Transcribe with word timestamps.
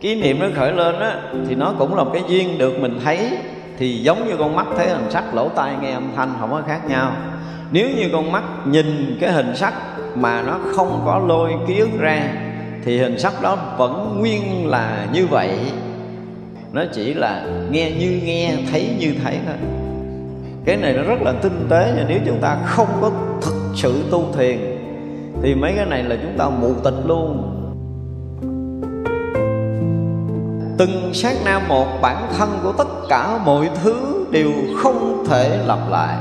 cái 0.00 0.14
niệm 0.14 0.38
nó 0.40 0.46
khởi 0.54 0.72
lên 0.72 0.98
á, 0.98 1.20
thì 1.48 1.54
nó 1.54 1.74
cũng 1.78 1.94
là 1.94 2.04
một 2.04 2.10
cái 2.12 2.22
duyên 2.28 2.58
được 2.58 2.80
mình 2.80 2.98
thấy, 3.04 3.30
thì 3.78 4.02
giống 4.02 4.28
như 4.28 4.36
con 4.36 4.56
mắt 4.56 4.66
thấy 4.76 4.88
hình 4.88 5.10
sắc 5.10 5.34
lỗ 5.34 5.48
tai 5.48 5.74
nghe 5.82 5.92
âm 5.92 6.10
thanh 6.16 6.32
không 6.40 6.50
có 6.50 6.62
khác 6.66 6.80
nhau. 6.88 7.12
Nếu 7.72 7.88
như 7.96 8.08
con 8.12 8.32
mắt 8.32 8.42
nhìn 8.66 9.18
cái 9.20 9.32
hình 9.32 9.56
sắc 9.56 9.74
mà 10.14 10.42
nó 10.42 10.58
không 10.76 11.02
có 11.06 11.18
lôi 11.18 11.52
ký 11.68 11.78
ức 11.78 11.90
ra, 11.98 12.22
thì 12.84 12.98
hình 12.98 13.18
sắc 13.18 13.42
đó 13.42 13.58
vẫn 13.76 14.16
nguyên 14.18 14.66
là 14.66 15.06
như 15.12 15.26
vậy. 15.26 15.58
Nó 16.72 16.84
chỉ 16.92 17.14
là 17.14 17.46
nghe 17.70 17.90
như 17.90 18.20
nghe, 18.24 18.54
thấy 18.70 18.96
như 18.98 19.14
thấy 19.24 19.38
thôi. 19.46 19.56
Cái 20.64 20.76
này 20.76 20.92
nó 20.92 21.02
rất 21.02 21.22
là 21.22 21.32
tinh 21.32 21.66
tế 21.70 21.92
nhưng 21.96 22.06
nếu 22.08 22.18
chúng 22.26 22.38
ta 22.40 22.58
không 22.66 22.88
có 23.00 23.10
thực 23.42 23.54
sự 23.74 24.04
tu 24.10 24.24
thiền, 24.38 24.58
thì 25.42 25.54
mấy 25.54 25.72
cái 25.76 25.86
này 25.86 26.02
là 26.02 26.16
chúng 26.22 26.38
ta 26.38 26.48
mù 26.48 26.74
tịch 26.84 27.06
luôn. 27.06 27.56
Từng 30.80 31.14
sát 31.14 31.36
na 31.44 31.58
một 31.68 31.86
bản 32.02 32.26
thân 32.38 32.58
của 32.62 32.72
tất 32.72 32.88
cả 33.08 33.38
mọi 33.44 33.70
thứ 33.84 34.26
đều 34.30 34.52
không 34.76 35.24
thể 35.28 35.58
lặp 35.66 35.78
lại. 35.90 36.16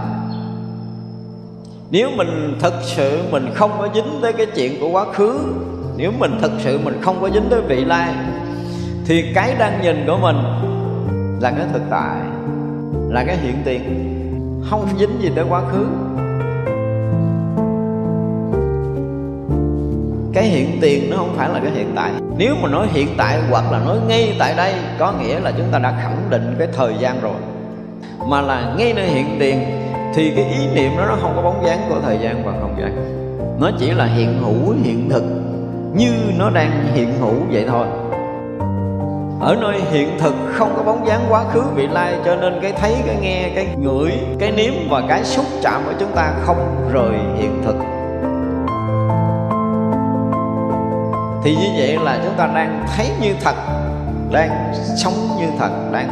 Nếu 1.92 2.10
mình 2.16 2.58
thực 2.60 2.74
sự 2.84 3.20
mình 3.32 3.52
không 3.56 3.72
có 3.80 3.88
dính 3.96 4.20
tới 4.22 4.34
cái 4.34 4.46
chuyện 4.46 4.80
của 4.80 4.90
quá 4.90 5.06
khứ, 5.14 5.40
nếu 5.98 6.12
mình 6.20 6.38
thực 6.42 6.52
sự 6.60 6.80
mình 6.84 7.02
không 7.02 7.22
có 7.22 7.30
dính 7.30 7.44
tới 7.50 7.62
vị 7.62 7.86
lai, 7.86 8.14
thì 9.06 9.24
cái 9.36 9.56
đang 9.60 9.82
nhìn 9.82 10.04
của 10.08 10.18
mình 10.18 10.38
là 11.42 11.52
cái 11.52 11.66
thực 11.74 11.82
tại, 11.90 12.18
là 13.10 13.24
cái 13.24 13.38
hiện 13.38 13.56
tiền, 13.66 13.82
không 14.70 14.88
dính 15.00 15.22
gì 15.22 15.32
tới 15.36 15.46
quá 15.50 15.62
khứ. 15.72 15.86
Cái 20.34 20.44
hiện 20.44 20.78
tiền 20.82 21.10
nó 21.10 21.18
không 21.18 21.34
phải 21.36 21.50
là 21.50 21.60
cái 21.60 21.72
hiện 21.72 21.92
tại 21.96 22.12
nếu 22.40 22.56
mà 22.62 22.70
nói 22.70 22.88
hiện 22.92 23.08
tại 23.18 23.40
hoặc 23.50 23.72
là 23.72 23.80
nói 23.80 23.98
ngay 24.08 24.36
tại 24.40 24.54
đây, 24.58 24.74
có 25.00 25.12
nghĩa 25.12 25.40
là 25.40 25.52
chúng 25.58 25.68
ta 25.72 25.80
đã 25.80 25.94
khẳng 26.02 26.18
định 26.30 26.56
cái 26.60 26.68
thời 26.78 26.94
gian 27.00 27.22
rồi. 27.22 27.36
Mà 28.28 28.42
là 28.42 28.74
ngay 28.78 28.94
nơi 28.94 29.06
hiện 29.06 29.38
tiền, 29.40 29.62
thì 30.16 30.32
cái 30.36 30.46
ý 30.46 30.68
niệm 30.76 30.92
đó 30.98 31.06
nó 31.08 31.16
không 31.22 31.34
có 31.36 31.42
bóng 31.42 31.66
dáng 31.66 31.80
của 31.90 32.00
thời 32.04 32.18
gian 32.20 32.46
và 32.46 32.52
không 32.62 32.76
gian. 32.80 32.96
Nó 33.60 33.72
chỉ 33.80 33.92
là 33.92 34.06
hiện 34.06 34.42
hữu, 34.42 34.76
hiện 34.84 35.10
thực, 35.10 35.24
như 35.94 36.12
nó 36.38 36.50
đang 36.50 36.88
hiện 36.94 37.14
hữu 37.20 37.36
vậy 37.52 37.66
thôi. 37.68 37.88
Ở 39.42 39.56
nơi 39.62 39.82
hiện 39.92 40.10
thực 40.20 40.34
không 40.54 40.74
có 40.78 40.84
bóng 40.84 41.08
dáng 41.08 41.22
quá 41.30 41.44
khứ, 41.54 41.62
vị 41.76 41.88
lai, 41.88 42.14
cho 42.26 42.36
nên 42.36 42.60
cái 42.62 42.72
thấy, 42.72 42.96
cái 43.08 43.16
nghe, 43.22 43.52
cái 43.56 43.68
ngửi, 43.78 44.12
cái 44.40 44.52
nếm 44.52 44.74
và 44.90 45.02
cái 45.08 45.24
xúc 45.24 45.46
chạm 45.64 45.82
của 45.86 45.94
chúng 46.00 46.12
ta 46.16 46.34
không 46.42 46.90
rời 46.94 47.12
hiện 47.38 47.62
thực. 47.66 47.76
Thì 51.44 51.56
như 51.56 51.70
vậy 51.78 51.98
là 52.04 52.20
chúng 52.24 52.34
ta 52.38 52.48
đang 52.48 52.86
thấy 52.96 53.10
như 53.22 53.36
thật, 53.44 53.56
đang 54.32 54.74
sống 54.74 55.14
như 55.38 55.46
thật, 55.60 55.70
đang 55.92 56.10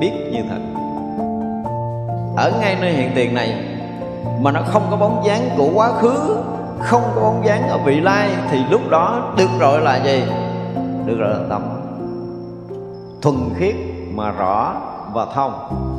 biết 0.00 0.12
như 0.32 0.40
thật. 0.48 0.60
Ở 2.36 2.52
ngay 2.60 2.76
nơi 2.80 2.92
hiện 2.92 3.10
tiền 3.14 3.34
này, 3.34 3.64
mà 4.40 4.50
nó 4.50 4.60
không 4.66 4.82
có 4.90 4.96
bóng 4.96 5.22
dáng 5.24 5.48
của 5.56 5.70
quá 5.74 5.92
khứ, 5.92 6.36
không 6.78 7.02
có 7.14 7.20
bóng 7.20 7.46
dáng 7.46 7.68
ở 7.68 7.78
vị 7.78 8.00
lai, 8.00 8.30
thì 8.50 8.58
lúc 8.70 8.80
đó 8.90 9.34
được 9.38 9.48
gọi 9.60 9.80
là 9.80 10.04
gì? 10.04 10.22
Được 11.06 11.16
gọi 11.18 11.28
là 11.28 11.40
tâm. 11.48 11.62
Thuần 13.22 13.36
khiết 13.56 13.74
mà 14.14 14.30
rõ 14.30 14.74
và 15.12 15.26
thông, 15.34 15.52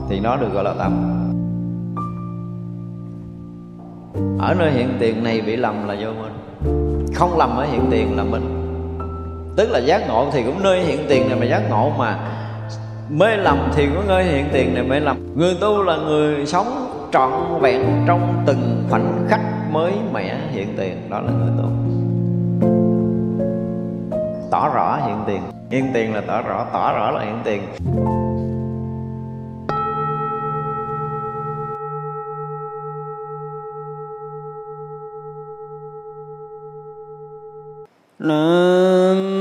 thì 0.10 0.20
nó 0.20 0.36
được 0.36 0.54
gọi 0.54 0.64
là 0.64 0.74
tâm. 0.80 1.14
Ở 4.40 4.54
nơi 4.54 4.72
hiện 4.72 4.98
tiền 5.00 5.24
này 5.24 5.42
bị 5.42 5.56
lầm 5.56 5.88
là 5.88 5.96
vô 6.02 6.10
minh 6.10 6.34
không 7.18 7.38
lầm 7.38 7.58
ở 7.58 7.66
hiện 7.66 7.88
tiền 7.92 8.18
là 8.18 8.24
mình. 8.24 8.64
Tức 9.56 9.70
là 9.72 9.80
giác 9.80 10.08
ngộ 10.08 10.28
thì 10.32 10.44
cũng 10.44 10.64
nơi 10.64 10.82
hiện 10.82 11.06
tiền 11.10 11.30
này 11.30 11.40
mà 11.40 11.46
giác 11.46 11.62
ngộ 11.70 11.92
mà. 11.98 12.20
Mê 13.10 13.38
lầm 13.38 13.72
thì 13.76 13.88
có 13.96 14.02
nơi 14.08 14.24
hiện 14.24 14.46
tiền 14.54 14.74
này 14.74 14.84
mê 14.84 15.00
lầm. 15.00 15.18
Người 15.36 15.58
tu 15.62 15.84
là 15.84 15.96
người 15.96 16.46
sống 16.46 16.68
trọn 17.12 17.32
vẹn 17.62 18.04
trong 18.08 18.44
từng 18.46 18.84
khoảnh 18.90 19.26
khắc 19.30 19.40
mới 19.72 19.94
mẻ 20.14 20.36
hiện 20.52 20.68
tiền. 20.78 21.10
Đó 21.10 21.20
là 21.20 21.32
người 21.32 21.50
tu. 21.58 21.70
Tỏ 24.52 24.70
rõ 24.70 25.00
hiện 25.06 25.18
tiền. 25.28 25.42
Hiện 25.72 25.86
tiền 25.94 26.14
là 26.14 26.22
tỏ 26.28 26.42
rõ 26.42 26.66
tỏ 26.74 26.94
rõ 26.94 27.12
là 27.12 27.24
hiện 27.24 27.40
tiền. 27.44 27.62
Nam 38.20 39.37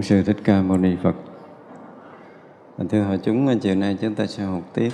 Bổn 0.00 0.04
Sư 0.04 0.22
Thích 0.22 0.36
Ca 0.44 0.62
Mâu 0.62 0.78
Ni 0.78 0.96
Phật. 1.02 1.14
Thưa 2.88 3.02
hội 3.02 3.18
chúng, 3.22 3.58
chiều 3.58 3.74
nay 3.74 3.98
chúng 4.00 4.14
ta 4.14 4.26
sẽ 4.26 4.44
học 4.44 4.62
tiếp. 4.74 4.90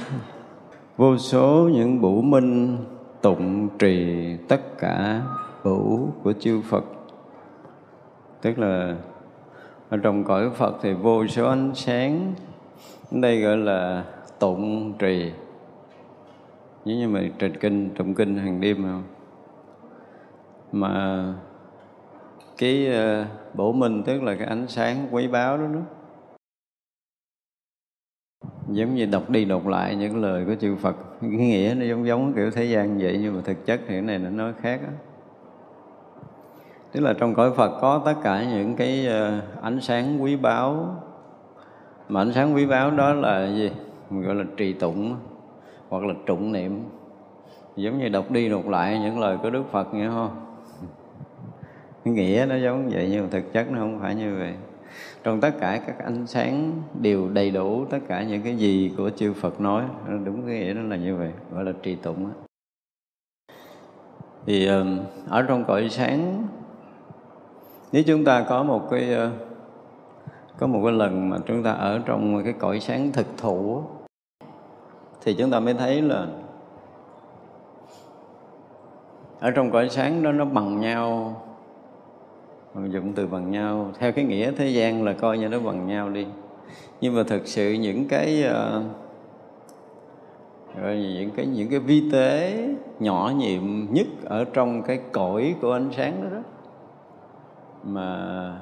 Vô 0.96 1.16
số 1.16 1.70
những 1.72 2.00
bủ 2.00 2.22
minh 2.22 2.78
tụng 3.22 3.68
trì 3.78 4.36
tất 4.48 4.78
cả 4.78 5.22
bủ 5.64 6.08
của 6.22 6.32
chư 6.32 6.60
Phật. 6.60 6.84
Tức 8.42 8.58
là 8.58 8.96
ở 9.88 9.96
trong 9.96 10.24
cõi 10.24 10.50
Phật 10.50 10.76
thì 10.82 10.92
vô 10.92 11.26
số 11.26 11.48
ánh 11.48 11.72
sáng. 11.74 12.34
Đây 13.10 13.40
gọi 13.40 13.56
là 13.56 14.04
tụng 14.38 14.92
trì. 14.98 15.32
Giống 16.84 16.98
như 16.98 17.08
mà 17.08 17.20
trình 17.38 17.56
kinh, 17.60 17.90
tụng 17.90 18.14
kinh 18.14 18.36
hàng 18.36 18.60
đêm 18.60 18.82
không? 18.82 19.02
Mà 20.72 21.24
cái 22.58 22.86
ờ, 22.86 23.26
bổ 23.54 23.72
minh 23.72 24.02
tức 24.02 24.22
là 24.22 24.34
cái 24.34 24.46
ánh 24.46 24.66
sáng 24.68 25.08
quý 25.10 25.28
báu 25.28 25.58
đó 25.58 25.64
đó 25.74 25.80
giống 28.68 28.94
như 28.94 29.06
đọc 29.06 29.30
đi 29.30 29.44
đọc 29.44 29.66
lại 29.66 29.96
những 29.96 30.22
lời 30.22 30.44
của 30.46 30.54
chư 30.54 30.76
Phật. 30.76 30.96
Cái 31.20 31.30
nghĩa 31.30 31.74
nó 31.78 31.84
giống 31.84 32.06
giống 32.06 32.32
kiểu 32.32 32.50
thế 32.50 32.64
gian 32.64 32.98
vậy, 32.98 33.18
nhưng 33.22 33.34
mà 33.34 33.40
thực 33.44 33.66
chất 33.66 33.80
thì 33.86 33.94
cái 33.94 34.02
này 34.02 34.18
nó 34.18 34.30
nói 34.30 34.52
khác 34.60 34.80
đó. 34.82 34.92
tức 36.92 37.00
là 37.00 37.12
trong 37.12 37.34
cõi 37.34 37.50
Phật 37.56 37.80
có 37.80 38.02
tất 38.04 38.14
cả 38.22 38.44
những 38.44 38.76
cái 38.76 39.06
ờ, 39.06 39.40
ánh 39.62 39.80
sáng 39.80 40.22
quý 40.22 40.36
báu. 40.36 40.96
Mà 42.08 42.20
ánh 42.20 42.32
sáng 42.32 42.54
quý 42.54 42.66
báu 42.66 42.90
đó 42.90 43.12
là 43.12 43.46
gì? 43.54 43.70
Mình 44.10 44.22
gọi 44.22 44.34
là 44.34 44.44
trì 44.56 44.72
tụng, 44.72 45.16
hoặc 45.88 46.04
là 46.04 46.14
trụng 46.26 46.52
niệm. 46.52 46.82
Giống 47.76 47.98
như 47.98 48.08
đọc 48.08 48.30
đi 48.30 48.48
đọc 48.48 48.68
lại 48.68 48.98
những 48.98 49.18
lời 49.18 49.38
của 49.42 49.50
Đức 49.50 49.62
Phật 49.70 49.94
nghe 49.94 50.08
không 50.08 50.45
nghĩa 52.12 52.46
nó 52.48 52.56
giống 52.56 52.88
vậy 52.88 53.08
nhưng 53.12 53.22
mà 53.22 53.28
thực 53.30 53.52
chất 53.52 53.70
nó 53.70 53.78
không 53.78 53.98
phải 54.00 54.14
như 54.14 54.36
vậy 54.38 54.54
trong 55.26 55.40
tất 55.40 55.50
cả 55.60 55.80
các 55.86 55.98
ánh 55.98 56.26
sáng 56.26 56.82
đều 57.00 57.28
đầy 57.28 57.50
đủ 57.50 57.84
tất 57.84 57.98
cả 58.08 58.22
những 58.22 58.42
cái 58.42 58.56
gì 58.56 58.92
của 58.96 59.10
chư 59.10 59.32
Phật 59.32 59.60
nói, 59.60 59.84
đúng 60.24 60.46
cái 60.46 60.58
nghĩa 60.58 60.72
nó 60.72 60.82
là 60.82 60.96
như 60.96 61.16
vậy, 61.16 61.30
gọi 61.52 61.64
là 61.64 61.72
trì 61.82 61.94
tụng 61.94 62.24
đó. 62.24 62.30
thì 64.46 64.66
ờ, 64.66 64.86
ở 65.28 65.42
trong 65.42 65.64
cõi 65.64 65.88
sáng, 65.90 66.46
nếu 67.92 68.02
chúng 68.06 68.24
ta 68.24 68.44
có 68.48 68.62
một 68.62 68.90
cái 68.90 69.14
ờ, 69.14 69.30
có 70.58 70.66
một 70.66 70.80
cái 70.84 70.92
lần 70.92 71.30
mà 71.30 71.38
chúng 71.46 71.62
ta 71.62 71.72
ở 71.72 72.00
trong 72.04 72.44
cái 72.44 72.52
cõi 72.52 72.80
sáng 72.80 73.12
thực 73.12 73.26
thụ 73.36 73.82
thì 75.24 75.34
chúng 75.38 75.50
ta 75.50 75.60
mới 75.60 75.74
thấy 75.74 76.02
là 76.02 76.26
ở 79.40 79.50
trong 79.50 79.70
cõi 79.70 79.88
sáng 79.88 80.22
đó 80.22 80.32
nó 80.32 80.44
bằng 80.44 80.80
nhau 80.80 81.34
mình 82.82 82.92
dùng 82.92 83.12
từ 83.12 83.26
bằng 83.26 83.50
nhau. 83.50 83.92
Theo 83.98 84.12
cái 84.12 84.24
nghĩa 84.24 84.52
thế 84.52 84.68
gian 84.68 85.04
là 85.04 85.12
coi 85.12 85.38
như 85.38 85.48
nó 85.48 85.60
bằng 85.60 85.86
nhau 85.86 86.10
đi. 86.10 86.26
Nhưng 87.00 87.16
mà 87.16 87.22
thực 87.22 87.46
sự 87.46 87.72
những 87.72 88.08
cái 88.08 88.42
ờ, 88.42 88.82
uh, 88.86 89.06
rồi 90.82 90.96
những 90.96 91.30
cái 91.30 91.46
những 91.46 91.70
cái 91.70 91.78
vi 91.78 92.10
tế 92.10 92.68
nhỏ 92.98 93.32
nhiệm 93.36 93.62
nhất 93.90 94.06
ở 94.24 94.44
trong 94.44 94.82
cái 94.82 95.00
cõi 95.12 95.54
của 95.60 95.72
ánh 95.72 95.88
sáng 95.96 96.22
đó 96.22 96.28
đó 96.36 96.42
mà 97.82 98.60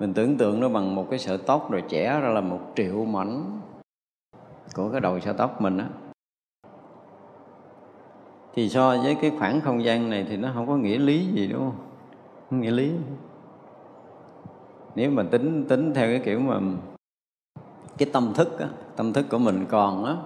mình 0.00 0.14
tưởng 0.14 0.36
tượng 0.36 0.60
nó 0.60 0.68
bằng 0.68 0.94
một 0.94 1.06
cái 1.10 1.18
sợi 1.18 1.38
tóc 1.38 1.70
rồi 1.70 1.82
chẻ 1.88 2.20
ra 2.20 2.28
là 2.28 2.40
một 2.40 2.60
triệu 2.76 3.04
mảnh 3.04 3.60
của 4.74 4.88
cái 4.92 5.00
đầu 5.00 5.20
sợi 5.20 5.34
tóc 5.34 5.60
mình 5.60 5.78
á. 5.78 5.86
Thì 8.54 8.68
so 8.68 8.96
với 9.02 9.16
cái 9.20 9.32
khoảng 9.38 9.60
không 9.60 9.84
gian 9.84 10.10
này 10.10 10.26
thì 10.28 10.36
nó 10.36 10.50
không 10.54 10.66
có 10.66 10.76
nghĩa 10.76 10.98
lý 10.98 11.26
gì 11.26 11.46
đúng 11.46 11.60
không? 11.60 12.60
Nghĩa 12.60 12.70
lý 12.70 12.92
nếu 15.00 15.10
mà 15.10 15.22
tính 15.30 15.64
tính 15.68 15.94
theo 15.94 16.08
cái 16.08 16.20
kiểu 16.24 16.40
mà 16.40 16.60
cái 17.98 18.08
tâm 18.12 18.32
thức 18.34 18.58
á, 18.58 18.66
tâm 18.96 19.12
thức 19.12 19.26
của 19.30 19.38
mình 19.38 19.66
còn 19.68 20.04
á 20.04 20.16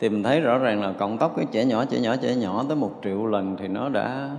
thì 0.00 0.08
mình 0.08 0.22
thấy 0.22 0.40
rõ 0.40 0.58
ràng 0.58 0.82
là 0.82 0.92
cộng 0.92 1.18
tóc 1.18 1.32
cái 1.36 1.46
trẻ 1.52 1.64
nhỏ 1.64 1.84
trẻ 1.84 2.00
nhỏ 2.00 2.16
trẻ 2.16 2.36
nhỏ 2.36 2.64
tới 2.68 2.76
một 2.76 2.92
triệu 3.04 3.26
lần 3.26 3.56
thì 3.56 3.68
nó 3.68 3.88
đã 3.88 4.30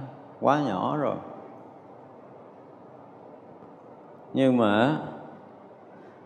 quá 0.42 0.62
nhỏ 0.68 0.98
rồi. 0.98 1.16
Nhưng 4.34 4.58
mà 4.58 4.98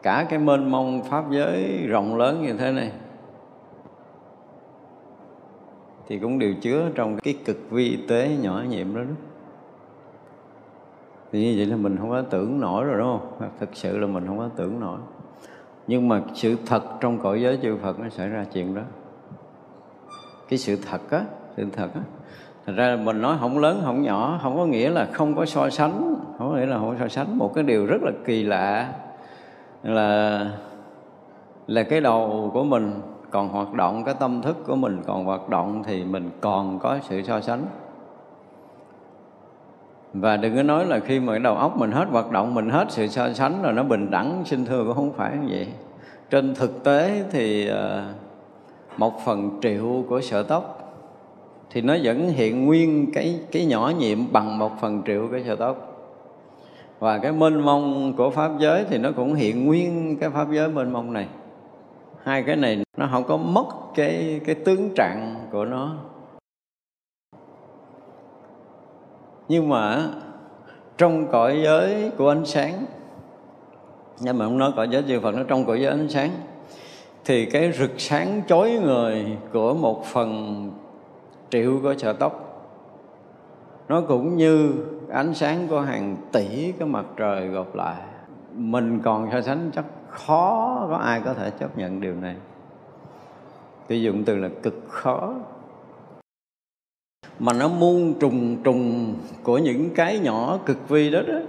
cả 0.04 0.26
cái 0.30 0.40
mênh 0.40 0.72
mông 0.72 1.04
pháp 1.04 1.32
giới 1.32 1.86
rộng 1.88 2.18
lớn 2.18 2.44
như 2.44 2.54
thế 2.54 2.72
này 2.72 2.92
thì 6.08 6.20
cũng 6.20 6.40
đều 6.40 6.54
chứa 6.62 6.90
trong 6.96 7.18
cái 7.18 7.36
cực 7.46 7.58
vi 7.70 8.00
tế 8.08 8.38
nhỏ 8.42 8.64
nhiệm 8.70 8.96
đó, 8.96 9.02
đó 9.02 9.29
thì 11.32 11.42
như 11.42 11.54
vậy 11.58 11.66
là 11.66 11.76
mình 11.76 11.98
không 11.98 12.10
có 12.10 12.22
tưởng 12.22 12.60
nổi 12.60 12.86
rồi, 12.86 12.98
đúng 12.98 13.20
không? 13.20 13.50
Thực 13.60 13.70
sự 13.74 13.98
là 13.98 14.08
mình 14.08 14.28
không 14.28 14.38
có 14.38 14.50
tưởng 14.56 14.80
nổi. 14.80 15.00
Nhưng 15.88 16.08
mà 16.08 16.22
sự 16.34 16.56
thật 16.66 16.84
trong 17.00 17.18
cõi 17.18 17.42
giới 17.42 17.60
chư 17.62 17.78
Phật 17.78 18.00
nó 18.00 18.10
xảy 18.10 18.30
ra 18.30 18.46
chuyện 18.54 18.76
đó. 18.76 18.82
Cái 20.50 20.60
sự 20.60 20.78
thật 20.90 21.12
á, 21.12 21.22
sự 21.58 21.66
thật 21.74 21.90
á. 21.96 22.02
Thật 22.66 22.74
ra 22.76 22.98
mình 23.04 23.22
nói 23.22 23.38
không 23.40 23.60
lớn, 23.60 23.82
không 23.86 24.02
nhỏ, 24.02 24.40
không 24.44 24.58
có 24.58 24.66
nghĩa 24.66 24.90
là 24.90 25.08
không 25.14 25.36
có 25.36 25.46
so 25.46 25.70
sánh. 25.70 26.16
Không 26.38 26.50
có 26.50 26.56
nghĩa 26.56 26.66
là 26.66 26.78
không 26.78 26.90
có 26.90 26.96
so 27.00 27.08
sánh. 27.08 27.38
Một 27.38 27.54
cái 27.56 27.64
điều 27.64 27.86
rất 27.86 28.02
là 28.04 28.12
kỳ 28.26 28.44
lạ 28.44 28.94
là 29.84 30.46
là 31.68 31.84
cái 31.84 32.02
đầu 32.02 32.50
của 32.54 32.64
mình 32.64 32.94
còn 33.30 33.50
hoạt 33.50 33.74
động, 33.74 34.04
cái 34.04 34.16
tâm 34.20 34.42
thức 34.42 34.58
của 34.68 34.76
mình 34.76 35.02
còn 35.08 35.26
hoạt 35.26 35.50
động 35.50 35.84
thì 35.86 36.04
mình 36.04 36.30
còn 36.42 36.80
có 36.80 37.00
sự 37.10 37.22
so 37.22 37.42
sánh 37.42 37.62
và 40.14 40.38
đừng 40.38 40.56
có 40.56 40.64
nói 40.64 40.86
là 40.86 41.00
khi 41.00 41.20
mà 41.20 41.34
cái 41.34 41.40
đầu 41.40 41.56
óc 41.56 41.78
mình 41.78 41.92
hết 41.92 42.08
hoạt 42.12 42.32
động, 42.32 42.54
mình 42.54 42.70
hết 42.70 42.86
sự 42.90 43.08
so 43.08 43.34
sánh 43.34 43.62
rồi 43.62 43.74
nó 43.74 43.84
bình 43.84 44.12
đẳng, 44.12 44.44
xin 44.46 44.66
thưa 44.66 44.84
cũng 44.84 44.96
không 44.96 45.14
phải 45.14 45.38
như 45.38 45.48
vậy. 45.50 45.68
Trên 46.30 46.56
thực 46.56 46.84
tế 46.84 47.24
thì 47.32 47.68
ờ, 47.68 48.04
một 48.98 49.26
phần 49.26 49.60
triệu 49.62 50.04
của 50.10 50.22
sợi 50.22 50.44
tóc 50.44 50.76
thì 51.72 51.82
nó 51.82 51.96
vẫn 52.04 52.30
hiện 52.30 52.66
nguyên 52.66 53.12
cái 53.14 53.40
cái 53.52 53.66
nhỏ 53.66 53.92
nhiệm 54.00 54.32
bằng 54.32 54.58
một 54.58 54.72
phần 54.82 55.02
triệu 55.06 55.28
cái 55.32 55.44
sợi 55.48 55.58
tóc. 55.58 55.86
Và 57.00 57.18
cái 57.18 57.32
mênh 57.32 57.60
mông 57.60 58.14
của 58.18 58.30
pháp 58.30 58.52
giới 58.60 58.86
thì 58.90 58.98
nó 58.98 59.12
cũng 59.12 59.34
hiện 59.34 59.66
nguyên 59.66 60.18
cái 60.20 60.30
pháp 60.30 60.48
giới 60.52 60.70
mênh 60.70 60.94
mông 60.94 61.14
này. 61.14 61.28
Hai 62.24 62.44
cái 62.44 62.56
này 62.56 62.84
nó 62.98 63.08
không 63.12 63.24
có 63.24 63.38
mất 63.38 63.66
cái 63.96 64.42
cái 64.46 64.56
tướng 64.56 64.90
trạng 64.96 65.36
của 65.52 65.66
nó. 65.66 65.96
Nhưng 69.50 69.70
mà 69.70 70.10
trong 70.98 71.28
cõi 71.28 71.62
giới 71.64 72.12
của 72.18 72.30
ánh 72.30 72.46
sáng, 72.46 72.86
nhưng 74.20 74.38
mà 74.38 74.46
không 74.46 74.58
nói 74.58 74.72
cõi 74.76 74.88
giới 74.92 75.04
chư 75.08 75.20
Phật 75.20 75.36
nó 75.36 75.44
trong 75.44 75.66
cõi 75.66 75.82
giới 75.82 75.92
ánh 75.92 76.10
sáng, 76.10 76.30
thì 77.26 77.46
cái 77.46 77.72
rực 77.72 77.92
sáng 77.98 78.42
chói 78.48 78.72
người 78.72 79.38
của 79.54 79.74
một 79.74 80.06
phần 80.06 80.72
triệu 81.50 81.80
của 81.84 81.94
sợi 81.98 82.14
tóc, 82.14 82.46
nó 83.88 84.02
cũng 84.02 84.38
như 84.38 84.74
ánh 85.10 85.34
sáng 85.34 85.68
của 85.68 85.82
hàng 85.82 86.16
tỷ 86.32 86.72
cái 86.72 86.88
mặt 86.88 87.06
trời 87.18 87.48
gộp 87.48 87.76
lại. 87.76 88.02
Mình 88.54 89.00
còn 89.04 89.30
so 89.32 89.42
sánh 89.42 89.72
chắc 89.76 89.86
khó 90.10 90.88
có 90.90 90.96
ai 90.96 91.22
có 91.26 91.34
thể 91.34 91.52
chấp 91.60 91.78
nhận 91.78 92.02
điều 92.02 92.16
này. 92.16 92.36
Tôi 93.88 94.02
dùng 94.02 94.24
từ 94.24 94.36
là 94.36 94.50
cực 94.64 94.76
khó 94.88 95.34
mà 97.40 97.54
nó 97.54 97.68
muôn 97.68 98.14
trùng 98.20 98.58
trùng 98.64 99.16
của 99.44 99.58
những 99.58 99.90
cái 99.96 100.20
nhỏ 100.20 100.60
cực 100.66 100.90
vi 100.90 101.10
đó 101.10 101.20
đó, 101.28 101.40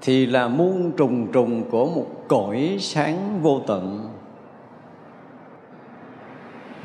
thì 0.00 0.26
là 0.26 0.48
muôn 0.48 0.92
trùng 0.96 1.32
trùng 1.32 1.70
của 1.70 1.86
một 1.86 2.06
cõi 2.28 2.76
sáng 2.80 3.42
vô 3.42 3.60
tận. 3.66 4.08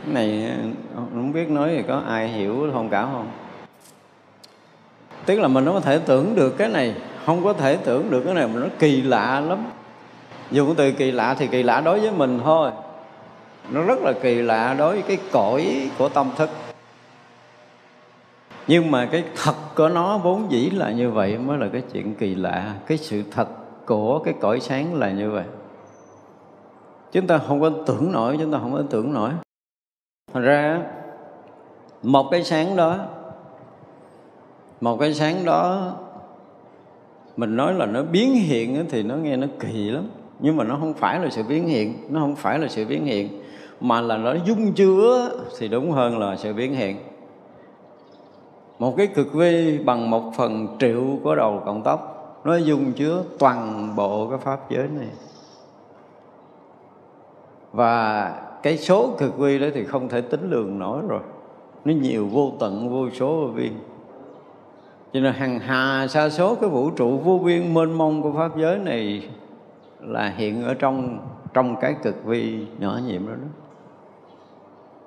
Cái 0.06 0.14
này, 0.14 0.52
không 0.96 1.34
biết 1.34 1.50
nói 1.50 1.70
thì 1.78 1.84
có 1.88 2.02
ai 2.08 2.28
hiểu 2.28 2.72
thông 2.74 2.90
cảm 2.90 3.10
không? 3.12 3.28
Tức 5.26 5.40
là 5.40 5.48
mình 5.48 5.66
không 5.66 5.74
có 5.74 5.80
thể 5.80 6.00
tưởng 6.00 6.36
được 6.36 6.58
cái 6.58 6.70
này, 6.70 6.96
không 7.26 7.44
có 7.44 7.54
thể 7.54 7.76
tưởng 7.76 8.10
được 8.10 8.22
cái 8.26 8.34
này 8.34 8.48
mà 8.48 8.60
nó 8.60 8.68
kỳ 8.80 9.02
lạ 9.02 9.40
lắm. 9.40 9.66
Dùng 10.52 10.76
từ 10.76 10.92
kỳ 10.92 11.12
lạ 11.12 11.36
thì 11.40 11.48
kỳ 11.48 11.64
lạ 11.64 11.82
đối 11.82 12.00
với 12.00 12.12
mình 12.12 12.40
thôi. 12.44 12.72
Nó 13.72 13.82
rất 13.82 14.00
là 14.02 14.14
kỳ 14.22 14.36
lạ 14.36 14.76
đối 14.78 14.94
với 14.94 15.02
cái 15.02 15.18
cõi 15.32 15.90
của 15.98 16.10
tâm 16.10 16.30
thức 16.36 16.50
nhưng 18.68 18.92
mà 18.92 19.06
cái 19.06 19.24
thật 19.44 19.56
của 19.76 19.90
nó 19.90 20.18
vốn 20.18 20.52
dĩ 20.52 20.70
là 20.70 20.92
như 20.92 21.12
vậy 21.12 21.38
mới 21.38 21.58
là 21.58 21.68
cái 21.74 21.82
chuyện 21.94 22.16
kỳ 22.16 22.36
lạ. 22.36 22.76
Cái 22.88 22.98
sự 22.98 23.24
thật 23.32 23.48
của 23.86 24.20
cái 24.20 24.34
cõi 24.40 24.60
sáng 24.60 24.96
là 24.96 25.12
như 25.12 25.32
vậy. 25.32 25.44
Chúng 27.12 27.28
ta 27.28 27.38
không 27.38 27.62
có 27.62 27.70
tưởng 27.86 28.12
nổi, 28.12 28.38
chúng 28.42 28.52
ta 28.52 28.60
không 28.60 28.74
có 28.74 28.84
tưởng 28.90 29.14
nổi. 29.14 29.32
Thành 30.34 30.44
ra, 30.44 30.82
một 32.04 32.28
cái 32.32 32.44
sáng 32.44 32.76
đó, 32.76 32.98
một 34.82 34.98
cái 34.98 35.14
sáng 35.14 35.46
đó, 35.46 35.94
mình 37.38 37.56
nói 37.56 37.74
là 37.74 37.86
nó 37.86 38.04
biến 38.04 38.34
hiện 38.34 38.86
thì 38.90 39.04
nó 39.04 39.16
nghe 39.16 39.38
nó 39.38 39.48
kỳ 39.60 39.92
lắm. 39.92 40.10
Nhưng 40.40 40.58
mà 40.58 40.64
nó 40.64 40.78
không 40.80 40.94
phải 40.94 41.20
là 41.20 41.30
sự 41.30 41.44
biến 41.44 41.68
hiện, 41.68 41.98
nó 42.10 42.20
không 42.20 42.36
phải 42.36 42.60
là 42.60 42.68
sự 42.68 42.86
biến 42.86 43.06
hiện, 43.06 43.42
mà 43.80 44.02
là 44.02 44.18
nó 44.18 44.34
dung 44.46 44.74
chứa, 44.74 45.32
thì 45.60 45.68
đúng 45.68 45.92
hơn 45.92 46.20
là 46.20 46.36
sự 46.36 46.54
biến 46.54 46.76
hiện 46.76 46.98
một 48.80 48.94
cái 48.98 49.08
cực 49.08 49.34
vi 49.34 49.80
bằng 49.80 50.10
một 50.10 50.32
phần 50.38 50.68
triệu 50.80 51.04
của 51.24 51.36
đầu 51.36 51.62
cộng 51.66 51.84
tóc. 51.84 52.10
Nó 52.44 52.56
dung 52.56 52.92
chứa 52.92 53.24
toàn 53.40 53.90
bộ 53.96 54.28
cái 54.30 54.38
pháp 54.38 54.70
giới 54.70 54.88
này. 54.88 55.08
Và 57.72 58.30
cái 58.64 58.78
số 58.78 59.10
cực 59.18 59.38
vi 59.38 59.60
đó 59.60 59.68
thì 59.74 59.84
không 59.84 60.10
thể 60.10 60.22
tính 60.22 60.50
lường 60.50 60.80
nổi 60.80 61.02
rồi. 61.08 61.22
Nó 61.86 61.94
nhiều 61.94 62.28
vô 62.28 62.52
tận, 62.60 62.90
vô 62.90 63.10
số 63.10 63.28
vô 63.28 63.48
biên. 63.56 63.74
Cho 65.14 65.20
nên 65.20 65.34
hàng 65.34 65.60
hà 65.60 66.08
sa 66.08 66.30
số 66.30 66.56
cái 66.56 66.70
vũ 66.70 66.90
trụ 66.90 67.18
vô 67.18 67.40
biên 67.46 67.74
mênh 67.74 67.92
mông 67.92 68.22
của 68.22 68.32
pháp 68.32 68.58
giới 68.58 68.78
này 68.78 69.30
là 70.00 70.34
hiện 70.38 70.64
ở 70.64 70.74
trong 70.74 71.20
trong 71.54 71.76
cái 71.82 71.96
cực 72.04 72.26
vi 72.26 72.66
nhỏ 72.80 73.00
nhiệm 73.08 73.28
đó 73.28 73.34
đó 73.34 73.63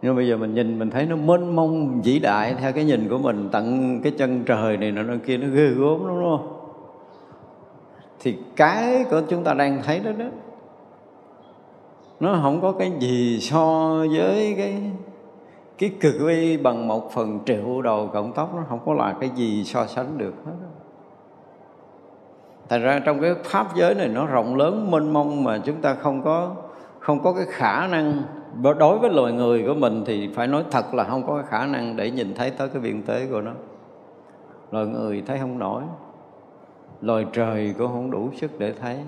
nhưng 0.03 0.17
bây 0.17 0.29
giờ 0.29 0.37
mình 0.37 0.55
nhìn, 0.55 0.79
mình 0.79 0.91
thấy 0.91 1.07
nó 1.07 1.17
mênh 1.17 1.57
mông, 1.57 2.03
vĩ 2.03 2.19
đại 2.19 2.55
theo 2.55 2.73
cái 2.73 2.85
nhìn 2.85 3.09
của 3.09 3.19
mình, 3.19 3.49
tận 3.53 4.01
cái 4.03 4.13
chân 4.19 4.45
trời 4.45 4.77
này 4.77 4.93
nó 4.93 5.15
kia, 5.27 5.37
nó 5.37 5.49
ghê 5.49 5.67
gớm 5.67 6.07
lắm, 6.07 6.21
đúng 6.21 6.39
không? 6.39 6.53
Thì 8.21 8.37
cái 8.57 9.05
của 9.11 9.23
chúng 9.29 9.45
ta 9.45 9.55
đang 9.55 9.83
thấy 9.83 10.01
đó 10.01 10.11
đó, 10.19 10.27
nó 12.21 12.39
không 12.43 12.61
có 12.61 12.73
cái 12.73 12.93
gì 12.99 13.39
so 13.41 13.95
với 14.17 14.55
cái 14.57 14.83
cái 15.79 15.91
cực 16.01 16.15
vi 16.21 16.57
bằng 16.57 16.89
một 16.89 17.13
phần 17.13 17.39
triệu 17.47 17.83
đầu 17.83 18.11
cộng 18.13 18.33
tóc 18.33 18.55
nó 18.57 18.63
không 18.69 18.81
có 18.87 18.95
là 18.95 19.15
cái 19.21 19.31
gì 19.35 19.65
so 19.65 19.87
sánh 19.87 20.19
được 20.19 20.35
hết 20.47 20.53
thành 22.69 22.83
ra 22.83 22.99
trong 23.05 23.21
cái 23.21 23.35
pháp 23.45 23.77
giới 23.77 23.95
này 23.95 24.09
nó 24.09 24.27
rộng 24.27 24.57
lớn, 24.57 24.91
mênh 24.91 25.13
mông 25.13 25.45
mà 25.45 25.59
chúng 25.59 25.83
ta 25.83 25.95
không 25.95 26.23
có 26.23 26.55
không 26.99 27.23
có 27.23 27.33
cái 27.33 27.47
khả 27.49 27.87
năng 27.87 28.23
đối 28.63 28.99
với 28.99 29.11
loài 29.11 29.33
người 29.33 29.65
của 29.67 29.75
mình 29.75 30.03
thì 30.07 30.29
phải 30.35 30.47
nói 30.47 30.65
thật 30.71 30.95
là 30.95 31.05
không 31.05 31.27
có 31.27 31.43
khả 31.49 31.67
năng 31.67 31.97
để 31.97 32.11
nhìn 32.11 32.35
thấy 32.35 32.51
tới 32.51 32.69
cái 32.69 32.83
biên 32.83 33.03
tế 33.03 33.27
của 33.31 33.41
nó. 33.41 33.53
Loài 34.71 34.87
người 34.87 35.23
thấy 35.27 35.39
không 35.39 35.59
nổi. 35.59 35.83
Loài 37.01 37.27
trời 37.33 37.75
cũng 37.79 37.89
không 37.89 38.11
đủ 38.11 38.31
sức 38.35 38.59
để 38.59 38.73
thấy. 38.73 38.99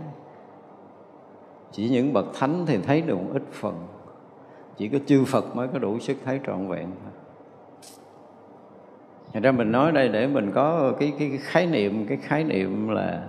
Chỉ 1.72 1.88
những 1.88 2.12
bậc 2.12 2.26
thánh 2.34 2.66
thì 2.66 2.78
thấy 2.78 3.00
được 3.00 3.14
một 3.14 3.30
ít 3.32 3.42
phần. 3.52 3.74
Chỉ 4.76 4.88
có 4.88 4.98
chư 5.06 5.24
Phật 5.24 5.56
mới 5.56 5.68
có 5.68 5.78
đủ 5.78 5.98
sức 5.98 6.16
thấy 6.24 6.40
trọn 6.46 6.68
vẹn 6.68 6.86
Thành 9.32 9.42
ra 9.42 9.52
mình 9.52 9.72
nói 9.72 9.92
đây 9.92 10.08
để 10.08 10.26
mình 10.26 10.50
có 10.54 10.92
cái, 11.00 11.12
cái, 11.18 11.28
cái 11.28 11.38
khái 11.38 11.66
niệm 11.66 12.06
cái 12.08 12.18
khái 12.22 12.44
niệm 12.44 12.88
là 12.88 13.22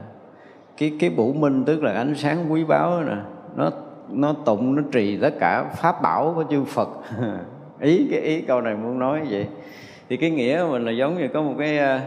cái 0.77 0.93
cái 0.99 1.09
bủ 1.09 1.33
minh 1.33 1.63
tức 1.65 1.83
là 1.83 1.93
ánh 1.93 2.15
sáng 2.15 2.51
quý 2.51 2.63
báu 2.63 3.03
nè 3.03 3.15
nó 3.55 3.71
nó 4.11 4.33
tụng, 4.45 4.75
nó 4.75 4.81
trì 4.91 5.17
tất 5.17 5.33
cả 5.39 5.63
pháp 5.63 6.01
bảo 6.01 6.33
của 6.35 6.43
chư 6.49 6.63
Phật. 6.63 6.89
Ý 7.79 8.07
cái 8.11 8.19
ý 8.19 8.41
câu 8.41 8.61
này 8.61 8.75
muốn 8.75 8.99
nói 8.99 9.21
vậy. 9.29 9.47
Thì 10.09 10.17
cái 10.17 10.29
nghĩa 10.29 10.63
của 10.63 10.71
mình 10.71 10.85
là 10.85 10.91
giống 10.91 11.17
như 11.17 11.27
có 11.27 11.41
một 11.41 11.53
cái 11.59 11.77
ờ, 11.77 11.99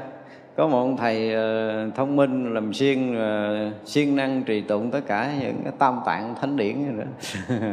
có 0.57 0.69
một 0.69 0.79
ông 0.79 0.97
thầy 0.97 1.35
ờ, 1.35 1.91
thông 1.95 2.17
minh, 2.17 2.55
làm 2.55 2.73
siêng 2.73 3.17
ờ, 3.17 3.71
siêng 3.85 4.17
năng 4.17 4.43
trì 4.43 4.61
tụng 4.61 4.91
tất 4.91 5.01
cả 5.07 5.31
những 5.41 5.61
cái 5.65 5.73
tam 5.79 6.01
tạng 6.07 6.35
thánh 6.41 6.57
điển 6.57 6.77
như 6.79 6.99
đó. 6.99 7.05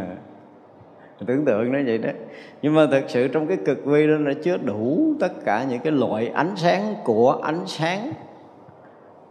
Tưởng 1.25 1.45
tượng 1.45 1.71
nó 1.71 1.79
vậy 1.85 1.97
đó. 1.97 2.09
Nhưng 2.61 2.75
mà 2.75 2.87
thực 2.91 3.03
sự 3.07 3.27
trong 3.27 3.47
cái 3.47 3.57
cực 3.65 3.85
vi 3.85 4.07
đó 4.07 4.13
nó 4.17 4.31
chứa 4.43 4.57
đủ 4.57 5.13
tất 5.19 5.45
cả 5.45 5.65
những 5.69 5.79
cái 5.79 5.91
loại 5.91 6.27
ánh 6.27 6.51
sáng 6.55 6.95
của 7.03 7.39
ánh 7.43 7.61
sáng 7.65 8.11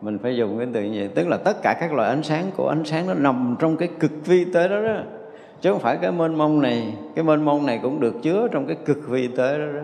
mình 0.00 0.18
phải 0.18 0.36
dùng 0.36 0.58
cái 0.58 0.66
từ 0.72 0.82
như 0.82 0.98
vậy. 0.98 1.08
Tức 1.14 1.28
là 1.28 1.36
tất 1.36 1.62
cả 1.62 1.76
các 1.80 1.92
loại 1.92 2.08
ánh 2.08 2.22
sáng 2.22 2.50
của 2.56 2.68
ánh 2.68 2.84
sáng 2.84 3.06
nó 3.06 3.14
nằm 3.14 3.56
trong 3.58 3.76
cái 3.76 3.88
cực 4.00 4.10
vi 4.26 4.44
tế 4.52 4.68
đó 4.68 4.82
đó. 4.82 5.02
Chứ 5.60 5.72
không 5.72 5.80
phải 5.80 5.96
cái 5.96 6.12
mênh 6.12 6.34
mông 6.34 6.60
này, 6.60 6.94
cái 7.14 7.24
mênh 7.24 7.44
mông 7.44 7.66
này 7.66 7.80
cũng 7.82 8.00
được 8.00 8.14
chứa 8.22 8.48
trong 8.52 8.66
cái 8.66 8.76
cực 8.84 9.08
vi 9.08 9.28
tế 9.28 9.58
đó 9.58 9.66
đó. 9.66 9.82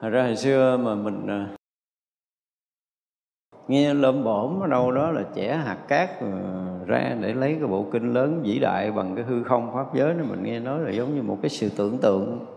Hồi 0.00 0.10
ra 0.10 0.22
hồi 0.22 0.36
xưa 0.36 0.76
mà 0.76 0.94
mình 0.94 1.26
à, 1.26 1.48
nghe 3.68 3.94
lơm 3.94 4.24
bổm 4.24 4.60
ở 4.60 4.66
đâu 4.66 4.92
đó 4.92 5.10
là 5.10 5.22
trẻ 5.34 5.56
hạt 5.56 5.78
cát 5.88 6.20
à, 6.20 6.26
ra 6.86 7.16
để 7.20 7.34
lấy 7.34 7.56
cái 7.58 7.68
bộ 7.68 7.86
kinh 7.92 8.12
lớn 8.14 8.40
vĩ 8.42 8.58
đại 8.58 8.92
bằng 8.92 9.14
cái 9.14 9.24
hư 9.24 9.42
không 9.42 9.70
pháp 9.74 9.94
giới 9.94 10.14
nên 10.14 10.28
mình 10.28 10.42
nghe 10.42 10.60
nói 10.60 10.80
là 10.80 10.90
giống 10.90 11.14
như 11.14 11.22
một 11.22 11.38
cái 11.42 11.48
sự 11.48 11.68
tưởng 11.76 11.98
tượng 11.98 12.55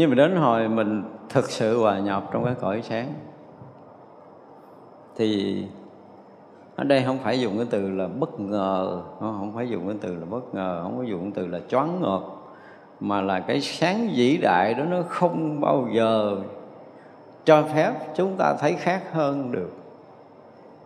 nhưng 0.00 0.10
mà 0.10 0.14
đến 0.14 0.36
hồi 0.36 0.68
mình 0.68 1.02
thực 1.28 1.50
sự 1.50 1.80
hòa 1.80 1.98
nhập 1.98 2.28
trong 2.32 2.44
cái 2.44 2.54
cõi 2.60 2.82
sáng, 2.82 3.14
thì 5.16 5.62
ở 6.76 6.84
đây 6.84 7.02
không 7.06 7.18
phải 7.18 7.40
dùng 7.40 7.56
cái 7.56 7.66
từ 7.70 7.90
là 7.90 8.06
bất 8.06 8.40
ngờ 8.40 9.00
không 9.20 9.52
phải 9.54 9.68
dùng 9.68 9.86
cái 9.86 9.96
từ 10.00 10.14
là 10.14 10.26
bất 10.30 10.54
ngờ, 10.54 10.80
không 10.82 10.98
có 10.98 11.02
dùng 11.02 11.20
cái 11.20 11.30
từ 11.34 11.46
là 11.46 11.58
choáng 11.68 12.00
ngợp, 12.00 12.20
mà 13.00 13.20
là 13.20 13.40
cái 13.40 13.60
sáng 13.60 14.08
vĩ 14.16 14.36
đại 14.36 14.74
đó 14.74 14.84
nó 14.84 15.02
không 15.08 15.60
bao 15.60 15.88
giờ 15.92 16.36
cho 17.44 17.62
phép 17.62 17.92
chúng 18.14 18.36
ta 18.36 18.54
thấy 18.60 18.72
khác 18.72 19.02
hơn 19.12 19.52
được. 19.52 19.72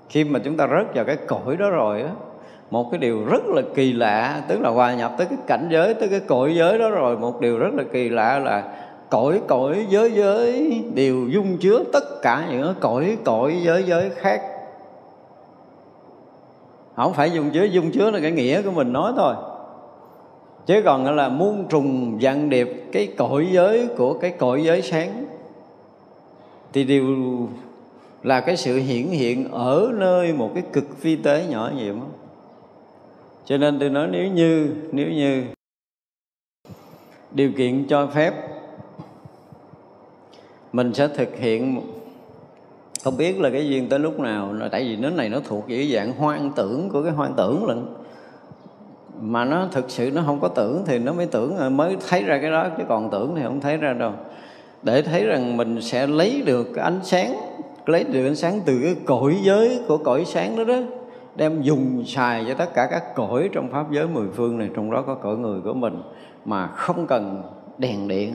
Khi 0.09 0.25
mà 0.25 0.39
chúng 0.45 0.57
ta 0.57 0.67
rớt 0.67 0.95
vào 0.95 1.05
cái 1.05 1.17
cõi 1.17 1.57
đó 1.59 1.71
rồi 1.71 2.03
á, 2.03 2.11
một 2.71 2.89
cái 2.91 2.99
điều 2.99 3.25
rất 3.25 3.47
là 3.47 3.63
kỳ 3.75 3.93
lạ, 3.93 4.43
tức 4.49 4.61
là 4.61 4.71
hòa 4.71 4.95
nhập 4.95 5.13
tới 5.19 5.27
cái 5.27 5.39
cảnh 5.47 5.69
giới, 5.71 5.95
tới 5.95 6.09
cái 6.09 6.21
cõi 6.21 6.55
giới 6.55 6.79
đó 6.79 6.91
rồi, 6.91 7.19
một 7.19 7.41
điều 7.41 7.59
rất 7.59 7.75
là 7.75 7.83
kỳ 7.93 8.09
lạ 8.09 8.39
là 8.39 8.81
cõi 9.11 9.41
cõi, 9.49 9.87
giới 9.89 10.13
giới, 10.13 10.83
đều 10.95 11.29
dung 11.29 11.59
chứa 11.59 11.85
tất 11.93 12.23
cả 12.23 12.49
những 12.51 12.75
cõi 12.81 13.19
cõi, 13.25 13.61
giới 13.65 13.83
giới 13.83 14.11
khác. 14.11 14.43
Không 16.97 17.13
phải 17.13 17.31
dung 17.31 17.51
chứa 17.51 17.65
dung 17.65 17.91
chứa 17.91 18.11
là 18.11 18.21
cái 18.21 18.33
nghĩa 18.33 18.63
của 18.63 18.71
mình 18.71 18.93
nói 18.93 19.13
thôi. 19.17 19.35
Chứ 20.67 20.83
còn 20.85 21.17
là 21.17 21.29
muôn 21.29 21.67
trùng 21.69 22.19
vạn 22.21 22.51
điệp, 22.51 22.69
cái 22.93 23.07
cõi 23.07 23.49
giới 23.53 23.89
của 23.97 24.15
cái 24.15 24.31
cõi 24.31 24.65
giới 24.65 24.83
sáng, 24.83 25.25
thì 26.73 26.85
đều 26.85 27.05
là 28.23 28.41
cái 28.41 28.57
sự 28.57 28.77
hiển 28.77 29.07
hiện 29.07 29.51
ở 29.53 29.91
nơi 29.95 30.33
một 30.33 30.51
cái 30.55 30.63
cực 30.73 31.03
vi 31.03 31.17
tế 31.17 31.45
nhỏ 31.51 31.71
nhiệm 31.77 31.97
cho 33.45 33.57
nên 33.57 33.79
tôi 33.79 33.91
nói, 33.91 34.09
nếu 34.11 34.29
như 34.29 34.71
nếu 34.93 35.09
như 35.09 35.45
điều 37.31 37.53
kiện 37.53 37.87
cho 37.89 38.07
phép 38.07 38.35
mình 40.75 40.95
sẽ 40.95 41.09
thực 41.09 41.37
hiện 41.37 41.81
không 43.05 43.17
biết 43.17 43.41
là 43.41 43.51
cái 43.51 43.69
duyên 43.69 43.89
tới 43.89 43.99
lúc 43.99 44.21
nào 44.21 44.55
tại 44.73 44.85
vì 44.85 44.97
nó 44.97 45.11
này 45.11 45.29
nó 45.29 45.41
thuộc 45.45 45.65
về 45.69 45.89
dạng 45.95 46.13
hoang 46.13 46.51
tưởng 46.57 46.89
của 46.89 47.03
cái 47.03 47.13
hoang 47.13 47.35
tưởng 47.37 47.67
lận. 47.67 47.87
Mà 49.21 49.45
nó 49.45 49.69
thực 49.73 49.91
sự 49.91 50.11
nó 50.15 50.23
không 50.27 50.41
có 50.41 50.49
tưởng 50.49 50.83
thì 50.87 50.99
nó 50.99 51.13
mới 51.13 51.27
tưởng 51.27 51.57
ờ, 51.57 51.71
mới 51.71 51.97
thấy 52.09 52.23
ra 52.23 52.39
cái 52.39 52.51
đó, 52.51 52.69
chứ 52.79 52.85
còn 52.89 53.11
tưởng 53.11 53.35
thì 53.37 53.43
không 53.43 53.61
thấy 53.61 53.77
ra 53.77 53.93
đâu. 53.93 54.13
Để 54.83 55.03
thấy 55.03 55.25
rằng 55.25 55.57
mình 55.57 55.81
sẽ 55.81 56.07
lấy 56.07 56.43
được 56.47 56.69
cái 56.75 56.85
ánh 56.85 57.01
sáng, 57.03 57.35
lấy 57.87 58.05
được 58.05 58.27
ánh 58.27 58.37
sáng 58.37 58.61
từ 58.65 58.81
cái 58.83 58.97
cõi 59.05 59.37
giới 59.43 59.81
của 59.89 59.97
cõi 59.97 60.25
sáng 60.25 60.57
đó 60.57 60.65
đó, 60.65 60.79
đem 61.37 61.63
dùng 61.63 62.05
xài 62.07 62.45
cho 62.49 62.55
tất 62.55 62.75
cả 62.75 62.89
các 62.91 63.15
cõi 63.15 63.49
trong 63.53 63.71
pháp 63.71 63.93
giới 63.93 64.07
mười 64.07 64.27
phương 64.35 64.59
này, 64.59 64.71
trong 64.77 64.91
đó 64.91 65.03
có 65.03 65.15
cõi 65.15 65.37
người 65.37 65.61
của 65.61 65.75
mình, 65.75 66.03
mà 66.45 66.67
không 66.67 67.07
cần 67.07 67.43
đèn 67.79 68.09
điện 68.09 68.35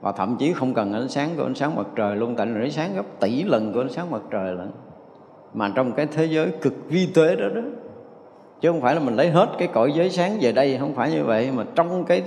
và 0.00 0.12
thậm 0.12 0.36
chí 0.38 0.52
không 0.52 0.74
cần 0.74 0.92
ánh 0.92 1.08
sáng 1.08 1.30
của 1.36 1.42
ánh 1.42 1.54
sáng 1.54 1.76
mặt 1.76 1.86
trời, 1.96 2.16
luôn 2.16 2.34
tại 2.36 2.46
nó 2.46 2.68
sáng 2.68 2.94
gấp 2.96 3.20
tỷ 3.20 3.42
lần 3.42 3.72
của 3.72 3.80
ánh 3.80 3.92
sáng 3.92 4.10
mặt 4.10 4.22
trời 4.30 4.54
lận. 4.54 4.70
Mà 5.54 5.72
trong 5.74 5.92
cái 5.92 6.06
thế 6.06 6.24
giới 6.24 6.52
cực 6.62 6.74
vi 6.88 7.08
tế 7.14 7.36
đó 7.36 7.48
đó, 7.54 7.60
chứ 8.60 8.70
không 8.70 8.80
phải 8.80 8.94
là 8.94 9.00
mình 9.00 9.16
lấy 9.16 9.30
hết 9.30 9.48
cái 9.58 9.68
cõi 9.68 9.92
giới 9.92 10.10
sáng 10.10 10.38
về 10.40 10.52
đây, 10.52 10.76
không 10.80 10.94
phải 10.94 11.10
như 11.10 11.24
vậy, 11.24 11.50
mà 11.56 11.64
trong 11.74 12.04
cái 12.04 12.22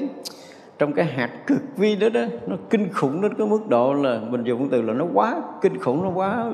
trong 0.79 0.93
cái 0.93 1.05
hạt 1.05 1.29
cực 1.47 1.61
vi 1.77 1.95
đó 1.95 2.09
đó, 2.09 2.21
nó 2.47 2.55
kinh 2.69 2.93
khủng 2.93 3.21
đến 3.21 3.33
cái 3.37 3.47
mức 3.47 3.67
độ 3.69 3.93
là 3.93 4.19
mình 4.29 4.43
dùng 4.43 4.69
từ 4.69 4.81
là 4.81 4.93
nó 4.93 5.05
quá 5.13 5.41
kinh 5.61 5.79
khủng, 5.79 6.03
nó 6.03 6.09
quá 6.09 6.51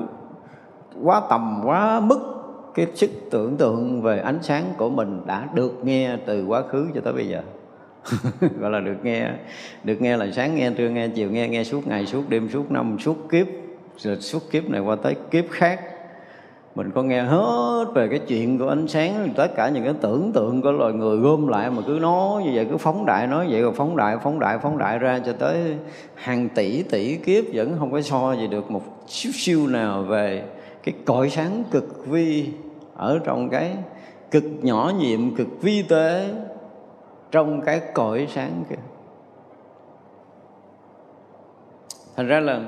quá 1.02 1.22
tầm, 1.30 1.60
quá 1.64 2.00
mức 2.00 2.18
cái 2.74 2.86
sức 2.94 3.10
tưởng 3.30 3.56
tượng 3.56 4.02
về 4.02 4.18
ánh 4.18 4.38
sáng 4.42 4.64
của 4.76 4.90
mình 4.90 5.22
đã 5.26 5.48
được 5.54 5.84
nghe 5.84 6.16
từ 6.26 6.46
quá 6.46 6.62
khứ 6.62 6.86
cho 6.94 7.00
tới 7.00 7.12
bây 7.12 7.28
giờ. 7.28 7.42
gọi 8.60 8.70
là 8.70 8.80
được 8.80 8.96
nghe 9.02 9.30
được 9.84 10.02
nghe 10.02 10.16
là 10.16 10.26
sáng, 10.32 10.54
nghe 10.54 10.70
trưa, 10.70 10.88
nghe 10.88 11.08
chiều, 11.08 11.30
nghe 11.30 11.48
nghe 11.48 11.64
suốt 11.64 11.86
ngày, 11.86 12.06
suốt 12.06 12.28
đêm, 12.28 12.48
suốt 12.52 12.70
năm, 12.70 12.96
suốt 13.00 13.30
kiếp. 13.30 13.46
Rồi 13.98 14.16
suốt 14.16 14.50
kiếp 14.50 14.70
này 14.70 14.80
qua 14.80 14.96
tới 14.96 15.14
kiếp 15.30 15.44
khác. 15.50 15.80
Mình 16.74 16.90
có 16.90 17.02
nghe 17.02 17.22
hết 17.22 17.84
về 17.94 18.08
cái 18.08 18.18
chuyện 18.18 18.58
của 18.58 18.68
ánh 18.68 18.88
sáng, 18.88 19.28
tất 19.36 19.56
cả 19.56 19.68
những 19.68 19.84
cái 19.84 19.94
tưởng 20.00 20.32
tượng 20.32 20.62
của 20.62 20.72
loài 20.72 20.92
người 20.92 21.18
gom 21.18 21.48
lại 21.48 21.70
mà 21.70 21.82
cứ 21.86 21.98
nói 22.02 22.42
như 22.42 22.50
vậy, 22.54 22.66
cứ 22.70 22.76
phóng 22.76 23.06
đại, 23.06 23.26
nói 23.26 23.46
vậy 23.50 23.62
rồi 23.62 23.72
phóng 23.72 23.96
đại 23.96 24.16
phóng 24.22 24.40
đại 24.40 24.58
phóng 24.62 24.78
đại 24.78 24.98
ra 24.98 25.20
cho 25.26 25.32
tới 25.32 25.56
hàng 26.14 26.48
tỷ 26.48 26.82
tỷ 26.82 27.16
kiếp 27.16 27.44
vẫn 27.52 27.76
không 27.78 27.92
có 27.92 28.00
so 28.00 28.32
gì 28.32 28.46
được 28.46 28.70
một 28.70 28.82
xíu 29.08 29.32
siêu 29.34 29.66
nào 29.66 30.02
về 30.02 30.42
cái 30.82 30.94
cõi 31.04 31.30
sáng 31.30 31.64
cực 31.70 32.06
vi 32.06 32.46
ở 32.96 33.20
trong 33.24 33.48
cái 33.48 33.70
cực 34.30 34.44
nhỏ 34.62 34.92
nhiệm, 34.98 35.36
cực 35.36 35.62
vi 35.62 35.82
tế 35.82 36.28
trong 37.30 37.60
cái 37.60 37.80
cõi 37.94 38.26
sáng 38.30 38.64
kia. 38.70 38.76
Thành 42.16 42.26
ra 42.26 42.40
là 42.40 42.62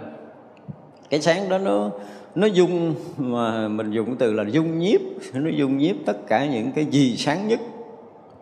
cái 1.10 1.20
sáng 1.20 1.48
đó 1.48 1.58
nó 1.58 1.90
nó 2.34 2.46
dung 2.46 2.94
mà 3.18 3.68
mình 3.68 3.90
dùng 3.90 4.16
từ 4.16 4.32
là 4.32 4.44
dung 4.48 4.78
nhiếp, 4.78 5.00
nó 5.34 5.50
dung 5.50 5.78
nhiếp 5.78 5.96
tất 6.06 6.26
cả 6.26 6.46
những 6.46 6.72
cái 6.72 6.84
gì 6.84 7.16
sáng 7.16 7.48
nhất 7.48 7.60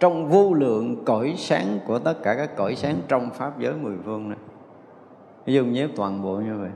trong 0.00 0.28
vô 0.28 0.52
lượng 0.52 1.04
cõi 1.04 1.35
sáng 1.38 1.78
của 1.87 1.99
tất 1.99 2.23
cả 2.23 2.35
các 2.35 2.56
cõi 2.56 2.75
sáng 2.75 2.96
trong 3.08 3.30
pháp 3.30 3.61
giới 3.61 3.73
mười 3.73 3.96
phương 4.04 4.28
này. 4.28 4.38
Nó 5.46 5.52
dung 5.52 5.73
nhiếp 5.73 5.90
toàn 5.96 6.23
bộ 6.23 6.37
như 6.37 6.58
vậy. 6.61 6.70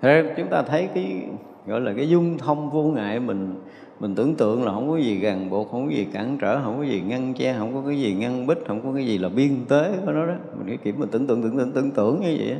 Thế 0.00 0.34
chúng 0.36 0.48
ta 0.48 0.62
thấy 0.62 0.88
cái, 0.94 1.22
gọi 1.66 1.80
là 1.80 1.92
cái 1.96 2.08
dung 2.08 2.38
thông 2.38 2.70
vô 2.70 2.82
ngại 2.82 3.20
mình 3.20 3.60
mình 4.00 4.14
tưởng 4.14 4.34
tượng 4.34 4.64
là 4.64 4.72
không 4.72 4.90
có 4.90 4.96
gì 4.96 5.20
ràng 5.20 5.50
buộc 5.50 5.70
không 5.70 5.86
có 5.86 5.92
gì 5.92 6.08
cản 6.12 6.38
trở 6.40 6.60
không 6.62 6.78
có 6.78 6.84
gì 6.84 7.00
ngăn 7.00 7.34
che 7.34 7.54
không 7.58 7.74
có 7.74 7.82
cái 7.86 8.00
gì 8.00 8.14
ngăn 8.14 8.46
bích 8.46 8.58
không 8.66 8.80
có 8.82 8.92
cái 8.94 9.06
gì 9.06 9.18
là 9.18 9.28
biên 9.28 9.64
tế 9.68 9.92
của 10.06 10.12
nó 10.12 10.26
đó. 10.26 10.34
Mình 10.56 10.66
cái 10.66 10.76
kiểu 10.76 10.94
mình 10.96 11.08
tưởng 11.12 11.26
tượng 11.26 11.42
tưởng 11.42 11.58
tượng 11.58 11.72
tưởng 11.72 11.90
tượng 11.90 12.20
như 12.20 12.36
vậy 12.38 12.56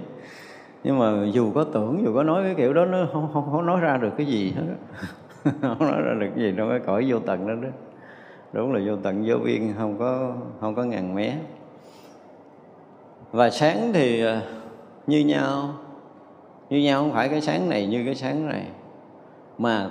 nhưng 0.85 0.99
mà 0.99 1.27
dù 1.33 1.53
có 1.53 1.65
tưởng 1.65 2.03
dù 2.05 2.15
có 2.15 2.23
nói 2.23 2.43
cái 2.45 2.55
kiểu 2.55 2.73
đó 2.73 2.85
nó 2.85 3.09
không 3.13 3.29
không, 3.33 3.49
không 3.51 3.67
nói 3.67 3.81
ra 3.81 3.97
được 3.97 4.11
cái 4.17 4.27
gì 4.27 4.53
hết 4.57 4.63
không 5.63 5.79
nói 5.79 6.03
ra 6.05 6.15
được 6.21 6.29
cái 6.37 6.45
gì 6.45 6.55
trong 6.57 6.71
cái 6.71 6.81
cõi 6.87 7.07
vô 7.09 7.19
tận 7.19 7.47
đó 7.47 7.55
đó. 7.55 7.69
Đúng 8.53 8.73
là 8.73 8.81
vô 8.87 8.97
tận 9.03 9.25
vô 9.27 9.37
biên 9.45 9.73
không 9.79 9.99
có 9.99 10.35
không 10.61 10.75
có 10.75 10.85
ngàn 10.85 11.15
mé. 11.15 11.37
Và 13.33 13.51
sáng 13.51 13.91
thì 13.93 14.25
à, 14.25 14.43
như 15.07 15.21
nhau 15.21 15.75
như 16.71 16.79
nhau 16.79 17.03
không 17.03 17.13
phải 17.13 17.29
cái 17.29 17.41
sáng 17.41 17.69
này 17.69 17.87
như 17.87 18.05
cái 18.05 18.15
sáng 18.15 18.49
này. 18.49 18.65
Mà 19.59 19.91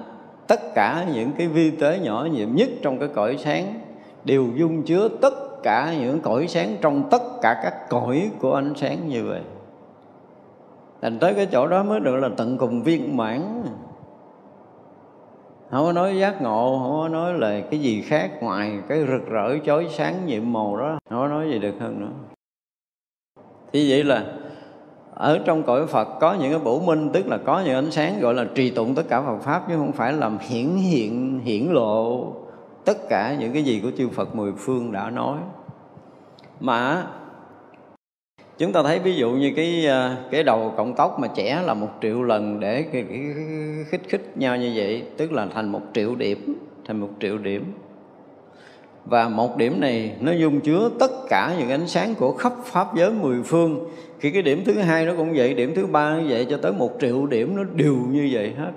tất 0.50 0.74
cả 0.75 1.06
những 1.13 1.32
cái 1.38 1.48
vi 1.48 1.72
tế 1.72 2.00
nhỏ 2.00 2.27
nhiệm 2.32 2.56
nhất 2.56 2.70
trong 2.82 3.00
cái 3.00 3.10
cõi 3.13 3.38
sáng 3.38 3.79
đều 4.24 4.48
dung 4.56 4.84
chứa 4.84 5.10
tất 5.22 5.63
cả 5.63 5.94
những 6.00 6.22
cõi 6.22 6.48
sáng 6.48 6.77
trong 6.82 7.10
tất 7.12 7.22
cả 7.41 7.60
các 7.63 7.89
cõi 7.89 8.32
của 8.39 8.53
ánh 8.53 8.74
sáng 8.75 9.08
như 9.08 9.25
vậy. 9.25 9.41
Thành 11.01 11.20
tới 11.20 11.34
cái 11.34 11.46
chỗ 11.46 11.68
đó 11.68 11.84
mới 11.84 12.00
được 12.00 12.15
là 12.15 12.29
tận 12.38 12.58
cùng 12.58 12.84
viên 12.84 13.18
mãn. 13.18 13.63
Không 15.72 15.86
có 15.86 15.91
nói 15.91 16.18
giác 16.18 16.41
ngộ, 16.41 16.79
không 16.84 16.98
có 17.01 17.08
nói 17.08 17.34
là 17.34 17.62
cái 17.72 17.79
gì 17.79 18.01
khác 18.01 18.32
ngoài 18.41 18.79
cái 18.88 19.00
rực 19.00 19.29
rỡ 19.29 19.58
chói 19.65 19.88
sáng 19.91 20.25
nhiệm 20.25 20.53
màu 20.53 20.77
đó, 20.77 21.00
không 21.10 21.20
có 21.20 21.27
nói 21.27 21.50
gì 21.51 21.60
được 21.60 21.74
hơn 21.79 22.00
nữa. 22.00 22.12
Thì 23.74 23.91
vậy 23.91 24.03
là 24.03 24.25
ở 25.19 25.39
trong 25.45 25.63
cõi 25.63 25.88
Phật 25.88 26.07
có 26.19 26.33
những 26.33 26.51
cái 26.51 26.59
bổ 26.59 26.79
minh 26.79 27.09
tức 27.13 27.27
là 27.27 27.38
có 27.38 27.61
những 27.65 27.75
ánh 27.75 27.91
sáng 27.91 28.19
gọi 28.19 28.33
là 28.33 28.45
trì 28.55 28.69
tụng 28.69 28.95
tất 28.95 29.03
cả 29.09 29.21
Phật 29.21 29.38
pháp 29.39 29.63
chứ 29.67 29.73
không 29.77 29.91
phải 29.91 30.13
làm 30.13 30.38
hiển 30.38 30.67
hiện 30.67 31.39
hiển 31.39 31.63
lộ 31.71 32.33
tất 32.85 32.97
cả 33.09 33.35
những 33.39 33.53
cái 33.53 33.63
gì 33.63 33.79
của 33.83 33.91
chư 33.97 34.09
Phật 34.09 34.35
mười 34.35 34.51
phương 34.57 34.91
đã 34.91 35.09
nói 35.09 35.38
mà 36.59 37.07
chúng 38.57 38.71
ta 38.71 38.83
thấy 38.83 38.99
ví 38.99 39.15
dụ 39.15 39.31
như 39.31 39.53
cái 39.55 39.88
cái 40.31 40.43
đầu 40.43 40.73
cộng 40.77 40.95
tóc 40.95 41.19
mà 41.19 41.27
trẻ 41.35 41.61
là 41.65 41.73
một 41.73 41.89
triệu 42.01 42.23
lần 42.23 42.59
để 42.59 42.85
khích 43.89 44.01
khích 44.09 44.38
nhau 44.38 44.57
như 44.57 44.71
vậy 44.75 45.03
tức 45.17 45.31
là 45.31 45.47
thành 45.53 45.71
một 45.71 45.81
triệu 45.93 46.15
điểm 46.15 46.55
thành 46.85 46.99
một 46.99 47.09
triệu 47.19 47.38
điểm 47.38 47.73
và 49.06 49.29
một 49.29 49.58
điểm 49.58 49.79
này 49.79 50.15
nó 50.20 50.32
dung 50.32 50.60
chứa 50.60 50.89
tất 51.00 51.12
cả 51.29 51.56
những 51.60 51.70
ánh 51.70 51.88
sáng 51.88 52.15
của 52.15 52.32
khắp 52.32 52.53
pháp 52.65 52.88
giới 52.96 53.12
mười 53.12 53.44
phương. 53.44 53.89
Khi 54.20 54.32
cái 54.32 54.41
điểm 54.41 54.63
thứ 54.65 54.74
hai 54.74 55.06
nó 55.06 55.13
cũng 55.18 55.34
vậy, 55.36 55.53
điểm 55.53 55.74
thứ 55.75 55.88
ba 55.88 56.13
nó 56.13 56.22
vậy, 56.29 56.48
cho 56.50 56.58
tới 56.62 56.72
một 56.72 56.91
triệu 57.00 57.25
điểm 57.25 57.56
nó 57.56 57.63
đều 57.63 57.96
như 57.96 58.29
vậy 58.32 58.53
hết. 58.58 58.72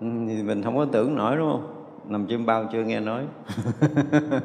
Ừ, 0.00 0.06
thì 0.28 0.42
mình 0.42 0.62
không 0.62 0.76
có 0.76 0.86
tưởng 0.92 1.14
nổi, 1.14 1.36
đúng 1.36 1.50
không? 1.52 1.72
Nằm 2.08 2.26
chim 2.26 2.46
bao 2.46 2.68
chưa 2.72 2.84
nghe 2.84 3.00
nói. 3.00 3.22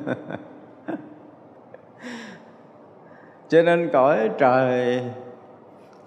Cho 3.49 3.61
nên 3.61 3.89
cõi 3.93 4.29
trời 4.37 5.01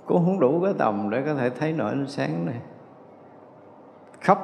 cũng 0.07 0.25
không 0.25 0.41
đủ 0.41 0.61
cái 0.65 0.73
tầm 0.79 1.11
để 1.11 1.23
có 1.27 1.35
thể 1.35 1.51
thấy 1.51 1.73
nổi 1.73 1.89
ánh 1.89 2.07
sáng 2.09 2.47
này. 2.47 2.57
Khắp 4.21 4.39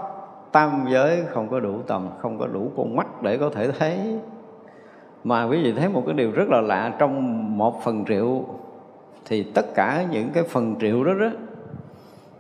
tam 0.53 0.87
giới 0.93 1.23
không 1.33 1.49
có 1.49 1.61
đủ 1.61 1.79
tầm 1.87 2.09
không 2.19 2.39
có 2.39 2.47
đủ 2.47 2.71
con 2.77 2.97
mắt 2.97 3.23
để 3.23 3.37
có 3.37 3.51
thể 3.51 3.71
thấy. 3.79 3.99
Mà 5.25 5.45
quý 5.45 5.63
vị 5.63 5.73
thấy 5.73 5.89
một 5.89 6.03
cái 6.07 6.15
điều 6.15 6.31
rất 6.31 6.49
là 6.49 6.61
lạ 6.61 6.93
trong 6.99 7.59
một 7.59 7.85
phần 7.85 8.05
triệu 8.09 8.45
thì 9.25 9.43
tất 9.43 9.75
cả 9.75 10.05
những 10.11 10.31
cái 10.35 10.45
phần 10.45 10.75
triệu 10.81 11.05
đó 11.05 11.15
đó 11.15 11.31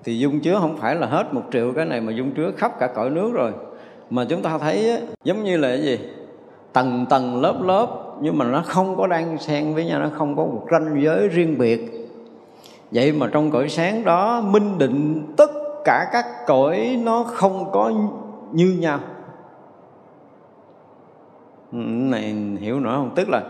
thì 0.04 0.18
dung 0.18 0.40
chứa 0.40 0.58
không 0.60 0.76
phải 0.76 0.94
là 0.94 1.06
hết 1.06 1.34
một 1.34 1.42
triệu 1.52 1.72
cái 1.72 1.84
này 1.84 2.00
mà 2.00 2.12
dung 2.12 2.30
chứa 2.30 2.50
khắp 2.56 2.78
cả 2.78 2.86
cõi 2.86 3.10
nước 3.10 3.30
rồi. 3.34 3.52
Mà 4.10 4.24
chúng 4.28 4.42
ta 4.42 4.58
thấy 4.58 4.90
á, 4.90 4.96
giống 5.24 5.44
như 5.44 5.56
là 5.56 5.68
cái 5.68 5.82
gì? 5.82 5.98
Tầng 6.72 7.06
tầng 7.10 7.40
lớp 7.40 7.62
lớp 7.62 7.86
nhưng 8.20 8.38
mà 8.38 8.44
nó 8.44 8.62
không 8.66 8.96
có 8.96 9.06
đan 9.06 9.38
xen 9.38 9.74
với 9.74 9.84
nhau 9.84 10.00
nó 10.00 10.08
không 10.14 10.36
có 10.36 10.44
một 10.44 10.66
ranh 10.70 11.02
giới 11.02 11.28
riêng 11.28 11.58
biệt. 11.58 12.08
Vậy 12.90 13.12
mà 13.12 13.26
trong 13.32 13.50
cõi 13.50 13.68
sáng 13.68 14.04
đó 14.04 14.40
minh 14.40 14.78
định 14.78 15.22
tất 15.36 15.50
cả 15.84 16.08
các 16.12 16.26
cõi 16.46 17.00
nó 17.02 17.24
không 17.24 17.70
có 17.72 17.92
như 18.52 18.76
nhau. 18.80 18.98
Ừ, 21.72 21.78
này 21.86 22.34
hiểu 22.60 22.80
nổi 22.80 22.94
không? 22.96 23.10
Tức 23.14 23.28
là 23.28 23.42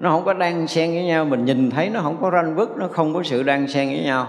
nó 0.00 0.10
không 0.10 0.24
có 0.24 0.32
đan 0.32 0.66
xen 0.66 0.90
với 0.90 1.04
nhau, 1.04 1.24
mình 1.24 1.44
nhìn 1.44 1.70
thấy 1.70 1.90
nó 1.90 2.00
không 2.00 2.16
có 2.20 2.30
ranh 2.30 2.54
vứt, 2.54 2.76
nó 2.76 2.86
không 2.90 3.14
có 3.14 3.22
sự 3.22 3.42
đan 3.42 3.68
xen 3.68 3.88
với 3.88 4.04
nhau. 4.04 4.26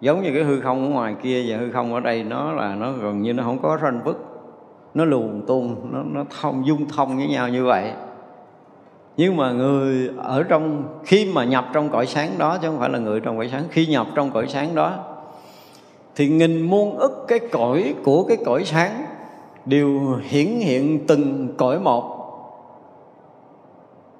Giống 0.00 0.22
như 0.22 0.30
cái 0.34 0.44
hư 0.44 0.60
không 0.60 0.84
ở 0.84 0.88
ngoài 0.88 1.16
kia 1.22 1.44
và 1.48 1.56
hư 1.56 1.72
không 1.72 1.94
ở 1.94 2.00
đây, 2.00 2.24
nó 2.24 2.52
là 2.52 2.74
nó 2.74 2.92
gần 2.92 3.22
như 3.22 3.32
nó 3.32 3.42
không 3.42 3.58
có 3.62 3.78
ranh 3.82 4.00
vứt. 4.04 4.16
Nó 4.94 5.04
luồn 5.04 5.42
tuôn 5.46 5.76
nó 5.92 6.02
nó 6.02 6.24
thông, 6.40 6.66
dung 6.66 6.88
thông 6.88 7.16
với 7.16 7.26
nhau 7.26 7.48
như 7.48 7.64
vậy. 7.64 7.92
Nhưng 9.16 9.36
mà 9.36 9.52
người 9.52 10.10
ở 10.16 10.42
trong, 10.42 10.82
khi 11.04 11.32
mà 11.34 11.44
nhập 11.44 11.64
trong 11.72 11.88
cõi 11.88 12.06
sáng 12.06 12.30
đó, 12.38 12.58
chứ 12.62 12.68
không 12.68 12.78
phải 12.78 12.90
là 12.90 12.98
người 12.98 13.20
trong 13.20 13.36
cõi 13.36 13.48
sáng, 13.52 13.62
khi 13.70 13.86
nhập 13.86 14.06
trong 14.14 14.30
cõi 14.30 14.46
sáng 14.48 14.74
đó 14.74 15.15
thì 16.16 16.28
nghìn 16.28 16.60
muôn 16.60 16.98
ức 16.98 17.24
cái 17.28 17.38
cõi 17.38 17.94
của 18.04 18.24
cái 18.24 18.36
cõi 18.46 18.64
sáng 18.64 19.06
đều 19.64 20.00
hiển 20.22 20.46
hiện 20.46 21.06
từng 21.06 21.54
cõi 21.56 21.80
một. 21.80 22.12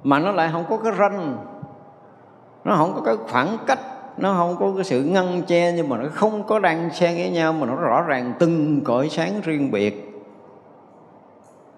Mà 0.02 0.18
nó 0.18 0.32
lại 0.32 0.48
không 0.52 0.64
có 0.70 0.76
cái 0.76 0.92
ranh, 0.98 1.36
nó 2.64 2.76
không 2.76 2.92
có 2.94 3.00
cái 3.00 3.16
khoảng 3.16 3.58
cách, 3.66 3.80
nó 4.18 4.34
không 4.34 4.56
có 4.60 4.72
cái 4.74 4.84
sự 4.84 5.02
ngăn 5.02 5.42
che 5.46 5.72
nhưng 5.72 5.88
mà 5.88 5.98
nó 5.98 6.08
không 6.12 6.42
có 6.44 6.58
đan 6.58 6.90
xen 6.92 7.14
với 7.14 7.30
nhau, 7.30 7.52
mà 7.52 7.66
nó 7.66 7.74
rõ 7.74 8.02
ràng 8.02 8.32
từng 8.38 8.80
cõi 8.84 9.08
sáng 9.08 9.32
riêng 9.42 9.70
biệt. 9.70 10.12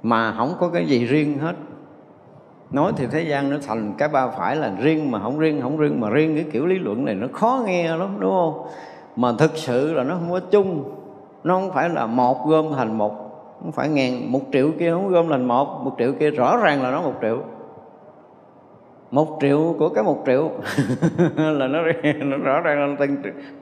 Mà 0.02 0.34
không 0.36 0.54
có 0.60 0.68
cái 0.68 0.86
gì 0.86 1.04
riêng 1.04 1.38
hết. 1.38 1.54
Nói 2.70 2.92
thì 2.96 3.06
thế 3.10 3.22
gian 3.22 3.50
nó 3.50 3.56
thành 3.66 3.94
cái 3.98 4.08
ba 4.08 4.28
phải 4.28 4.56
là 4.56 4.72
riêng 4.80 5.10
mà 5.10 5.20
không 5.22 5.38
riêng 5.38 5.62
không 5.62 5.76
riêng 5.76 6.00
mà 6.00 6.10
riêng. 6.10 6.34
Cái 6.34 6.44
kiểu 6.52 6.66
lý 6.66 6.78
luận 6.78 7.04
này 7.04 7.14
nó 7.14 7.26
khó 7.32 7.62
nghe 7.66 7.96
lắm, 7.96 8.16
đúng 8.20 8.30
không? 8.30 8.66
Mà 9.18 9.32
thực 9.38 9.56
sự 9.56 9.92
là 9.92 10.02
nó 10.02 10.14
không 10.14 10.30
có 10.30 10.40
chung. 10.50 10.84
Nó 11.44 11.54
không 11.54 11.70
phải 11.72 11.88
là 11.88 12.06
một 12.06 12.46
gom 12.46 12.72
thành 12.76 12.98
một. 12.98 13.12
Không 13.60 13.72
phải 13.72 13.88
ngàn 13.88 14.32
một 14.32 14.40
triệu 14.52 14.70
kia 14.78 14.92
không 14.92 15.08
gom 15.08 15.28
thành 15.28 15.44
một. 15.48 15.84
Một 15.84 15.94
triệu 15.98 16.12
kia 16.12 16.30
rõ 16.30 16.56
ràng 16.56 16.82
là 16.82 16.90
nó 16.90 17.02
một 17.02 17.14
triệu. 17.22 17.38
Một 19.10 19.38
triệu 19.40 19.74
của 19.78 19.88
cái 19.88 20.04
một 20.04 20.22
triệu 20.26 20.50
là 21.36 21.66
nó, 21.66 21.78
nó 22.24 22.36
rõ 22.36 22.60
ràng 22.60 22.90
là 22.90 22.96
từng 22.98 23.16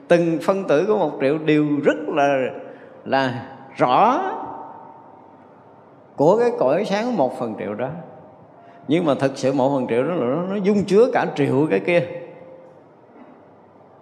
từng 0.07 0.37
phân 0.41 0.63
tử 0.63 0.85
của 0.87 0.97
một 0.97 1.11
triệu 1.21 1.37
đều 1.37 1.65
rất 1.83 1.97
là 2.07 2.37
là 3.05 3.45
rõ 3.77 4.21
của 6.15 6.37
cái 6.39 6.51
cõi 6.59 6.85
sáng 6.85 7.17
một 7.17 7.39
phần 7.39 7.55
triệu 7.59 7.73
đó. 7.73 7.89
Nhưng 8.87 9.05
mà 9.05 9.13
thực 9.15 9.37
sự 9.37 9.53
một 9.53 9.69
phần 9.75 9.87
triệu 9.87 10.03
đó 10.03 10.13
là 10.13 10.25
nó, 10.25 10.41
nó 10.41 10.55
dung 10.55 10.83
chứa 10.87 11.07
cả 11.13 11.25
triệu 11.35 11.67
cái 11.69 11.79
kia 11.79 12.26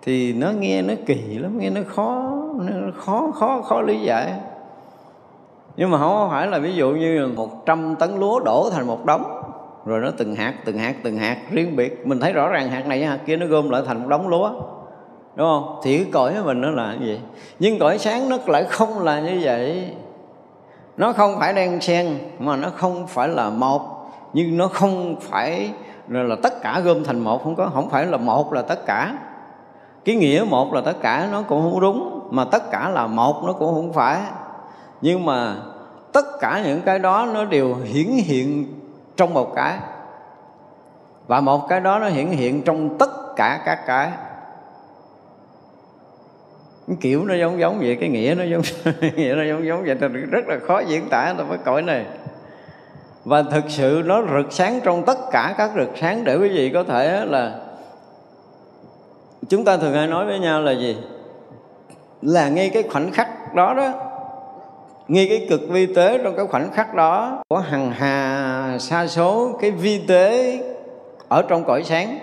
thì 0.05 0.33
nó 0.33 0.51
nghe 0.51 0.81
nó 0.81 0.93
kỳ 1.05 1.37
lắm, 1.37 1.57
nghe 1.59 1.69
nó 1.69 1.81
khó 1.87 2.31
nó 2.57 2.71
khó 2.95 3.31
khó 3.35 3.61
khó 3.61 3.81
lý 3.81 3.99
giải. 3.99 4.33
Nhưng 5.77 5.91
mà 5.91 5.97
không 5.97 6.29
phải 6.29 6.47
là 6.47 6.59
ví 6.59 6.75
dụ 6.75 6.89
như 6.89 7.31
một 7.35 7.65
trăm 7.65 7.95
tấn 7.95 8.19
lúa 8.19 8.39
đổ 8.39 8.69
thành 8.69 8.87
một 8.87 9.05
đống, 9.05 9.41
rồi 9.85 10.01
nó 10.01 10.11
từng 10.17 10.35
hạt 10.35 10.53
từng 10.65 10.77
hạt 10.77 10.93
từng 11.03 11.17
hạt 11.17 11.37
riêng 11.51 11.75
biệt. 11.75 12.07
Mình 12.07 12.19
thấy 12.19 12.33
rõ 12.33 12.49
ràng 12.49 12.69
hạt 12.69 12.87
này 12.87 13.05
hạt 13.05 13.19
kia 13.25 13.37
nó 13.37 13.45
gom 13.45 13.69
lại 13.69 13.81
thành 13.85 14.01
một 14.01 14.07
đống 14.07 14.27
lúa, 14.27 14.49
đúng 15.35 15.47
không? 15.47 15.79
Thì 15.83 15.97
cái 15.97 16.11
cõi 16.11 16.33
của 16.37 16.45
mình 16.45 16.61
nó 16.61 16.69
là 16.69 16.93
như 16.93 17.05
vậy 17.07 17.19
nhưng 17.59 17.79
cõi 17.79 17.97
sáng 17.97 18.29
nó 18.29 18.37
lại 18.47 18.63
không 18.63 19.03
là 19.03 19.19
như 19.19 19.39
vậy. 19.43 19.91
Nó 20.97 21.13
không 21.13 21.35
phải 21.39 21.53
đen 21.53 21.81
xen, 21.81 22.17
mà 22.39 22.55
nó 22.55 22.69
không 22.69 23.07
phải 23.07 23.27
là 23.27 23.49
một. 23.49 23.81
Nhưng 24.33 24.57
nó 24.57 24.67
không 24.67 25.15
phải 25.19 25.71
là 26.07 26.35
tất 26.43 26.61
cả 26.61 26.79
gom 26.79 27.03
thành 27.03 27.19
một, 27.19 27.43
không 27.43 27.55
có, 27.55 27.69
không 27.73 27.89
phải 27.89 28.05
là 28.05 28.17
một 28.17 28.53
là 28.53 28.61
tất 28.61 28.85
cả 28.85 29.17
cái 30.05 30.15
nghĩa 30.15 30.45
một 30.49 30.73
là 30.73 30.81
tất 30.81 31.01
cả 31.01 31.27
nó 31.31 31.41
cũng 31.41 31.61
không 31.61 31.79
đúng, 31.79 32.27
mà 32.31 32.45
tất 32.45 32.71
cả 32.71 32.89
là 32.89 33.07
một 33.07 33.43
nó 33.43 33.53
cũng 33.53 33.73
không 33.73 33.93
phải. 33.93 34.21
Nhưng 35.01 35.25
mà 35.25 35.55
tất 36.11 36.25
cả 36.39 36.61
những 36.65 36.81
cái 36.81 36.99
đó 36.99 37.27
nó 37.33 37.45
đều 37.45 37.75
hiển 37.75 38.07
hiện 38.07 38.65
trong 39.17 39.33
một 39.33 39.55
cái. 39.55 39.77
Và 41.27 41.41
một 41.41 41.67
cái 41.69 41.79
đó 41.79 41.99
nó 41.99 42.07
hiển 42.07 42.27
hiện 42.27 42.61
trong 42.61 42.97
tất 42.97 43.35
cả 43.35 43.61
các 43.65 43.79
cái. 43.87 44.11
Cái 46.87 46.97
kiểu 47.01 47.25
nó 47.25 47.35
giống 47.35 47.59
giống 47.59 47.79
vậy, 47.79 47.97
cái 47.99 48.09
nghĩa 48.09 48.35
nó 48.37 48.43
giống 48.43 48.61
nghĩa 49.15 49.33
nó 49.35 49.43
giống 49.43 49.65
giống 49.65 49.83
vậy. 49.85 49.95
Thì 50.01 50.07
rất 50.07 50.47
là 50.47 50.59
khó 50.67 50.79
diễn 50.79 51.09
tả 51.09 51.33
trong 51.37 51.49
cái 51.49 51.59
cõi 51.65 51.81
này. 51.81 52.05
Và 53.25 53.43
thực 53.43 53.63
sự 53.67 54.01
nó 54.05 54.21
rực 54.21 54.53
sáng 54.53 54.79
trong 54.83 55.05
tất 55.05 55.17
cả 55.31 55.55
các 55.57 55.71
rực 55.75 55.89
sáng 55.95 56.23
để 56.23 56.35
quý 56.35 56.49
vị 56.49 56.71
có 56.73 56.83
thể 56.83 57.25
là 57.25 57.64
chúng 59.49 59.65
ta 59.65 59.77
thường 59.77 59.93
hay 59.93 60.07
nói 60.07 60.25
với 60.25 60.39
nhau 60.39 60.61
là 60.61 60.71
gì? 60.71 60.97
Là 62.21 62.49
ngay 62.49 62.69
cái 62.69 62.83
khoảnh 62.83 63.11
khắc 63.11 63.55
đó 63.55 63.73
đó. 63.73 63.93
Ngay 65.07 65.27
cái 65.29 65.47
cực 65.49 65.61
vi 65.69 65.93
tế 65.93 66.17
trong 66.23 66.35
cái 66.35 66.47
khoảnh 66.47 66.71
khắc 66.71 66.93
đó, 66.93 67.43
có 67.49 67.59
hằng 67.59 67.91
hà, 67.91 68.77
sa 68.79 69.07
số, 69.07 69.57
cái 69.61 69.71
vi 69.71 70.01
tế 70.07 70.59
ở 71.29 71.41
trong 71.41 71.63
cõi 71.63 71.83
sáng. 71.83 72.19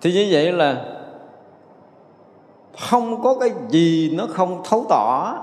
Thì 0.00 0.12
như 0.12 0.28
vậy 0.30 0.52
là 0.52 0.84
không 2.78 3.22
có 3.22 3.34
cái 3.40 3.50
gì 3.68 4.10
nó 4.16 4.26
không 4.30 4.62
thấu 4.64 4.86
tỏ 4.88 5.34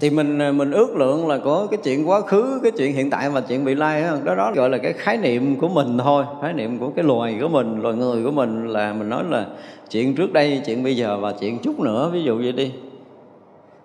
thì 0.00 0.10
mình 0.10 0.38
à, 0.38 0.52
mình 0.52 0.70
ước 0.70 0.96
lượng 0.96 1.28
là 1.28 1.38
có 1.38 1.66
cái 1.70 1.78
chuyện 1.84 2.08
quá 2.08 2.20
khứ, 2.20 2.60
cái 2.62 2.72
chuyện 2.72 2.92
hiện 2.92 3.10
tại 3.10 3.30
và 3.30 3.40
chuyện 3.40 3.64
bị 3.64 3.74
lai 3.74 4.04
đó 4.24 4.34
đó 4.34 4.52
gọi 4.54 4.70
là 4.70 4.78
cái 4.78 4.92
khái 4.92 5.16
niệm 5.16 5.56
của 5.56 5.68
mình 5.68 5.98
thôi, 5.98 6.24
khái 6.42 6.52
niệm 6.52 6.78
của 6.78 6.88
cái 6.96 7.04
loài 7.04 7.38
của 7.40 7.48
mình, 7.48 7.82
loài 7.82 7.94
người 7.94 8.24
của 8.24 8.30
mình 8.30 8.68
là 8.68 8.92
mình 8.92 9.08
nói 9.08 9.24
là 9.30 9.46
chuyện 9.90 10.14
trước 10.14 10.32
đây, 10.32 10.62
chuyện 10.66 10.82
bây 10.84 10.96
giờ 10.96 11.18
và 11.20 11.32
chuyện 11.40 11.58
chút 11.58 11.80
nữa, 11.80 12.10
ví 12.12 12.22
dụ 12.22 12.38
vậy 12.38 12.52
đi. 12.52 12.72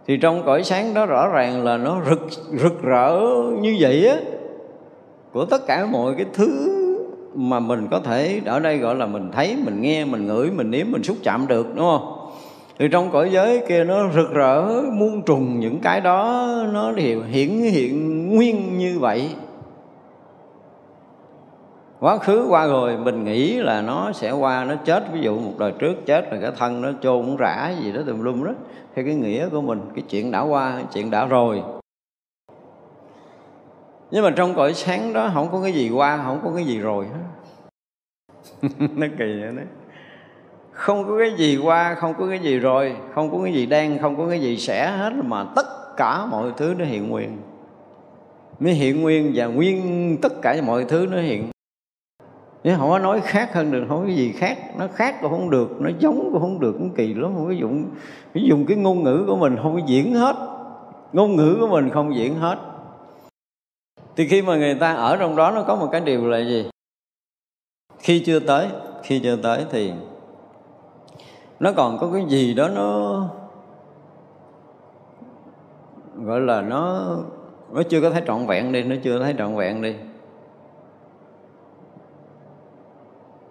Thì 0.08 0.17
trong 0.17 0.43
cõi 0.45 0.63
sáng 0.63 0.93
đó 0.93 1.06
rõ 1.06 1.28
ràng 1.28 1.63
là 1.63 1.78
nó 1.78 2.02
rực 2.10 2.28
rực 2.62 2.84
rỡ 2.84 3.19
như 3.62 3.78
vậy 3.80 4.08
á, 4.08 4.15
của 5.34 5.45
tất 5.45 5.67
cả 5.67 5.86
mọi 5.86 6.13
cái 6.17 6.26
thứ 6.34 6.80
mà 7.36 7.60
mình 7.60 7.88
có 7.91 7.99
thể, 7.99 8.41
ở 8.45 8.60
đây 8.60 8.78
gọi 8.78 8.95
là 8.95 9.06
mình 9.06 9.32
thấy, 9.32 9.56
mình 9.65 9.82
nghe, 9.82 10.06
mình 10.06 10.28
ngửi, 10.28 10.52
mình 10.52 10.71
nếm, 10.71 10.86
mình 10.91 11.04
xúc 11.04 11.17
chạm 11.23 11.47
được, 11.47 11.67
đúng 11.76 11.86
không? 11.86 12.22
Thì 12.79 12.88
trong 12.91 13.12
cõi 13.12 13.29
giới 13.31 13.63
kia 13.67 13.83
nó 13.83 14.12
rực 14.12 14.31
rỡ, 14.33 14.81
muôn 14.93 15.21
trùng 15.25 15.59
những 15.59 15.79
cái 15.79 16.01
đó, 16.01 16.47
nó 16.73 16.91
đều 16.91 17.21
hiển 17.21 17.49
hiện 17.49 18.27
nguyên 18.36 18.77
như 18.77 18.99
vậy. 18.99 19.36
Quá 21.99 22.17
khứ 22.17 22.45
qua 22.49 22.67
rồi, 22.67 22.97
mình 22.97 23.23
nghĩ 23.23 23.53
là 23.53 23.81
nó 23.81 24.12
sẽ 24.12 24.31
qua, 24.31 24.65
nó 24.65 24.75
chết. 24.86 25.03
Ví 25.13 25.21
dụ 25.21 25.39
một 25.39 25.53
đời 25.57 25.73
trước 25.79 26.05
chết 26.05 26.31
rồi, 26.31 26.39
cái 26.41 26.51
thân 26.57 26.81
nó 26.81 26.91
chôn 27.01 27.36
rã 27.39 27.73
gì 27.83 27.91
đó, 27.91 28.01
tùm 28.07 28.23
lum 28.23 28.43
đó. 28.43 28.51
Theo 28.95 29.05
cái 29.05 29.15
nghĩa 29.15 29.49
của 29.49 29.62
mình, 29.62 29.81
cái 29.95 30.03
chuyện 30.09 30.31
đã 30.31 30.41
qua 30.41 30.73
cái 30.75 30.86
chuyện 30.93 31.12
đã 31.12 31.25
rồi. 31.25 31.63
Nhưng 34.12 34.23
mà 34.23 34.29
trong 34.29 34.53
cõi 34.55 34.73
sáng 34.73 35.13
đó, 35.13 35.31
không 35.33 35.49
có 35.51 35.62
cái 35.62 35.71
gì 35.71 35.89
qua, 35.89 36.21
không 36.25 36.39
có 36.43 36.51
cái 36.55 36.65
gì 36.65 36.79
rồi 36.79 37.05
hết. 37.05 37.19
Nó 38.95 39.07
kỳ 39.17 39.41
vậy 39.41 39.51
đấy 39.55 39.65
không 40.73 41.07
có 41.07 41.17
cái 41.19 41.33
gì 41.38 41.57
qua, 41.57 41.95
không 41.95 42.13
có 42.19 42.27
cái 42.27 42.39
gì 42.39 42.59
rồi, 42.59 42.95
không 43.15 43.31
có 43.31 43.43
cái 43.43 43.53
gì 43.53 43.65
đang 43.65 43.99
không 43.99 44.17
có 44.17 44.27
cái 44.29 44.41
gì 44.41 44.57
sẽ 44.57 44.91
hết 44.97 45.13
mà 45.23 45.45
tất 45.55 45.97
cả 45.97 46.25
mọi 46.25 46.51
thứ 46.57 46.75
nó 46.77 46.86
hiện 46.86 47.09
nguyên. 47.09 47.38
Mới 48.59 48.73
hiện 48.73 49.01
nguyên 49.01 49.31
và 49.36 49.45
nguyên 49.45 50.17
tất 50.21 50.41
cả 50.41 50.55
mọi 50.65 50.86
thứ 50.86 51.07
nó 51.12 51.17
hiện. 51.17 51.49
Nếu 52.63 52.77
không 52.77 52.89
có 52.89 52.99
nói 52.99 53.21
khác 53.21 53.53
hơn 53.53 53.71
được, 53.71 53.86
không 53.89 53.99
có 53.99 54.05
cái 54.05 54.15
gì 54.15 54.31
khác. 54.31 54.57
Nó 54.77 54.88
khác 54.93 55.15
cũng 55.21 55.31
không 55.31 55.49
được, 55.49 55.81
nó 55.81 55.89
giống 55.99 56.31
cũng 56.31 56.41
không 56.41 56.59
được, 56.59 56.71
cũng 56.71 56.89
kỳ 56.95 57.13
lắm. 57.13 57.31
Không 57.36 57.45
có 57.45 57.51
dùng 57.51 57.86
dùng 58.33 58.65
cái 58.65 58.77
ngôn 58.77 59.03
ngữ 59.03 59.23
của 59.27 59.36
mình 59.36 59.57
không 59.63 59.73
có 59.73 59.81
diễn 59.88 60.13
hết. 60.13 60.36
Ngôn 61.13 61.36
ngữ 61.36 61.57
của 61.59 61.67
mình 61.67 61.89
không 61.89 62.15
diễn 62.15 62.36
hết. 62.36 62.57
Thì 64.15 64.27
khi 64.27 64.41
mà 64.41 64.55
người 64.55 64.75
ta 64.75 64.93
ở 64.93 65.17
trong 65.17 65.36
đó, 65.36 65.51
nó 65.51 65.63
có 65.63 65.75
một 65.75 65.89
cái 65.91 66.01
điều 66.01 66.27
là 66.27 66.38
gì? 66.38 66.69
Khi 67.99 68.23
chưa 68.25 68.39
tới, 68.39 68.67
khi 69.03 69.19
chưa 69.19 69.36
tới 69.36 69.65
thì 69.71 69.91
nó 71.63 71.71
còn 71.71 71.97
có 71.97 72.10
cái 72.13 72.26
gì 72.26 72.54
đó 72.54 72.67
nó 72.67 73.19
gọi 76.15 76.39
là 76.39 76.62
nó 76.62 77.10
nó 77.71 77.84
chưa 77.84 78.02
có 78.02 78.10
thấy 78.10 78.21
trọn 78.28 78.45
vẹn 78.47 78.71
đi, 78.71 78.84
nó 78.84 78.95
chưa 79.04 79.19
thấy 79.19 79.36
trọn 79.38 79.56
vẹn 79.56 79.82
đi. 79.82 79.95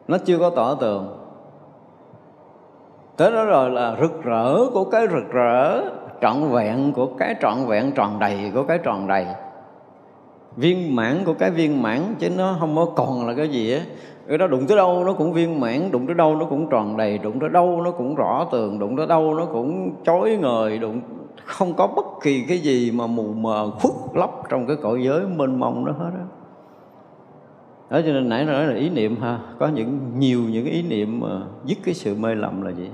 Nó 0.08 0.18
chưa 0.18 0.38
có 0.38 0.50
tỏ 0.50 0.74
tường. 0.74 1.18
Tới 3.16 3.30
đó 3.30 3.44
rồi 3.44 3.70
là 3.70 3.96
rực 4.00 4.22
rỡ 4.22 4.56
của 4.72 4.84
cái 4.84 5.06
rực 5.08 5.30
rỡ, 5.32 5.82
trọn 6.20 6.50
vẹn 6.50 6.92
của 6.92 7.06
cái 7.18 7.34
trọn 7.40 7.66
vẹn 7.66 7.92
tròn 7.92 8.18
đầy 8.18 8.50
của 8.54 8.62
cái 8.62 8.78
tròn 8.78 9.06
đầy. 9.06 9.26
Viên 10.56 10.96
mãn 10.96 11.24
của 11.24 11.34
cái 11.34 11.50
viên 11.50 11.82
mãn, 11.82 12.14
chứ 12.18 12.30
nó 12.30 12.56
không 12.60 12.76
có 12.76 12.86
còn 12.96 13.26
là 13.26 13.34
cái 13.34 13.48
gì 13.48 13.72
á 13.72 13.80
cái 14.28 14.38
đó 14.38 14.46
đụng 14.46 14.66
tới 14.66 14.76
đâu 14.76 15.04
nó 15.04 15.12
cũng 15.12 15.32
viên 15.32 15.60
mãn, 15.60 15.90
đụng 15.90 16.06
tới 16.06 16.14
đâu 16.14 16.36
nó 16.36 16.44
cũng 16.44 16.68
tròn 16.70 16.96
đầy, 16.96 17.18
đụng 17.18 17.40
tới 17.40 17.48
đâu 17.48 17.80
nó 17.84 17.90
cũng 17.90 18.14
rõ 18.14 18.46
tường, 18.52 18.78
đụng 18.78 18.96
tới 18.96 19.06
đâu 19.06 19.34
nó 19.34 19.44
cũng 19.44 19.90
chói 20.04 20.38
ngời, 20.40 20.78
đụng, 20.78 21.00
không 21.44 21.74
có 21.74 21.86
bất 21.86 22.06
kỳ 22.22 22.44
cái 22.48 22.58
gì 22.58 22.92
mà 22.94 23.06
mù 23.06 23.22
mờ, 23.22 23.70
khuất 23.80 23.92
lấp 24.14 24.30
trong 24.48 24.66
cái 24.66 24.76
cõi 24.82 25.02
giới 25.02 25.20
mênh 25.36 25.60
mông 25.60 25.84
đó 25.84 25.92
hết 25.98 26.10
á. 26.14 26.24
Đó 27.90 28.00
cho 28.06 28.12
nên 28.12 28.28
nãy 28.28 28.44
nói 28.44 28.66
là 28.66 28.74
ý 28.74 28.90
niệm 28.90 29.16
ha, 29.20 29.38
có 29.58 29.68
những, 29.68 29.98
nhiều 30.18 30.40
những 30.50 30.64
ý 30.64 30.82
niệm 30.82 31.20
mà 31.20 31.28
dứt 31.64 31.78
cái 31.84 31.94
sự 31.94 32.14
mê 32.14 32.34
lầm 32.34 32.62
là 32.62 32.70
gì? 32.70 32.90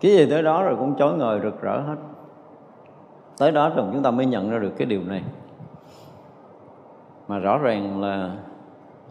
Cái 0.00 0.12
gì 0.12 0.30
tới 0.30 0.42
đó 0.42 0.62
rồi 0.62 0.76
cũng 0.76 0.96
chói 0.98 1.12
ngời 1.12 1.40
rực 1.42 1.62
rỡ 1.62 1.80
hết. 1.80 1.96
Tới 3.38 3.52
đó 3.52 3.72
rồi 3.76 3.86
chúng 3.92 4.02
ta 4.02 4.10
mới 4.10 4.26
nhận 4.26 4.50
ra 4.50 4.58
được 4.58 4.72
cái 4.78 4.86
điều 4.86 5.00
này. 5.06 5.22
Mà 7.28 7.38
rõ 7.38 7.58
ràng 7.58 8.00
là 8.00 8.36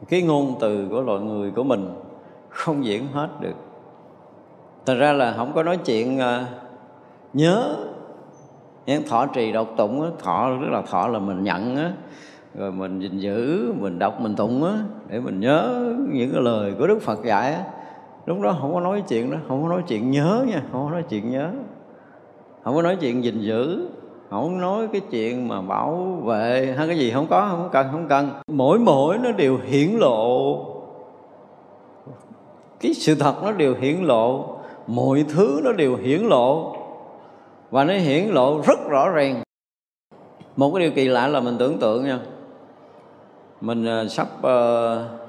cái 0.08 0.22
ngôn 0.22 0.56
từ 0.60 0.88
của 0.90 1.02
loại 1.02 1.20
người 1.20 1.52
của 1.52 1.64
mình 1.64 1.90
không 2.50 2.86
diễn 2.86 3.08
hết 3.14 3.30
được. 3.42 3.56
Thật 4.86 4.96
ra 5.00 5.14
là 5.14 5.34
không 5.38 5.52
có 5.56 5.64
nói 5.64 5.78
chuyện 5.78 6.18
uh, 6.18 6.48
nhớ. 7.34 7.76
Những 8.86 9.04
thọ 9.08 9.26
trì 9.26 9.52
độc 9.52 9.68
tụng 9.78 10.02
á, 10.02 10.10
thọ 10.20 10.50
rất 10.62 10.68
là 10.72 10.82
thọ 10.82 11.08
là 11.08 11.20
mình 11.20 11.44
nhận 11.44 11.76
á. 11.76 11.94
Rồi 12.56 12.72
mình 12.72 13.00
gìn 13.00 13.18
giữ 13.18 13.74
mình 13.80 14.00
đọc 14.00 14.22
mình 14.22 14.36
tụng 14.36 14.64
á 14.64 14.74
để 15.08 15.20
mình 15.20 15.40
nhớ 15.40 15.94
những 16.12 16.32
cái 16.32 16.42
lời 16.42 16.74
của 16.80 16.88
đức 16.88 17.02
phật 17.02 17.26
dạy 17.26 17.54
á. 17.54 17.64
Lúc 18.26 18.42
đó 18.42 18.58
không 18.62 18.74
có 18.74 18.80
nói 18.80 19.04
chuyện 19.08 19.32
đó 19.32 19.38
không 19.48 19.64
có 19.64 19.70
nói 19.70 19.84
chuyện 19.88 20.12
nhớ 20.12 20.46
nha 20.48 20.62
không 20.72 20.86
có 20.86 20.92
nói 20.92 21.04
chuyện 21.10 21.32
nhớ. 21.32 21.52
Không 22.64 22.76
có 22.76 22.82
nói 22.82 22.98
chuyện 23.02 23.24
gìn 23.24 23.40
giữ 23.40 23.90
không 24.30 24.62
nói 24.62 24.88
cái 24.92 25.02
chuyện 25.12 25.48
mà 25.48 25.62
bảo 25.62 26.22
vệ 26.24 26.76
hay 26.78 26.88
cái 26.88 26.98
gì 26.98 27.12
không 27.12 27.28
có 27.30 27.48
không 27.52 27.70
cần 27.72 27.88
không 27.92 28.08
cần. 28.08 28.30
Mỗi 28.48 28.80
mỗi 28.80 29.18
nó 29.18 29.32
đều 29.32 29.58
hiển 29.66 29.90
lộ. 29.92 30.66
Cái 32.80 32.94
sự 32.94 33.16
thật 33.16 33.36
nó 33.44 33.52
đều 33.52 33.76
hiển 33.76 34.04
lộ. 34.04 34.58
Mọi 34.88 35.26
thứ 35.30 35.62
nó 35.64 35.72
đều 35.72 35.96
hiển 35.96 36.22
lộ. 36.22 36.76
Và 37.70 37.84
nó 37.84 37.94
hiển 37.94 38.28
lộ 38.28 38.62
rất 38.62 38.80
rõ 38.90 39.10
ràng. 39.10 39.42
Một 40.56 40.72
cái 40.74 40.84
điều 40.84 40.92
kỳ 40.92 41.08
lạ 41.08 41.28
là 41.28 41.40
mình 41.40 41.56
tưởng 41.60 41.80
tượng 41.80 42.04
nha. 42.04 42.20
Mình 43.62 43.86
ờ, 43.86 44.08
sắp 44.08 44.28
uh, 44.38 45.22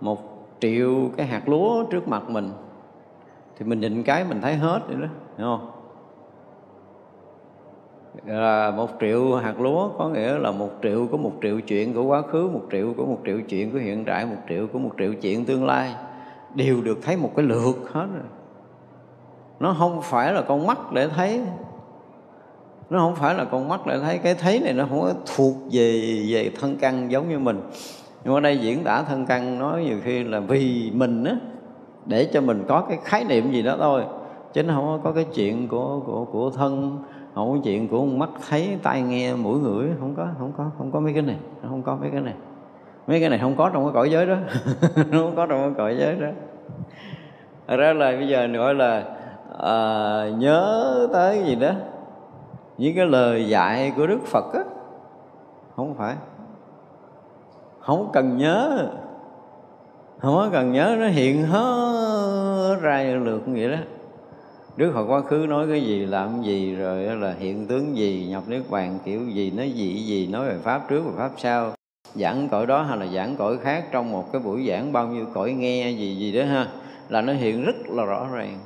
một 0.00 0.18
triệu 0.60 1.10
cái 1.16 1.26
hạt 1.26 1.48
lúa 1.48 1.84
trước 1.84 2.08
mặt 2.08 2.30
mình. 2.30 2.50
Thì 3.58 3.64
mình 3.64 3.80
nhìn 3.80 4.02
cái 4.02 4.24
mình 4.24 4.40
thấy 4.40 4.54
hết 4.54 4.80
vậy 4.88 4.96
đó 5.00 5.06
hiểu 5.38 5.46
không? 5.46 5.79
Là 8.26 8.70
một 8.70 8.88
triệu 9.00 9.34
hạt 9.34 9.60
lúa, 9.60 9.88
có 9.98 10.08
nghĩa 10.08 10.38
là 10.38 10.50
một 10.50 10.70
triệu, 10.82 11.06
có 11.12 11.18
một 11.18 11.32
triệu 11.42 11.60
chuyện 11.60 11.94
của 11.94 12.02
quá 12.02 12.22
khứ, 12.22 12.48
một 12.52 12.62
triệu, 12.72 12.94
có 12.96 13.04
một 13.04 13.18
triệu 13.26 13.40
chuyện 13.48 13.70
của 13.70 13.78
hiện 13.78 14.04
tại 14.04 14.26
một 14.26 14.36
triệu, 14.48 14.66
có 14.72 14.78
một 14.78 14.90
triệu 14.98 15.14
chuyện 15.14 15.44
tương 15.44 15.66
lai. 15.66 15.94
Đều 16.54 16.82
được 16.82 16.98
thấy 17.02 17.16
một 17.16 17.30
cái 17.36 17.46
lượt 17.46 17.74
hết 17.92 18.06
rồi. 18.14 18.24
Nó 19.60 19.74
không 19.78 20.02
phải 20.02 20.32
là 20.32 20.42
con 20.42 20.66
mắt 20.66 20.92
để 20.92 21.08
thấy. 21.08 21.40
Nó 22.90 22.98
không 22.98 23.16
phải 23.16 23.34
là 23.34 23.44
con 23.44 23.68
mắt 23.68 23.86
để 23.86 23.98
thấy. 23.98 24.18
Cái 24.18 24.34
thấy 24.34 24.60
này 24.60 24.72
nó 24.72 24.86
không 24.88 25.00
có 25.00 25.12
thuộc 25.36 25.54
về 25.72 26.22
về 26.28 26.52
thân 26.60 26.76
căn 26.76 27.10
giống 27.10 27.28
như 27.28 27.38
mình. 27.38 27.60
Nhưng 28.24 28.34
ở 28.34 28.40
đây 28.40 28.58
diễn 28.58 28.84
tả 28.84 29.02
thân 29.02 29.26
căn 29.26 29.58
nói 29.58 29.84
nhiều 29.84 29.98
khi 30.04 30.24
là 30.24 30.40
vì 30.40 30.90
mình 30.94 31.24
á, 31.24 31.36
để 32.06 32.28
cho 32.32 32.40
mình 32.40 32.64
có 32.68 32.80
cái 32.80 32.98
khái 33.04 33.24
niệm 33.24 33.52
gì 33.52 33.62
đó 33.62 33.76
thôi. 33.78 34.02
Chứ 34.52 34.62
nó 34.62 34.74
không 34.74 35.00
có 35.04 35.12
cái 35.12 35.24
chuyện 35.34 35.68
của 35.68 36.00
của 36.06 36.24
của 36.24 36.50
thân 36.50 36.98
không 37.40 37.52
có 37.52 37.58
chuyện 37.64 37.88
của 37.88 38.04
mắt 38.04 38.30
thấy 38.48 38.78
tai 38.82 39.02
nghe 39.02 39.34
mũi 39.34 39.58
ngửi 39.58 39.88
không 40.00 40.14
có 40.16 40.28
không 40.38 40.52
có 40.56 40.70
không 40.78 40.90
có 40.92 41.00
mấy 41.00 41.12
cái 41.12 41.22
này 41.22 41.36
nó 41.62 41.68
không 41.68 41.82
có 41.82 41.96
mấy 42.00 42.10
cái 42.10 42.20
này. 42.20 42.34
Mấy 43.06 43.20
cái 43.20 43.28
này 43.28 43.38
không 43.38 43.56
có 43.56 43.70
trong 43.72 43.84
cái 43.84 43.92
cõi 43.94 44.10
giới 44.10 44.26
đó. 44.26 44.36
Nó 44.96 45.18
không 45.22 45.36
có 45.36 45.46
trong 45.46 45.60
cái 45.60 45.70
cõi 45.76 45.96
giới 45.98 46.14
đó. 46.14 46.26
Thật 47.68 47.76
ra 47.76 47.92
là 47.92 48.12
bây 48.12 48.28
giờ 48.28 48.46
gọi 48.46 48.74
là 48.74 49.04
à, 49.58 49.74
nhớ 50.38 51.08
tới 51.12 51.38
cái 51.38 51.46
gì 51.46 51.54
đó. 51.54 51.70
Những 52.78 52.96
cái 52.96 53.06
lời 53.06 53.48
dạy 53.48 53.92
của 53.96 54.06
Đức 54.06 54.20
Phật 54.26 54.52
á 54.54 54.60
không 55.76 55.94
phải. 55.94 56.14
Không 57.80 58.10
cần 58.12 58.36
nhớ. 58.36 58.88
Không 60.18 60.34
có 60.34 60.48
cần 60.52 60.72
nhớ 60.72 60.96
nó 61.00 61.06
hiện 61.06 61.46
hết 61.46 62.76
ra 62.80 63.02
lượt 63.02 63.42
vậy 63.46 63.70
đó. 63.70 63.78
Đức 64.76 64.92
Phật 64.94 65.04
quá 65.04 65.20
khứ 65.20 65.46
nói 65.48 65.66
cái 65.70 65.82
gì, 65.82 66.06
làm 66.06 66.42
gì, 66.42 66.74
rồi 66.74 67.16
là 67.16 67.34
hiện 67.38 67.66
tướng 67.66 67.96
gì, 67.96 68.26
nhập 68.30 68.42
nước 68.46 68.62
bàn 68.70 68.98
kiểu 69.04 69.20
gì, 69.28 69.50
nói 69.50 69.70
gì 69.70 69.94
gì, 69.94 70.26
nói 70.26 70.48
về 70.48 70.56
pháp 70.62 70.88
trước 70.88 71.02
và 71.06 71.12
pháp 71.16 71.34
sau. 71.38 71.72
Giảng 72.14 72.48
cõi 72.48 72.66
đó 72.66 72.82
hay 72.82 72.98
là 72.98 73.06
giảng 73.06 73.36
cõi 73.36 73.58
khác 73.58 73.84
trong 73.92 74.12
một 74.12 74.32
cái 74.32 74.42
buổi 74.42 74.66
giảng, 74.68 74.92
bao 74.92 75.08
nhiêu 75.08 75.26
cõi 75.34 75.52
nghe 75.52 75.90
gì 75.90 76.16
gì 76.16 76.32
đó 76.32 76.44
ha, 76.44 76.68
là 77.08 77.22
nó 77.22 77.32
hiện 77.32 77.64
rất 77.64 77.76
là 77.88 78.04
rõ 78.04 78.28
ràng. 78.32 78.58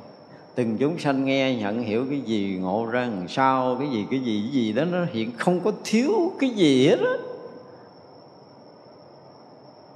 Từng 0.55 0.77
chúng 0.79 0.99
sanh 0.99 1.25
nghe, 1.25 1.55
nhận 1.55 1.83
hiểu 1.83 2.05
cái 2.11 2.21
gì, 2.21 2.59
ngộ 2.61 2.87
ra 2.87 3.01
làm 3.01 3.29
sao, 3.29 3.77
cái 3.79 3.89
gì 3.89 4.07
cái 4.11 4.21
gì 4.21 4.43
cái 4.43 4.53
gì 4.53 4.73
đó, 4.73 4.85
nó 4.85 4.99
hiện 5.13 5.31
không 5.39 5.61
có 5.61 5.73
thiếu 5.85 6.33
cái 6.41 6.51
gì 6.51 6.89
hết 6.89 6.99
á 6.99 7.34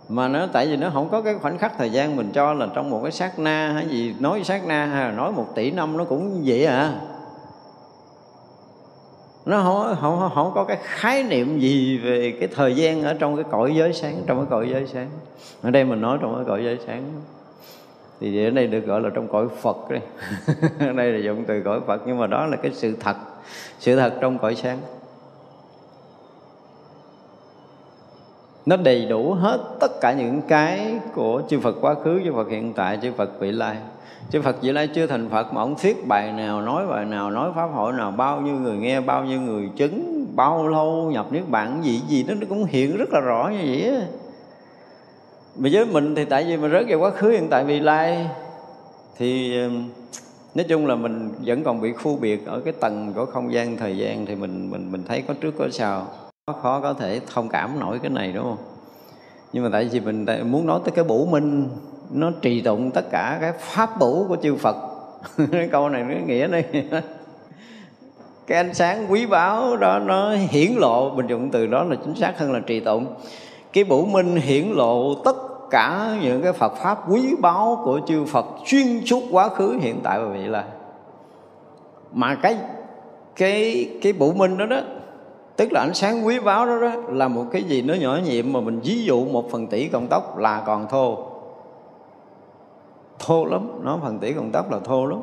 mà 0.09 0.29
nó 0.29 0.47
tại 0.53 0.67
vì 0.67 0.77
nó 0.77 0.91
không 0.91 1.09
có 1.09 1.23
cái 1.23 1.35
khoảnh 1.35 1.59
khắc 1.59 1.73
thời 1.79 1.91
gian 1.91 2.17
mình 2.17 2.31
cho 2.33 2.55
là 2.55 2.67
trong 2.75 2.91
một 2.91 3.01
cái 3.03 3.13
sát 3.13 3.39
na 3.39 3.73
hay 3.75 3.89
gì 3.89 4.15
nói 4.21 4.45
sát 4.45 4.67
na 4.67 4.87
hay 4.87 5.05
là 5.05 5.13
nói 5.13 5.33
một 5.33 5.47
tỷ 5.55 5.71
năm 5.71 5.97
nó 5.97 6.05
cũng 6.05 6.43
vậy 6.45 6.65
à. 6.65 6.93
Nó 9.47 9.63
không, 9.63 9.97
không, 10.01 10.31
không 10.35 10.53
có 10.55 10.65
cái 10.65 10.79
khái 10.83 11.23
niệm 11.23 11.59
gì 11.59 11.99
về 11.99 12.37
cái 12.41 12.49
thời 12.55 12.77
gian 12.77 13.03
ở 13.03 13.15
trong 13.15 13.37
cái 13.37 13.45
cõi 13.51 13.75
giới 13.75 13.93
sáng 13.93 14.23
trong 14.27 14.39
cái 14.39 14.47
cõi 14.51 14.69
giới 14.71 14.87
sáng. 14.87 15.09
Ở 15.63 15.71
đây 15.71 15.85
mình 15.85 16.01
nói 16.01 16.19
trong 16.21 16.35
cái 16.35 16.45
cõi 16.45 16.65
giới 16.65 16.79
sáng. 16.87 17.05
Thì 18.21 18.45
ở 18.45 18.51
đây 18.51 18.67
được 18.67 18.87
gọi 18.87 19.01
là 19.01 19.11
trong 19.15 19.29
cõi 19.29 19.47
Phật 19.63 19.77
đây 19.91 20.01
ở 20.81 20.93
đây 20.93 21.13
là 21.13 21.19
dùng 21.19 21.45
từ 21.45 21.63
cõi 21.65 21.81
Phật 21.87 22.03
nhưng 22.07 22.19
mà 22.19 22.27
đó 22.27 22.47
là 22.47 22.57
cái 22.57 22.73
sự 22.75 22.97
thật 23.01 23.17
sự 23.79 23.97
thật 23.97 24.13
trong 24.21 24.39
cõi 24.39 24.55
sáng. 24.55 24.79
Nó 28.69 28.77
đầy 28.77 29.07
đủ 29.07 29.33
hết 29.33 29.59
tất 29.81 30.01
cả 30.01 30.13
những 30.13 30.43
cái 30.49 30.95
của 31.15 31.43
chư 31.49 31.61
Phật 31.61 31.77
quá 31.81 31.95
khứ, 32.05 32.21
chư 32.25 32.33
Phật 32.33 32.49
hiện 32.51 32.73
tại, 32.73 32.99
chư 33.03 33.13
Phật 33.13 33.41
vị 33.41 33.53
lai. 33.53 33.77
Chư 34.31 34.43
Phật 34.43 34.63
vị 34.63 34.73
lai 34.73 34.89
chưa 34.95 35.07
thành 35.07 35.29
Phật 35.29 35.53
mà 35.53 35.61
ông 35.61 35.75
thuyết 35.83 36.07
bài 36.07 36.33
nào, 36.33 36.63
nói 36.63 36.87
bài 36.87 37.05
nào, 37.05 37.31
nói 37.31 37.51
pháp 37.57 37.67
hội 37.67 37.93
nào, 37.93 38.11
bao 38.11 38.41
nhiêu 38.41 38.55
người 38.55 38.77
nghe, 38.77 39.01
bao 39.01 39.25
nhiêu 39.25 39.41
người 39.41 39.71
chứng, 39.77 40.27
bao 40.37 40.69
lâu 40.69 41.11
nhập 41.13 41.33
niết 41.33 41.49
bàn 41.49 41.81
gì 41.83 42.03
gì 42.09 42.23
đó 42.23 42.35
nó 42.41 42.47
cũng 42.49 42.65
hiện 42.65 42.97
rất 42.97 43.09
là 43.13 43.21
rõ 43.21 43.51
như 43.53 43.59
vậy 43.67 43.91
á. 43.91 44.07
Mà 45.57 45.69
với 45.73 45.87
mình 45.87 46.15
thì 46.15 46.25
tại 46.25 46.45
vì 46.45 46.57
mình 46.57 46.73
rớt 46.73 46.85
vào 46.89 46.99
quá 46.99 47.11
khứ 47.11 47.31
hiện 47.31 47.47
tại 47.51 47.65
vị 47.65 47.81
lai 47.81 48.27
thì 49.19 49.57
nói 50.55 50.65
chung 50.69 50.87
là 50.87 50.95
mình 50.95 51.31
vẫn 51.45 51.65
còn 51.65 51.81
bị 51.81 51.93
khu 51.93 52.17
biệt 52.17 52.47
ở 52.47 52.61
cái 52.61 52.73
tầng 52.81 53.13
của 53.15 53.27
không 53.27 53.53
gian 53.53 53.77
thời 53.77 53.97
gian 53.97 54.27
thì 54.27 54.35
mình 54.35 54.71
mình 54.71 54.93
mình 54.93 55.03
thấy 55.09 55.23
có 55.29 55.35
trước 55.41 55.55
có 55.59 55.69
sau 55.71 56.07
khó 56.53 56.81
có 56.81 56.95
thể 56.95 57.21
thông 57.35 57.49
cảm 57.49 57.81
nổi 57.81 57.99
cái 57.99 58.11
này, 58.11 58.33
đúng 58.33 58.45
không? 58.45 58.65
Nhưng 59.53 59.65
mà 59.65 59.71
tại 59.73 59.89
vì 59.93 60.01
mình 60.01 60.27
muốn 60.45 60.67
nói 60.67 60.81
tới 60.85 60.91
cái 60.91 61.05
bủ 61.05 61.27
minh, 61.27 61.69
nó 62.11 62.31
trì 62.43 62.61
tụng 62.61 62.91
tất 62.91 63.11
cả 63.11 63.39
cái 63.41 63.53
pháp 63.59 63.99
bủ 63.99 64.25
của 64.29 64.37
chư 64.43 64.57
Phật. 64.57 64.77
Cái 65.53 65.69
câu 65.73 65.89
này 65.89 66.03
nó 66.03 66.15
nghĩa 66.27 66.47
đây 66.49 66.65
cái 68.47 68.59
ánh 68.59 68.75
sáng 68.75 69.07
quý 69.13 69.27
báu 69.27 69.77
đó, 69.77 69.99
nó 69.99 70.31
hiển 70.31 70.73
lộ, 70.77 71.11
mình 71.11 71.27
dùng 71.27 71.51
từ 71.51 71.67
đó 71.67 71.85
là 71.85 71.97
chính 72.05 72.15
xác 72.15 72.39
hơn 72.39 72.53
là 72.53 72.61
trì 72.61 72.81
tụng. 72.81 73.07
Cái 73.73 73.85
bủ 73.85 74.07
minh 74.07 74.37
hiển 74.37 74.69
lộ 74.69 75.15
tất 75.15 75.37
cả 75.71 76.17
những 76.23 76.43
cái 76.43 76.53
Phật 76.53 76.77
pháp 76.77 77.11
quý 77.11 77.35
báu 77.41 77.81
của 77.85 78.01
chư 78.07 78.25
Phật 78.25 78.47
xuyên 78.67 79.01
suốt 79.07 79.23
quá 79.31 79.49
khứ, 79.49 79.79
hiện 79.81 80.01
tại 80.03 80.19
và 80.19 80.27
vị 80.27 80.47
lai. 80.47 80.65
Mà 82.13 82.35
cái 82.35 82.57
cái 83.37 83.89
cái 84.03 84.13
bổ 84.13 84.33
minh 84.33 84.59
đó 84.59 84.67
đó 84.67 84.81
tức 85.59 85.73
là 85.73 85.81
ánh 85.81 85.95
sáng 85.95 86.27
quý 86.27 86.41
báu 86.41 86.67
đó, 86.67 86.79
đó 86.79 86.93
là 87.09 87.29
một 87.29 87.45
cái 87.53 87.63
gì 87.63 87.83
nó 87.83 87.95
nhỏ 87.95 88.19
nhiệm 88.25 88.53
mà 88.53 88.61
mình 88.61 88.81
ví 88.81 89.05
dụ 89.05 89.25
một 89.25 89.51
phần 89.51 89.67
tỷ 89.67 89.89
cộng 89.89 90.07
tóc 90.07 90.39
là 90.39 90.63
còn 90.67 90.89
thô. 90.89 91.19
Thô 93.19 93.45
lắm 93.45 93.69
nó 93.83 93.99
phần 94.03 94.19
tỷ 94.19 94.33
cộng 94.33 94.51
tóc 94.53 94.73
là 94.73 94.79
thô 94.85 95.07
lắm. 95.07 95.19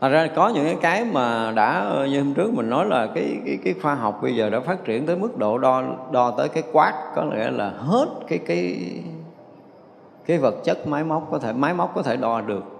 Thật 0.00 0.08
ra 0.08 0.28
có 0.34 0.48
những 0.48 0.64
cái 0.64 0.76
cái 0.80 1.04
mà 1.04 1.52
đã 1.56 1.92
như 2.10 2.22
hôm 2.22 2.34
trước 2.34 2.54
mình 2.54 2.70
nói 2.70 2.86
là 2.86 3.08
cái 3.14 3.36
cái 3.46 3.58
cái 3.64 3.74
khoa 3.82 3.94
học 3.94 4.18
bây 4.22 4.36
giờ 4.36 4.50
đã 4.50 4.60
phát 4.60 4.84
triển 4.84 5.06
tới 5.06 5.16
mức 5.16 5.38
độ 5.38 5.58
đo 5.58 5.82
đo 6.10 6.30
tới 6.30 6.48
cái 6.48 6.62
quát 6.72 7.12
có 7.16 7.22
nghĩa 7.22 7.50
là 7.50 7.70
hết 7.78 8.06
cái 8.28 8.38
cái 8.38 8.92
cái 10.26 10.38
vật 10.38 10.54
chất 10.64 10.86
máy 10.86 11.04
móc 11.04 11.28
có 11.30 11.38
thể 11.38 11.52
máy 11.52 11.74
móc 11.74 11.94
có 11.94 12.02
thể 12.02 12.16
đo 12.16 12.40
được 12.40 12.79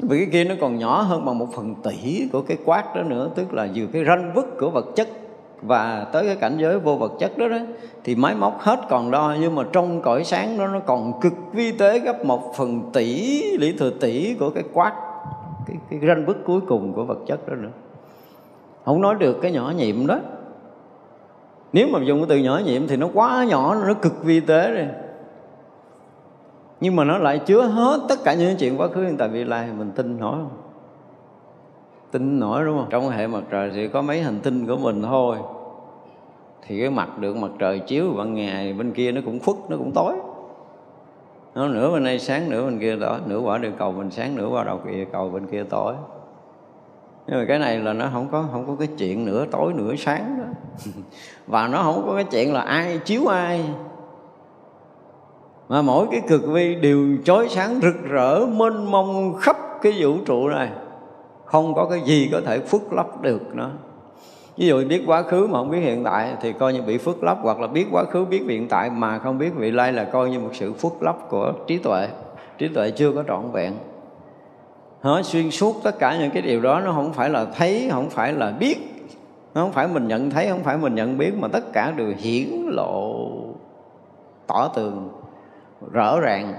vì 0.00 0.18
cái 0.18 0.28
kia 0.32 0.44
nó 0.44 0.54
còn 0.60 0.78
nhỏ 0.78 1.02
hơn 1.02 1.24
bằng 1.24 1.38
một 1.38 1.48
phần 1.54 1.74
tỷ 1.82 2.28
của 2.32 2.42
cái 2.42 2.56
quát 2.64 2.96
đó 2.96 3.02
nữa 3.02 3.30
tức 3.34 3.54
là 3.54 3.68
vừa 3.74 3.86
cái 3.92 4.04
ranh 4.04 4.32
vứt 4.34 4.58
của 4.58 4.70
vật 4.70 4.86
chất 4.96 5.08
và 5.62 6.06
tới 6.12 6.26
cái 6.26 6.36
cảnh 6.36 6.56
giới 6.58 6.78
vô 6.78 6.96
vật 6.96 7.12
chất 7.18 7.38
đó 7.38 7.48
đó 7.48 7.58
thì 8.04 8.14
máy 8.14 8.34
móc 8.34 8.60
hết 8.60 8.80
còn 8.88 9.10
đo 9.10 9.36
nhưng 9.40 9.54
mà 9.54 9.62
trong 9.72 10.02
cõi 10.02 10.24
sáng 10.24 10.58
đó 10.58 10.66
nó 10.66 10.80
còn 10.80 11.20
cực 11.20 11.32
vi 11.52 11.72
tế 11.72 11.98
gấp 11.98 12.24
một 12.24 12.54
phần 12.56 12.90
tỷ 12.92 13.42
lý 13.58 13.72
thừa 13.72 13.90
tỷ 13.90 14.34
của 14.34 14.50
cái 14.50 14.64
quát 14.72 14.92
cái, 15.66 15.76
cái 15.90 16.00
ranh 16.08 16.26
vứt 16.26 16.36
cuối 16.46 16.60
cùng 16.68 16.92
của 16.92 17.04
vật 17.04 17.18
chất 17.26 17.48
đó 17.48 17.54
nữa. 17.54 17.70
Không 18.84 19.00
nói 19.00 19.14
được 19.14 19.38
cái 19.42 19.52
nhỏ 19.52 19.72
nhiệm 19.76 20.06
đó. 20.06 20.18
Nếu 21.72 21.88
mà 21.92 21.98
dùng 22.06 22.18
cái 22.18 22.26
từ 22.28 22.36
nhỏ 22.36 22.60
nhiệm 22.64 22.86
thì 22.86 22.96
nó 22.96 23.08
quá 23.14 23.44
nhỏ 23.44 23.74
nó 23.86 23.94
cực 23.94 24.24
vi 24.24 24.40
tế 24.40 24.70
rồi 24.70 24.86
nhưng 26.80 26.96
mà 26.96 27.04
nó 27.04 27.18
lại 27.18 27.38
chứa 27.38 27.62
hết 27.62 28.00
tất 28.08 28.18
cả 28.24 28.34
những 28.34 28.56
chuyện 28.56 28.80
quá 28.80 28.88
khứ. 28.88 29.04
Hiện 29.04 29.16
tại 29.16 29.28
vị 29.28 29.44
lai 29.44 29.68
mình 29.78 29.90
tin 29.96 30.20
nổi 30.20 30.36
không? 30.36 30.50
Tin 32.10 32.40
nổi 32.40 32.64
đúng 32.64 32.78
không? 32.78 32.86
Trong 32.90 33.08
hệ 33.08 33.26
mặt 33.26 33.44
trời 33.50 33.70
thì 33.74 33.88
có 33.88 34.02
mấy 34.02 34.22
hành 34.22 34.40
tinh 34.42 34.66
của 34.66 34.76
mình 34.76 35.02
thôi. 35.02 35.36
Thì 36.66 36.80
cái 36.80 36.90
mặt 36.90 37.18
được 37.18 37.36
mặt 37.36 37.50
trời 37.58 37.78
chiếu 37.78 38.14
ban 38.18 38.34
ngày, 38.34 38.72
bên 38.72 38.92
kia 38.92 39.12
nó 39.12 39.20
cũng 39.24 39.40
khuất, 39.40 39.56
nó 39.68 39.76
cũng 39.76 39.92
tối. 39.94 40.14
Nó 41.54 41.68
nửa 41.68 41.92
bên 41.92 42.04
đây 42.04 42.18
sáng, 42.18 42.50
nửa 42.50 42.64
bên 42.64 42.78
kia 42.78 42.96
tối. 43.00 43.18
Nửa 43.26 43.38
quả 43.38 43.58
địa 43.58 43.72
cầu 43.78 43.92
mình 43.92 44.10
sáng, 44.10 44.36
nửa 44.36 44.48
quả 44.48 44.64
đầu 44.64 44.80
kia 44.86 45.04
cầu 45.12 45.28
bên 45.28 45.46
kia 45.46 45.64
tối. 45.70 45.94
Nhưng 47.26 47.38
mà 47.38 47.44
cái 47.48 47.58
này 47.58 47.78
là 47.78 47.92
nó 47.92 48.08
không 48.12 48.28
có 48.32 48.44
không 48.52 48.66
có 48.66 48.76
cái 48.78 48.88
chuyện 48.98 49.24
nửa 49.24 49.46
tối, 49.46 49.72
nửa 49.76 49.96
sáng 49.96 50.38
đó. 50.38 50.44
Và 51.46 51.68
nó 51.68 51.82
không 51.82 52.02
có 52.06 52.14
cái 52.14 52.24
chuyện 52.24 52.52
là 52.52 52.60
ai 52.60 52.98
chiếu 52.98 53.26
ai 53.26 53.64
mà 55.68 55.82
mỗi 55.82 56.06
cái 56.10 56.20
cực 56.28 56.46
vi 56.46 56.74
đều 56.74 57.16
chói 57.24 57.48
sáng 57.48 57.80
rực 57.82 58.02
rỡ, 58.02 58.46
mênh 58.46 58.90
mông 58.90 59.34
khắp 59.34 59.56
cái 59.82 59.92
vũ 59.98 60.14
trụ 60.26 60.48
này. 60.48 60.70
Không 61.44 61.74
có 61.74 61.84
cái 61.84 62.00
gì 62.00 62.28
có 62.32 62.40
thể 62.46 62.58
phước 62.58 62.92
lấp 62.92 63.22
được 63.22 63.42
nó. 63.54 63.70
Ví 64.56 64.66
dụ 64.66 64.84
biết 64.88 65.02
quá 65.06 65.22
khứ 65.22 65.46
mà 65.46 65.58
không 65.58 65.70
biết 65.70 65.80
hiện 65.80 66.04
tại 66.04 66.34
thì 66.40 66.52
coi 66.52 66.72
như 66.72 66.82
bị 66.82 66.98
phước 66.98 67.24
lấp, 67.24 67.38
hoặc 67.42 67.60
là 67.60 67.66
biết 67.66 67.86
quá 67.90 68.04
khứ, 68.04 68.24
biết 68.24 68.42
hiện 68.48 68.68
tại 68.68 68.90
mà 68.90 69.18
không 69.18 69.38
biết 69.38 69.54
vị 69.54 69.70
lai 69.70 69.92
là 69.92 70.04
coi 70.04 70.30
như 70.30 70.40
một 70.40 70.50
sự 70.52 70.72
phước 70.72 71.02
lấp 71.02 71.16
của 71.28 71.52
trí 71.66 71.78
tuệ. 71.78 72.08
Trí 72.58 72.68
tuệ 72.68 72.90
chưa 72.90 73.12
có 73.12 73.24
trọn 73.28 73.50
vẹn. 73.52 73.72
Nó 75.02 75.22
xuyên 75.22 75.50
suốt 75.50 75.76
tất 75.82 75.98
cả 75.98 76.18
những 76.18 76.30
cái 76.30 76.42
điều 76.42 76.60
đó, 76.60 76.80
nó 76.80 76.92
không 76.92 77.12
phải 77.12 77.30
là 77.30 77.46
thấy, 77.56 77.88
không 77.92 78.10
phải 78.10 78.32
là 78.32 78.50
biết. 78.50 78.76
Nó 79.54 79.62
không 79.62 79.72
phải 79.72 79.88
mình 79.88 80.08
nhận 80.08 80.30
thấy, 80.30 80.48
không 80.48 80.62
phải 80.62 80.78
mình 80.78 80.94
nhận 80.94 81.18
biết, 81.18 81.32
mà 81.38 81.48
tất 81.48 81.72
cả 81.72 81.92
đều 81.96 82.12
hiển 82.18 82.48
lộ, 82.66 83.28
tỏ 84.46 84.68
tường 84.68 85.08
rõ 85.92 86.20
ràng 86.20 86.54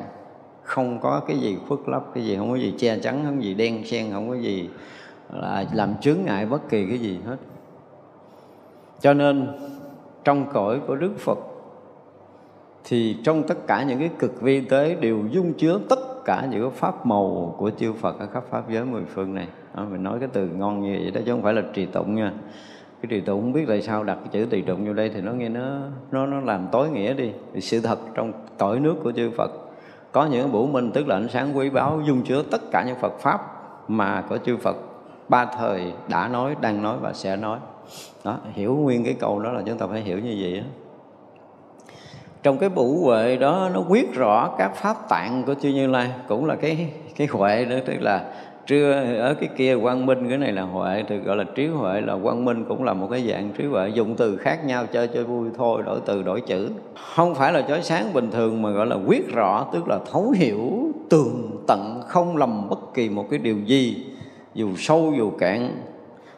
không 0.64 1.00
có 1.00 1.22
cái 1.28 1.38
gì 1.40 1.58
khuất 1.68 1.80
lấp 1.86 2.06
cái 2.14 2.26
gì 2.26 2.38
không 2.38 2.50
có 2.50 2.56
gì 2.56 2.74
che 2.78 3.00
chắn 3.00 3.26
không 3.26 3.36
có 3.36 3.42
gì 3.42 3.54
đen 3.54 3.86
xen 3.86 4.12
không 4.12 4.30
có 4.30 4.36
gì 4.36 4.70
là 5.34 5.66
làm 5.74 5.98
chướng 6.02 6.18
ngại 6.26 6.46
bất 6.46 6.70
kỳ 6.70 6.86
cái 6.90 6.98
gì 6.98 7.20
hết. 7.26 7.38
Cho 9.00 9.14
nên 9.14 9.48
trong 10.24 10.46
cõi 10.54 10.80
của 10.88 10.96
đức 10.96 11.14
phật 11.18 11.38
thì 12.84 13.18
trong 13.24 13.44
tất 13.44 13.68
cả 13.68 13.84
những 13.84 14.00
cái 14.00 14.10
cực 14.20 14.42
vi 14.42 14.62
tế 14.62 14.96
đều 14.96 15.20
dung 15.32 15.54
chứa 15.54 15.80
tất 15.90 16.00
cả 16.26 16.48
những 16.52 16.62
cái 16.62 16.72
pháp 16.80 17.06
màu 17.06 17.56
của 17.58 17.72
chư 17.78 17.94
Phật 17.94 18.20
ở 18.20 18.28
khắp 18.28 18.44
pháp 18.50 18.70
giới 18.70 18.86
mười 18.86 19.04
phương 19.06 19.36
này. 19.36 19.48
Đó, 19.76 19.86
mình 19.92 20.04
nói 20.04 20.20
cái 20.20 20.30
từ 20.34 20.48
ngon 20.48 20.82
như 20.82 20.98
vậy 21.02 21.12
đó 21.12 21.22
chứ 21.26 21.32
không 21.32 21.42
phải 21.42 21.54
là 21.54 21.62
trì 21.74 21.86
tụng 21.86 22.16
nha 22.16 22.34
cái 23.02 23.08
trì 23.10 23.22
tụng 23.22 23.42
không 23.42 23.54
biết 23.54 23.66
tại 23.68 23.82
sao 23.82 24.04
đặt 24.04 24.16
cái 24.16 24.28
chữ 24.32 24.46
trì 24.52 24.62
tụng 24.62 24.86
vô 24.88 24.94
đây 24.94 25.10
thì 25.10 25.22
nó 25.22 25.32
nghe 25.32 25.50
nó 25.50 25.80
nó 26.12 26.26
nó 26.26 26.40
làm 26.40 26.68
tối 26.72 26.90
nghĩa 26.90 27.14
đi. 27.14 27.32
Thì 27.54 27.62
sự 27.62 27.82
thật 27.82 28.00
trong 28.14 28.34
cõi 28.58 28.80
nước 28.80 28.96
của 29.04 29.12
chư 29.12 29.32
Phật. 29.38 29.52
Có 30.12 30.26
những 30.26 30.52
bổ 30.52 30.66
minh 30.68 30.92
tức 30.92 31.08
là 31.08 31.16
ánh 31.16 31.28
sáng 31.30 31.58
quý 31.58 31.70
báu 31.70 32.02
dung 32.08 32.22
chứa 32.24 32.44
tất 32.52 32.62
cả 32.72 32.84
những 32.88 32.96
Phật 33.02 33.20
pháp 33.20 33.42
mà 33.88 34.24
của 34.30 34.38
chư 34.38 34.58
Phật. 34.58 34.76
Ba 35.30 35.46
thời 35.46 35.94
đã 36.08 36.28
nói, 36.28 36.56
đang 36.62 36.84
nói 36.84 36.98
và 37.02 37.14
sẽ 37.14 37.36
nói. 37.36 37.60
Đó, 38.24 38.38
hiểu 38.54 38.76
nguyên 38.76 39.04
cái 39.04 39.14
câu 39.14 39.40
đó 39.40 39.52
là 39.52 39.62
chúng 39.66 39.78
ta 39.78 39.88
phải 39.88 40.02
hiểu 40.02 40.20
như 40.20 40.38
vậy 40.42 40.60
đó. 40.60 40.66
trong 42.44 42.58
cái 42.58 42.70
bủ 42.70 43.00
huệ 43.04 43.36
đó, 43.36 43.70
nó 43.74 43.84
quyết 43.90 44.14
rõ 44.14 44.56
các 44.58 44.76
pháp 44.76 45.10
tạng 45.10 45.44
của 45.46 45.54
chư 45.54 45.70
như 45.70 45.88
lai. 45.88 46.12
Cũng 46.28 46.46
là 46.46 46.56
cái 46.56 46.94
cái 47.16 47.28
huệ 47.28 47.66
nữa 47.70 47.80
tức 47.86 47.98
là 48.00 48.34
trưa, 48.68 48.92
ở 49.20 49.34
cái 49.34 49.50
kia 49.56 49.78
quang 49.82 50.06
minh, 50.06 50.30
cái 50.30 50.38
này 50.38 50.52
là 50.52 50.62
huệ, 50.62 51.04
thì 51.08 51.18
gọi 51.18 51.38
là 51.38 51.44
trí 51.44 51.68
huệ, 51.68 52.02
là 52.02 52.18
quang 52.24 52.46
minh 52.46 52.66
cũng 52.66 52.84
là 52.84 52.94
một 52.94 53.08
cái 53.12 53.28
dạng 53.30 53.52
trí 53.58 53.66
huệ, 53.66 53.90
dùng 53.90 54.16
từ 54.16 54.38
khác 54.38 54.66
nhau, 54.66 54.86
chơi 54.86 55.08
chơi 55.08 55.24
vui 55.24 55.50
thôi, 55.58 55.82
đổi 55.86 56.00
từ, 56.06 56.24
đổi 56.24 56.42
chữ. 56.42 56.70
Không 57.16 57.36
phải 57.36 57.54
là 57.54 57.62
chói 57.62 57.84
sáng 57.84 58.14
bình 58.14 58.32
thường, 58.32 58.62
mà 58.62 58.70
gọi 58.70 58.86
là 58.86 58.96
quyết 59.08 59.34
rõ, 59.34 59.66
tức 59.74 59.88
là 59.88 60.00
thấu 60.12 60.30
hiểu, 60.30 60.92
tường 61.10 61.64
tận, 61.68 62.02
không 62.08 62.38
lầm 62.38 62.70
bất 62.70 62.80
kỳ 62.94 63.10
một 63.10 63.26
cái 63.30 63.40
điều 63.40 63.58
gì, 63.60 64.06
dù 64.54 64.70
sâu, 64.78 65.14
dù 65.18 65.32
cạn. 65.40 65.72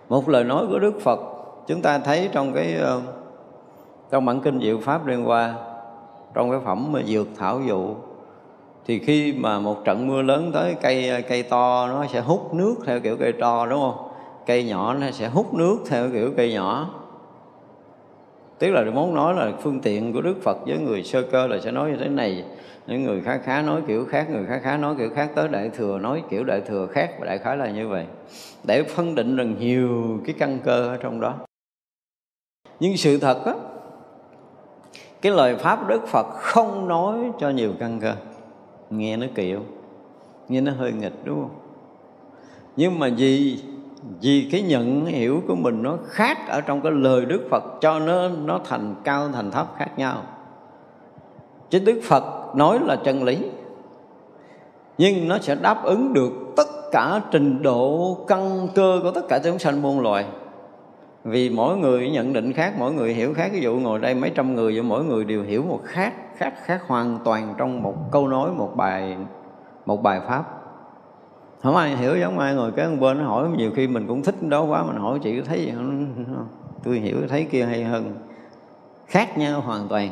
Một 0.10 0.30
lời 0.30 0.44
nói 0.44 0.66
của 0.70 0.80
đức 0.80 1.02
phật, 1.02 1.20
chúng 1.68 1.82
ta 1.82 2.00
thấy 2.00 2.30
trong 2.32 2.54
cái 2.54 2.76
ờ, 2.76 3.02
trong 4.12 4.26
bản 4.26 4.42
kinh 4.42 4.60
diệu 4.62 4.78
pháp 4.78 5.08
liên 5.08 5.30
qua, 5.30 5.54
trong 6.34 6.52
cái 6.52 6.60
phẩm 6.66 6.92
mà 6.92 7.02
dược 7.04 7.28
thảo 7.38 7.62
dụ 7.68 7.96
thì 8.90 9.00
khi 9.00 9.34
mà 9.34 9.60
một 9.60 9.86
trận 9.86 10.08
mưa 10.08 10.22
lớn 10.22 10.52
tới, 10.54 10.76
cây 10.82 11.24
cây 11.30 11.44
to 11.44 11.88
nó 11.88 12.06
sẽ 12.08 12.20
hút 12.20 12.54
nước 12.54 12.76
theo 12.86 13.00
kiểu 13.00 13.18
cây 13.20 13.34
to, 13.40 13.66
đúng 13.66 13.80
không? 13.80 14.12
Cây 14.46 14.64
nhỏ 14.64 14.94
nó 14.94 15.12
sẽ 15.12 15.28
hút 15.28 15.54
nước 15.54 15.78
theo 15.90 16.10
kiểu 16.14 16.32
cây 16.38 16.54
nhỏ. 16.54 16.90
Tức 18.60 18.72
là 18.72 18.84
muốn 18.84 19.16
nói 19.16 19.34
là 19.34 19.52
phương 19.62 19.80
tiện 19.80 20.14
của 20.14 20.22
đức 20.22 20.36
phật 20.44 20.58
với 20.66 20.78
người 20.78 21.04
sơ 21.04 21.22
cơ 21.22 21.48
là 21.48 21.60
sẽ 21.60 21.72
nói 21.72 21.92
như 21.92 21.98
thế 21.98 22.08
này. 22.08 22.44
Những 22.88 23.04
người 23.04 23.22
khá 23.22 23.38
khá 23.38 23.62
nói 23.62 23.82
kiểu 23.88 24.06
khác, 24.06 24.30
người 24.30 24.46
khá 24.46 24.60
khá 24.60 24.78
nói 24.78 24.96
kiểu 24.98 25.10
khác, 25.16 25.30
tới 25.36 25.48
đại 25.48 25.70
thừa 25.70 26.00
nói 26.00 26.24
kiểu 26.30 26.44
đại 26.44 26.62
thừa 26.62 26.88
khác 26.92 27.12
và 27.20 27.26
đại 27.26 27.38
khái 27.38 27.58
là 27.58 27.70
như 27.70 27.88
vậy. 27.88 28.06
Để 28.64 28.84
phân 28.84 29.16
định 29.16 29.36
rằng 29.36 29.56
nhiều 29.60 30.20
cái 30.26 30.36
căn 30.40 30.60
cơ 30.64 30.88
ở 30.88 30.98
trong 30.98 31.20
đó. 31.20 31.36
Nhưng 32.80 32.98
sự 32.98 33.18
thật 33.18 33.46
á, 33.46 33.54
cái 35.22 35.32
lời 35.32 35.56
pháp 35.56 35.88
đức 35.88 36.08
phật 36.08 36.28
không 36.30 36.88
nói 36.88 37.18
cho 37.40 37.50
nhiều 37.50 37.74
căn 37.80 38.00
cơ 38.00 38.16
nghe 38.90 39.18
nó 39.18 39.28
kiệu 39.36 39.60
nghe 40.50 40.62
nó 40.62 40.72
hơi 40.72 40.92
nghịch, 40.92 41.14
đúng 41.24 41.42
không? 41.42 41.56
Nhưng 42.76 43.00
mà 43.00 43.10
vì 43.18 43.60
vì 44.22 44.50
cái 44.52 44.62
nhận 44.62 45.06
hiểu 45.06 45.42
của 45.48 45.56
mình 45.56 45.84
nó 45.84 45.98
khác 46.06 46.38
ở 46.48 46.62
trong 46.62 46.82
cái 46.82 46.92
lời 46.92 47.26
đức 47.26 47.48
phật 47.50 47.64
cho 47.82 48.00
nên 48.00 48.46
nó 48.46 48.60
thành 48.66 48.96
cao, 49.04 49.30
thành 49.34 49.52
thấp 49.52 49.68
khác 49.78 49.90
nhau. 49.98 50.24
Chứ 51.70 51.80
đức 51.80 52.02
phật 52.04 52.56
nói 52.56 52.80
là 52.86 52.96
chân 52.96 53.24
lý. 53.24 53.38
Nhưng 54.98 55.28
nó 55.28 55.38
sẽ 55.40 55.56
đáp 55.56 55.84
ứng 55.84 56.14
được 56.14 56.32
tất 56.56 56.68
cả 56.92 57.22
trình 57.32 57.62
độ, 57.62 58.18
căn 58.28 58.68
cơ 58.76 59.00
của 59.04 59.12
tất 59.12 59.28
cả 59.30 59.40
chúng 59.44 59.60
sanh 59.60 59.82
muôn 59.82 60.00
loài 60.00 60.26
vì 61.24 61.50
mỗi 61.50 61.78
người 61.78 62.10
nhận 62.10 62.34
định 62.34 62.54
khác, 62.54 62.74
mỗi 62.78 62.94
người 62.94 63.14
hiểu 63.14 63.34
khác. 63.34 63.52
Ví 63.54 63.62
dụ 63.62 63.80
ngồi 63.80 64.00
đây 64.00 64.16
mấy 64.16 64.30
trăm 64.30 64.56
người 64.56 64.78
và 64.78 64.84
mỗi 64.84 65.04
người 65.04 65.26
đều 65.26 65.44
hiểu 65.44 65.64
một 65.64 65.80
khác 65.84 66.14
khác 66.38 66.54
khác 66.66 66.82
hoàn 66.88 67.20
toàn 67.26 67.54
trong 67.58 67.84
một 67.84 67.96
câu 68.12 68.28
nói, 68.28 68.52
một 68.52 68.76
bài 68.76 69.18
một 69.86 70.04
bài 70.04 70.22
pháp. 70.28 70.44
Không 71.64 71.76
ai 71.76 71.96
hiểu 71.96 72.18
giống 72.18 72.40
ai, 72.40 72.56
ngồi 72.56 72.72
kế 72.72 72.88
bên 73.00 73.18
nó 73.18 73.26
hỏi, 73.26 73.48
nhiều 73.58 73.72
khi 73.76 73.88
mình 73.88 74.08
cũng 74.08 74.24
thích 74.24 74.36
đó 74.42 74.64
quá, 74.64 74.84
mình 74.84 74.96
hỏi 74.96 75.20
chị 75.24 75.42
thấy 75.42 75.60
gì 75.60 75.72
không? 75.76 76.14
Tôi 76.84 76.96
hiểu, 76.96 77.18
thấy 77.30 77.44
kia 77.44 77.66
hay 77.66 77.84
hơn. 77.84 78.16
Khác 79.08 79.38
nhau 79.38 79.62
hoàn 79.62 79.88
toàn. 79.88 80.10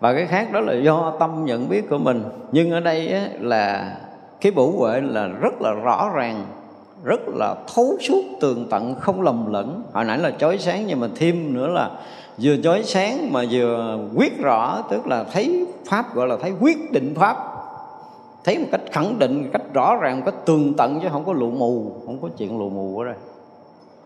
Và 0.00 0.14
cái 0.14 0.26
khác 0.26 0.52
đó 0.52 0.60
là 0.60 0.74
do 0.74 1.16
tâm 1.20 1.44
nhận 1.44 1.68
biết 1.68 1.90
của 1.90 1.98
mình. 1.98 2.22
Nhưng 2.52 2.70
ở 2.70 2.80
đây 2.80 3.20
là 3.40 3.96
cái 4.40 4.52
bổ 4.52 4.70
huệ 4.70 5.00
là 5.00 5.26
rất 5.28 5.54
là 5.60 5.72
rõ 5.72 6.10
ràng 6.14 6.44
rất 7.04 7.20
là 7.28 7.54
thấu 7.74 7.96
suốt, 8.00 8.22
tường 8.40 8.66
tận, 8.70 8.94
không 8.94 9.22
lầm 9.22 9.52
lẫn. 9.52 9.82
Hồi 9.92 10.04
nãy 10.04 10.18
là 10.18 10.30
chói 10.30 10.58
sáng, 10.58 10.86
nhưng 10.86 11.00
mà 11.00 11.08
thêm 11.14 11.54
nữa 11.54 11.68
là 11.68 11.90
vừa 12.38 12.56
chói 12.62 12.82
sáng 12.82 13.32
mà 13.32 13.42
vừa 13.50 13.98
quyết 14.14 14.38
rõ, 14.38 14.82
tức 14.90 15.06
là 15.06 15.24
thấy 15.24 15.66
pháp, 15.84 16.14
gọi 16.14 16.28
là 16.28 16.36
thấy 16.36 16.52
quyết 16.60 16.92
định 16.92 17.14
pháp. 17.16 17.36
Thấy 18.44 18.58
một 18.58 18.66
cách 18.72 18.80
khẳng 18.92 19.18
định, 19.18 19.42
một 19.42 19.48
cách 19.52 19.62
rõ 19.74 19.96
ràng, 19.96 20.16
một 20.16 20.22
cách 20.26 20.46
tường 20.46 20.74
tận 20.74 21.00
chứ 21.02 21.08
không 21.12 21.24
có 21.24 21.32
lụ 21.32 21.50
mù, 21.50 21.92
không 22.06 22.18
có 22.22 22.28
chuyện 22.38 22.58
lụ 22.58 22.70
mù 22.70 22.98
ở 22.98 23.04
đây. 23.04 23.14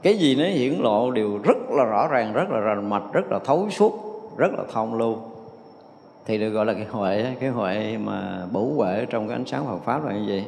Cái 0.02 0.18
gì 0.18 0.34
nó 0.34 0.44
hiển 0.44 0.74
lộ 0.80 1.10
đều 1.10 1.38
rất 1.42 1.56
là 1.70 1.84
rõ 1.84 2.08
ràng, 2.08 2.32
rất 2.32 2.50
là 2.50 2.60
rành 2.60 2.90
mạch, 2.90 3.12
rất 3.12 3.32
là 3.32 3.38
thấu 3.38 3.68
suốt, 3.70 3.92
rất 4.36 4.52
là 4.52 4.64
thông 4.72 4.94
lưu. 4.94 5.16
Thì 6.26 6.38
được 6.38 6.50
gọi 6.50 6.66
là 6.66 6.72
cái 6.72 6.86
huệ 6.90 7.26
cái 7.40 7.50
huệ 7.50 7.96
mà 8.04 8.46
bổ 8.52 8.66
huệ 8.76 9.06
trong 9.10 9.28
cái 9.28 9.36
ánh 9.36 9.46
sáng 9.46 9.66
Phật 9.66 9.78
pháp 9.84 10.06
là 10.06 10.12
như 10.12 10.24
vậy 10.28 10.44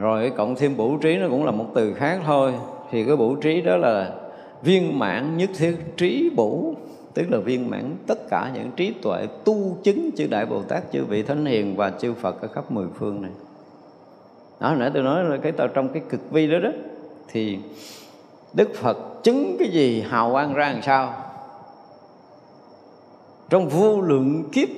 rồi 0.00 0.32
cộng 0.36 0.54
thêm 0.54 0.76
bổ 0.76 0.96
trí 1.00 1.16
nó 1.16 1.28
cũng 1.28 1.44
là 1.44 1.50
một 1.50 1.66
từ 1.74 1.94
khác 1.94 2.20
thôi. 2.26 2.52
Thì 2.90 3.04
cái 3.04 3.16
bổ 3.16 3.34
trí 3.34 3.60
đó 3.60 3.76
là 3.76 4.12
viên 4.62 4.98
mãn 4.98 5.36
nhất 5.36 5.50
thiết, 5.58 5.76
trí 5.96 6.30
bổ 6.36 6.74
tức 7.14 7.26
là 7.30 7.38
viên 7.38 7.70
mãn 7.70 7.96
tất 8.06 8.28
cả 8.30 8.50
những 8.54 8.70
trí 8.76 8.92
tuệ 9.02 9.26
tu 9.44 9.76
chứng 9.82 10.10
chư 10.16 10.26
đại 10.26 10.46
bồ 10.46 10.62
tát, 10.62 10.92
chư 10.92 11.04
vị 11.04 11.22
thánh 11.22 11.46
hiền 11.46 11.76
và 11.76 11.90
chư 11.90 12.14
phật 12.14 12.42
ở 12.42 12.48
khắp 12.48 12.70
mười 12.70 12.86
phương 12.98 13.22
này. 13.22 13.30
Đó 14.60 14.74
nãy 14.74 14.90
tôi 14.94 15.02
nói 15.02 15.24
là 15.24 15.36
cái 15.36 15.52
trong 15.74 15.88
cái 15.88 16.02
cực 16.08 16.30
vi 16.30 16.46
đó 16.46 16.58
đó, 16.58 16.70
thì 17.28 17.58
đức 18.52 18.74
phật 18.74 19.22
chứng 19.22 19.56
cái 19.58 19.68
gì, 19.68 20.00
hào 20.00 20.30
quang 20.32 20.54
ra 20.54 20.72
làm 20.72 20.82
sao? 20.82 21.14
Trong 23.50 23.68
vô 23.68 24.00
lượng 24.00 24.44
kiếp 24.52 24.68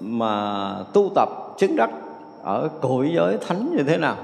mà 0.00 0.74
tu 0.92 1.10
tập 1.14 1.28
chứng 1.58 1.76
đắc 1.76 1.90
ở 2.42 2.68
cội 2.80 3.12
giới 3.16 3.38
thánh 3.40 3.76
như 3.76 3.82
thế 3.82 3.96
nào? 3.96 4.16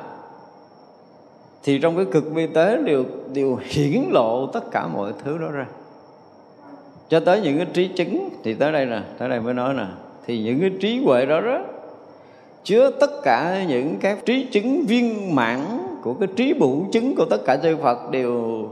Thì 1.63 1.79
trong 1.79 1.97
cái 1.97 2.05
cực 2.05 2.35
vi 2.35 2.47
tế 2.47 2.79
đều 2.85 3.05
đều 3.35 3.59
hiển 3.69 4.03
lộ 4.11 4.47
tất 4.47 4.71
cả 4.71 4.87
mọi 4.87 5.13
thứ 5.25 5.39
đó 5.39 5.51
ra. 5.51 5.67
Cho 7.09 7.21
tới 7.21 7.41
những 7.41 7.57
cái 7.57 7.67
trí 7.73 7.89
chứng, 7.89 8.29
thì 8.45 8.55
tới 8.55 8.73
đây 8.73 8.87
nè, 8.87 9.01
tới 9.19 9.29
đây 9.29 9.41
mới 9.41 9.55
nói 9.55 9.75
nè. 9.75 9.87
Thì 10.27 10.43
những 10.43 10.61
cái 10.61 10.71
trí 10.81 11.03
huệ 11.05 11.27
đó 11.27 11.41
đó, 11.41 11.61
chứa 12.65 12.91
tất 12.91 13.11
cả 13.23 13.65
những 13.69 13.97
cái 14.01 14.17
trí 14.25 14.47
chứng 14.47 14.85
viên 14.87 15.35
mãn 15.35 15.61
của 16.03 16.15
cái 16.15 16.29
trí 16.37 16.53
bủ 16.53 16.85
chứng 16.93 17.15
của 17.15 17.25
tất 17.25 17.45
cả 17.45 17.57
chư 17.63 17.77
Phật 17.77 18.11
đều 18.11 18.69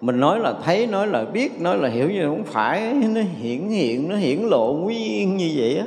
mình 0.00 0.20
nói 0.20 0.40
là 0.40 0.54
thấy, 0.64 0.86
nói 0.86 1.06
là 1.06 1.24
biết, 1.24 1.60
nói 1.60 1.78
là 1.78 1.88
hiểu 1.88 2.10
như 2.10 2.22
không 2.28 2.44
phải, 2.44 2.94
nó 3.14 3.20
hiển 3.40 3.68
hiện, 3.68 4.08
nó 4.08 4.16
hiển 4.16 4.38
lộ 4.38 4.72
nguyên 4.72 5.36
như 5.36 5.52
vậy 5.56 5.78
á 5.78 5.86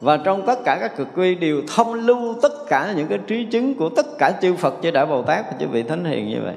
và 0.00 0.16
trong 0.16 0.46
tất 0.46 0.58
cả 0.64 0.78
các 0.80 0.96
cực 0.96 1.08
quy 1.16 1.34
đều 1.34 1.62
thông 1.76 1.94
lưu 1.94 2.34
tất 2.42 2.52
cả 2.68 2.92
những 2.96 3.06
cái 3.08 3.18
trí 3.26 3.44
chứng 3.44 3.74
của 3.74 3.88
tất 3.88 4.06
cả 4.18 4.32
chư 4.42 4.54
Phật, 4.54 4.74
chư 4.82 4.90
Đại 4.90 5.06
Bồ 5.06 5.22
Tát 5.22 5.44
và 5.50 5.56
chư 5.60 5.66
vị 5.68 5.82
Thánh 5.82 6.04
Hiền 6.04 6.28
như 6.28 6.40
vậy. 6.44 6.54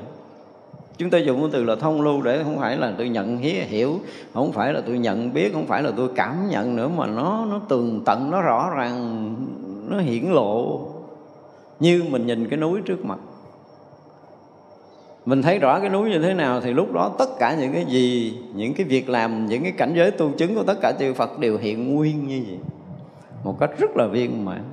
Chúng 0.97 1.09
ta 1.09 1.17
dùng 1.17 1.41
cái 1.41 1.49
từ 1.53 1.63
là 1.63 1.75
thông 1.75 2.01
lưu 2.01 2.21
để 2.21 2.43
không 2.43 2.59
phải 2.59 2.77
là 2.77 2.93
tôi 2.97 3.09
nhận 3.09 3.37
hiểu, 3.37 3.99
không 4.33 4.51
phải 4.51 4.73
là 4.73 4.81
tôi 4.87 4.97
nhận 4.97 5.33
biết, 5.33 5.53
không 5.53 5.65
phải 5.65 5.83
là 5.83 5.91
tôi 5.97 6.09
cảm 6.15 6.49
nhận 6.49 6.75
nữa, 6.75 6.89
mà 6.97 7.07
nó 7.07 7.45
nó 7.51 7.61
tường 7.69 8.01
tận, 8.05 8.31
nó 8.31 8.41
rõ 8.41 8.69
ràng, 8.75 9.35
nó 9.89 9.99
hiển 9.99 10.23
lộ. 10.31 10.79
Như 11.79 12.03
mình 12.09 12.27
nhìn 12.27 12.49
cái 12.49 12.59
núi 12.59 12.79
trước 12.85 13.05
mặt. 13.05 13.19
Mình 15.25 15.41
thấy 15.41 15.59
rõ 15.59 15.79
cái 15.79 15.89
núi 15.89 16.09
như 16.09 16.19
thế 16.19 16.33
nào 16.33 16.61
thì 16.61 16.73
lúc 16.73 16.93
đó 16.93 17.11
tất 17.17 17.29
cả 17.39 17.55
những 17.59 17.73
cái 17.73 17.85
gì, 17.85 18.37
những 18.53 18.73
cái 18.73 18.85
việc 18.85 19.09
làm, 19.09 19.45
những 19.45 19.63
cái 19.63 19.71
cảnh 19.71 19.93
giới 19.95 20.11
tu 20.11 20.31
chứng 20.37 20.55
của 20.55 20.63
tất 20.63 20.81
cả 20.81 20.91
chư 20.99 21.13
Phật 21.13 21.39
đều 21.39 21.57
hiện 21.57 21.95
nguyên 21.95 22.27
như 22.27 22.43
vậy 22.47 22.57
một 23.43 23.55
cách 23.59 23.71
rất 23.77 23.97
là 23.97 24.07
viên 24.07 24.45
mãn. 24.45 24.63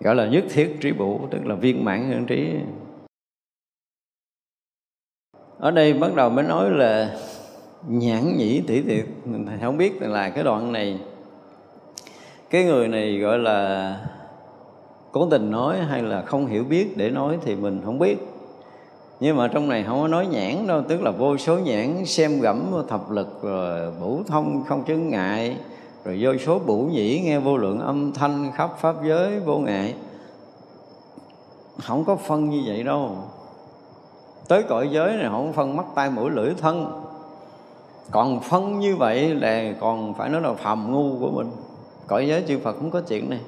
Gọi 0.00 0.14
là 0.14 0.26
nhất 0.26 0.44
thiết 0.50 0.76
trí 0.80 0.92
bổ 0.92 1.20
tức 1.30 1.46
là 1.46 1.54
viên 1.54 1.84
mãn 1.84 2.10
hơn 2.10 2.26
trí. 2.26 2.54
Ở 5.58 5.70
đây 5.70 5.94
bắt 5.94 6.14
đầu 6.14 6.30
mới 6.30 6.44
nói 6.44 6.70
là 6.70 7.16
nhãn 7.88 8.36
nhĩ 8.36 8.60
tỷ 8.66 8.82
tiệt. 8.82 9.06
Mình 9.24 9.46
không 9.62 9.76
biết 9.76 10.02
là 10.02 10.30
cái 10.30 10.44
đoạn 10.44 10.72
này, 10.72 10.98
cái 12.50 12.64
người 12.64 12.88
này 12.88 13.18
gọi 13.18 13.38
là 13.38 14.00
cố 15.12 15.28
tình 15.30 15.50
nói 15.50 15.78
hay 15.78 16.02
là 16.02 16.22
không 16.22 16.46
hiểu 16.46 16.64
biết 16.64 16.96
để 16.96 17.10
nói 17.10 17.38
thì 17.42 17.56
mình 17.56 17.80
không 17.84 17.98
biết. 17.98 18.18
Nhưng 19.20 19.36
mà 19.36 19.48
trong 19.48 19.68
này 19.68 19.84
không 19.84 20.00
có 20.00 20.08
nói 20.08 20.26
nhãn 20.26 20.66
đâu, 20.66 20.82
tức 20.88 21.02
là 21.02 21.10
vô 21.10 21.36
số 21.36 21.58
nhãn, 21.58 22.04
xem 22.04 22.40
gẫm 22.40 22.72
thập 22.88 23.10
lực, 23.10 23.42
rồi 23.42 23.92
bổ 24.00 24.20
thông 24.26 24.64
không 24.64 24.84
chứng 24.84 25.08
ngại 25.08 25.56
rồi 26.06 26.18
vô 26.20 26.38
số 26.46 26.58
bủ 26.58 26.82
nhĩ 26.82 27.20
nghe 27.20 27.38
vô 27.38 27.56
lượng 27.56 27.80
âm 27.80 28.12
thanh 28.12 28.52
khắp 28.54 28.70
pháp 28.78 28.96
giới 29.04 29.40
vô 29.40 29.58
ngại. 29.58 29.94
Không 31.82 32.04
có 32.04 32.16
phân 32.16 32.50
như 32.50 32.62
vậy 32.66 32.82
đâu. 32.82 33.10
Tới 34.48 34.62
cõi 34.62 34.88
giới 34.92 35.12
này 35.12 35.28
không 35.30 35.52
phân 35.52 35.76
mắt 35.76 35.86
tay 35.94 36.10
mũi 36.10 36.30
lưỡi 36.30 36.54
thân. 36.60 37.02
Còn 38.10 38.40
phân 38.40 38.78
như 38.78 38.96
vậy 38.96 39.34
là 39.34 39.72
còn 39.80 40.14
phải 40.14 40.28
nói 40.28 40.40
là 40.40 40.54
phàm 40.54 40.92
ngu 40.92 41.18
của 41.20 41.30
mình. 41.30 41.50
Cõi 42.06 42.28
giới 42.28 42.44
chư 42.48 42.58
Phật 42.58 42.76
không 42.76 42.90
có 42.90 43.00
chuyện 43.00 43.30
này. 43.30 43.40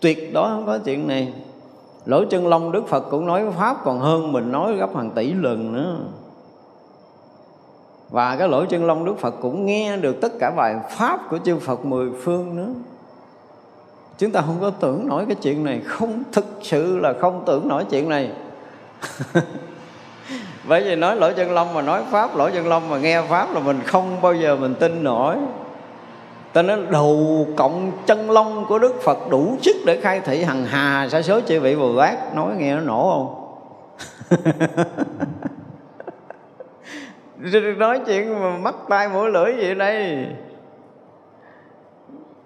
Tuyệt 0.00 0.32
đối 0.34 0.48
không 0.48 0.66
có 0.66 0.78
chuyện 0.78 1.08
này. 1.08 1.32
Lỗ 2.04 2.24
chân 2.24 2.48
lông 2.48 2.72
Đức 2.72 2.88
Phật 2.88 3.00
cũng 3.10 3.26
nói 3.26 3.44
pháp 3.58 3.76
còn 3.84 4.00
hơn 4.00 4.32
mình, 4.32 4.52
nói 4.52 4.74
gấp 4.76 4.96
hàng 4.96 5.10
tỷ 5.10 5.32
lần 5.32 5.72
nữa 5.72 5.98
và 8.10 8.36
cái 8.36 8.48
lỗ 8.48 8.64
chân 8.64 8.86
lông 8.86 9.04
Đức 9.04 9.18
Phật 9.18 9.34
cũng 9.40 9.66
nghe 9.66 9.96
được 9.96 10.20
tất 10.20 10.32
cả 10.40 10.50
bài 10.50 10.74
pháp 10.90 11.20
của 11.30 11.38
chư 11.44 11.58
Phật 11.58 11.84
mười 11.84 12.10
phương 12.22 12.56
nữa. 12.56 12.68
Chúng 14.18 14.30
ta 14.30 14.40
không 14.40 14.56
có 14.60 14.70
tưởng 14.70 15.08
nổi 15.08 15.24
cái 15.26 15.36
chuyện 15.42 15.64
này, 15.64 15.80
không 15.86 16.22
thực 16.32 16.46
sự 16.62 16.98
là 16.98 17.12
không 17.20 17.42
tưởng 17.46 17.68
nổi 17.68 17.84
chuyện 17.90 18.08
này. 18.08 18.30
Bởi 20.68 20.84
vì 20.84 20.96
nói 20.96 21.16
lỗ 21.16 21.32
chân 21.32 21.50
lông 21.50 21.74
mà 21.74 21.82
nói 21.82 22.02
pháp, 22.10 22.36
lỗ 22.36 22.50
chân 22.50 22.68
lông 22.68 22.88
mà 22.88 22.98
nghe 22.98 23.22
pháp 23.22 23.54
là 23.54 23.60
mình 23.60 23.80
không 23.86 24.20
bao 24.22 24.34
giờ 24.34 24.56
mình 24.56 24.74
tin 24.74 25.04
nổi. 25.04 25.36
Ta 26.52 26.62
nói 26.62 26.78
đầu 26.90 27.46
cộng 27.56 27.92
chân 28.06 28.30
lông 28.30 28.64
của 28.68 28.78
đức 28.78 29.02
phật 29.02 29.18
đủ 29.30 29.56
sức 29.62 29.76
để 29.86 30.00
khai 30.00 30.20
thị 30.20 30.42
hằng 30.42 30.64
hà, 30.64 31.08
sa 31.10 31.22
số 31.22 31.40
chư 31.40 31.60
vị 31.60 31.76
bồ 31.76 31.98
tát. 31.98 32.34
Nói 32.36 32.54
nghe 32.58 32.74
nó 32.74 32.80
nổ 32.80 33.10
không? 33.10 34.46
nói 37.76 38.00
chuyện 38.06 38.40
mà 38.40 38.58
mắt 38.58 38.74
tay 38.88 39.08
mũi 39.08 39.30
lưỡi 39.30 39.54
gì 39.60 39.74
đây. 39.74 40.26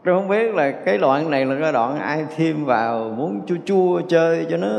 Tôi 0.05 0.15
không 0.15 0.29
biết 0.29 0.55
là 0.55 0.71
cái 0.71 0.99
đoạn 0.99 1.31
này 1.31 1.47
là 1.47 1.57
cái 1.61 1.73
đoạn 1.73 1.99
ai 1.99 2.27
thêm 2.37 2.65
vào 2.65 3.15
muốn 3.17 3.41
chua 3.47 3.57
chua 3.65 4.01
chơi 4.09 4.47
cho 4.51 4.57
nó. 4.57 4.69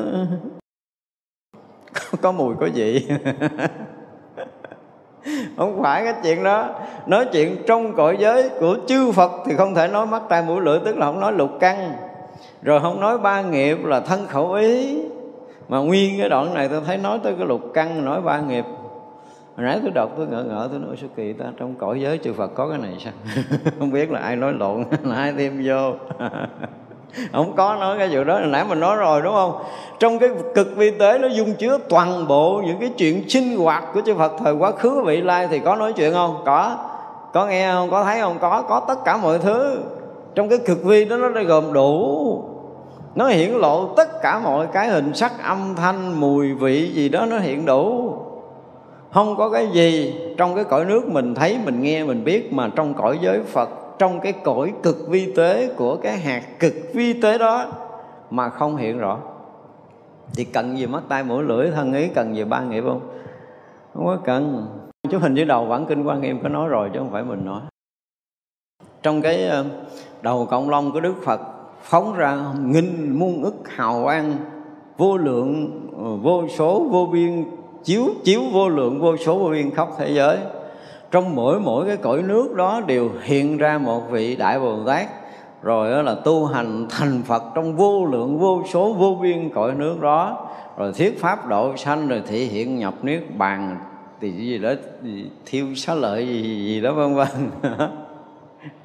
Có 2.22 2.32
mùi 2.32 2.56
có 2.60 2.70
vị. 2.74 3.08
Không 5.58 5.82
phải 5.82 6.04
cái 6.04 6.14
chuyện 6.24 6.44
đó. 6.44 6.70
Nói 7.06 7.26
chuyện 7.32 7.56
trong 7.68 7.96
cõi 7.96 8.18
giới 8.20 8.50
của 8.50 8.78
chư 8.88 9.12
phật 9.12 9.32
thì 9.46 9.56
không 9.56 9.76
thể 9.76 9.88
nói 9.88 10.06
mắt 10.06 10.22
tai 10.30 10.44
mũi 10.44 10.62
lưỡi, 10.62 10.80
tức 10.86 10.98
là 10.98 11.06
không 11.06 11.20
nói 11.20 11.34
lục 11.34 11.50
căn. 11.60 11.94
Rồi 12.62 12.80
không 12.80 13.00
nói 13.00 13.18
ba 13.18 13.42
nghiệp 13.42 13.86
là 13.86 14.00
thân 14.00 14.28
khẩu 14.28 14.54
ý. 14.54 15.00
Mà 15.68 15.78
nguyên 15.78 16.20
cái 16.20 16.30
đoạn 16.30 16.54
này 16.54 16.70
tôi 16.70 16.82
thấy 16.86 16.98
nói 16.98 17.20
tới 17.24 17.34
cái 17.38 17.48
lục 17.48 17.62
căn, 17.74 18.06
nói 18.06 18.22
ba 18.22 18.40
nghiệp 18.40 18.66
hồi 19.58 19.66
nãy 19.66 19.80
tôi 19.82 19.92
đọc, 19.92 20.10
tôi 20.18 20.28
ngỡ 20.28 20.44
ngỡ, 20.44 20.68
tôi 20.72 20.80
nói 20.80 20.96
sao 21.02 21.10
kỳ 21.16 21.34
ta, 21.34 21.46
trong 21.58 21.76
cõi 21.76 22.02
giới 22.02 22.18
chư 22.18 22.34
phật 22.34 22.48
có 22.56 22.70
cái 22.70 22.78
này 22.78 22.94
sao? 23.00 23.14
Không 23.80 23.92
biết 23.92 24.12
là 24.12 24.20
ai 24.20 24.36
nói 24.36 24.54
lộn, 24.54 24.84
là 25.04 25.16
ai 25.16 25.34
thêm 25.38 25.62
vô. 25.66 25.94
Không 27.32 27.56
có 27.56 27.76
nói 27.76 27.98
cái 27.98 28.10
vụ 28.12 28.24
đó, 28.24 28.34
hồi 28.34 28.48
nãy 28.48 28.66
mình 28.70 28.80
nói 28.80 28.98
rồi, 28.98 29.22
đúng 29.22 29.34
không? 29.34 29.52
Trong 30.00 30.20
cái 30.20 30.30
cực 30.56 30.76
vi 30.76 30.92
tế, 30.92 31.18
nó 31.18 31.28
dung 31.28 31.54
chứa 31.54 31.78
toàn 31.90 32.28
bộ 32.28 32.62
những 32.66 32.80
cái 32.80 32.90
chuyện 32.98 33.30
sinh 33.30 33.58
hoạt 33.58 33.84
của 33.94 34.02
chư 34.06 34.16
Phật 34.16 34.32
thời 34.40 34.54
quá 34.54 34.72
khứ 34.72 35.02
vị 35.06 35.22
lai, 35.22 35.48
thì 35.48 35.60
có 35.60 35.76
nói 35.76 35.94
chuyện 35.94 36.14
không? 36.14 36.42
Có. 36.46 36.78
Có 37.34 37.46
nghe 37.46 37.72
không? 37.74 37.90
Có 37.90 38.04
thấy 38.04 38.22
không? 38.22 38.38
Có 38.40 38.64
có 38.70 38.86
tất 38.88 38.96
cả 39.06 39.18
mọi 39.18 39.40
thứ. 39.40 39.80
Trong 40.36 40.50
cái 40.50 40.60
cực 40.66 40.84
vi 40.84 41.06
đó, 41.06 41.18
nó 41.18 41.44
gồm 41.44 41.74
đủ. 41.74 42.44
Nó 43.16 43.28
hiển 43.28 43.52
lộ 43.52 43.94
tất 43.98 44.22
cả 44.22 44.40
mọi 44.44 44.68
cái 44.68 44.88
hình 44.88 45.14
sắc 45.14 45.32
âm 45.44 45.76
thanh, 45.76 46.20
mùi 46.20 46.54
vị 46.54 46.92
gì 46.94 47.10
đó, 47.10 47.26
nó 47.26 47.38
hiện 47.38 47.66
đủ 47.66 48.14
không 49.16 49.36
có 49.36 49.50
cái 49.50 49.68
gì 49.68 50.16
trong 50.38 50.56
cái 50.56 50.64
cõi 50.64 50.86
nước 50.86 51.08
mình 51.08 51.36
thấy, 51.36 51.60
mình 51.66 51.82
nghe, 51.82 52.04
mình 52.04 52.24
biết, 52.24 52.54
mà 52.54 52.70
trong 52.76 52.94
cõi 52.94 53.20
giới 53.22 53.44
phật, 53.44 53.70
trong 54.00 54.20
cái 54.20 54.34
cõi 54.34 54.74
cực 54.84 55.08
vi 55.10 55.34
tế 55.36 55.74
của 55.78 55.96
cái 55.96 56.18
hạt 56.18 56.60
cực 56.60 56.74
vi 56.94 57.22
tế 57.22 57.38
đó 57.38 57.66
mà 58.30 58.50
không 58.50 58.78
hiện 58.78 58.98
rõ. 58.98 59.20
Thì 60.36 60.44
cần 60.44 60.78
gì 60.78 60.88
mắt 60.88 61.04
tay 61.10 61.24
mũi 61.24 61.44
lưỡi, 61.44 61.72
thân 61.72 61.94
ý, 61.94 62.08
cần 62.08 62.36
gì 62.36 62.44
ba 62.44 62.62
nghiệp 62.62 62.84
không? 62.88 63.02
Không 63.94 64.06
có 64.06 64.18
cần. 64.24 64.68
Chú 65.10 65.20
hình 65.20 65.36
dưới 65.36 65.46
đầu 65.46 65.66
bản 65.66 65.86
kinh 65.86 66.04
quan 66.04 66.22
nghiêm 66.22 66.40
có 66.44 66.50
nói 66.50 66.70
rồi 66.70 66.90
chứ 66.94 67.00
không 67.00 67.12
phải 67.12 67.24
mình 67.24 67.46
nói. 67.46 67.62
Trong 69.04 69.22
cái 69.22 69.48
ờ, 69.48 69.66
đầu 70.22 70.46
cộng 70.46 70.70
long 70.70 70.92
của 70.92 71.00
đức 71.00 71.16
phật, 71.24 71.42
phóng 71.82 72.14
ra 72.14 72.38
nghìn 72.62 73.20
muôn 73.20 73.44
ức 73.44 73.56
hào 73.66 74.04
quang, 74.04 74.36
vô 74.98 75.18
lượng 75.18 75.82
ờ, 76.04 76.16
vô 76.16 76.48
số 76.48 76.88
vô 76.92 77.06
biên 77.06 77.46
chiếu 77.86 78.06
chiếu 78.24 78.42
vô 78.54 78.70
lượng 78.70 79.02
vô 79.02 79.18
số 79.18 79.40
vô 79.40 79.50
biên 79.50 79.72
khắp 79.72 79.88
thế 79.98 80.12
giới. 80.14 80.38
Trong 81.12 81.36
mỗi 81.36 81.60
mỗi 81.60 81.86
cái 81.86 81.98
cõi 81.98 82.22
nước 82.22 82.56
đó 82.56 82.82
đều 82.88 83.10
hiện 83.24 83.58
ra 83.58 83.78
một 83.78 84.02
vị 84.12 84.36
đại 84.36 84.60
bồ 84.60 84.84
tát. 84.88 85.08
Rồi 85.62 85.92
đó 85.92 86.02
là 86.02 86.16
tu 86.16 86.46
hành 86.46 86.88
thành 86.90 87.22
phật 87.26 87.44
trong 87.56 87.76
vô 87.76 88.06
lượng 88.06 88.40
vô 88.40 88.64
số 88.74 88.94
vô 88.94 89.18
biên 89.22 89.50
cõi 89.50 89.72
nước 89.76 90.02
đó. 90.02 90.48
Rồi 90.78 90.94
thuyết 90.94 91.20
pháp 91.20 91.48
độ 91.48 91.78
sanh 91.78 92.08
rồi 92.08 92.24
thị 92.28 92.46
hiện 92.46 92.80
nhập 92.80 92.94
niết 93.04 93.24
bàn 93.38 93.78
thì 94.22 94.32
gì 94.32 94.58
đó 94.58 94.74
thiêu 95.46 95.76
xá 95.76 95.94
lợi 95.94 96.28
gì, 96.28 96.44
gì 96.44 96.82
đó 96.82 96.94
vân 96.94 97.16
vân. 97.16 97.28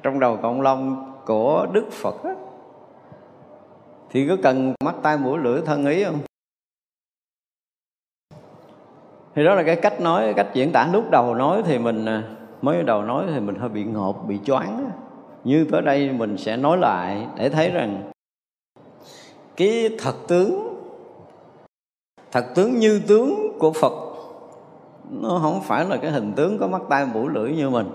Trong 0.03 0.19
đầu 0.19 0.37
cộng 0.41 0.61
long 0.61 1.13
của 1.25 1.67
đức 1.73 1.91
phật 1.91 2.23
đó. 2.23 2.31
thì 4.11 4.27
có 4.27 4.37
cần 4.43 4.73
mắt 4.83 4.95
tay 5.01 5.17
mũi 5.17 5.39
lưỡi 5.39 5.61
thân 5.65 5.85
ý 5.85 6.03
không? 6.03 6.19
Thì 9.35 9.43
đó 9.43 9.55
là 9.55 9.63
cái 9.63 9.75
cách 9.75 10.01
nói, 10.01 10.23
cái 10.23 10.33
cách 10.33 10.47
diễn 10.53 10.71
tả. 10.71 10.89
Lúc 10.93 11.09
đầu 11.11 11.35
nói 11.35 11.61
thì 11.65 11.77
mình 11.77 12.05
à, 12.05 12.23
mới 12.61 12.83
đầu 12.83 13.03
nói 13.03 13.23
thì 13.33 13.39
mình 13.39 13.55
hơi 13.55 13.69
bị 13.69 13.83
ngộp, 13.83 14.25
bị 14.27 14.39
choáng 14.45 14.91
như 15.43 15.65
tới 15.71 15.81
đây 15.81 16.09
mình 16.09 16.37
sẽ 16.37 16.57
nói 16.57 16.77
lại 16.77 17.27
để 17.37 17.49
thấy 17.49 17.69
rằng 17.69 18.11
cái 19.55 19.89
thật 19.99 20.15
tướng 20.27 20.71
thật 22.31 22.45
tướng 22.55 22.79
như 22.79 23.01
tướng 23.07 23.57
của 23.59 23.71
phật, 23.71 23.93
nó 25.09 25.39
không 25.41 25.61
phải 25.61 25.85
là 25.85 25.97
cái 25.97 26.11
hình 26.11 26.33
tướng 26.35 26.57
có 26.59 26.67
mắt 26.67 26.81
tay 26.89 27.05
mũi 27.13 27.29
lưỡi 27.33 27.51
như 27.51 27.69
mình. 27.69 27.89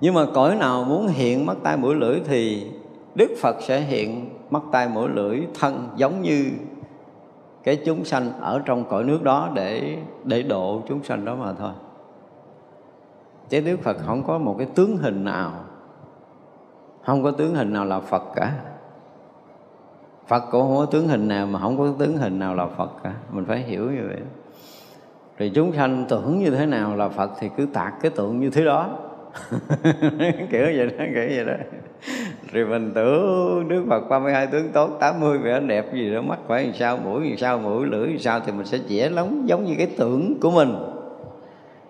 Nhưng 0.00 0.14
mà 0.14 0.26
cõi 0.34 0.56
nào 0.56 0.84
muốn 0.84 1.06
hiện 1.06 1.46
mắt 1.46 1.56
tay 1.62 1.76
mũi 1.76 1.94
lưỡi 1.94 2.20
thì 2.24 2.66
đức 3.14 3.30
phật 3.40 3.56
sẽ 3.60 3.80
hiện 3.80 4.30
mắt 4.50 4.62
tay 4.72 4.88
mũi 4.88 5.08
lưỡi 5.08 5.40
thân 5.60 5.88
giống 5.96 6.22
như 6.22 6.44
cái 7.68 7.76
chúng 7.84 8.04
sanh 8.04 8.32
ở 8.40 8.62
trong 8.64 8.84
cõi 8.84 9.04
nước 9.04 9.22
đó 9.22 9.50
để 9.54 9.96
để 10.24 10.42
độ 10.42 10.82
chúng 10.88 11.04
sanh 11.04 11.24
đó 11.24 11.34
mà 11.34 11.52
thôi. 11.52 11.72
Chứ 13.48 13.60
đức 13.60 13.76
phật 13.82 13.96
không 14.06 14.22
có 14.22 14.38
một 14.38 14.54
cái 14.58 14.66
tướng 14.74 14.96
hình 14.96 15.24
nào, 15.24 15.52
không 17.04 17.22
có 17.22 17.30
tướng 17.30 17.54
hình 17.54 17.72
nào 17.72 17.84
là 17.84 18.00
phật 18.00 18.22
cả. 18.36 18.52
Phật 20.26 20.42
cũng 20.50 20.62
không 20.62 20.76
có 20.76 20.86
tướng 20.86 21.08
hình 21.08 21.28
nào 21.28 21.46
mà 21.46 21.58
không 21.58 21.78
có 21.78 21.88
tướng 21.98 22.16
hình 22.16 22.38
nào 22.38 22.54
là 22.54 22.66
phật 22.66 22.90
cả. 23.02 23.12
Mình 23.30 23.44
phải 23.44 23.58
hiểu 23.58 23.90
như 23.90 24.08
vậy. 24.08 24.20
Rồi 25.38 25.50
chúng 25.54 25.72
sanh 25.72 26.04
tưởng 26.08 26.38
như 26.38 26.50
thế 26.50 26.66
nào 26.66 26.96
là 26.96 27.08
phật 27.08 27.30
thì 27.40 27.50
cứ 27.56 27.66
tạc 27.66 27.94
cái 28.02 28.10
tượng 28.10 28.40
như 28.40 28.50
thế 28.50 28.64
đó. 28.64 28.98
Kiểu 30.50 30.64
vậy 30.76 30.86
đó, 30.86 31.04
kiểu 31.14 31.28
vậy 31.28 31.44
đó 31.44 31.54
rồi 32.52 32.66
mình 32.66 32.92
tưởng 32.94 33.68
Đức 33.68 33.84
Phật 33.88 34.08
32 34.08 34.46
tướng 34.46 34.68
tốt 34.68 34.90
80 35.00 35.38
vẻ 35.38 35.60
đẹp 35.60 35.94
gì 35.94 36.14
đó, 36.14 36.22
mắt 36.22 36.38
phải 36.48 36.64
làm 36.64 36.74
sao, 36.74 36.98
mũi 37.04 37.28
làm 37.28 37.38
sao, 37.38 37.58
mũi 37.58 37.86
lưỡi 37.86 38.06
làm 38.06 38.18
sao 38.18 38.40
thì 38.46 38.52
mình 38.52 38.66
sẽ 38.66 38.78
vẽ 38.88 39.08
lắm 39.08 39.42
giống 39.46 39.64
như 39.64 39.74
cái 39.78 39.88
tưởng 39.96 40.34
của 40.40 40.50
mình. 40.50 40.76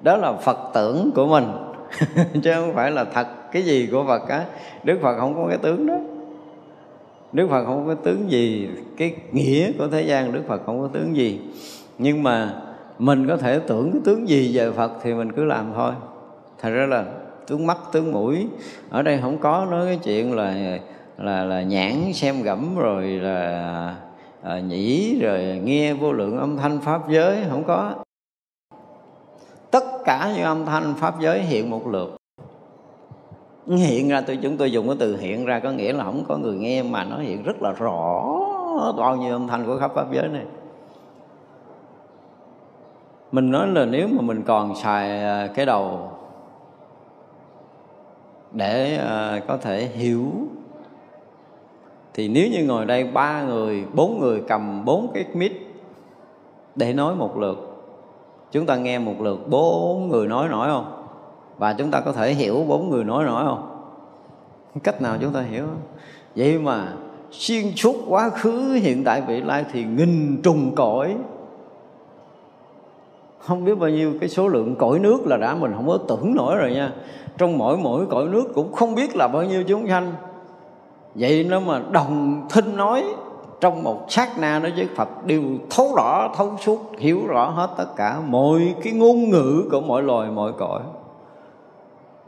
Đó 0.01 0.17
là 0.17 0.33
Phật 0.33 0.59
tưởng 0.75 1.11
của 1.15 1.27
mình. 1.27 1.45
Chứ 2.43 2.53
không 2.55 2.75
phải 2.75 2.91
là 2.91 3.05
thật 3.05 3.27
cái 3.53 3.63
gì 3.63 3.89
của 3.93 4.05
Phật 4.05 4.29
á. 4.29 4.45
Đức 4.85 4.99
Phật 5.03 5.19
không 5.19 5.35
có 5.35 5.47
cái 5.49 5.59
tướng 5.59 5.87
đó. 5.87 5.95
Đức 7.33 7.47
Phật 7.51 7.65
không 7.65 7.87
có 7.87 7.95
tướng 7.95 8.31
gì, 8.31 8.69
cái 8.97 9.15
nghĩa 9.33 9.73
của 9.79 9.89
thế 9.89 10.03
gian 10.03 10.33
Đức 10.33 10.43
Phật 10.49 10.63
không 10.67 10.81
có 10.81 10.89
tướng 10.93 11.17
gì. 11.17 11.41
Nhưng 11.99 12.23
mà 12.23 12.53
mình 12.99 13.29
có 13.29 13.37
thể 13.37 13.61
tưởng 13.67 13.93
cái 13.93 14.01
tướng 14.05 14.29
gì 14.29 14.57
về 14.57 14.71
Phật 14.71 14.93
thì 15.03 15.15
mình 15.15 15.33
cứ 15.33 15.45
làm 15.45 15.73
thôi. 15.75 15.93
Thật 16.59 16.71
ra 16.71 16.87
là 16.87 17.05
tướng 17.49 17.67
mắt 17.67 17.79
tướng 17.93 18.13
mũi. 18.13 18.49
Ở 18.91 19.03
đây 19.03 19.19
không 19.23 19.39
có 19.39 19.67
nói 19.71 19.87
cái 19.87 19.99
chuyện 20.05 20.35
là 20.37 20.79
là 21.19 21.45
là 21.45 21.63
nhãn 21.63 22.13
xem 22.13 22.43
gẫm 22.43 22.77
rồi 22.77 23.05
là 23.07 23.95
à, 24.43 24.61
nhĩ 24.61 25.19
rồi 25.21 25.61
nghe 25.65 25.95
vô 25.95 26.13
lượng 26.13 26.39
âm 26.39 26.57
thanh 26.57 26.81
pháp 26.81 27.09
giới 27.11 27.45
không 27.51 27.65
có. 27.65 27.93
Tất 29.71 29.85
cả 30.05 30.33
những 30.37 30.45
âm 30.45 30.67
thanh 30.67 30.95
pháp 30.95 31.21
giới 31.21 31.43
hiện 31.43 31.71
một 31.71 31.87
lượt. 31.87 32.17
Hiện 33.67 34.09
ra 34.09 34.21
tôi 34.21 34.39
chúng 34.43 34.57
tôi 34.57 34.73
dùng 34.73 34.87
cái 34.87 34.97
từ 35.01 35.17
hiện 35.17 35.45
ra 35.45 35.61
có 35.61 35.71
nghĩa 35.71 35.93
là 35.93 36.05
không 36.05 36.25
có 36.29 36.37
người 36.37 36.57
nghe 36.57 36.83
mà 36.83 37.05
nó 37.05 37.19
hiện 37.19 37.43
rất 37.43 37.63
là 37.63 37.73
rõ 37.73 38.25
bao 38.97 39.17
nhiêu 39.17 39.33
âm 39.33 39.47
thanh 39.47 39.67
của 39.67 39.79
khắp 39.79 39.91
pháp 39.95 40.13
giới 40.13 40.29
này. 40.29 40.45
Mình 43.33 43.51
nói 43.51 43.69
là 43.69 43.85
nếu 43.85 44.09
mà 44.09 44.21
mình 44.21 44.43
còn 44.43 44.77
xài 44.77 45.23
à, 45.23 45.49
cái 45.55 45.67
đầu 45.67 46.11
để 48.53 48.97
ờ, 48.97 49.41
có 49.49 49.57
thể 49.57 49.89
hiểu. 49.95 50.33
Thì 52.15 52.29
nếu 52.29 52.49
như 52.49 52.65
ngồi 52.65 52.87
đây 52.87 53.05
ba 53.05 53.43
người, 53.43 53.85
bốn 53.95 54.21
người 54.21 54.43
cầm 54.49 54.85
bốn 54.85 55.11
cái 55.15 55.25
mic 55.35 55.81
để 56.77 56.93
nói 56.93 57.15
một 57.15 57.39
lượt, 57.39 57.85
chúng 58.53 58.67
ta 58.67 58.77
nghe 58.77 58.99
một 58.99 59.21
lượt 59.21 59.49
bốn 59.49 60.09
người 60.09 60.27
nói 60.27 60.49
nổi 60.49 60.69
không? 60.69 61.05
Và 61.59 61.73
chúng 61.73 61.91
ta 61.91 62.01
có 62.01 62.13
thể 62.13 62.33
hiểu 62.33 62.65
bốn 62.69 62.91
người 62.91 63.05
nói 63.05 63.25
nổi 63.25 63.45
không? 63.45 63.75
Cách 64.85 65.03
nào 65.03 65.17
chúng 65.21 65.33
ta 65.33 65.41
hiểu? 65.41 65.65
Vậy 66.37 66.59
mà 66.59 66.93
xuyên 67.31 67.65
suốt 67.77 67.97
quá 68.09 68.31
khứ, 68.31 68.79
hiện 68.83 69.05
tại 69.05 69.23
vị 69.29 69.41
lai 69.41 69.65
thì 69.73 69.85
nghìn 69.85 70.43
trùng 70.43 70.75
cõi. 70.75 71.17
Không 73.39 73.65
biết 73.65 73.75
bao 73.75 73.91
nhiêu 73.91 74.13
cái 74.21 74.29
số 74.29 74.49
lượng 74.49 74.77
cõi 74.77 74.99
nước 74.99 75.27
là 75.27 75.37
đã 75.37 75.55
mình 75.55 75.73
không 75.77 75.89
có 75.89 75.99
tưởng 76.09 76.35
nổi 76.35 76.57
rồi 76.57 76.73
nha 76.73 76.93
trong 77.39 77.59
mỗi 77.59 77.77
mỗi 77.77 78.07
cõi 78.07 78.25
nước 78.25 78.45
cũng 78.55 78.73
không 78.73 78.95
biết 78.95 79.17
là 79.17 79.29
bao 79.29 79.45
nhiêu 79.45 79.65
chúng 79.65 79.89
sanh. 79.89 80.13
Vậy 81.15 81.45
nó 81.45 81.61
mà 81.61 81.83
đồng 81.91 82.47
thinh 82.51 82.77
nói, 82.77 83.05
trong 83.61 83.83
một 83.83 84.07
sát 84.09 84.39
na 84.39 84.59
đó 84.59 84.69
với 84.77 84.89
Phật, 84.97 85.27
đều 85.27 85.43
thấu 85.71 85.95
rõ, 85.97 86.29
thấu 86.37 86.53
suốt, 86.61 86.79
hiểu 86.99 87.27
rõ 87.27 87.51
hết 87.51 87.71
tất 87.77 87.97
cả 87.97 88.21
mọi 88.29 88.75
cái 88.83 88.93
ngôn 88.93 89.31
ngữ 89.31 89.65
của 89.71 89.81
mọi 89.81 90.03
loài, 90.03 90.31
mọi 90.31 90.53
cõi. 90.59 90.81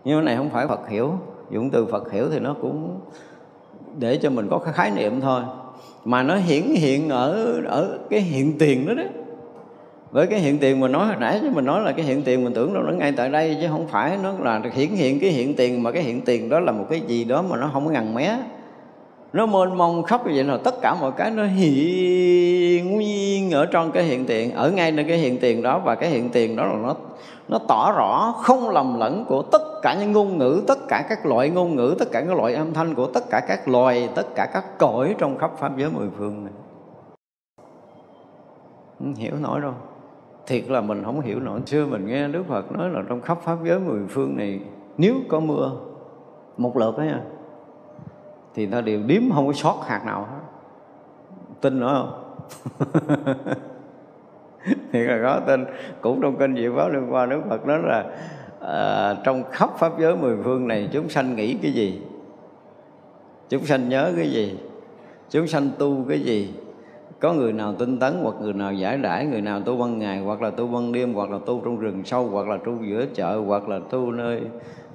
Nhưng 0.05 0.17
cái 0.17 0.25
này 0.25 0.37
không 0.37 0.51
phải 0.51 0.67
Phật 0.67 0.89
hiểu. 0.89 1.13
Dụng 1.51 1.71
từ 1.71 1.87
Phật 1.87 2.13
hiểu 2.13 2.31
thì 2.31 2.39
nó 2.39 2.55
cũng 2.63 3.01
để 3.99 4.17
cho 4.17 4.31
mình 4.31 4.49
có 4.51 4.59
cái 4.59 4.73
khái 4.73 4.91
niệm 4.91 5.21
thôi. 5.21 5.43
Mà 6.05 6.23
nó 6.23 6.37
hiển 6.37 6.63
hiện 6.63 7.09
ở 7.09 7.61
ở 7.65 7.99
cái 8.11 8.21
hiện 8.21 8.59
tiền 8.59 8.87
đó 8.87 8.95
đấy 8.95 9.09
với 10.11 10.27
cái 10.27 10.39
hiện 10.39 10.59
tiền 10.59 10.81
mình 10.81 10.93
nói 10.93 11.07
hồi 11.07 11.17
nãy 11.21 11.39
chứ 11.43 11.51
mình 11.51 11.65
nói 11.65 11.81
là 11.81 11.93
cái 11.93 12.05
hiện 12.05 12.23
tiền 12.23 12.45
mình 12.45 12.55
tưởng 12.55 12.75
đâu 12.75 12.83
nó 12.83 12.93
ngay 12.93 13.13
tại 13.13 13.29
đây, 13.29 13.59
chứ 13.61 13.69
không 13.71 13.87
phải. 13.89 14.19
Nó 14.23 14.33
là 14.41 14.61
hiển 14.75 14.89
hiện 14.89 15.21
cái 15.21 15.31
hiện 15.31 15.57
tiền, 15.57 15.83
mà 15.83 15.91
cái 15.91 16.03
hiện 16.03 16.21
tiền 16.21 16.49
đó 16.49 16.61
là 16.61 16.73
một 16.73 16.87
cái 16.91 17.01
gì 17.01 17.25
đó 17.25 17.43
mà 17.43 17.57
nó 17.57 17.71
không 17.73 17.87
có 17.87 17.93
ngần 17.93 18.15
mé. 18.15 18.39
Nó 19.33 19.47
mênh 19.47 19.79
mông 19.79 20.03
khắp 20.03 20.27
như 20.27 20.33
vậy 20.35 20.45
là 20.45 20.59
tất 20.65 20.75
cả 20.83 20.95
mọi 21.01 21.13
cái 21.17 21.31
nó 21.31 21.45
hiện 21.45 22.91
nguyên 22.91 23.51
ở 23.51 23.67
trong 23.67 23.93
cái 23.93 24.05
hiện 24.05 24.25
tiền, 24.27 24.55
ở 24.55 24.71
ngay 24.71 24.93
nơi 24.93 25.05
cái 25.09 25.19
hiện 25.19 25.39
tiền 25.41 25.63
đó. 25.63 25.79
Và 25.85 25.95
cái 25.95 26.11
hiện 26.11 26.31
tiền 26.31 26.57
đó 26.57 26.65
là 26.65 26.75
nó 26.83 26.95
nó 27.49 27.59
tỏ 27.69 27.93
rõ 27.93 28.35
không 28.43 28.71
lầm 28.71 29.01
lẫn 29.01 29.25
của 29.29 29.43
tất 29.43 29.63
cả 29.83 29.97
những 30.01 30.13
ngôn 30.13 30.39
ngữ, 30.39 30.63
tất 30.67 30.79
cả 30.89 31.05
các 31.09 31.27
loại 31.27 31.51
ngôn 31.51 31.77
ngữ, 31.77 31.95
tất 31.99 32.13
cả 32.13 32.21
các 32.21 32.37
loại 32.37 32.55
âm 32.55 32.75
thanh 32.75 32.95
của 32.95 33.07
tất 33.07 33.31
cả 33.31 33.41
các 33.41 33.69
loài, 33.69 34.09
tất 34.15 34.35
cả 34.35 34.47
các 34.53 34.79
cõi 34.79 35.15
trong 35.19 35.39
khắp 35.39 35.51
pháp 35.59 35.77
giới 35.77 35.91
mười 35.91 36.09
phương 36.19 36.45
này. 36.45 36.53
Không 38.99 39.15
hiểu 39.15 39.33
nổi 39.43 39.61
đâu 39.61 39.73
thiệt 40.47 40.69
là 40.69 40.81
mình 40.81 41.05
không 41.05 41.21
hiểu 41.21 41.41
nổi. 41.41 41.61
Xưa 41.67 41.87
mình 41.87 42.07
nghe 42.07 42.29
đức 42.29 42.43
phật 42.49 42.73
nói 42.73 42.91
là 42.91 43.03
trong 43.09 43.21
khắp 43.21 43.39
pháp 43.43 43.59
giới 43.65 43.79
mười 43.79 44.01
phương 44.09 44.37
này 44.37 44.61
nếu 44.99 45.15
có 45.29 45.41
mưa 45.41 45.73
một 46.57 46.77
lượt 46.77 46.99
đó 46.99 47.03
nha 47.03 47.21
thì 48.55 48.67
ta 48.67 48.81
đều 48.81 49.01
điếm 49.07 49.23
không 49.35 49.47
có 49.47 49.53
sót 49.53 49.85
hạt 49.87 50.03
nào 50.07 50.29
hết. 50.31 50.41
Tin 51.61 51.81
nữa 51.81 51.95
không? 52.03 52.31
Thì 54.93 55.03
là 55.03 55.21
có 55.23 55.41
tin. 55.47 55.65
Cũng 56.01 56.21
trong 56.23 56.37
kinh 56.37 56.57
diệu 56.57 56.73
báo 56.73 56.89
liên 56.89 57.13
quan 57.13 57.29
đức 57.29 57.41
phật 57.49 57.67
nói 57.67 57.79
là 57.83 58.05
à, 58.61 59.15
trong 59.25 59.45
khắp 59.51 59.71
pháp 59.79 59.93
giới 59.99 60.17
mười 60.17 60.37
phương 60.45 60.69
này 60.69 60.89
chúng 60.93 61.09
sanh 61.09 61.37
nghĩ 61.37 61.55
cái 61.63 61.73
gì? 61.73 62.03
Chúng 63.49 63.67
sanh 63.67 63.89
nhớ 63.89 64.13
cái 64.17 64.31
gì? 64.31 64.59
Chúng 65.31 65.47
sanh 65.47 65.71
tu 65.79 66.05
cái 66.09 66.21
gì? 66.21 66.55
Có 67.21 67.33
người 67.33 67.53
nào 67.53 67.75
tinh 67.79 67.99
tấn 67.99 68.21
hoặc 68.23 68.35
người 68.41 68.53
nào 68.53 68.73
giải 68.73 68.99
đãi 68.99 69.27
người 69.27 69.41
nào 69.41 69.61
tu 69.61 69.77
ban 69.77 69.99
ngày 69.99 70.21
hoặc 70.21 70.43
là 70.43 70.51
tu 70.51 70.67
ban 70.67 70.93
đêm 70.93 71.15
hoặc 71.15 71.31
là 71.31 71.39
tu 71.47 71.61
trong 71.65 71.79
rừng 71.79 72.05
sâu 72.05 72.29
hoặc 72.29 72.49
là 72.49 72.57
tu 72.65 72.73
giữa 72.83 73.07
chợ 73.15 73.43
hoặc 73.47 73.69
là 73.69 73.81
tu 73.91 74.13
nơi 74.13 74.43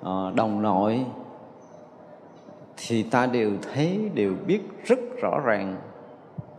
uh, 0.01 0.36
đồng 0.36 0.61
nội 0.61 1.05
thì 2.78 3.03
ta 3.03 3.26
đều 3.26 3.51
thấy 3.73 4.09
đều 4.13 4.34
biết 4.47 4.61
rất 4.86 4.99
rõ 5.21 5.39
ràng 5.45 5.76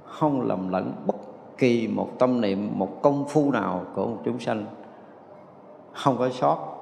không 0.04 0.40
lầm 0.40 0.68
lẫn 0.68 0.92
bất 1.06 1.16
kỳ 1.58 1.88
một 1.88 2.18
tâm 2.18 2.40
niệm 2.40 2.70
một 2.78 3.02
công 3.02 3.24
phu 3.28 3.50
nào 3.50 3.84
của 3.94 4.06
một 4.06 4.18
chúng 4.24 4.38
sanh. 4.38 4.66
Không 5.92 6.18
có 6.18 6.28
sót 6.30 6.76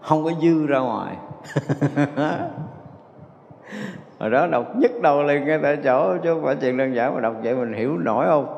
không 0.00 0.24
có 0.24 0.30
dư 0.42 0.66
ra 0.66 0.78
ngoài. 0.78 1.16
hồi 4.20 4.30
đó 4.30 4.46
đọc 4.46 4.76
nhất 4.76 4.90
đầu 5.02 5.22
liền 5.22 5.44
ngay 5.44 5.58
tại 5.62 5.78
chỗ 5.84 6.16
chứ 6.22 6.34
không 6.34 6.42
phải 6.44 6.56
chuyện 6.60 6.76
đơn 6.76 6.94
giản 6.94 7.14
mà 7.14 7.20
đọc 7.20 7.36
vậy 7.42 7.54
mình 7.54 7.72
hiểu 7.72 7.98
nổi 7.98 8.26
không? 8.26 8.56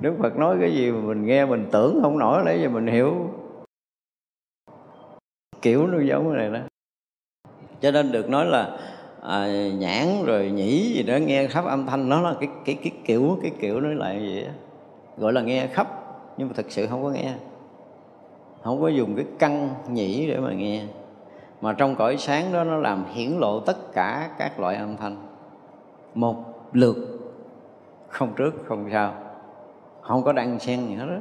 Đức 0.00 0.14
Phật 0.18 0.36
nói 0.36 0.56
cái 0.60 0.74
gì 0.74 0.90
mà 0.92 1.00
mình 1.00 1.26
nghe 1.26 1.46
mình 1.46 1.66
tưởng 1.72 1.98
không 2.02 2.18
nổi 2.18 2.44
lấy 2.44 2.60
gì 2.60 2.68
mình 2.68 2.86
hiểu? 2.86 3.14
Kiểu 5.62 5.86
nó 5.86 5.98
giống 6.00 6.30
cái 6.30 6.38
này 6.38 6.60
đó. 6.60 6.66
Cho 7.80 7.90
nên 7.90 8.12
được 8.12 8.30
nói 8.30 8.46
là 8.46 8.78
à, 9.22 9.46
nhãn 9.78 10.24
rồi 10.26 10.50
nhĩ 10.50 10.92
gì 10.94 11.02
đó 11.02 11.16
nghe 11.16 11.46
khắp 11.46 11.64
âm 11.64 11.86
thanh 11.86 12.08
nó 12.08 12.20
là 12.20 12.34
cái 12.40 12.48
cái 12.64 12.78
cái 12.82 12.92
kiểu 13.04 13.38
cái 13.42 13.50
kiểu 13.60 13.80
nói 13.80 13.94
lại 13.94 14.18
vậy 14.18 14.44
đó. 14.44 14.52
gọi 15.16 15.32
là 15.32 15.40
nghe 15.40 15.66
khắp 15.66 15.88
nhưng 16.36 16.48
mà 16.48 16.54
thực 16.56 16.70
sự 16.70 16.86
không 16.86 17.02
có 17.02 17.10
nghe. 17.10 17.32
Không 18.62 18.80
có 18.80 18.88
dùng 18.88 19.16
cái 19.16 19.24
căn 19.38 19.68
nhĩ 19.90 20.26
để 20.28 20.38
mà 20.38 20.52
nghe 20.52 20.82
mà 21.60 21.72
trong 21.72 21.96
cõi 21.96 22.16
sáng 22.16 22.52
đó 22.52 22.64
nó 22.64 22.76
làm 22.76 23.04
hiển 23.12 23.30
lộ 23.30 23.60
tất 23.60 23.92
cả 23.92 24.30
các 24.38 24.60
loại 24.60 24.76
âm 24.76 24.96
thanh. 24.96 25.16
Một 26.14 26.36
lượt, 26.72 26.96
không 28.08 28.32
trước, 28.36 28.54
không 28.64 28.88
sau. 28.92 29.14
Không 30.00 30.22
có 30.22 30.32
đăng 30.32 30.58
xen 30.58 30.86
gì 30.86 30.94
hết 30.94 31.06
đó 31.06 31.18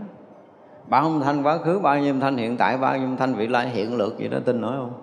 bao 0.88 1.04
âm 1.04 1.22
thanh 1.22 1.44
quá 1.44 1.58
khứ, 1.58 1.80
bao 1.80 2.00
nhiêu 2.00 2.14
âm 2.14 2.20
thanh 2.20 2.38
hiện 2.38 2.58
tại, 2.58 2.78
bao 2.78 2.98
nhiêu 2.98 3.08
âm 3.08 3.18
thanh 3.18 3.34
vị 3.34 3.48
lai 3.48 3.70
hiện 3.70 3.98
lượt 3.98 4.18
gì 4.18 4.28
đó, 4.28 4.38
tin 4.46 4.62
nổi 4.62 4.74
không? 4.78 4.94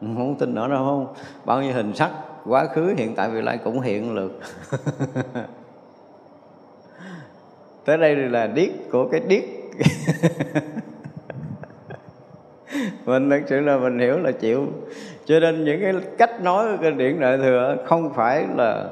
Không 0.00 0.36
tin 0.38 0.54
nữa 0.54 0.68
đâu, 0.68 0.84
không? 0.84 1.14
Bao 1.44 1.62
nhiêu 1.62 1.72
hình 1.72 1.94
sắc 1.94 2.10
quá 2.46 2.66
khứ, 2.74 2.94
hiện 2.96 3.14
tại, 3.14 3.30
vị 3.30 3.40
lai 3.40 3.58
cũng 3.64 3.80
hiện 3.80 4.14
lượt. 4.14 4.40
Tới 7.84 7.98
đây 7.98 8.16
là 8.16 8.46
điếc 8.46 8.70
của 8.92 9.08
cái 9.12 9.20
điếc. 9.20 9.42
mình 13.06 13.30
thật 13.30 13.40
sự 13.46 13.60
là 13.60 13.76
mình 13.76 13.98
hiểu 13.98 14.18
là 14.18 14.32
chịu. 14.32 14.66
Cho 15.24 15.40
nên 15.40 15.64
những 15.64 15.80
cái 15.80 15.94
cách 16.18 16.42
nói 16.42 16.66
của 16.66 16.82
kinh 16.82 16.98
điển 16.98 17.20
đại 17.20 17.36
thừa 17.36 17.76
không 17.84 18.14
phải 18.14 18.44
là 18.56 18.88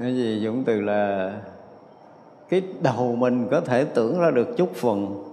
cái 0.00 0.16
gì 0.16 0.40
dụng 0.40 0.64
từ 0.66 0.80
là 0.80 1.32
cái 2.48 2.62
đầu 2.82 3.16
mình 3.18 3.48
có 3.50 3.60
thể 3.60 3.84
tưởng 3.84 4.20
ra 4.20 4.30
được 4.30 4.56
chút 4.56 4.74
phần. 4.74 5.24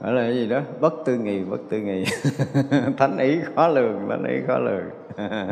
Gọi 0.00 0.12
là 0.12 0.22
cái 0.22 0.34
gì 0.34 0.48
đó? 0.48 0.60
Bất 0.80 0.94
tư 1.04 1.16
nghị 1.16 1.44
bất 1.44 1.60
tư 1.70 1.78
nghị 1.78 2.04
thánh 2.96 3.18
ý 3.18 3.38
khó 3.54 3.68
lường, 3.68 4.06
thánh 4.08 4.24
ý 4.24 4.36
khó 4.46 4.58
lường. 4.58 4.90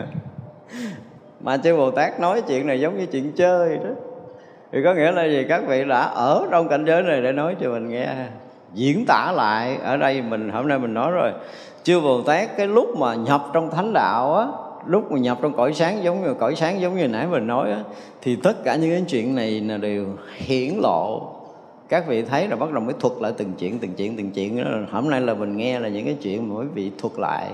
Mà 1.40 1.56
chư 1.56 1.76
bồ 1.76 1.90
tát 1.90 2.20
nói 2.20 2.42
chuyện 2.48 2.66
này 2.66 2.80
giống 2.80 2.98
như 2.98 3.06
chuyện 3.06 3.32
chơi 3.36 3.76
đó. 3.76 3.90
Thì 4.72 4.78
có 4.84 4.94
nghĩa 4.94 5.12
là 5.12 5.24
gì? 5.24 5.46
Các 5.48 5.62
vị 5.66 5.84
đã 5.84 6.00
ở 6.00 6.46
trong 6.50 6.68
cảnh 6.68 6.84
giới 6.84 7.02
này 7.02 7.22
để 7.22 7.32
nói 7.32 7.56
cho 7.60 7.70
mình 7.70 7.88
nghe 7.88 8.26
diễn 8.74 9.04
tả 9.06 9.32
lại. 9.32 9.78
Ở 9.82 9.96
đây 9.96 10.22
mình 10.22 10.50
hôm 10.50 10.68
nay 10.68 10.78
mình 10.78 10.94
nói 10.94 11.10
rồi. 11.10 11.32
Chư 11.82 12.00
bồ 12.00 12.22
tát 12.22 12.56
cái 12.56 12.66
lúc 12.66 12.98
mà 12.98 13.14
nhập 13.14 13.50
trong 13.52 13.70
thánh 13.70 13.92
đạo 13.92 14.34
á 14.34 14.46
lúc 14.86 15.12
mà 15.12 15.18
nhập 15.18 15.38
trong 15.42 15.52
cõi 15.56 15.74
sáng 15.74 16.04
giống 16.04 16.22
như 16.22 16.34
cõi 16.34 16.56
sáng 16.56 16.80
giống 16.80 16.96
như 16.96 17.08
nãy 17.08 17.26
mình 17.26 17.46
nói 17.46 17.70
á, 17.70 17.82
thì 18.22 18.36
tất 18.36 18.64
cả 18.64 18.76
những 18.76 18.90
cái 18.90 19.04
chuyện 19.08 19.34
này 19.34 19.60
là 19.60 19.76
đều 19.76 20.06
hiển 20.34 20.74
lộ. 20.82 21.32
Các 21.88 22.06
vị 22.06 22.22
thấy 22.22 22.48
là 22.48 22.56
bắt 22.56 22.72
đầu 22.72 22.82
mới 22.82 22.94
thuật 23.00 23.12
lại 23.20 23.32
từng 23.36 23.52
chuyện 23.58 23.78
từng 23.78 23.92
chuyện 23.96 24.16
từng 24.16 24.30
chuyện 24.30 24.64
đó. 24.64 24.70
Hôm 24.90 25.10
nay 25.10 25.20
là 25.20 25.34
mình 25.34 25.56
nghe 25.56 25.80
là 25.80 25.88
những 25.88 26.04
cái 26.04 26.16
chuyện 26.22 26.48
mà 26.48 26.60
quý 26.60 26.66
vị 26.74 26.92
thuật 26.98 27.12
lại. 27.18 27.50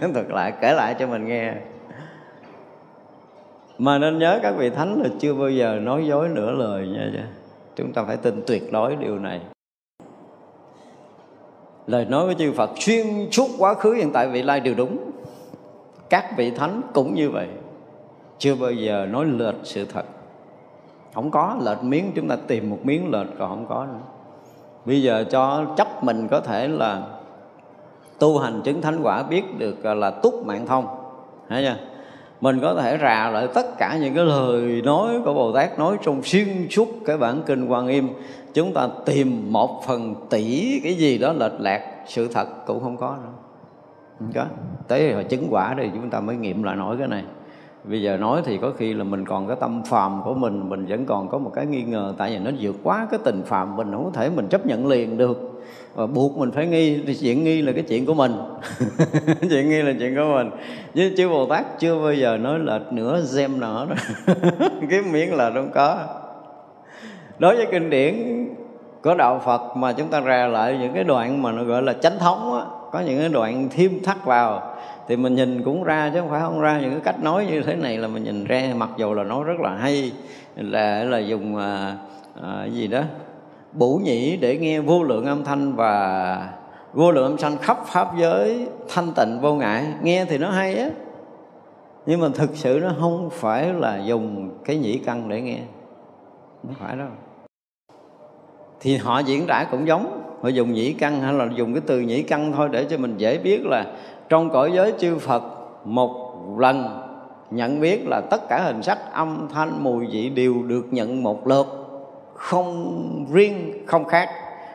Thuật 0.14 0.28
lại 0.28 0.52
kể 0.60 0.72
lại 0.72 0.94
cho 0.98 1.06
mình 1.06 1.28
nghe. 1.28 1.52
Mà 3.78 3.98
nên 3.98 4.18
nhớ 4.18 4.38
các 4.42 4.54
vị 4.58 4.70
thánh 4.70 5.02
là 5.02 5.08
chưa 5.20 5.34
bao 5.34 5.50
giờ 5.50 5.78
nói 5.82 6.06
dối 6.06 6.28
nửa 6.28 6.50
lời 6.50 6.86
nha. 6.86 7.26
Chúng 7.76 7.92
ta 7.92 8.04
phải 8.04 8.16
tin 8.16 8.42
tuyệt 8.46 8.72
đối 8.72 8.96
điều 8.96 9.18
này 9.18 9.40
lời 11.92 12.04
nói 12.04 12.26
của 12.26 12.34
chư 12.38 12.52
Phật, 12.52 12.70
xuyên 12.76 13.30
suốt 13.30 13.48
quá 13.58 13.74
khứ 13.74 13.92
hiện 13.92 14.10
tại 14.12 14.28
vị 14.28 14.42
lai 14.42 14.60
đều 14.60 14.74
đúng. 14.74 15.10
Các 16.10 16.36
vị 16.36 16.50
thánh 16.50 16.80
cũng 16.94 17.14
như 17.14 17.30
vậy. 17.30 17.48
Chưa 18.38 18.54
bao 18.54 18.70
giờ 18.70 19.06
nói 19.10 19.24
lệch 19.24 19.54
sự 19.62 19.84
thật. 19.84 20.04
Không 21.14 21.30
có 21.30 21.56
lệch 21.64 21.82
miếng, 21.82 22.12
chúng 22.14 22.28
ta 22.28 22.36
tìm 22.46 22.70
một 22.70 22.78
miếng 22.82 23.10
lệch 23.10 23.26
còn 23.38 23.48
không 23.48 23.66
có 23.68 23.86
nữa. 23.86 24.00
Bây 24.84 25.02
giờ 25.02 25.24
cho 25.30 25.64
chấp 25.76 26.04
mình 26.04 26.28
có 26.30 26.40
thể 26.40 26.68
là 26.68 27.02
tu 28.18 28.38
hành 28.38 28.60
chứng 28.64 28.82
thánh 28.82 29.00
quả 29.02 29.22
biết 29.22 29.58
được 29.58 29.84
là 29.84 30.10
túc 30.10 30.46
mạng 30.46 30.66
thông. 30.66 30.86
Thấy 31.48 31.64
chưa? 31.64 31.76
Mình 32.40 32.60
có 32.60 32.74
thể 32.74 32.98
rà 33.02 33.30
lại 33.30 33.48
tất 33.54 33.78
cả 33.78 33.98
những 34.00 34.14
cái 34.14 34.24
lời 34.24 34.82
nói 34.84 35.14
của 35.24 35.34
Bồ 35.34 35.52
Tát 35.52 35.78
nói 35.78 35.96
trong 36.02 36.22
xuyên 36.22 36.68
suốt 36.70 36.88
cái 37.06 37.16
bản 37.16 37.42
kinh 37.46 37.66
Quan 37.68 37.88
Im 37.88 38.08
chúng 38.54 38.72
ta 38.72 38.88
tìm 39.06 39.52
một 39.52 39.82
phần 39.86 40.14
tỷ 40.30 40.80
cái 40.84 40.94
gì 40.94 41.18
đó 41.18 41.32
lệch 41.32 41.60
lạc, 41.60 41.80
sự 42.06 42.28
thật 42.28 42.66
cũng 42.66 42.80
không 42.80 42.96
có 42.96 43.16
nữa. 43.24 43.32
Không 44.18 44.32
có. 44.34 44.46
Tới 44.88 45.12
hồi 45.12 45.24
chứng 45.24 45.46
quả 45.50 45.74
thì 45.78 45.90
chúng 45.94 46.10
ta 46.10 46.20
mới 46.20 46.36
nghiệm 46.36 46.62
lại 46.62 46.76
nổi 46.76 46.96
cái 46.98 47.08
này. 47.08 47.24
Bây 47.84 48.02
giờ 48.02 48.16
nói 48.16 48.42
thì 48.44 48.58
có 48.58 48.70
khi 48.70 48.94
là 48.94 49.04
mình 49.04 49.24
còn 49.24 49.46
cái 49.46 49.56
tâm 49.60 49.82
phàm 49.84 50.20
của 50.24 50.34
mình 50.34 50.68
mình 50.68 50.86
vẫn 50.86 51.06
còn 51.06 51.28
có 51.28 51.38
một 51.38 51.50
cái 51.54 51.66
nghi 51.66 51.82
ngờ, 51.82 52.14
tại 52.18 52.30
vì 52.30 52.38
nó 52.38 52.50
vượt 52.60 52.76
quá 52.82 53.06
cái 53.10 53.20
tình 53.24 53.42
phàm, 53.46 53.76
mình 53.76 53.92
không 53.92 54.04
có 54.04 54.10
thể 54.14 54.30
mình 54.30 54.48
chấp 54.48 54.66
nhận 54.66 54.86
liền 54.86 55.16
được. 55.16 55.48
Và 55.94 56.06
buộc 56.06 56.38
mình 56.38 56.50
phải 56.50 56.66
nghi 56.66 57.02
thì 57.06 57.14
chuyện 57.14 57.44
nghi 57.44 57.62
là 57.62 57.72
cái 57.72 57.82
chuyện 57.82 58.06
của 58.06 58.14
mình. 58.14 58.32
Chuyện 59.50 59.70
nghi 59.70 59.82
là 59.82 59.92
chuyện 59.98 60.16
của 60.16 60.32
mình. 60.34 60.50
Chứ 60.94 61.12
chứ 61.16 61.28
bồ 61.28 61.46
tát 61.46 61.78
chưa 61.78 62.02
bao 62.02 62.14
giờ 62.14 62.36
nói 62.36 62.58
lệch 62.58 62.92
nửa, 62.92 63.24
xem 63.24 63.60
nọ 63.60 63.86
đó. 63.86 63.94
Cái 64.90 65.02
miếng 65.12 65.34
là 65.34 65.50
không 65.54 65.70
có 65.74 66.06
đối 67.42 67.56
với 67.56 67.66
kinh 67.70 67.90
điển 67.90 68.14
của 69.02 69.14
đạo 69.14 69.40
phật 69.44 69.76
mà 69.76 69.92
chúng 69.92 70.08
ta 70.08 70.20
ra 70.20 70.46
lại 70.46 70.78
những 70.80 70.94
cái 70.94 71.04
đoạn 71.04 71.42
mà 71.42 71.52
nó 71.52 71.64
gọi 71.64 71.82
là 71.82 71.92
chánh 71.92 72.18
thống 72.18 72.54
á 72.54 72.64
có 72.92 73.00
những 73.00 73.18
cái 73.18 73.28
đoạn 73.28 73.68
thêm 73.70 74.02
thắt 74.04 74.24
vào 74.24 74.76
thì 75.08 75.16
mình 75.16 75.34
nhìn 75.34 75.62
cũng 75.62 75.84
ra 75.84 76.10
chứ 76.14 76.20
không 76.20 76.30
phải 76.30 76.40
không 76.40 76.60
ra. 76.60 76.78
Những 76.80 76.90
cái 76.90 77.00
cách 77.04 77.22
nói 77.22 77.46
như 77.50 77.62
thế 77.62 77.74
này 77.76 77.98
là 77.98 78.08
mình 78.08 78.24
nhìn 78.24 78.44
ra 78.44 78.72
mặc 78.76 78.90
dù 78.96 79.14
là 79.14 79.22
nói 79.22 79.44
rất 79.44 79.60
là 79.60 79.70
hay 79.70 80.12
là 80.56 81.04
là 81.04 81.18
dùng 81.18 81.56
à, 81.56 81.96
à, 82.42 82.64
gì 82.64 82.86
đó 82.86 83.02
bủ 83.72 84.00
nhĩ 84.04 84.36
để 84.36 84.56
nghe 84.56 84.80
vô 84.80 85.02
lượng 85.02 85.26
âm 85.26 85.44
thanh 85.44 85.76
và 85.76 86.48
vô 86.92 87.10
lượng 87.10 87.24
âm 87.24 87.36
thanh 87.36 87.56
khắp 87.56 87.78
pháp 87.86 88.08
giới 88.18 88.66
thanh 88.88 89.12
tịnh 89.16 89.38
vô 89.40 89.54
ngại. 89.54 89.86
Nghe 90.02 90.24
thì 90.24 90.38
nó 90.38 90.50
hay 90.50 90.76
á 90.76 90.88
nhưng 92.06 92.20
mà 92.20 92.28
thực 92.34 92.50
sự 92.54 92.80
nó 92.82 92.92
không 93.00 93.30
phải 93.30 93.72
là 93.72 93.98
dùng 94.04 94.50
cái 94.64 94.76
nhĩ 94.76 94.98
căn 94.98 95.28
để 95.28 95.40
nghe. 95.40 95.58
Không 96.62 96.74
phải 96.74 96.96
đâu 96.96 97.08
thì 98.82 98.96
họ 98.96 99.18
diễn 99.18 99.46
tả 99.46 99.66
cũng 99.70 99.86
giống. 99.86 100.22
Họ 100.42 100.48
dùng 100.48 100.72
nhĩ 100.72 100.92
căn 100.92 101.20
hay 101.20 101.32
là 101.32 101.48
dùng 101.54 101.74
cái 101.74 101.82
từ 101.86 102.00
nhĩ 102.00 102.22
căn 102.22 102.52
thôi 102.52 102.68
để 102.72 102.84
cho 102.84 102.98
mình 102.98 103.14
dễ 103.16 103.38
biết 103.38 103.66
là 103.66 103.86
trong 104.28 104.50
cõi 104.50 104.72
giới 104.74 104.92
chư 104.98 105.18
Phật 105.18 105.42
một 105.84 106.32
lần 106.58 106.98
nhận 107.50 107.80
biết 107.80 108.06
là 108.06 108.20
tất 108.30 108.48
cả 108.48 108.62
hình 108.62 108.82
sắc 108.82 108.98
âm 109.12 109.48
thanh 109.54 109.84
mùi 109.84 110.06
vị 110.06 110.28
đều 110.28 110.62
được 110.62 110.86
nhận 110.90 111.22
một 111.22 111.46
lượt 111.46 111.82
không 112.34 113.26
riêng, 113.32 113.72
không 113.86 114.04
khác, 114.04 114.28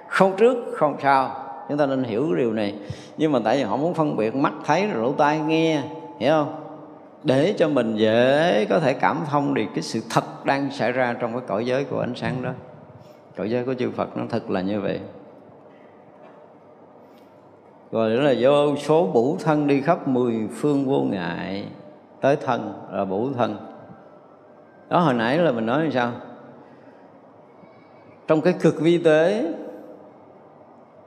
không 0.08 0.38
trước, 0.38 0.58
không 0.74 0.96
sau. 1.04 1.36
Chúng 1.70 1.78
ta 1.78 1.86
nên 1.86 2.04
hiểu 2.04 2.36
điều 2.36 2.54
này. 2.54 2.76
Nhưng 3.18 3.32
mà 3.32 3.40
tại 3.44 3.58
vì 3.58 3.64
họ 3.64 3.78
muốn 3.78 3.94
phân 3.94 4.18
biệt 4.18 4.36
mắt 4.36 4.54
thấy 4.66 4.88
rồi 4.88 5.04
lỗ 5.04 5.12
tai 5.12 5.40
nghe, 5.40 5.82
hiểu 6.20 6.32
không? 6.32 6.56
Để 7.24 7.54
cho 7.58 7.70
mình 7.70 7.96
dễ 7.96 8.66
có 8.70 8.80
thể 8.80 8.94
cảm 8.94 9.18
thông 9.30 9.54
được 9.54 9.66
cái 9.76 9.82
sự 9.82 10.02
thật 10.10 10.46
đang 10.46 10.72
xảy 10.72 10.92
ra 10.92 11.16
trong 11.20 11.32
cái 11.32 11.42
cõi 11.48 11.66
giới 11.66 11.84
của 11.84 12.00
ánh 12.00 12.16
sáng 12.16 12.42
đó 12.42 12.52
cõi 13.38 13.50
giới 13.50 13.64
của 13.64 13.74
chư 13.74 13.92
Phật 13.92 14.18
nó 14.18 14.24
thật 14.30 14.50
là 14.50 14.62
như 14.62 14.82
vậy. 14.82 15.00
Rồi 17.92 18.16
đó 18.16 18.22
là 18.22 18.34
vô 18.40 18.76
số 18.76 19.08
bủ 19.08 19.38
thân 19.40 19.68
đi 19.68 19.82
khắp 19.82 20.08
mười 20.08 20.48
phương 20.54 20.86
vô 20.86 21.02
ngại, 21.02 21.68
tới 22.22 22.36
thân 22.36 22.74
là 22.92 23.06
bủ 23.06 23.30
thân. 23.34 23.56
Đó, 24.90 25.00
hồi 25.00 25.14
nãy 25.14 25.38
là 25.38 25.52
mình 25.52 25.66
nói 25.66 25.84
như 25.84 25.90
sao? 25.90 26.12
Trong 28.28 28.42
cái 28.42 28.54
cực 28.62 28.82
vi 28.82 28.98
tế, 28.98 29.54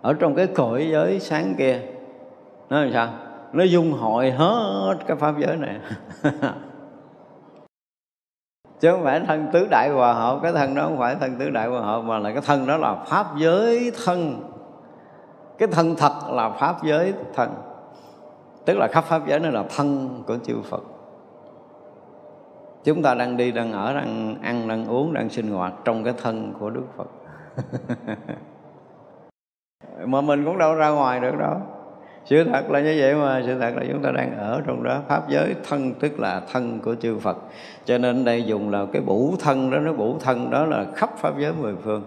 ở 0.02 0.14
trong 0.14 0.34
cái 0.34 0.46
cõi 0.46 0.88
giới 0.92 1.20
sáng 1.20 1.54
kia 1.58 1.80
nó 2.70 2.80
làm 2.80 2.92
sao? 2.92 3.08
Nó 3.52 3.64
dung 3.64 3.92
hội 3.92 4.30
hết 4.30 4.96
cái 5.06 5.16
pháp 5.16 5.34
giới 5.38 5.56
này. 5.56 5.76
chứ 8.80 8.92
không 8.92 9.04
phải 9.04 9.20
thân 9.20 9.48
tứ 9.52 9.66
đại 9.70 9.90
hòa 9.90 10.12
hợp, 10.12 10.38
cái 10.42 10.52
thân 10.52 10.74
đó 10.74 10.82
không 10.84 10.98
phải 10.98 11.14
thân 11.14 11.36
tứ 11.38 11.50
đại 11.50 11.68
hòa 11.68 11.80
hợp, 11.80 12.00
mà 12.00 12.18
là 12.18 12.32
cái 12.32 12.42
thân 12.46 12.66
đó 12.66 12.76
là 12.76 12.94
pháp 12.94 13.26
giới 13.36 13.92
thân. 14.04 14.42
Cái 15.58 15.68
thân 15.68 15.94
thật 15.96 16.12
là 16.28 16.50
pháp 16.50 16.82
giới 16.82 17.14
thân. 17.34 17.54
Tức 18.64 18.78
là 18.78 18.88
khắp 18.92 19.04
pháp 19.04 19.26
giới 19.26 19.40
nó 19.40 19.50
là 19.50 19.64
thân 19.76 20.08
của 20.26 20.36
chư 20.42 20.62
Phật. 20.62 20.82
Chúng 22.84 23.02
ta 23.02 23.14
đang 23.14 23.36
đi, 23.36 23.52
đang 23.52 23.72
ở, 23.72 23.94
đang 23.94 24.36
ăn, 24.42 24.68
đang 24.68 24.86
uống, 24.86 25.14
đang 25.14 25.28
sinh 25.28 25.50
hoạt 25.50 25.72
trong 25.84 26.04
cái 26.04 26.14
thân 26.22 26.54
của 26.60 26.70
Đức 26.70 26.84
Phật. 26.96 27.08
Mà 30.04 30.20
mình 30.20 30.44
cũng 30.44 30.58
đâu 30.58 30.74
ra 30.74 30.88
ngoài 30.88 31.20
được 31.20 31.38
đâu 31.38 31.56
sự 32.24 32.44
thật 32.44 32.70
là 32.70 32.80
như 32.80 32.96
vậy 32.98 33.14
mà, 33.14 33.42
sự 33.46 33.58
thật 33.58 33.72
là 33.76 33.82
chúng 33.92 34.02
ta 34.02 34.10
đang 34.10 34.38
ở 34.38 34.62
trong 34.66 34.82
đó. 34.82 35.00
Pháp 35.08 35.28
giới 35.28 35.54
thân, 35.68 35.94
tức 35.94 36.20
là 36.20 36.40
thân 36.52 36.80
của 36.80 36.94
chư 36.94 37.18
Phật. 37.18 37.36
Cho 37.84 37.98
nên 37.98 38.24
đây 38.24 38.42
dùng 38.42 38.70
là 38.70 38.86
cái 38.92 39.02
bủ 39.02 39.34
thân 39.40 39.70
đó, 39.70 39.78
nó 39.78 39.92
bủ 39.92 40.16
thân 40.20 40.50
đó 40.50 40.66
là 40.66 40.86
khắp 40.94 41.10
pháp 41.18 41.34
giới 41.38 41.52
mười 41.52 41.74
phương. 41.84 42.02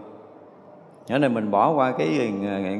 Ở 1.09 1.17
đây 1.17 1.29
mình 1.29 1.51
bỏ 1.51 1.73
qua 1.73 1.91
cái 1.91 2.31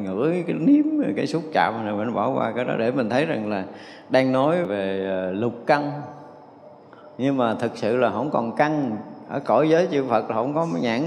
ngửi 0.04 0.44
cái 0.48 0.56
nếm 0.60 1.14
cái 1.16 1.28
xúc 1.28 1.44
chạm 1.54 1.86
này, 1.86 1.96
mình 1.96 2.14
bỏ 2.14 2.30
qua 2.30 2.52
cái 2.56 2.66
đó 2.66 2.74
để 2.80 2.92
mình 2.92 3.10
thấy 3.10 3.26
rằng 3.26 3.50
là 3.50 3.64
đang 4.10 4.32
nói 4.32 4.64
về 4.64 5.06
ờ, 5.10 5.32
lục 5.32 5.54
căn. 5.66 5.92
Nhưng 7.18 7.38
mà 7.38 7.54
thực 7.54 7.78
sự 7.78 7.98
là 7.98 8.10
không 8.10 8.30
còn 8.32 8.56
căn. 8.56 8.98
Ở 9.30 9.40
cõi 9.40 9.70
giới 9.70 9.88
chư 9.92 10.04
Phật 10.10 10.30
là 10.30 10.36
không 10.36 10.54
có 10.54 10.68
nhãn 10.82 11.02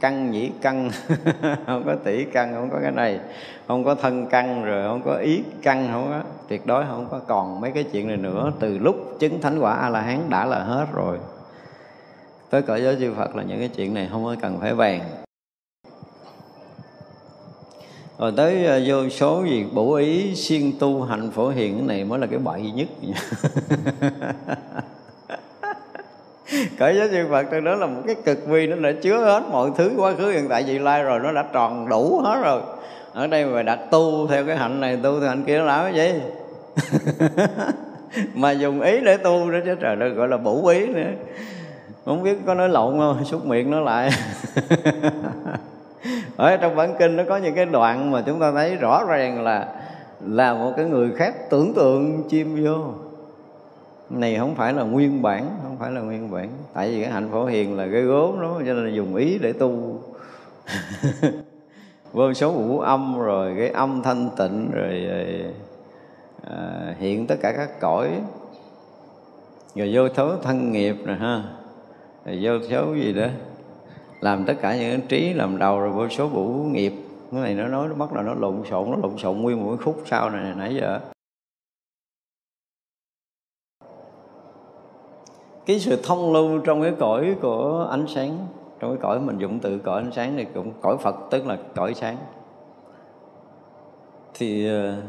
căn 0.00 0.30
nhĩ 0.30 0.50
căn 0.60 0.90
không 1.66 1.82
có 1.86 1.94
tỷ 2.04 2.24
căn 2.24 2.54
không 2.54 2.70
có 2.70 2.78
cái 2.82 2.92
này. 2.92 3.20
Không 3.68 3.84
có 3.84 3.94
thân 3.94 4.26
căn 4.26 4.64
rồi, 4.64 4.88
không 4.88 5.02
có 5.04 5.14
ý 5.14 5.42
căn 5.62 5.88
không 5.92 6.06
có. 6.10 6.20
Tuyệt 6.48 6.66
đối 6.66 6.84
không 6.84 7.08
có 7.10 7.20
còn 7.26 7.60
mấy 7.60 7.70
cái 7.70 7.84
chuyện 7.84 8.08
này 8.08 8.16
nữa. 8.16 8.52
Từ 8.60 8.78
lúc 8.78 8.96
chứng 9.18 9.40
thánh 9.40 9.58
quả 9.58 9.74
a 9.74 9.88
la 9.88 10.00
hán 10.00 10.30
đã 10.30 10.44
là 10.44 10.58
hết 10.58 10.86
rồi. 10.92 11.18
Tới 12.50 12.62
cõi 12.62 12.82
giới 12.82 12.96
chư 13.00 13.14
Phật 13.14 13.36
là 13.36 13.42
những 13.42 13.58
cái 13.58 13.68
chuyện 13.68 13.94
này 13.94 14.08
không 14.12 14.24
có 14.24 14.36
cần 14.40 14.58
phải 14.60 14.74
vàng 14.74 15.00
rồi 18.18 18.32
tới 18.36 18.64
ờ, 18.66 18.80
vô 18.86 19.08
số 19.08 19.44
gì 19.44 19.64
bổ 19.72 19.94
ý 19.94 20.34
siêng 20.34 20.72
tu 20.78 21.02
hành 21.02 21.30
phổ 21.30 21.48
hiền, 21.48 21.76
cái 21.76 21.86
này 21.86 22.04
mới 22.04 22.18
là 22.18 22.26
cái 22.26 22.38
bậy 22.38 22.70
nhất. 22.70 22.88
cõi 26.78 26.96
giới 26.96 27.08
chư 27.08 27.26
Phật 27.30 27.46
tôi 27.50 27.60
đó 27.60 27.74
là 27.74 27.86
một 27.86 28.02
cái 28.06 28.14
cực 28.24 28.46
vi, 28.46 28.66
nó 28.66 28.76
đã 28.76 28.92
chứa 29.02 29.18
hết 29.18 29.42
mọi 29.50 29.70
thứ, 29.76 29.90
quá 29.96 30.12
khứ, 30.18 30.30
hiện 30.30 30.48
tại, 30.48 30.62
vị 30.62 30.78
lai 30.78 31.02
rồi, 31.02 31.20
nó 31.20 31.32
đã 31.32 31.44
tròn 31.52 31.88
đủ 31.88 32.20
hết 32.24 32.40
rồi. 32.44 32.60
Ở 33.12 33.26
đây 33.26 33.44
mà 33.44 33.62
đặt 33.62 33.78
tu 33.90 34.26
theo 34.26 34.46
cái 34.46 34.56
hạnh 34.56 34.80
này, 34.80 34.98
tu 35.02 35.20
theo 35.20 35.28
hạnh 35.28 35.44
kia, 35.46 35.58
nó 35.58 35.64
làm 35.64 35.84
cái 35.84 35.94
gì? 35.94 36.20
Mà 38.34 38.50
dùng 38.50 38.80
ý 38.80 39.00
để 39.00 39.16
tu 39.16 39.50
đó 39.50 39.58
chứ, 39.64 39.74
trời 39.74 39.96
ơi 40.00 40.10
gọi 40.10 40.28
là 40.28 40.36
bổ 40.36 40.68
ý 40.68 40.86
nữa. 40.86 41.10
Không 42.04 42.22
biết 42.22 42.38
có 42.46 42.54
nói 42.54 42.68
lộn 42.68 42.98
không, 42.98 43.24
xúc 43.24 43.46
miệng 43.46 43.70
nó 43.70 43.80
lại. 43.80 44.10
Ở 46.36 46.56
trong 46.56 46.76
bản 46.76 46.94
kinh 46.98 47.16
nó 47.16 47.22
có 47.28 47.36
những 47.36 47.54
cái 47.54 47.66
đoạn 47.66 48.10
mà 48.10 48.22
chúng 48.26 48.40
ta 48.40 48.52
thấy 48.52 48.76
rõ 48.76 49.04
ràng 49.08 49.42
là 49.42 49.66
là 50.20 50.54
một 50.54 50.72
cái 50.76 50.84
người 50.84 51.10
khác 51.16 51.34
tưởng 51.50 51.74
tượng 51.74 52.28
chim 52.28 52.64
vô 52.64 53.05
này 54.10 54.36
không 54.38 54.54
phải 54.54 54.72
là 54.72 54.82
nguyên 54.82 55.22
bản 55.22 55.50
không 55.62 55.76
phải 55.78 55.90
là 55.90 56.00
nguyên 56.00 56.30
bản. 56.30 56.48
Tại 56.74 56.90
vì 56.90 57.02
cái 57.02 57.12
hạnh 57.12 57.28
phổ 57.32 57.44
hiền 57.44 57.76
là 57.76 57.88
cái 57.92 58.02
gốm 58.02 58.40
đó 58.40 58.54
cho 58.58 58.74
nên 58.74 58.84
là 58.84 58.90
dùng 58.90 59.14
ý 59.14 59.38
để 59.38 59.52
tu. 59.52 60.00
Vô 62.12 62.34
số 62.34 62.52
vũ 62.52 62.80
âm 62.80 63.18
rồi 63.18 63.54
cái 63.58 63.68
âm 63.68 64.02
thanh 64.02 64.30
tịnh 64.36 64.70
rồi, 64.70 65.00
rồi 65.00 65.44
à, 66.50 66.94
hiện 66.98 67.26
tất 67.26 67.36
cả 67.42 67.52
các 67.56 67.80
cõi. 67.80 68.08
Rồi 69.74 69.90
vô 69.92 70.08
số 70.16 70.36
thân 70.42 70.72
nghiệp 70.72 70.96
nè 71.06 71.14
ha. 71.14 71.42
Rồi 72.24 72.38
vô 72.42 72.52
số 72.70 72.94
gì 72.94 73.12
đó. 73.12 73.26
Làm 74.20 74.44
tất 74.44 74.54
cả 74.60 74.76
những 74.76 75.00
trí 75.00 75.32
làm 75.32 75.58
đầu 75.58 75.80
rồi 75.80 75.90
vô 75.90 76.08
số 76.08 76.28
vũ 76.28 76.46
nghiệp. 76.46 76.92
Cái 77.32 77.40
này 77.40 77.54
nó 77.54 77.68
nói 77.68 77.88
nó 77.88 77.94
bắt 77.94 78.12
là 78.12 78.22
nó 78.22 78.34
lộn 78.34 78.62
xộn 78.70 78.90
nó 78.90 78.96
lộn 79.02 79.18
xộn 79.18 79.36
nguyên 79.36 79.64
một 79.64 79.70
cái 79.76 79.84
khúc 79.84 80.02
sau 80.06 80.30
này 80.30 80.54
nãy 80.56 80.74
giờ 80.74 81.00
cái 85.66 85.80
sự 85.80 86.00
thông 86.02 86.32
lưu 86.32 86.58
trong 86.58 86.82
cái 86.82 86.92
cõi 86.98 87.36
của 87.42 87.88
ánh 87.90 88.06
sáng, 88.08 88.38
trong 88.80 88.90
cái 88.90 88.98
cõi 89.02 89.20
mình 89.20 89.38
dụng 89.38 89.58
từ 89.60 89.78
cõi 89.78 90.02
ánh 90.02 90.12
sáng 90.12 90.36
này 90.36 90.46
cũng 90.54 90.72
cõi 90.80 90.96
Phật, 90.96 91.16
tức 91.30 91.46
là 91.46 91.58
cõi 91.74 91.94
sáng. 91.94 92.16
Thì 94.34 94.68
ờ, 94.68 95.02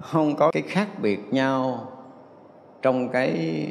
không 0.00 0.36
có 0.36 0.50
cái 0.50 0.62
khác 0.62 0.88
biệt 1.02 1.20
nhau 1.30 1.88
trong 2.82 3.08
cái 3.08 3.66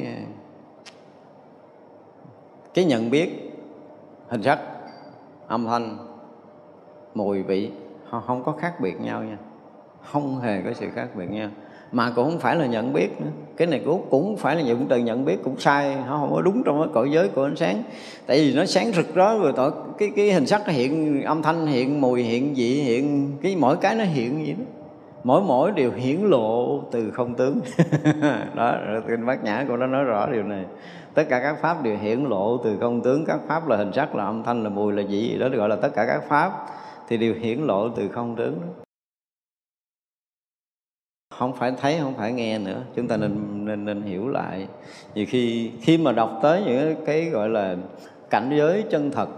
cái 2.74 2.84
nhận 2.84 3.10
biết, 3.10 3.52
hình 4.28 4.42
sắc, 4.42 4.60
âm 5.46 5.66
thanh, 5.66 5.98
mùi 7.14 7.42
vị. 7.42 7.70
Không 8.26 8.44
có 8.44 8.52
khác 8.52 8.80
biệt 8.80 9.00
nhau 9.00 9.22
nha. 9.22 9.38
Không 10.02 10.40
hề 10.40 10.62
có 10.62 10.72
sự 10.72 10.90
khác 10.94 11.08
biệt 11.14 11.30
nhau 11.30 11.48
mà 11.94 12.12
cũng 12.16 12.30
không 12.30 12.38
phải 12.38 12.56
là 12.56 12.66
nhận 12.66 12.92
biết 12.92 13.20
nữa. 13.20 13.30
Cái 13.56 13.66
này 13.66 13.82
cũng 13.84 14.06
cũng 14.10 14.36
phải 14.36 14.56
là 14.56 14.62
dụng 14.62 14.86
từ 14.88 14.98
nhận 14.98 15.24
biết, 15.24 15.38
cũng 15.44 15.58
sai, 15.58 15.96
nó 16.06 16.18
không 16.18 16.34
có 16.34 16.42
đúng 16.42 16.62
trong 16.62 16.78
cái 16.78 16.88
cõi 16.92 17.10
giới 17.12 17.28
của 17.28 17.44
ánh 17.44 17.56
sáng. 17.56 17.82
Tại 18.26 18.38
vì 18.38 18.54
nó 18.54 18.64
sáng 18.64 18.92
rực 18.92 19.14
rỡ 19.14 19.38
rồi 19.38 19.52
tội 19.56 19.70
cái 19.98 20.10
cái 20.16 20.32
hình 20.32 20.46
sắc 20.46 20.62
nó 20.66 20.72
hiện, 20.72 21.22
âm 21.22 21.42
thanh 21.42 21.66
hiện, 21.66 22.00
mùi 22.00 22.22
hiện, 22.22 22.54
vị 22.54 22.82
hiện, 22.82 23.32
cái 23.42 23.56
mỗi 23.56 23.76
cái 23.76 23.94
nó 23.94 24.04
hiện 24.04 24.46
gì 24.46 24.52
đó. 24.52 24.64
Mỗi 25.24 25.42
mỗi 25.42 25.72
đều 25.72 25.90
hiển 25.96 26.20
lộ 26.20 26.80
từ 26.90 27.10
không 27.10 27.34
tướng. 27.34 27.60
Đó 28.54 28.74
kinh 29.08 29.26
bát 29.26 29.44
nhã 29.44 29.64
cũng 29.68 29.80
đã 29.80 29.86
nói 29.86 30.04
rõ 30.04 30.26
điều 30.32 30.42
này. 30.42 30.64
Tất 31.14 31.24
cả 31.28 31.40
các 31.40 31.56
pháp 31.60 31.82
đều 31.82 31.96
hiển 31.98 32.24
lộ 32.24 32.56
từ 32.64 32.76
không 32.80 33.00
tướng. 33.00 33.24
Các 33.24 33.40
pháp 33.48 33.68
là 33.68 33.76
hình 33.76 33.92
sắc, 33.92 34.14
là 34.14 34.24
âm 34.24 34.42
thanh, 34.42 34.62
là 34.62 34.68
mùi, 34.68 34.92
là 34.92 35.02
vị, 35.08 35.36
đó 35.38 35.48
được 35.48 35.58
gọi 35.58 35.68
là 35.68 35.76
tất 35.76 35.88
cả 35.94 36.04
các 36.06 36.22
pháp 36.28 36.52
thì 37.08 37.16
đều 37.16 37.34
hiển 37.40 37.58
lộ 37.58 37.88
từ 37.88 38.08
không 38.08 38.36
tướng 38.36 38.60
đó 38.60 38.83
không 41.38 41.52
phải 41.52 41.72
thấy, 41.80 41.98
không 42.02 42.14
phải 42.14 42.32
nghe 42.32 42.58
nữa. 42.58 42.82
Chúng 42.96 43.08
ta 43.08 43.16
nên 43.16 43.64
nên 43.64 43.84
nên 43.84 44.02
hiểu 44.02 44.28
lại. 44.28 44.66
Vì 45.14 45.24
khi 45.24 45.70
khi 45.80 45.98
mà 45.98 46.12
đọc 46.12 46.38
tới 46.42 46.62
những 46.66 46.94
cái 47.06 47.24
gọi 47.24 47.48
là 47.48 47.76
cảnh 48.30 48.50
giới 48.58 48.84
chân 48.90 49.10
thật, 49.10 49.28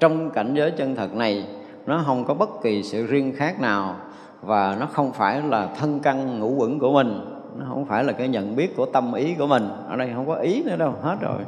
trong 0.00 0.30
cảnh 0.30 0.54
giới 0.54 0.70
chân 0.70 0.94
thật 0.94 1.14
này, 1.14 1.46
nó 1.86 2.02
không 2.06 2.24
có 2.24 2.34
bất 2.34 2.62
kỳ 2.62 2.82
sự 2.82 3.06
riêng 3.06 3.32
khác 3.36 3.60
nào 3.60 3.96
và 4.42 4.76
nó 4.80 4.86
không 4.86 5.12
phải 5.12 5.42
là 5.42 5.68
thân 5.78 6.00
căn 6.00 6.38
ngũ 6.40 6.54
quẩn 6.54 6.78
của 6.78 6.92
mình. 6.92 7.20
Nó 7.58 7.66
không 7.68 7.84
phải 7.84 8.04
là 8.04 8.12
cái 8.12 8.28
nhận 8.28 8.56
biết 8.56 8.76
của 8.76 8.86
tâm 8.86 9.12
ý 9.12 9.34
của 9.34 9.46
mình. 9.46 9.68
Ở 9.88 9.96
đây 9.96 10.10
không 10.14 10.26
có 10.26 10.34
ý 10.34 10.62
nữa 10.62 10.76
đâu, 10.76 10.94
hết 11.02 11.16
rồi 11.20 11.38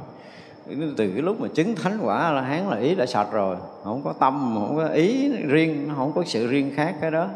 từ 0.68 1.10
cái 1.10 1.22
lúc 1.22 1.40
mà 1.40 1.48
chứng 1.54 1.74
thánh 1.76 1.98
quả 2.02 2.32
là 2.32 2.40
hán 2.40 2.70
là 2.70 2.76
ý 2.76 2.94
đã 2.94 3.06
sạch 3.06 3.28
rồi, 3.32 3.56
không 3.84 4.02
có 4.04 4.12
tâm, 4.12 4.54
không 4.54 4.76
có 4.76 4.88
ý 4.88 5.28
riêng, 5.28 5.88
nó 5.88 5.94
không 5.94 6.12
có 6.12 6.24
sự 6.26 6.46
riêng 6.46 6.70
khác 6.76 6.94
cái 7.00 7.10
đó. 7.10 7.26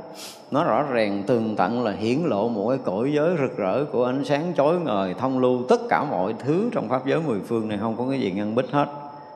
Nó 0.50 0.64
rõ 0.64 0.82
ràng 0.82 1.22
tường 1.26 1.56
tận 1.56 1.84
là 1.84 1.92
hiển 1.92 2.18
lộ 2.24 2.48
một 2.48 2.68
cái 2.68 2.78
cõi 2.84 3.12
giới 3.12 3.36
rực 3.40 3.56
rỡ 3.56 3.84
của 3.84 4.04
ánh 4.04 4.24
sáng 4.24 4.52
chói 4.56 4.80
ngời, 4.80 5.14
thông 5.18 5.38
lưu 5.38 5.62
tất 5.68 5.80
cả 5.88 6.04
mọi 6.04 6.34
thứ 6.38 6.70
trong 6.72 6.88
pháp 6.88 7.06
giới 7.06 7.20
mười 7.26 7.40
phương 7.46 7.68
này, 7.68 7.78
không 7.80 7.96
có 7.96 8.06
cái 8.10 8.20
gì 8.20 8.30
ngăn 8.30 8.54
bích 8.54 8.70
hết. 8.70 8.88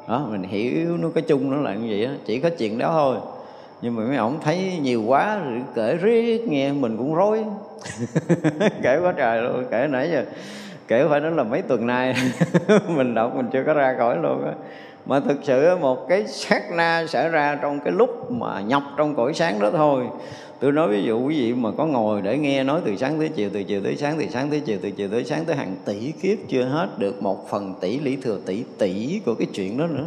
Đó, 0.09 0.27
mình 0.31 0.43
hiểu 0.43 0.97
nó 0.97 1.09
cái 1.15 1.23
chung 1.23 1.51
nó 1.51 1.57
là 1.57 1.75
như 1.75 1.87
vậy 1.89 2.07
đó 2.07 2.13
chỉ 2.27 2.41
có 2.41 2.51
chuyện 2.59 2.79
đó 2.79 2.89
thôi. 2.93 3.17
Nhưng 3.83 3.97
mà 3.97 4.03
mấy 4.03 4.17
ông 4.17 4.39
thấy 4.45 4.79
nhiều 4.83 5.03
quá, 5.07 5.41
kể 5.75 5.97
riết 6.03 6.49
nghe 6.49 6.73
mình 6.73 6.97
cũng 6.97 7.15
rối. 7.15 7.45
Kể 8.83 8.99
quá 9.03 9.15
trời 9.17 9.43
luôn, 9.43 9.65
kể 9.71 9.89
nãy 9.91 10.11
giờ 10.13 10.25
kể 10.89 11.07
phải 11.09 11.21
nói 11.21 11.33
là 11.33 11.43
mấy 11.43 11.63
tuần 11.63 11.87
nay 11.87 12.15
mình 12.89 13.15
đọc 13.15 13.37
mình 13.37 13.47
chưa 13.53 13.63
có 13.67 13.75
ra 13.75 13.95
khỏi 13.99 14.17
luôn 14.23 14.45
á. 14.45 14.53
Mà 15.07 15.21
thực 15.21 15.39
sự 15.43 15.77
một 15.77 16.09
cái 16.09 16.27
sát 16.27 16.63
na 16.73 17.07
xảy 17.09 17.29
ra 17.29 17.59
trong 17.63 17.81
cái 17.81 17.93
lúc 17.93 18.31
mà 18.31 18.61
nhập 18.61 18.83
trong 18.97 19.15
cõi 19.15 19.35
sáng 19.35 19.61
đó 19.61 19.71
thôi. 19.71 20.05
Tôi 20.61 20.73
nói 20.73 20.89
ví 20.89 21.03
dụ 21.03 21.21
quý 21.27 21.41
vị 21.41 21.55
mà 21.55 21.71
có 21.77 21.87
ngồi 21.87 22.23
để 22.23 22.39
nghe 22.39 22.65
nói 22.65 22.81
từ 22.85 22.97
sáng 22.97 23.19
tới 23.19 23.29
chiều, 23.29 23.51
từ 23.53 23.63
chiều 23.63 23.81
tới 23.85 23.97
sáng, 23.97 24.17
từ 24.19 24.27
sáng 24.31 24.51
tới 24.51 24.61
chiều, 24.61 24.79
từ 24.83 24.91
chiều 24.91 25.09
tới 25.09 25.25
sáng 25.25 25.45
tới 25.45 25.57
hàng 25.57 25.75
tỷ 25.85 26.13
kiếp 26.23 26.39
chưa 26.49 26.65
hết 26.65 26.89
được 26.99 27.23
một 27.23 27.51
phần 27.51 27.75
tỷ 27.81 28.01
lý 28.01 28.17
thừa 28.17 28.39
tỷ 28.47 28.65
tỷ 28.79 29.21
của 29.27 29.35
cái 29.35 29.47
chuyện 29.55 29.79
đó 29.79 29.87
nữa. 29.87 30.05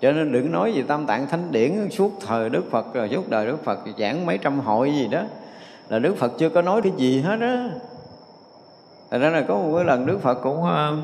Cho 0.00 0.12
nên 0.12 0.32
đừng 0.32 0.52
nói 0.52 0.72
gì 0.72 0.82
tam 0.82 1.06
tạng 1.06 1.26
thánh 1.26 1.52
điển, 1.52 1.72
suốt 1.90 2.12
thời 2.26 2.50
đức 2.50 2.70
phật, 2.70 2.94
rồi 2.94 3.08
suốt 3.08 3.30
đời 3.30 3.46
đức 3.46 3.64
phật, 3.64 3.78
giảng 3.98 4.26
mấy 4.26 4.38
trăm 4.38 4.60
hội 4.60 4.92
gì 4.94 5.08
đó. 5.08 5.22
Là 5.88 5.98
đức 5.98 6.16
phật 6.16 6.32
chưa 6.38 6.48
có 6.48 6.62
nói 6.62 6.82
cái 6.82 6.92
gì 6.96 7.20
hết 7.20 7.40
á. 7.40 7.70
Thật 9.12 9.18
ra 9.18 9.30
là 9.30 9.42
có 9.48 9.54
một 9.54 9.76
cái 9.76 9.84
lần 9.84 10.06
Đức 10.06 10.18
Phật 10.18 10.34
cũng 10.34 10.62
ờ, 10.64 10.96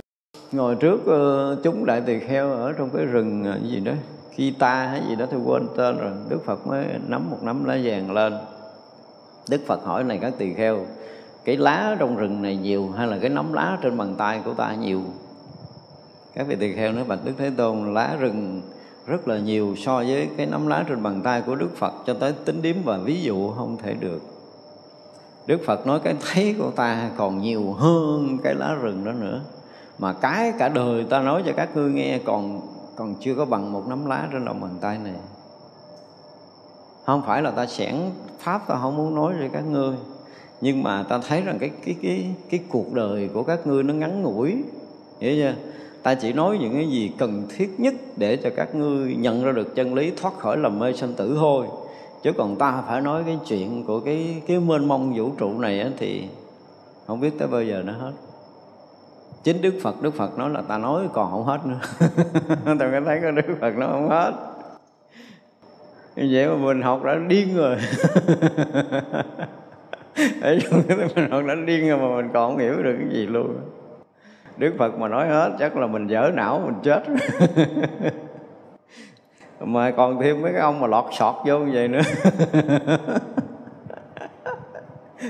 ngồi 0.53 0.75
trước 0.75 1.07
ờ, 1.07 1.57
chúng 1.65 1.87
đại 1.87 2.01
tỳ 2.01 2.19
kheo 2.19 2.53
ở 2.53 2.73
trong 2.73 2.91
cái 2.91 3.05
rừng 3.05 3.45
ờ, 3.45 3.59
gì 3.69 3.81
đó 3.81 3.93
khi 4.31 4.51
ta 4.51 4.87
hay 4.87 5.03
gì 5.09 5.17
đó, 5.17 5.27
tôi 5.31 5.41
quên 5.45 5.67
tên 5.77 5.99
rồi. 5.99 6.11
Đức 6.29 6.45
Phật 6.45 6.67
mới 6.67 6.85
nắm 7.07 7.31
một 7.31 7.37
nắm 7.43 7.65
lá 7.65 7.79
vàng 7.85 8.11
lên. 8.11 8.35
Đức 9.51 9.61
Phật 9.67 9.85
hỏi 9.85 10.05
này 10.05 10.19
các 10.23 10.33
tỳ 10.39 10.55
kheo, 10.55 10.79
cái 11.45 11.57
lá 11.57 11.97
trong 11.99 12.17
rừng 12.17 12.43
này 12.43 12.57
nhiều 12.57 12.89
hay 12.97 13.07
là 13.07 13.19
cái 13.21 13.31
nắm 13.31 13.53
lá 13.53 13.79
trên 13.83 13.97
bàn 13.97 14.15
tay 14.19 14.41
của 14.45 14.55
ta 14.55 14.75
nhiều? 14.75 15.01
Các 16.35 16.47
vị 16.47 16.57
tỳ 16.57 16.73
kheo 16.73 16.93
nói, 16.93 17.05
bạch 17.05 17.21
Đức 17.25 17.33
Thế 17.39 17.51
Tôn, 17.57 17.95
lá 17.95 18.17
rừng 18.21 18.63
rất 19.07 19.29
là 19.29 19.39
nhiều 19.39 19.75
so 19.77 19.97
với 19.97 20.29
cái 20.37 20.47
nắm 20.47 20.67
lá 20.67 20.85
trên 20.89 21.03
bàn 21.03 21.21
tay 21.25 21.43
của 21.47 21.55
Đức 21.55 21.77
Phật, 21.77 21.93
cho 22.07 22.15
tới 22.15 22.33
tính 22.45 22.63
điếm 22.63 22.77
và 22.85 22.99
ví 22.99 23.23
dụ 23.23 23.51
không 23.51 23.77
thể 23.83 23.95
được. 23.95 24.38
Đức 25.49 25.61
Phật 25.65 25.87
nói 25.87 26.01
cái 26.01 26.15
thấy 26.21 26.55
của 26.59 26.71
ta 26.71 27.11
còn 27.17 27.39
nhiều 27.39 27.73
hơn 27.73 28.39
cái 28.43 28.55
lá 28.55 28.75
rừng 28.75 29.05
đó 29.05 29.13
nữa. 29.13 29.41
Mà 29.99 30.13
cái 30.13 30.53
cả 30.59 30.69
đời 30.69 31.05
ta 31.11 31.21
nói 31.21 31.43
cho 31.47 31.53
các 31.57 31.77
ngươi 31.77 31.91
nghe, 31.93 32.19
còn 32.25 32.61
còn 32.97 33.15
chưa 33.21 33.35
có 33.35 33.45
bằng 33.45 33.73
một 33.73 33.89
nắm 33.89 34.07
lá 34.07 34.29
trên 34.33 34.45
lòng 34.45 34.61
bàn 34.61 34.71
tay 34.81 34.99
này. 35.05 35.13
Không 37.05 37.23
phải 37.27 37.43
là 37.43 37.51
ta 37.51 37.67
sẻn 37.67 37.95
pháp, 38.39 38.69
ta 38.69 38.79
không 38.83 38.97
muốn 38.97 39.15
nói 39.15 39.35
cho 39.41 39.49
các 39.53 39.65
ngươi. 39.71 39.97
Nhưng 40.61 40.83
mà 40.83 41.03
ta 41.03 41.19
thấy 41.29 41.41
rằng 41.41 41.59
cái 41.59 41.71
cái 41.85 41.97
cái 42.03 42.27
cái 42.51 42.61
cuộc 42.69 42.93
đời 42.93 43.29
của 43.35 43.43
các 43.43 43.67
ngươi 43.67 43.83
nó 43.83 43.95
ngắn 43.95 44.23
ngủi, 44.23 44.57
hiểu 45.21 45.35
chưa? 45.37 45.55
Ta 46.03 46.15
chỉ 46.15 46.33
nói 46.33 46.59
những 46.61 46.75
cái 46.75 46.89
gì 46.89 47.13
cần 47.19 47.43
thiết 47.57 47.75
nhất 47.79 47.95
để 48.17 48.37
cho 48.37 48.51
các 48.57 48.75
ngươi 48.75 49.17
nhận 49.17 49.45
ra 49.45 49.53
được 49.53 49.75
chân 49.75 49.95
lý, 49.95 50.11
thoát 50.11 50.39
khỏi 50.39 50.57
lầm 50.57 50.79
mê 50.79 50.93
sanh 50.93 51.13
tử 51.13 51.37
thôi 51.41 51.67
chứ 52.23 52.33
còn 52.33 52.57
ta 52.57 52.83
phải 52.89 53.01
nói 53.01 53.23
cái 53.27 53.39
chuyện 53.47 53.85
của 53.87 54.01
cái 54.01 54.43
cái 54.47 54.61
mênh 54.61 54.89
mông 54.89 55.13
vũ 55.17 55.31
trụ 55.39 55.59
này 55.59 55.81
á, 55.81 55.89
thì 55.99 56.29
không 57.07 57.21
biết 57.21 57.31
tới 57.39 57.49
bao 57.49 57.63
giờ 57.63 57.83
nó 57.87 57.93
hết. 57.93 58.13
Chính 59.43 59.63
đức 59.63 59.75
phật 59.83 60.03
đức 60.03 60.15
phật 60.15 60.39
nói 60.39 60.51
là 60.51 60.63
ta 60.63 60.79
nói 60.79 61.09
còn 61.13 61.31
không 61.31 61.45
hết 61.45 61.67
nữa. 61.67 61.81
Tôi 62.65 62.91
có 62.93 63.01
thấy 63.07 63.21
có 63.23 63.31
đức 63.31 63.57
phật 63.61 63.77
nó 63.77 63.87
không 63.87 64.09
hết. 64.09 64.33
Vậy 66.17 66.49
mà 66.49 66.55
mình 66.55 66.83
học 66.83 67.03
đã 67.05 67.15
điên 67.29 67.57
rồi. 67.57 67.77
Ở 70.43 70.59
mình 71.15 71.31
học 71.31 71.43
đã 71.47 71.55
điên 71.67 71.89
rồi 71.89 71.99
mà 71.99 72.17
mình 72.17 72.31
còn 72.35 72.51
không 72.51 72.59
hiểu 72.59 72.83
được 72.83 72.97
cái 72.99 73.09
gì 73.11 73.27
luôn. 73.27 73.57
Đức 74.57 74.75
phật 74.79 74.99
mà 74.99 75.09
nói 75.09 75.29
hết 75.29 75.57
chắc 75.59 75.77
là 75.77 75.87
mình 75.87 76.07
dở 76.07 76.31
não 76.35 76.63
mình 76.65 76.75
chết. 76.83 77.03
mà 79.61 79.91
còn 79.91 80.21
thêm 80.21 80.43
mấy 80.43 80.53
cái 80.53 80.61
ông 80.61 80.81
mà 80.81 80.87
lọt 80.87 81.05
sọt 81.13 81.35
vô 81.47 81.59
như 81.59 81.71
vậy 81.75 81.89
nữa. 81.89 82.01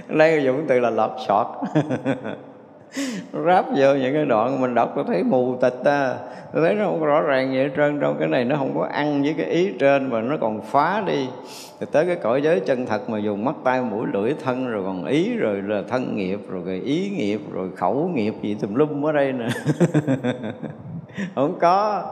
Lấy 0.09 0.43
dùng 0.45 0.65
từ 0.69 0.81
là 0.81 0.91
lọt 0.91 1.11
sọt. 1.29 1.47
Ráp 3.47 3.67
vô 3.77 3.95
những 3.95 4.15
cái 4.15 4.25
đoạn 4.25 4.61
mình 4.61 4.75
đọc 4.75 4.93
tôi 4.95 5.05
thấy 5.09 5.23
mù 5.23 5.57
tịch 5.61 5.75
ta 5.85 6.15
tôi 6.53 6.63
thấy 6.63 6.75
nó 6.75 6.85
không 6.85 7.05
rõ 7.05 7.21
ràng 7.21 7.53
vậy 7.55 7.71
trơn 7.77 8.01
trong 8.01 8.17
cái 8.19 8.29
này 8.29 8.45
nó 8.45 8.57
không 8.57 8.79
có 8.79 8.87
ăn 8.93 9.23
với 9.23 9.35
cái 9.39 9.47
ý 9.47 9.73
trên 9.79 10.11
mà 10.11 10.21
nó 10.21 10.37
còn 10.41 10.63
phá 10.63 11.03
đi. 11.07 11.29
Thì 11.81 11.87
tới 11.93 12.07
cái 12.07 12.17
cõi 12.17 12.43
giới 12.43 12.61
chân 12.61 12.87
thật 12.87 13.11
mà 13.11 13.19
dùng 13.19 13.45
mắt 13.45 13.55
tay 13.65 13.83
mũi 13.83 14.07
lưỡi 14.13 14.35
thân 14.45 14.69
rồi 14.69 14.83
còn 14.85 15.05
ý 15.05 15.37
rồi 15.37 15.63
là 15.63 15.83
thân 15.89 16.17
nghiệp 16.17 16.41
rồi, 16.49 16.63
rồi 16.67 16.81
ý 16.85 17.11
nghiệp 17.11 17.41
rồi 17.53 17.69
khẩu 17.77 18.11
nghiệp 18.15 18.35
gì 18.43 18.55
tùm 18.55 18.75
lum 18.75 19.07
ở 19.07 19.13
đây 19.13 19.33
nè 19.33 19.49
không 21.35 21.59
có. 21.61 22.03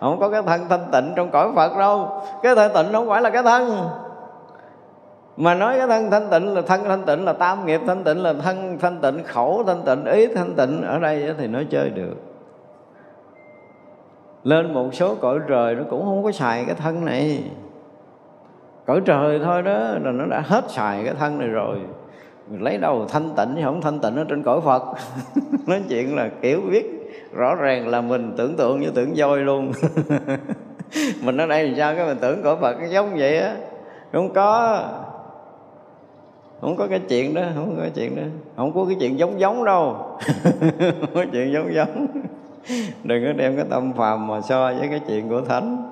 Không 0.00 0.20
có 0.20 0.28
cái 0.28 0.42
thân 0.42 0.68
thanh 0.68 0.86
tịnh 0.92 1.12
trong 1.16 1.30
cõi 1.30 1.52
phật 1.54 1.76
đâu. 1.78 2.22
Cái 2.42 2.54
thanh 2.54 2.70
tịnh 2.74 2.92
không 2.92 3.08
phải 3.08 3.22
là 3.22 3.30
cái 3.30 3.42
thân. 3.42 3.88
Mà 5.36 5.54
nói 5.54 5.78
cái 5.78 5.86
thân 5.86 6.10
thanh 6.10 6.30
tịnh 6.30 6.54
là 6.54 6.62
thân 6.62 6.84
thanh 6.84 7.02
tịnh 7.02 7.24
là 7.24 7.32
tam 7.32 7.66
nghiệp 7.66 7.80
thanh 7.86 8.04
tịnh, 8.04 8.22
là 8.22 8.32
thân 8.32 8.78
thanh 8.78 9.00
tịnh, 9.00 9.24
khẩu 9.24 9.64
thanh 9.66 9.82
tịnh, 9.86 10.04
ý 10.04 10.26
thanh 10.26 10.54
tịnh. 10.54 10.82
Ở 10.82 10.98
đây 10.98 11.34
thì 11.38 11.46
nói 11.46 11.66
chơi 11.70 11.90
được. 11.90 12.14
Lên 14.44 14.74
một 14.74 14.94
số 14.94 15.14
cõi 15.14 15.38
trời 15.48 15.74
nó 15.74 15.82
cũng 15.90 16.04
không 16.04 16.22
có 16.24 16.32
xài 16.32 16.64
cái 16.64 16.74
thân 16.74 17.04
này. 17.04 17.44
Cõi 18.86 19.00
trời 19.04 19.40
thôi 19.44 19.62
đó, 19.62 19.78
là 19.78 20.10
nó 20.12 20.26
đã 20.26 20.40
hết 20.40 20.70
xài 20.70 21.04
cái 21.04 21.14
thân 21.14 21.38
này 21.38 21.48
rồi. 21.48 21.78
Lấy 22.50 22.78
đâu, 22.78 23.06
thanh 23.08 23.30
tịnh 23.36 23.54
chứ 23.56 23.62
không 23.64 23.80
thanh 23.80 24.00
tịnh 24.00 24.16
ở 24.16 24.24
trên 24.28 24.42
cõi 24.42 24.60
phật? 24.60 24.82
Nói 25.66 25.82
chuyện 25.88 26.16
là 26.16 26.30
kiểu 26.40 26.60
biết 26.70 27.01
rõ 27.32 27.54
ràng 27.54 27.88
là 27.88 28.00
mình 28.00 28.34
tưởng 28.36 28.56
tượng 28.56 28.80
như 28.80 28.90
tưởng 28.90 29.14
voi 29.16 29.38
luôn. 29.38 29.72
Mình 31.22 31.36
ở 31.36 31.46
đây 31.46 31.68
thì 31.68 31.74
sao 31.76 31.94
cái 31.94 32.06
mình 32.06 32.18
tưởng 32.20 32.42
cõi 32.42 32.56
phật 32.60 32.76
giống 32.90 33.16
vậy 33.16 33.38
á. 33.38 33.56
Không 34.12 34.32
có. 34.32 34.80
Không 36.60 36.76
có 36.76 36.86
cái 36.86 37.00
chuyện 37.08 37.34
đó, 37.34 37.42
không 37.54 37.74
có 37.76 37.82
cái 37.82 37.90
chuyện 37.94 38.16
đó. 38.16 38.22
Không 38.56 38.72
có 38.74 38.84
cái 38.84 38.96
chuyện 39.00 39.18
giống 39.18 39.40
giống 39.40 39.64
đâu. 39.64 39.96
Không 40.78 41.14
có 41.14 41.24
chuyện 41.32 41.52
giống 41.52 41.74
giống. 41.74 42.06
Đừng 43.04 43.24
có 43.26 43.32
đem 43.32 43.56
cái 43.56 43.64
tâm 43.70 43.92
phàm 43.92 44.26
mà 44.26 44.40
so 44.40 44.72
với 44.78 44.88
cái 44.88 45.00
chuyện 45.08 45.28
của 45.28 45.40
thánh. 45.40 45.91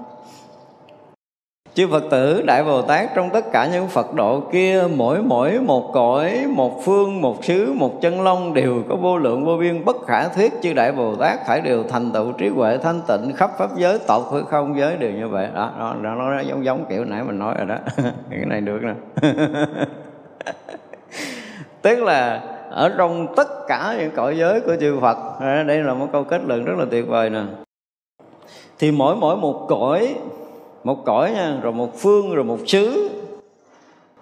Chư 1.75 1.89
Phật 1.89 2.03
tử 2.11 2.43
Đại 2.47 2.65
Bồ 2.65 2.83
Tát 2.83 3.15
trong 3.15 3.31
tất 3.31 3.53
cả 3.53 3.69
những 3.73 3.89
Phật 3.89 4.15
độ 4.15 4.41
kia 4.53 4.83
Mỗi 4.97 5.23
mỗi 5.23 5.61
một 5.61 5.91
cõi, 5.93 6.47
một 6.49 6.85
phương, 6.85 7.21
một 7.21 7.45
xứ, 7.45 7.73
một 7.77 8.01
chân 8.01 8.23
long 8.23 8.55
Đều 8.55 8.83
có 8.89 8.97
vô 8.97 9.19
lượng 9.19 9.45
vô 9.45 9.57
biên 9.57 9.85
bất 9.85 9.97
khả 10.07 10.29
thuyết. 10.29 10.53
Chư 10.63 10.73
Đại 10.73 10.93
Bồ 10.93 11.17
Tát 11.17 11.47
phải 11.47 11.61
đều 11.61 11.83
thành 11.89 12.13
tựu 12.13 12.33
trí 12.33 12.49
huệ 12.49 12.79
thanh 12.79 13.01
tịnh 13.09 13.33
Khắp 13.37 13.51
pháp 13.59 13.71
giới, 13.77 13.99
tột 13.99 14.23
hư 14.31 14.43
không 14.43 14.79
giới 14.79 14.97
đều 14.97 15.11
như 15.11 15.29
vậy. 15.29 15.49
Đó, 15.55 15.73
nó, 15.79 15.95
nó, 15.95 16.15
nó 16.15 16.41
giống 16.41 16.65
giống 16.65 16.85
kiểu 16.89 17.05
nãy 17.05 17.23
mình 17.25 17.39
nói 17.39 17.55
rồi 17.59 17.67
đó. 17.67 17.77
Cái 18.31 18.45
này 18.47 18.61
được 18.61 18.81
nè. 18.83 18.95
Tức 21.83 21.99
là 21.99 22.41
ở 22.71 22.89
trong 22.99 23.35
tất 23.37 23.49
cả 23.69 23.97
những 23.99 24.11
cõi 24.17 24.39
giới 24.39 24.61
của 24.61 24.77
chư 24.81 24.99
Phật 25.01 25.19
à, 25.41 25.63
Đây 25.63 25.79
là 25.79 25.95
một 25.95 26.07
câu 26.13 26.25
kết 26.25 26.41
luận 26.47 26.65
rất 26.65 26.75
là 26.79 26.85
tuyệt 26.91 27.09
vời 27.09 27.31
nè. 27.31 27.41
Thì 28.79 28.91
mỗi 28.93 29.17
mỗi 29.17 29.37
một 29.37 29.67
cõi 29.69 30.15
một 30.85 31.05
cõi 31.05 31.33
nha 31.33 31.59
rồi 31.63 31.73
một 31.73 31.99
phương, 31.99 32.35
rồi 32.35 32.45
một 32.45 32.59
xứ. 32.67 33.11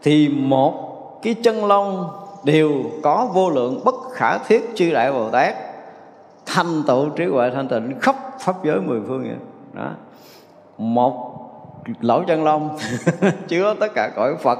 Thì 0.02 0.28
một 0.28 0.88
cái 1.22 1.34
chân 1.34 1.64
long 1.64 2.10
đều 2.44 2.72
có 3.02 3.28
vô 3.34 3.50
lượng 3.50 3.80
bất 3.84 3.94
khả 4.12 4.38
thiết 4.38 4.70
chư 4.74 4.92
đại 4.92 5.12
bồ 5.12 5.30
tát. 5.30 5.56
Thành 6.46 6.82
tựu 6.86 7.08
trí 7.08 7.24
huệ, 7.24 7.50
thanh 7.54 7.68
tịnh 7.68 7.94
khắp 8.00 8.16
pháp 8.40 8.64
giới 8.64 8.80
mười 8.80 9.00
phương 9.06 9.22
vậy. 9.22 9.36
Đó. 9.72 9.90
Một 10.78 11.34
lỗ 12.00 12.22
chân 12.22 12.44
long, 12.44 12.76
chứa 13.48 13.74
tất 13.80 13.94
cả 13.94 14.10
cõi 14.16 14.36
phật, 14.42 14.58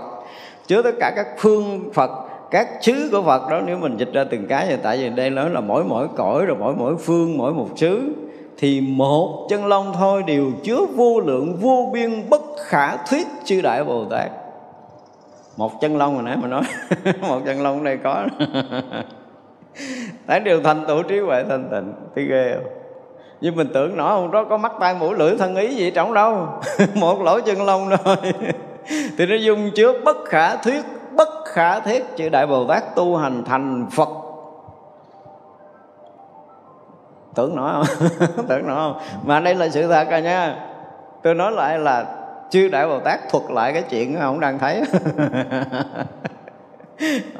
chứa 0.66 0.82
tất 0.82 0.94
cả 1.00 1.12
các 1.16 1.26
phương 1.38 1.90
phật, 1.94 2.10
các 2.50 2.68
xứ 2.80 3.08
của 3.12 3.22
Phật 3.22 3.50
đó. 3.50 3.60
Nếu 3.60 3.78
mình 3.78 3.96
dịch 3.96 4.12
ra 4.12 4.24
từng 4.30 4.46
cái 4.46 4.66
thì 4.68 4.76
tại 4.82 4.98
vì 4.98 5.08
đây 5.08 5.30
nói 5.30 5.50
là 5.50 5.60
mỗi 5.60 5.84
mỗi 5.84 6.08
cõi, 6.16 6.46
rồi 6.46 6.56
mỗi 6.60 6.74
mỗi 6.74 6.96
phương, 6.96 7.38
mỗi 7.38 7.54
một 7.54 7.68
xứ 7.76 8.14
thì 8.58 8.80
một 8.80 9.46
chân 9.50 9.66
long 9.66 9.92
thôi 9.92 10.22
đều 10.26 10.50
chứa 10.64 10.80
vô 10.94 11.20
lượng, 11.20 11.56
vô 11.60 11.90
biên, 11.92 12.30
bất 12.30 12.40
khả 12.58 12.96
thuyết 12.96 13.26
chư 13.44 13.60
đại 13.60 13.84
bồ 13.84 14.04
tát. 14.04 14.30
Một 15.56 15.80
chân 15.80 15.96
long 15.96 16.14
hồi 16.14 16.22
nãy 16.22 16.36
mà 16.36 16.48
nói, 16.48 16.62
một 17.28 17.40
chân 17.46 17.62
long 17.62 17.84
đây 17.84 17.98
có. 18.04 18.26
Tán 20.26 20.44
đều 20.44 20.62
thành 20.62 20.84
tựu 20.88 21.02
trí 21.02 21.18
huệ 21.18 21.44
thanh 21.48 21.68
tịnh. 21.70 21.92
Thì 22.16 22.24
ghê 22.24 22.54
không? 22.54 22.72
Nhưng 23.40 23.56
mình 23.56 23.68
tưởng 23.74 23.96
nó 23.96 24.08
không 24.08 24.30
đó 24.30 24.44
có 24.44 24.56
mắt 24.56 24.72
tay 24.80 24.94
mũi 24.94 25.14
lưỡi 25.18 25.36
thân 25.36 25.56
ý 25.56 25.74
gì 25.74 25.90
trong 25.90 26.14
đâu. 26.14 26.48
Một 26.94 27.22
lỗ 27.22 27.40
chân 27.40 27.62
long 27.62 27.90
thôi. 28.04 28.16
Thì 29.18 29.26
nó 29.26 29.34
dung 29.34 29.70
chứa 29.74 30.00
bất 30.04 30.16
khả 30.24 30.56
thuyết, 30.56 30.80
bất 31.16 31.28
khả 31.46 31.80
thiết 31.80 32.04
chữ 32.16 32.28
đại 32.28 32.46
bồ 32.46 32.66
tát 32.66 32.94
tu 32.94 33.16
hành 33.16 33.44
thành 33.44 33.86
phật. 33.92 34.08
Tưởng 37.38 37.56
nó 37.56 37.72
không? 37.72 38.08
Tưởng 38.48 38.66
nó 38.66 38.74
không? 38.74 38.98
Mà 39.26 39.40
đây 39.40 39.54
là 39.54 39.68
sự 39.68 39.88
thật 39.88 40.10
rồi 40.10 40.22
nha. 40.22 40.56
Tôi 41.22 41.34
nói 41.34 41.52
lại 41.52 41.78
là 41.78 42.06
chư 42.50 42.68
đại 42.68 42.86
bồ 42.86 43.00
tát 43.00 43.20
thuật 43.30 43.44
lại 43.50 43.72
cái 43.72 43.82
chuyện 43.90 44.16
ông 44.16 44.40
đang 44.40 44.58
thấy. 44.58 44.82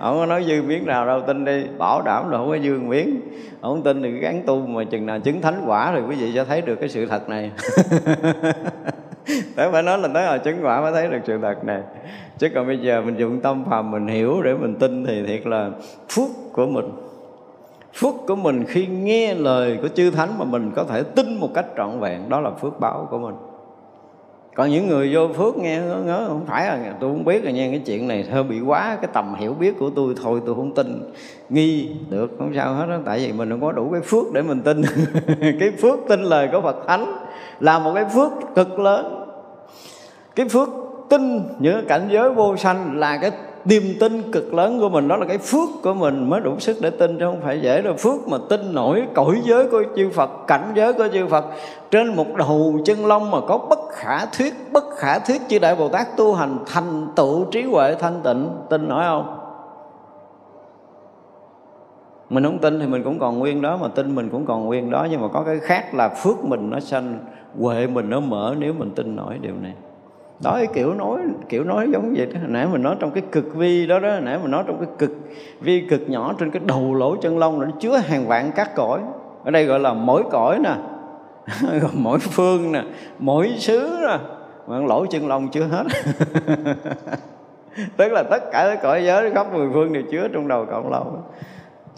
Ông 0.00 0.18
có 0.18 0.26
nói 0.26 0.44
dư 0.48 0.62
miếng 0.62 0.86
nào 0.86 1.06
đâu, 1.06 1.20
tin 1.26 1.44
đi. 1.44 1.64
Bảo 1.78 2.02
đảm 2.02 2.30
là 2.30 2.38
không 2.38 2.48
có 2.48 2.58
dư 2.58 2.78
miếng 2.80 3.20
ông 3.60 3.82
tin 3.82 4.02
thì 4.02 4.10
gắn 4.10 4.42
tu 4.46 4.66
mà 4.66 4.84
chừng 4.84 5.06
nào 5.06 5.20
chứng 5.20 5.40
thánh 5.40 5.62
quả 5.66 5.92
thì 5.94 6.00
quý 6.08 6.16
vị 6.16 6.32
sẽ 6.34 6.44
thấy 6.44 6.60
được 6.60 6.76
cái 6.80 6.88
sự 6.88 7.06
thật 7.06 7.28
này. 7.28 7.50
Tới 9.56 9.72
phải 9.72 9.82
nói 9.82 9.98
là 9.98 10.08
tới 10.14 10.26
hồi 10.26 10.38
chứng 10.38 10.58
quả 10.62 10.80
mới 10.80 10.92
thấy 10.92 11.08
được 11.08 11.20
sự 11.26 11.38
thật 11.42 11.64
này. 11.64 11.82
Chứ 12.38 12.48
còn 12.54 12.66
bây 12.66 12.78
giờ 12.78 13.02
mình 13.02 13.16
dùng 13.18 13.40
tâm 13.40 13.64
phàm 13.70 13.90
mình 13.90 14.06
hiểu 14.06 14.42
để 14.42 14.54
mình 14.54 14.74
tin 14.74 15.06
Thì 15.06 15.26
thiệt 15.26 15.46
là 15.46 15.70
phúc 16.08 16.28
của 16.52 16.66
mình 16.66 17.07
phước 17.98 18.14
của 18.26 18.36
mình 18.36 18.64
khi 18.68 18.86
nghe 18.86 19.34
lời 19.34 19.78
của 19.82 19.88
chư 19.88 20.10
thánh 20.10 20.38
mà 20.38 20.44
mình 20.44 20.72
có 20.76 20.84
thể 20.84 21.02
tin 21.02 21.36
một 21.40 21.48
cách 21.54 21.66
trọn 21.76 22.00
vẹn, 22.00 22.28
đó 22.28 22.40
là 22.40 22.50
phước 22.50 22.80
báo 22.80 23.08
của 23.10 23.18
mình. 23.18 23.34
Còn 24.54 24.70
những 24.70 24.86
người 24.88 25.14
vô 25.14 25.28
phước 25.36 25.56
nghe, 25.56 25.80
ngớ 25.80 26.02
ngớ, 26.06 26.24
không 26.28 26.44
phải 26.46 26.66
là, 26.66 26.94
tôi 27.00 27.10
không 27.10 27.24
biết 27.24 27.44
là 27.44 27.50
nghe 27.50 27.70
cái 27.70 27.78
chuyện 27.86 28.08
này, 28.08 28.24
hơi 28.30 28.42
bị 28.42 28.60
quá 28.60 28.98
cái 29.02 29.10
tầm 29.12 29.34
hiểu 29.34 29.54
biết 29.54 29.78
của 29.78 29.90
tôi, 29.90 30.14
thôi 30.22 30.40
tôi 30.46 30.54
không 30.54 30.74
tin, 30.74 31.12
nghi 31.48 31.90
được, 32.10 32.30
không 32.38 32.52
sao 32.54 32.74
hết 32.74 32.86
đó 32.86 32.96
tại 33.04 33.18
vì 33.18 33.32
mình 33.32 33.50
không 33.50 33.60
có 33.60 33.72
đủ 33.72 33.88
cái 33.92 34.00
phước 34.00 34.32
để 34.32 34.42
mình 34.42 34.60
tin. 34.60 34.82
Cái 35.60 35.72
phước 35.82 35.98
tin 36.08 36.22
lời 36.22 36.48
của 36.52 36.60
Phật 36.60 36.76
thánh 36.86 37.16
là 37.60 37.78
một 37.78 37.92
cái 37.94 38.04
phước 38.04 38.32
cực 38.54 38.78
lớn. 38.78 39.24
Cái 40.36 40.48
phước 40.48 40.68
tin 41.08 41.42
những 41.58 41.86
cảnh 41.88 42.08
giới 42.10 42.30
vô 42.30 42.56
sanh 42.56 42.98
là 42.98 43.16
cái 43.16 43.30
niềm 43.68 43.82
tin 44.00 44.32
cực 44.32 44.54
lớn 44.54 44.80
của 44.80 44.88
mình, 44.88 45.08
đó 45.08 45.16
là 45.16 45.26
cái 45.26 45.38
phước 45.38 45.68
của 45.82 45.94
mình 45.94 46.30
mới 46.30 46.40
đủ 46.40 46.58
sức 46.58 46.76
để 46.80 46.90
tin 46.90 47.18
chứ 47.18 47.24
không 47.24 47.40
phải 47.40 47.60
dễ 47.60 47.82
đâu. 47.82 47.94
Phước 47.98 48.28
mà 48.28 48.38
tin 48.48 48.74
nổi 48.74 49.02
cõi 49.14 49.40
giới 49.44 49.68
của 49.68 49.82
chư 49.96 50.10
Phật, 50.10 50.30
cảnh 50.46 50.72
giới 50.74 50.92
của 50.92 51.08
chư 51.12 51.26
Phật, 51.26 51.44
trên 51.90 52.14
một 52.16 52.36
đầu 52.36 52.78
chân 52.84 53.06
long 53.06 53.30
mà 53.30 53.38
có 53.40 53.58
bất 53.58 53.78
khả 53.90 54.26
thuyết, 54.26 54.54
bất 54.72 54.84
khả 54.96 55.18
thuyết 55.18 55.42
chư 55.48 55.58
đại 55.58 55.76
Bồ 55.76 55.88
Tát 55.88 56.16
tu 56.16 56.34
hành 56.34 56.58
thành 56.66 57.06
tựu 57.16 57.44
trí 57.44 57.62
huệ 57.62 57.94
thanh 57.94 58.20
tịnh. 58.24 58.48
Tin 58.70 58.88
nổi 58.88 59.04
không? 59.04 59.34
Mình 62.30 62.44
không 62.44 62.58
tin 62.58 62.80
thì 62.80 62.86
mình 62.86 63.02
cũng 63.04 63.18
còn 63.18 63.38
nguyên 63.38 63.62
đó, 63.62 63.78
mà 63.82 63.88
tin 63.88 64.14
mình 64.14 64.28
cũng 64.28 64.46
còn 64.46 64.66
nguyên 64.66 64.90
đó. 64.90 65.06
Nhưng 65.10 65.20
mà 65.20 65.28
có 65.28 65.42
cái 65.46 65.58
khác 65.58 65.94
là 65.94 66.08
phước 66.08 66.44
mình 66.44 66.70
nó 66.70 66.80
sanh, 66.80 67.18
huệ 67.60 67.86
mình 67.86 68.10
nó 68.10 68.20
mở 68.20 68.54
nếu 68.58 68.72
mình 68.78 68.90
tin 68.90 69.16
nổi 69.16 69.38
điều 69.40 69.54
này 69.62 69.72
đó, 70.40 70.52
cái 70.54 70.66
kiểu 70.74 70.94
nói 70.94 71.20
kiểu 71.48 71.64
nói 71.64 71.88
giống 71.92 72.14
vậy 72.16 72.26
đó. 72.26 72.40
Nãy 72.46 72.66
mình 72.72 72.82
nói 72.82 72.96
trong 73.00 73.10
cái 73.10 73.22
cực 73.32 73.54
vi 73.54 73.86
đó 73.86 73.98
đó 73.98 74.20
nãy 74.20 74.38
mình 74.42 74.50
nói 74.50 74.64
trong 74.66 74.78
cái 74.78 74.88
cực 74.98 75.10
vi 75.60 75.86
cực 75.90 76.10
nhỏ 76.10 76.34
trên 76.38 76.50
cái 76.50 76.62
đầu 76.66 76.94
lỗ 76.94 77.16
chân 77.16 77.38
lông 77.38 77.60
nó 77.60 77.66
chứa 77.80 77.96
hàng 77.96 78.26
vạn 78.26 78.50
các 78.56 78.74
cõi. 78.74 79.00
Ở 79.44 79.50
đây 79.50 79.64
gọi 79.64 79.80
là 79.80 79.92
mỗi 79.92 80.22
cõi 80.30 80.58
nè 80.58 80.74
mỗi 81.92 82.18
phương 82.18 82.72
nè, 82.72 82.82
mỗi 83.18 83.54
xứ 83.58 83.98
nè. 84.08 84.18
Mà 84.66 84.78
lỗ 84.78 85.06
chân 85.06 85.28
lông 85.28 85.48
chứa 85.48 85.64
hết. 85.64 85.84
Tức 87.96 88.12
là 88.12 88.22
tất 88.22 88.42
cả 88.52 88.64
các 88.68 88.82
cõi 88.82 89.04
giới, 89.04 89.30
khắp 89.30 89.52
mười 89.52 89.68
phương 89.72 89.92
đều 89.92 90.02
chứa 90.10 90.28
trong 90.28 90.48
đầu 90.48 90.66
cộng 90.70 90.90
lông 90.90 91.22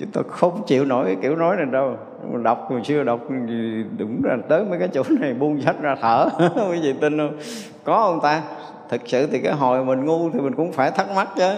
chúng 0.00 0.10
tôi 0.10 0.24
không 0.28 0.62
chịu 0.66 0.84
nổi 0.84 1.04
cái 1.04 1.16
kiểu 1.22 1.36
nói 1.36 1.56
này 1.56 1.66
đâu 1.66 1.96
đọc 2.42 2.66
hồi 2.70 2.80
xưa 2.84 3.04
đọc 3.04 3.20
gì 3.48 3.84
đúng 3.98 4.20
là 4.24 4.36
tới 4.48 4.64
mấy 4.64 4.78
cái 4.78 4.88
chỗ 4.92 5.02
này 5.20 5.34
buông 5.34 5.60
sách 5.60 5.76
ra 5.80 5.96
thở. 6.00 6.28
Quý 6.70 6.80
vị 6.82 6.94
tin 7.00 7.18
không? 7.18 7.38
Có 7.84 8.02
không 8.02 8.20
ta? 8.20 8.42
Thực 8.88 9.00
sự 9.06 9.26
thì 9.26 9.40
cái 9.40 9.52
hồi 9.52 9.84
mình 9.84 10.04
ngu 10.04 10.30
thì 10.30 10.40
mình 10.40 10.54
cũng 10.54 10.72
phải 10.72 10.90
thắc 10.90 11.10
mắc 11.16 11.28
chứ. 11.36 11.50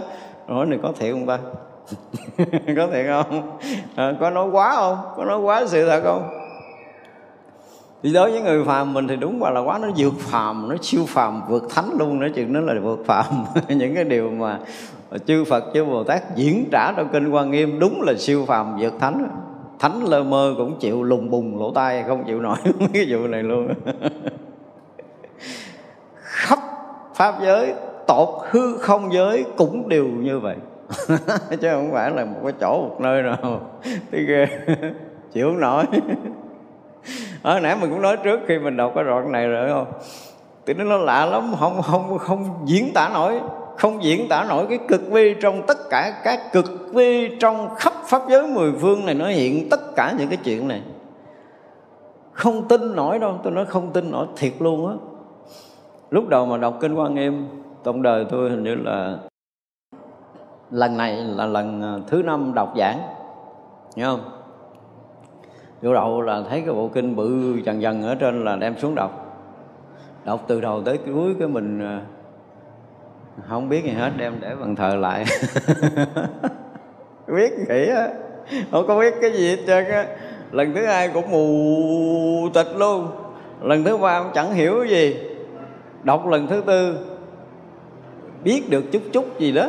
Hỏi 0.49 0.67
này 0.67 0.79
có 0.83 0.93
thiệt 0.99 1.13
không 1.13 1.27
ta? 1.27 1.39
Có 2.77 2.87
thiệt 2.93 3.07
không? 3.09 3.59
À, 3.95 4.13
có 4.21 4.31
nói 4.31 4.49
quá 4.53 4.75
không? 4.77 4.97
Có 5.17 5.25
nói 5.25 5.39
quá 5.39 5.65
sự 5.67 5.89
thật 5.89 6.01
không? 6.05 6.39
Thì 8.03 8.13
đối 8.13 8.31
với 8.31 8.41
người 8.41 8.65
phàm 8.65 8.93
mình 8.93 9.09
thì 9.09 9.17
đúng 9.17 9.43
là 9.43 9.61
quá 9.61 9.79
nó 9.79 9.89
vượt 9.97 10.13
phàm 10.19 10.69
nó 10.69 10.77
siêu 10.83 11.05
phàm 11.09 11.43
vượt 11.49 11.65
thánh 11.71 11.91
luôn 11.99 12.21
nói 12.21 12.31
chừng 12.35 12.53
nó 12.53 12.61
là 12.61 12.81
vượt 12.81 13.05
phàm. 13.07 13.25
Những 13.69 13.95
cái 13.95 14.05
điều 14.05 14.31
mà 14.31 14.59
chư 15.27 15.45
Phật 15.45 15.65
chư 15.75 15.85
Bồ 15.85 16.05
Tát 16.05 16.37
diễn 16.37 16.69
trả 16.73 16.93
trong 16.93 17.09
kinh 17.13 17.29
Quan 17.29 17.51
Nghiêm 17.51 17.79
đúng 17.79 18.03
là 18.03 18.15
siêu 18.19 18.45
phàm 18.47 18.77
vượt 18.81 18.95
thánh 19.01 19.29
thánh 19.83 20.05
lơ 20.05 20.23
mơ 20.23 20.55
cũng 20.59 20.79
chịu 20.81 21.03
lùng 21.03 21.31
bùng 21.31 21.59
lỗ 21.61 21.73
tai, 21.73 22.05
không 22.07 22.25
chịu 22.27 22.41
nổi 22.41 22.57
cái 22.93 23.07
vụ 23.09 23.27
này 23.27 23.43
luôn. 23.43 23.69
Khắp 26.23 26.59
pháp 27.15 27.35
giới, 27.43 27.75
tột 28.07 28.29
hư 28.51 28.77
không 28.79 29.13
giới 29.13 29.45
cũng 29.57 29.89
đều 29.89 30.05
như 30.05 30.39
vậy. 30.39 30.57
Chứ 31.61 31.69
không 31.71 31.93
phải 31.93 32.11
là 32.11 32.25
một 32.25 32.41
cái 32.43 32.53
chỗ, 32.61 32.89
một 32.89 33.01
nơi 33.01 33.23
nào. 33.23 33.61
Thấy 34.13 34.25
ghê. 34.25 34.47
Chịu 35.33 35.49
không 35.49 35.61
nổi. 35.61 35.85
Ở 37.43 37.61
nãy 37.61 37.77
mình 37.81 37.91
cũng 37.91 38.03
nói 38.03 38.17
trước 38.25 38.41
khi 38.47 38.59
mình 38.59 38.77
đọc 38.77 38.93
cái 38.95 39.05
đoạn 39.05 39.33
này 39.33 39.49
rồi 39.49 39.69
không? 39.69 39.93
Thì 40.67 40.75
nó 40.75 40.97
lạ 40.97 41.27
lắm, 41.27 41.55
không 41.59 41.83
không 41.83 42.19
không 42.19 42.63
diễn 42.65 42.93
tả 42.95 43.11
nổi 43.15 43.41
không 43.77 44.03
diễn 44.03 44.29
tả 44.29 44.47
nổi 44.49 44.67
cái 44.69 44.79
cực 44.89 45.11
vi 45.11 45.35
trong 45.41 45.63
tất 45.67 45.79
cả 45.91 46.21
các 46.25 46.53
cực 46.53 46.95
vi 46.95 47.37
trong 47.41 47.69
khắp 47.77 47.93
pháp 48.05 48.23
giới 48.29 48.47
mười 48.47 48.73
phương 48.73 49.07
này, 49.07 49.15
nó 49.15 49.27
hiện 49.27 49.69
tất 49.71 49.81
cả 49.97 50.15
những 50.19 50.29
cái 50.29 50.39
chuyện 50.45 50.69
này. 50.69 50.83
Không 52.33 52.69
tin 52.69 52.97
nổi 52.97 53.19
đâu, 53.19 53.39
tôi 53.43 53.53
nói 53.53 53.67
không 53.67 53.93
tin 53.93 54.11
nổi 54.11 54.27
thiệt 54.37 54.53
luôn 54.59 54.89
á. 54.89 54.95
Lúc 56.11 56.29
đầu 56.29 56.47
mà 56.47 56.57
đọc 56.57 56.79
kinh 56.81 56.95
quan 56.95 57.15
nghiêm, 57.15 57.47
trong 57.85 58.03
đời 58.03 58.27
tôi 58.31 58.51
hình 58.51 58.63
như 58.63 58.75
là 58.75 59.19
lần 60.71 60.97
này 60.97 61.17
là 61.17 61.47
lần 61.47 61.83
à, 61.83 61.93
thứ 62.07 62.23
năm 62.23 62.55
đọc 62.55 62.75
giảng 62.79 62.99
nhớ 63.97 64.07
không? 64.07 64.31
Vô 65.83 65.95
đầu 65.95 66.21
là 66.21 66.43
thấy 66.49 66.61
cái 66.61 66.75
bộ 66.75 66.89
kinh 66.89 67.17
bự 67.17 67.57
dần 67.65 67.83
dần 67.83 68.03
ở 68.03 68.15
trên 68.15 68.45
là 68.45 68.57
đem 68.57 68.79
xuống 68.79 68.95
đọc. 68.95 69.39
Đọc 70.25 70.41
từ 70.47 70.61
đầu 70.61 70.83
tới 70.83 70.99
cuối 71.07 71.35
cái 71.39 71.49
mình 71.49 71.81
à, 71.81 72.01
không 73.49 73.69
biết 73.69 73.85
gì 73.85 73.91
hết, 73.91 74.11
đem 74.17 74.35
để 74.41 74.55
bàn 74.61 74.77
thờ 74.77 74.95
lại. 74.95 75.25
Biết 77.27 77.53
nghĩ 77.69 77.89
á. 77.89 78.09
Không 78.71 78.87
có 78.89 78.99
biết 78.99 79.15
cái 79.21 79.33
gì 79.33 79.49
hết 79.49 79.63
trơn 79.67 79.85
á. 79.85 80.07
Lần 80.53 80.75
thứ 80.75 80.87
hai 80.87 81.09
cũng 81.09 81.31
mù 81.31 82.49
tịch 82.55 82.77
luôn. 82.77 83.09
Lần 83.63 83.85
thứ 83.85 83.97
ba 83.97 84.23
cũng 84.23 84.33
chẳng 84.35 84.55
hiểu 84.55 84.85
gì. 84.85 85.17
Đọc 86.03 86.27
lần 86.27 86.47
thứ 86.47 86.63
tư, 86.67 86.99
biết 88.45 88.71
được 88.71 88.85
chút 88.93 89.03
chút 89.13 89.39
gì 89.39 89.53
đó. 89.53 89.67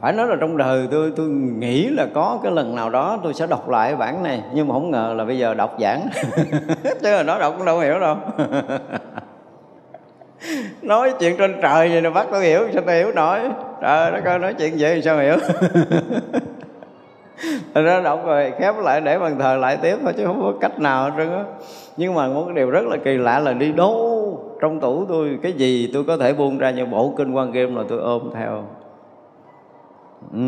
Phải 0.00 0.12
nói 0.12 0.26
là 0.26 0.36
trong 0.40 0.56
đời 0.56 0.88
tôi 0.90 1.12
tôi 1.16 1.28
nghĩ 1.28 1.88
là 1.88 2.06
có 2.14 2.38
cái 2.42 2.52
lần 2.52 2.74
nào 2.74 2.90
đó 2.90 3.18
tôi 3.22 3.34
sẽ 3.34 3.46
đọc 3.46 3.68
lại 3.68 3.96
bản 3.96 4.22
này, 4.22 4.42
nhưng 4.54 4.68
mà 4.68 4.72
không 4.72 4.90
ngờ 4.90 5.14
là 5.16 5.24
bây 5.24 5.38
giờ 5.38 5.54
đọc 5.54 5.76
giảng. 5.80 6.08
Chứ 6.82 6.94
là 7.02 7.22
nó 7.22 7.38
đọc 7.38 7.54
cũng 7.56 7.66
đâu 7.66 7.78
hiểu 7.78 8.00
đâu. 8.00 8.16
nói 10.82 11.12
chuyện 11.18 11.36
trên 11.36 11.54
trời 11.62 11.88
vậy 11.88 12.00
nè 12.00 12.10
bắt 12.10 12.26
tôi 12.30 12.44
hiểu 12.44 12.60
sao 12.72 12.82
tôi 12.86 12.94
hiểu 12.94 13.12
nổi. 13.12 13.38
Trời 13.80 14.10
nó 14.10 14.18
coi 14.24 14.38
nói 14.38 14.54
chuyện 14.54 14.74
vậy 14.78 15.02
sao 15.02 15.18
hiểu. 15.18 15.36
Thật 17.74 17.82
ra 17.82 18.00
đọc 18.00 18.26
rồi 18.26 18.52
khép 18.58 18.74
lại 18.78 19.00
để 19.00 19.18
bàn 19.18 19.38
thờ 19.38 19.56
lại 19.56 19.78
tiếp 19.82 19.96
thôi 20.02 20.12
chứ 20.16 20.26
không 20.26 20.40
có 20.42 20.52
cách 20.60 20.80
nào 20.80 21.04
hết 21.04 21.10
trơn 21.16 21.32
á. 21.32 21.44
Nhưng 21.96 22.14
mà 22.14 22.28
một 22.28 22.44
cái 22.46 22.54
điều 22.54 22.70
rất 22.70 22.84
là 22.84 22.96
kỳ 23.04 23.16
lạ 23.16 23.38
là 23.38 23.52
đi 23.52 23.72
đâu 23.72 24.56
trong 24.60 24.80
tủ 24.80 25.04
tôi 25.08 25.38
cái 25.42 25.52
gì 25.52 25.90
tôi 25.94 26.04
có 26.04 26.16
thể 26.16 26.32
buông 26.32 26.58
ra 26.58 26.70
như 26.70 26.86
bộ 26.86 27.14
kinh 27.18 27.32
quan 27.32 27.52
kim 27.52 27.76
là 27.76 27.82
tôi 27.88 27.98
ôm 27.98 28.30
theo. 28.34 28.64
Ừ, 30.32 30.38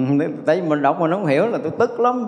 tại 0.46 0.60
vì 0.60 0.68
mình 0.68 0.82
đọc 0.82 1.00
mà 1.00 1.06
nó 1.06 1.16
không 1.16 1.26
hiểu 1.26 1.46
là 1.46 1.58
tôi 1.62 1.72
tức 1.78 2.00
lắm 2.00 2.26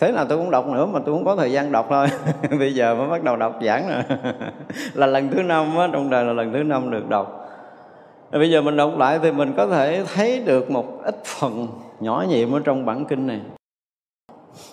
thế 0.00 0.12
là 0.12 0.24
tôi 0.24 0.38
cũng 0.38 0.50
đọc 0.50 0.66
nữa, 0.68 0.86
mà 0.86 1.00
tôi 1.06 1.14
cũng 1.14 1.24
có 1.24 1.36
thời 1.36 1.52
gian 1.52 1.72
đọc 1.72 1.86
thôi. 1.90 2.06
Bây 2.58 2.74
giờ 2.74 2.94
mới 2.94 3.08
bắt 3.08 3.24
đầu 3.24 3.36
đọc 3.36 3.58
giảng 3.62 3.88
rồi. 3.88 4.18
Là 4.94 5.06
lần 5.06 5.28
thứ 5.28 5.42
năm 5.42 5.76
á, 5.76 5.88
trong 5.92 6.10
đời 6.10 6.24
là 6.24 6.32
lần 6.32 6.52
thứ 6.52 6.62
năm 6.62 6.90
được 6.90 7.08
đọc. 7.08 7.36
Bây 8.32 8.50
giờ 8.50 8.62
mình 8.62 8.76
đọc 8.76 8.98
lại 8.98 9.18
thì 9.22 9.32
mình 9.32 9.52
có 9.56 9.66
thể 9.66 10.04
thấy 10.14 10.40
được 10.40 10.70
một 10.70 11.02
ít 11.04 11.24
phần 11.24 11.68
nhỏ 12.00 12.24
nhiệm 12.28 12.52
ở 12.52 12.60
trong 12.64 12.86
bản 12.86 13.04
kinh 13.04 13.26
này. 13.26 13.40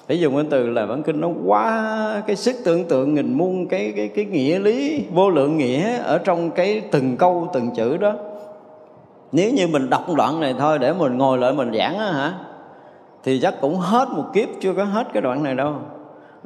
Để 0.08 0.16
dùng 0.16 0.36
cái 0.36 0.46
từ 0.50 0.70
là 0.70 0.86
bản 0.86 1.04
kinh 1.04 1.22
nó 1.22 1.30
quá, 1.46 2.24
cái 2.28 2.36
sức 2.36 2.56
tưởng 2.66 2.86
tượng 2.88 3.14
nghìn 3.14 3.34
muôn 3.34 3.68
cái 3.68 3.94
cái 3.96 4.08
cái 4.08 4.26
nghĩa 4.26 4.60
lý, 4.60 5.06
vô 5.14 5.30
lượng 5.30 5.58
nghĩa 5.58 5.98
ở 5.98 6.18
trong 6.18 6.52
cái 6.52 6.82
từng 6.92 7.18
câu, 7.18 7.48
từng 7.54 7.70
chữ 7.76 7.98
đó. 7.98 8.14
Nếu 9.32 9.54
như 9.54 9.68
mình 9.68 9.90
đọc 9.90 10.14
đoạn 10.16 10.40
này 10.40 10.56
thôi 10.60 10.80
để 10.80 10.94
mình 10.94 11.18
ngồi 11.18 11.38
lại 11.38 11.54
mình 11.54 11.72
giảng 11.78 11.98
á 11.98 12.12
hả? 12.12 12.34
Thì 13.28 13.40
chắc 13.40 13.62
cũng 13.62 13.76
hết 13.76 14.10
một 14.12 14.24
kiếp 14.34 14.50
chưa 14.60 14.74
có 14.74 14.84
hết 14.84 15.08
cái 15.14 15.22
đoạn 15.22 15.44
này 15.44 15.56
đâu. 15.56 15.76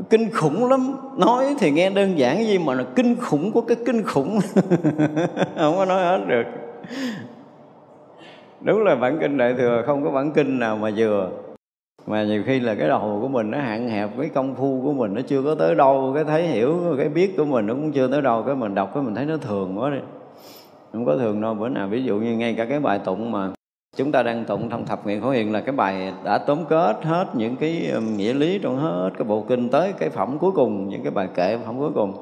Kinh 0.10 0.32
khủng 0.32 0.70
lắm. 0.70 0.94
Nói 1.18 1.56
thì 1.60 1.72
nghe 1.72 1.90
đơn 1.90 2.18
giản 2.18 2.46
gì 2.46 2.58
mà 2.58 2.74
là 2.74 2.84
kinh 2.96 3.16
khủng 3.16 3.52
của 3.52 3.62
cái 3.62 3.78
kinh 3.86 4.04
khủng. 4.04 4.40
Không 5.58 5.76
có 5.76 5.86
nói 5.86 6.04
hết 6.04 6.26
được. 6.28 6.44
Đúng 8.62 8.84
là 8.84 8.96
bản 8.96 9.18
kinh 9.22 9.38
đại 9.38 9.54
thừa, 9.54 9.84
không 9.86 10.04
có 10.04 10.12
bản 10.12 10.32
kinh 10.32 10.60
nào 10.60 10.78
mà 10.78 10.92
vừa. 10.96 11.30
Mà 12.08 12.24
nhiều 12.24 12.44
khi 12.46 12.60
là 12.60 12.76
cái 12.76 12.88
đầu 12.88 13.20
của 13.22 13.28
mình 13.28 13.52
nó 13.52 13.58
hạn 13.58 13.90
hẹp 13.90 14.10
cái 14.18 14.30
công 14.30 14.56
phu 14.56 14.82
của 14.84 14.94
mình, 14.94 15.14
nó 15.14 15.22
chưa 15.22 15.44
có 15.44 15.56
tới 15.56 15.76
đâu. 15.76 16.12
Cái 16.16 16.24
thấy 16.24 16.48
hiểu, 16.48 16.96
cái 16.98 17.10
biết 17.10 17.38
của 17.38 17.46
mình 17.46 17.68
nó 17.68 17.74
cũng 17.74 17.92
chưa 17.92 18.08
tới 18.08 18.22
đâu. 18.22 18.44
Cái 18.44 18.56
mình 18.56 18.76
đọc 18.76 18.92
cái 18.94 19.04
mình 19.04 19.16
thấy 19.16 19.26
nó 19.26 19.38
thường 19.38 19.80
quá 19.80 19.90
đi. 19.90 20.00
Không 20.94 21.06
có 21.06 21.18
thường 21.18 21.42
đâu. 21.42 21.54
Bữa 21.54 21.70
nào 21.70 21.88
ví 21.88 22.04
dụ 22.04 22.18
như 22.18 22.38
ngay 22.38 22.54
cả 22.54 22.66
cái 22.66 22.80
bài 22.80 23.00
tụng 23.00 23.32
mà 23.32 23.50
chúng 23.98 24.12
ta 24.12 24.24
đang 24.24 24.46
tụng 24.46 24.70
trong 24.70 24.86
thập 24.86 25.06
nguyện 25.06 25.22
khổ 25.22 25.30
hiền 25.30 25.52
là 25.52 25.62
cái 25.62 25.76
bài 25.76 26.14
đã 26.24 26.38
tóm 26.38 26.66
kết 26.70 26.96
hết 27.04 27.26
những 27.34 27.56
cái 27.56 27.92
um, 27.94 28.18
nghĩa 28.18 28.34
lý 28.34 28.60
trong 28.64 28.78
hết 28.78 29.10
cái 29.18 29.24
bộ 29.24 29.46
kinh 29.50 29.70
tới 29.70 29.94
cái 30.00 30.10
phẩm 30.10 30.38
cuối 30.39 30.52
cùng, 30.52 30.89
những 30.89 31.04
cái 31.04 31.12
bài 31.12 31.28
kệ 31.36 31.58
phẩm 31.66 31.80
cuối 31.80 31.92
cùng. 31.96 32.14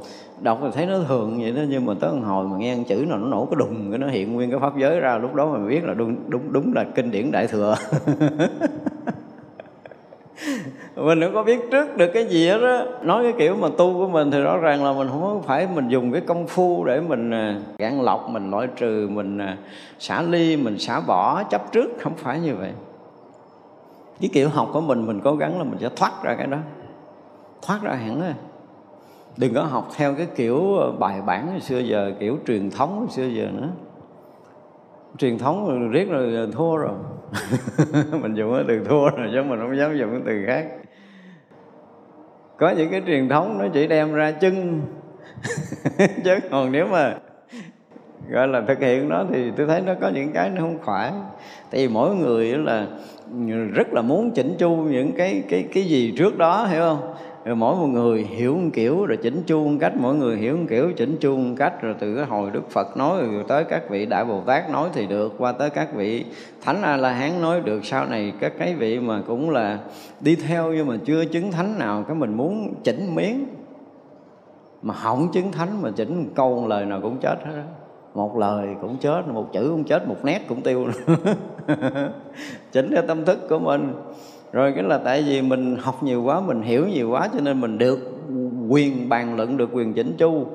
Đọc 0.42 0.60
thì 0.62 0.68
thấy 0.74 0.86
nó 0.86 1.00
thường 1.08 1.42
vậy 1.42 1.52
đó, 1.52 1.62
nhưng 1.70 1.86
mà 1.86 1.94
tới 2.00 2.12
một 2.12 2.22
hồi 2.26 2.48
mà 2.48 2.58
nghe 2.58 2.78
chữ 2.88 3.06
nào 3.10 3.18
nó 3.18 3.28
nổ 3.28 3.46
cái 3.46 3.56
đùng, 3.60 3.92
cái 3.92 4.00
nó 4.00 4.08
hiện 4.08 4.34
nguyên 4.34 4.52
cái 4.52 4.60
pháp 4.60 4.78
giới 4.78 5.00
ra, 5.00 5.18
lúc 5.18 5.34
đó 5.34 5.46
mình 5.46 5.68
biết 5.68 5.84
là 5.84 5.94
đúng 5.94 6.16
đúng 6.28 6.54
đúng 6.54 6.74
là 6.74 6.86
kinh 6.96 7.12
điển 7.12 7.32
đại 7.32 7.48
thừa. 7.48 7.76
mình 10.96 11.22
không 11.22 11.34
có 11.34 11.44
biết 11.44 11.60
trước 11.72 11.98
được 11.98 12.12
cái 12.14 12.26
gì 12.26 12.48
hết 12.48 12.62
á. 12.62 12.86
Nói 13.02 13.24
cái 13.24 13.34
kiểu 13.38 13.56
mà 13.56 13.68
tu 13.78 13.94
của 13.94 14.08
mình 14.08 14.32
thì 14.32 14.42
rõ 14.42 14.58
ràng 14.58 14.84
là 14.84 14.94
mình 14.94 15.08
không 15.08 15.44
phải 15.44 15.68
mình 15.76 15.88
dùng 15.88 16.12
cái 16.12 16.22
công 16.22 16.48
phu 16.48 16.86
để 16.86 17.02
mình 17.02 17.32
à, 17.32 17.60
gạn 17.78 18.02
lọc, 18.02 18.30
mình 18.30 18.52
loại 18.52 18.68
trừ, 18.76 19.08
mình 19.12 19.38
à, 19.38 19.58
xả 20.00 20.22
ly, 20.22 20.58
mình 20.58 20.80
xả 20.80 21.00
bỏ, 21.00 21.44
chấp 21.44 21.72
trước. 21.72 21.90
Không 22.00 22.14
phải 22.18 22.40
như 22.40 22.56
vậy. 22.56 22.72
Cái 24.22 24.30
kiểu 24.34 24.50
học 24.50 24.70
của 24.74 24.82
mình 24.82 25.06
mình 25.06 25.22
cố 25.24 25.36
gắng 25.36 25.58
là 25.58 25.64
mình 25.64 25.78
sẽ 25.80 25.90
thoát 25.96 26.24
ra 26.24 26.36
cái 26.36 26.48
đó. 26.48 26.58
Thoát 27.62 27.80
ra 27.84 27.94
hẳn 27.94 28.22
rồi 28.22 28.34
đừng 29.38 29.54
có 29.54 29.64
học 29.64 29.90
theo 29.96 30.14
cái 30.14 30.28
kiểu 30.36 30.78
ờ, 30.78 30.92
bài 30.92 31.22
bản 31.26 31.48
hồi 31.48 31.62
xưa 31.62 31.80
giờ, 31.80 32.12
kiểu 32.20 32.38
truyền 32.48 32.70
thống 32.72 33.00
hồi 33.00 33.08
xưa 33.10 33.26
giờ 33.26 33.48
nữa 33.54 33.68
truyền 35.18 35.38
thống 35.38 35.90
riết 35.92 36.10
rồi 36.10 36.50
thua 36.54 36.78
rồi. 36.78 36.94
Mình 38.22 38.36
dùng 38.36 38.54
cái 38.54 38.64
từ 38.68 38.80
thua 38.84 39.10
rồi 39.10 39.30
chứ 39.34 39.44
mình 39.44 39.60
không 39.60 39.78
dám 39.78 39.98
dùng 39.98 40.12
cái 40.12 40.22
từ 40.26 40.44
khác. 40.48 40.68
Có 42.58 42.70
những 42.70 42.92
cái 42.92 43.02
truyền 43.08 43.30
thống 43.30 43.58
nó 43.60 43.66
chỉ 43.74 43.88
đem 43.88 44.14
ra 44.14 44.32
chân. 44.32 44.82
Chứ 46.24 46.36
còn 46.52 46.72
nếu 46.72 46.88
mà 46.88 47.16
gọi 48.30 48.48
là 48.48 48.62
thực 48.68 48.80
hiện 48.80 49.10
nó 49.10 49.26
thì 49.34 49.52
tôi 49.58 49.68
thấy 49.68 49.82
nó 49.82 49.94
có 50.02 50.10
những 50.10 50.32
cái 50.34 50.50
nó 50.50 50.62
không 50.62 50.78
phải 50.86 51.12
tại 51.72 51.82
vì 51.82 51.94
mỗi 51.94 52.16
người 52.16 52.58
là 52.58 52.88
rất 53.74 53.94
là 53.94 54.02
muốn 54.02 54.32
chỉnh 54.32 54.56
chu 54.58 54.76
những 54.76 55.12
cái 55.12 55.44
cái 55.50 55.68
cái 55.74 55.84
gì 55.84 56.14
trước 56.18 56.38
đó, 56.38 56.66
hiểu 56.66 56.82
không? 56.82 57.14
Rồi 57.50 57.56
mỗi 57.56 57.76
một 57.76 57.88
người 57.88 58.24
hiểu 58.24 58.56
một 58.56 58.70
kiểu, 58.74 59.06
rồi 59.06 59.18
chỉnh 59.18 59.44
chu 59.46 59.68
một 59.68 59.78
cách. 59.80 59.94
Mỗi 59.98 60.16
người 60.16 60.38
hiểu 60.38 60.58
một 60.58 60.66
kiểu, 60.70 60.92
chỉnh 60.98 61.18
chu 61.20 61.38
một 61.38 61.56
cách. 61.58 61.82
Rồi 61.82 61.96
từ 62.00 62.16
cái 62.16 62.26
hồi 62.26 62.50
đức 62.52 62.70
phật 62.70 62.98
nói 62.98 63.22
rồi 63.22 63.44
tới 63.48 63.64
các 63.64 63.90
vị 63.90 64.06
đại 64.06 64.26
bồ 64.26 64.42
tát 64.42 64.70
nói 64.70 64.90
thì 64.94 65.08
được. 65.08 65.34
Qua 65.38 65.52
tới 65.52 65.70
các 65.70 65.94
vị 65.96 66.26
thánh 66.62 66.82
a 66.82 66.98
la 66.98 67.12
hán 67.12 67.42
nói 67.42 67.62
được. 67.62 67.86
Sau 67.86 68.06
này 68.06 68.34
các 68.40 68.54
cái 68.60 68.76
vị 68.76 69.00
mà 69.00 69.22
cũng 69.28 69.50
là 69.50 69.80
đi 70.22 70.36
theo 70.36 70.74
nhưng 70.74 70.88
mà 70.88 70.98
chưa 71.06 71.26
chứng 71.26 71.52
thánh 71.52 71.80
nào, 71.80 72.04
cái 72.08 72.16
mình 72.16 72.34
muốn 72.34 72.74
chỉnh 72.84 73.16
miếng. 73.16 73.46
Mà 74.82 74.94
không 74.94 75.32
chứng 75.34 75.52
thánh, 75.52 75.82
mà 75.82 75.92
chỉnh 75.96 76.24
một 76.24 76.30
câu 76.36 76.62
một 76.62 76.68
lời 76.68 76.86
nào 76.86 77.00
cũng 77.02 77.18
chết 77.18 77.38
hết 77.46 77.56
đó 77.56 77.64
một 78.16 78.38
lời 78.38 78.68
cũng 78.82 78.98
chết, 78.98 79.28
một 79.28 79.54
chữ 79.54 79.68
cũng 79.70 79.84
chết, 79.84 80.08
một 80.08 80.18
nét 80.24 80.42
cũng 80.48 80.62
tiêu 80.62 80.88
chỉnh 82.72 82.92
cái 82.96 83.04
tâm 83.08 83.26
thức 83.26 83.40
của 83.50 83.60
mình 83.60 83.94
rồi 84.52 84.72
cái 84.72 84.84
là 84.84 84.98
tại 84.98 85.24
vì 85.24 85.42
mình 85.42 85.78
học 85.82 86.04
nhiều 86.04 86.24
quá, 86.24 86.40
mình 86.40 86.62
hiểu 86.62 86.88
nhiều 86.88 87.10
quá 87.10 87.30
cho 87.34 87.40
nên 87.40 87.62
mình 87.62 87.78
được 87.78 88.00
quyền 88.70 89.10
bàn 89.10 89.36
luận, 89.36 89.58
được 89.58 89.70
quyền 89.74 89.94
chỉnh 89.94 90.14
chu. 90.18 90.46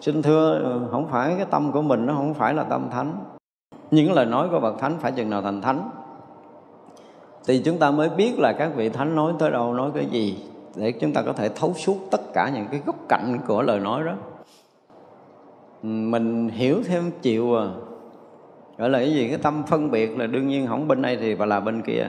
Xin 0.00 0.22
thưa 0.22 0.60
ờ, 0.64 0.88
không 0.90 1.08
phải 1.10 1.34
cái 1.36 1.46
tâm 1.50 1.72
của 1.72 1.82
mình, 1.82 2.06
nó 2.06 2.14
không 2.14 2.34
phải 2.34 2.54
là 2.54 2.62
tâm 2.62 2.88
thánh. 2.90 3.12
Những 3.90 4.12
lời 4.12 4.26
nói 4.26 4.48
của 4.50 4.60
bậc 4.60 4.78
thánh 4.78 4.98
phải 5.00 5.12
chừng 5.12 5.30
nào 5.30 5.42
thành 5.42 5.60
thánh? 5.60 5.90
Thì 7.46 7.62
chúng 7.64 7.78
ta 7.78 7.90
mới 7.90 8.08
biết 8.08 8.38
là 8.38 8.52
các 8.52 8.70
vị 8.76 8.88
thánh 8.88 9.14
nói 9.14 9.32
tới 9.38 9.50
đâu, 9.50 9.74
nói 9.74 9.90
cái 9.94 10.06
gì, 10.06 10.38
để 10.76 10.92
chúng 10.92 11.12
ta 11.12 11.22
có 11.22 11.32
thể 11.32 11.48
thấu 11.48 11.74
suốt 11.74 11.96
tất 12.10 12.32
cả 12.34 12.50
những 12.54 12.66
cái 12.70 12.80
góc 12.86 12.96
cạnh 13.08 13.38
của 13.46 13.62
lời 13.62 13.80
nói 13.80 14.04
đó. 14.04 14.12
Ừ, 15.82 15.88
mình 15.88 16.48
hiểu 16.48 16.82
thêm 16.86 17.10
chịu 17.22 17.58
à. 17.58 17.68
Gọi 18.78 18.90
là 18.90 18.98
cái 18.98 19.14
gì? 19.14 19.28
Cái 19.28 19.38
tâm 19.38 19.62
phân 19.66 19.90
biệt 19.90 20.18
là 20.18 20.26
đương 20.26 20.48
nhiên 20.48 20.66
không 20.66 20.88
bên 20.88 21.02
đây 21.02 21.16
thì 21.16 21.34
và 21.34 21.46
là 21.46 21.60
bên 21.60 21.82
kia 21.82 22.06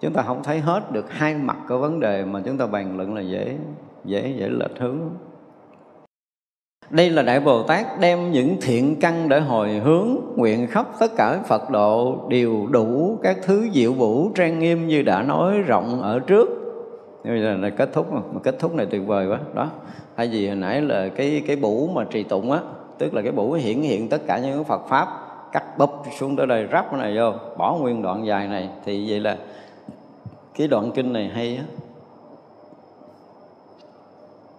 chúng 0.00 0.12
ta 0.12 0.22
không 0.22 0.42
thấy 0.42 0.60
hết 0.60 0.92
được 0.92 1.12
hai 1.12 1.34
mặt 1.34 1.56
của 1.68 1.78
vấn 1.78 2.00
đề 2.00 2.24
mà 2.24 2.40
chúng 2.44 2.58
ta 2.58 2.66
bàn 2.66 2.96
luận 2.96 3.14
là 3.14 3.20
dễ 3.20 3.56
dễ 4.04 4.34
dễ 4.38 4.48
lệch 4.48 4.78
hướng. 4.78 4.98
Đây 6.90 7.10
là 7.10 7.22
đại 7.22 7.40
bồ 7.40 7.62
tát 7.62 7.86
đem 8.00 8.32
những 8.32 8.56
thiện 8.62 9.00
căn 9.00 9.28
để 9.28 9.40
hồi 9.40 9.72
hướng 9.72 10.08
nguyện 10.36 10.66
khắp 10.66 10.86
tất 11.00 11.10
cả 11.16 11.42
phật 11.48 11.70
độ 11.70 12.18
đều 12.28 12.66
đủ 12.70 13.18
các 13.22 13.36
thứ 13.42 13.68
diệu 13.72 13.92
vũ 13.92 14.30
trang 14.34 14.58
nghiêm 14.58 14.86
như 14.86 15.02
đã 15.02 15.22
nói 15.22 15.58
rộng 15.58 16.02
ở 16.02 16.18
trước. 16.18 16.48
Bây 17.24 17.42
giờ 17.42 17.56
là 17.56 17.70
kết 17.70 17.92
thúc 17.92 18.12
mà, 18.12 18.20
mà 18.32 18.40
kết 18.42 18.58
thúc 18.58 18.74
này 18.74 18.86
tuyệt 18.90 19.02
vời 19.06 19.28
quá. 19.28 19.38
Đó 19.54 19.70
hay 20.16 20.30
gì 20.30 20.46
hồi 20.46 20.56
nãy 20.56 20.82
là 20.82 21.08
cái 21.08 21.42
cái 21.46 21.56
bủ 21.56 21.88
mà 21.94 22.04
trì 22.10 22.22
tụng 22.22 22.52
á 22.52 22.60
tức 22.98 23.14
là 23.14 23.22
cái 23.22 23.32
bủ 23.32 23.52
hiển 23.52 23.80
hiện 23.80 24.08
tất 24.08 24.26
cả 24.26 24.38
những 24.38 24.64
phật 24.64 24.88
pháp 24.88 25.08
cắt 25.52 25.78
búp 25.78 25.90
xuống 26.18 26.36
tới 26.36 26.46
đây 26.46 26.66
ráp 26.72 26.90
cái 26.90 27.00
này 27.00 27.16
vô 27.16 27.32
bỏ 27.58 27.76
nguyên 27.80 28.02
đoạn 28.02 28.26
dài 28.26 28.48
này. 28.48 28.68
Thì 28.84 29.10
vậy 29.10 29.20
là 29.20 29.36
cái 30.56 30.68
đoạn 30.68 30.90
kinh 30.94 31.12
này 31.12 31.30
hay 31.34 31.56
á. 31.56 31.64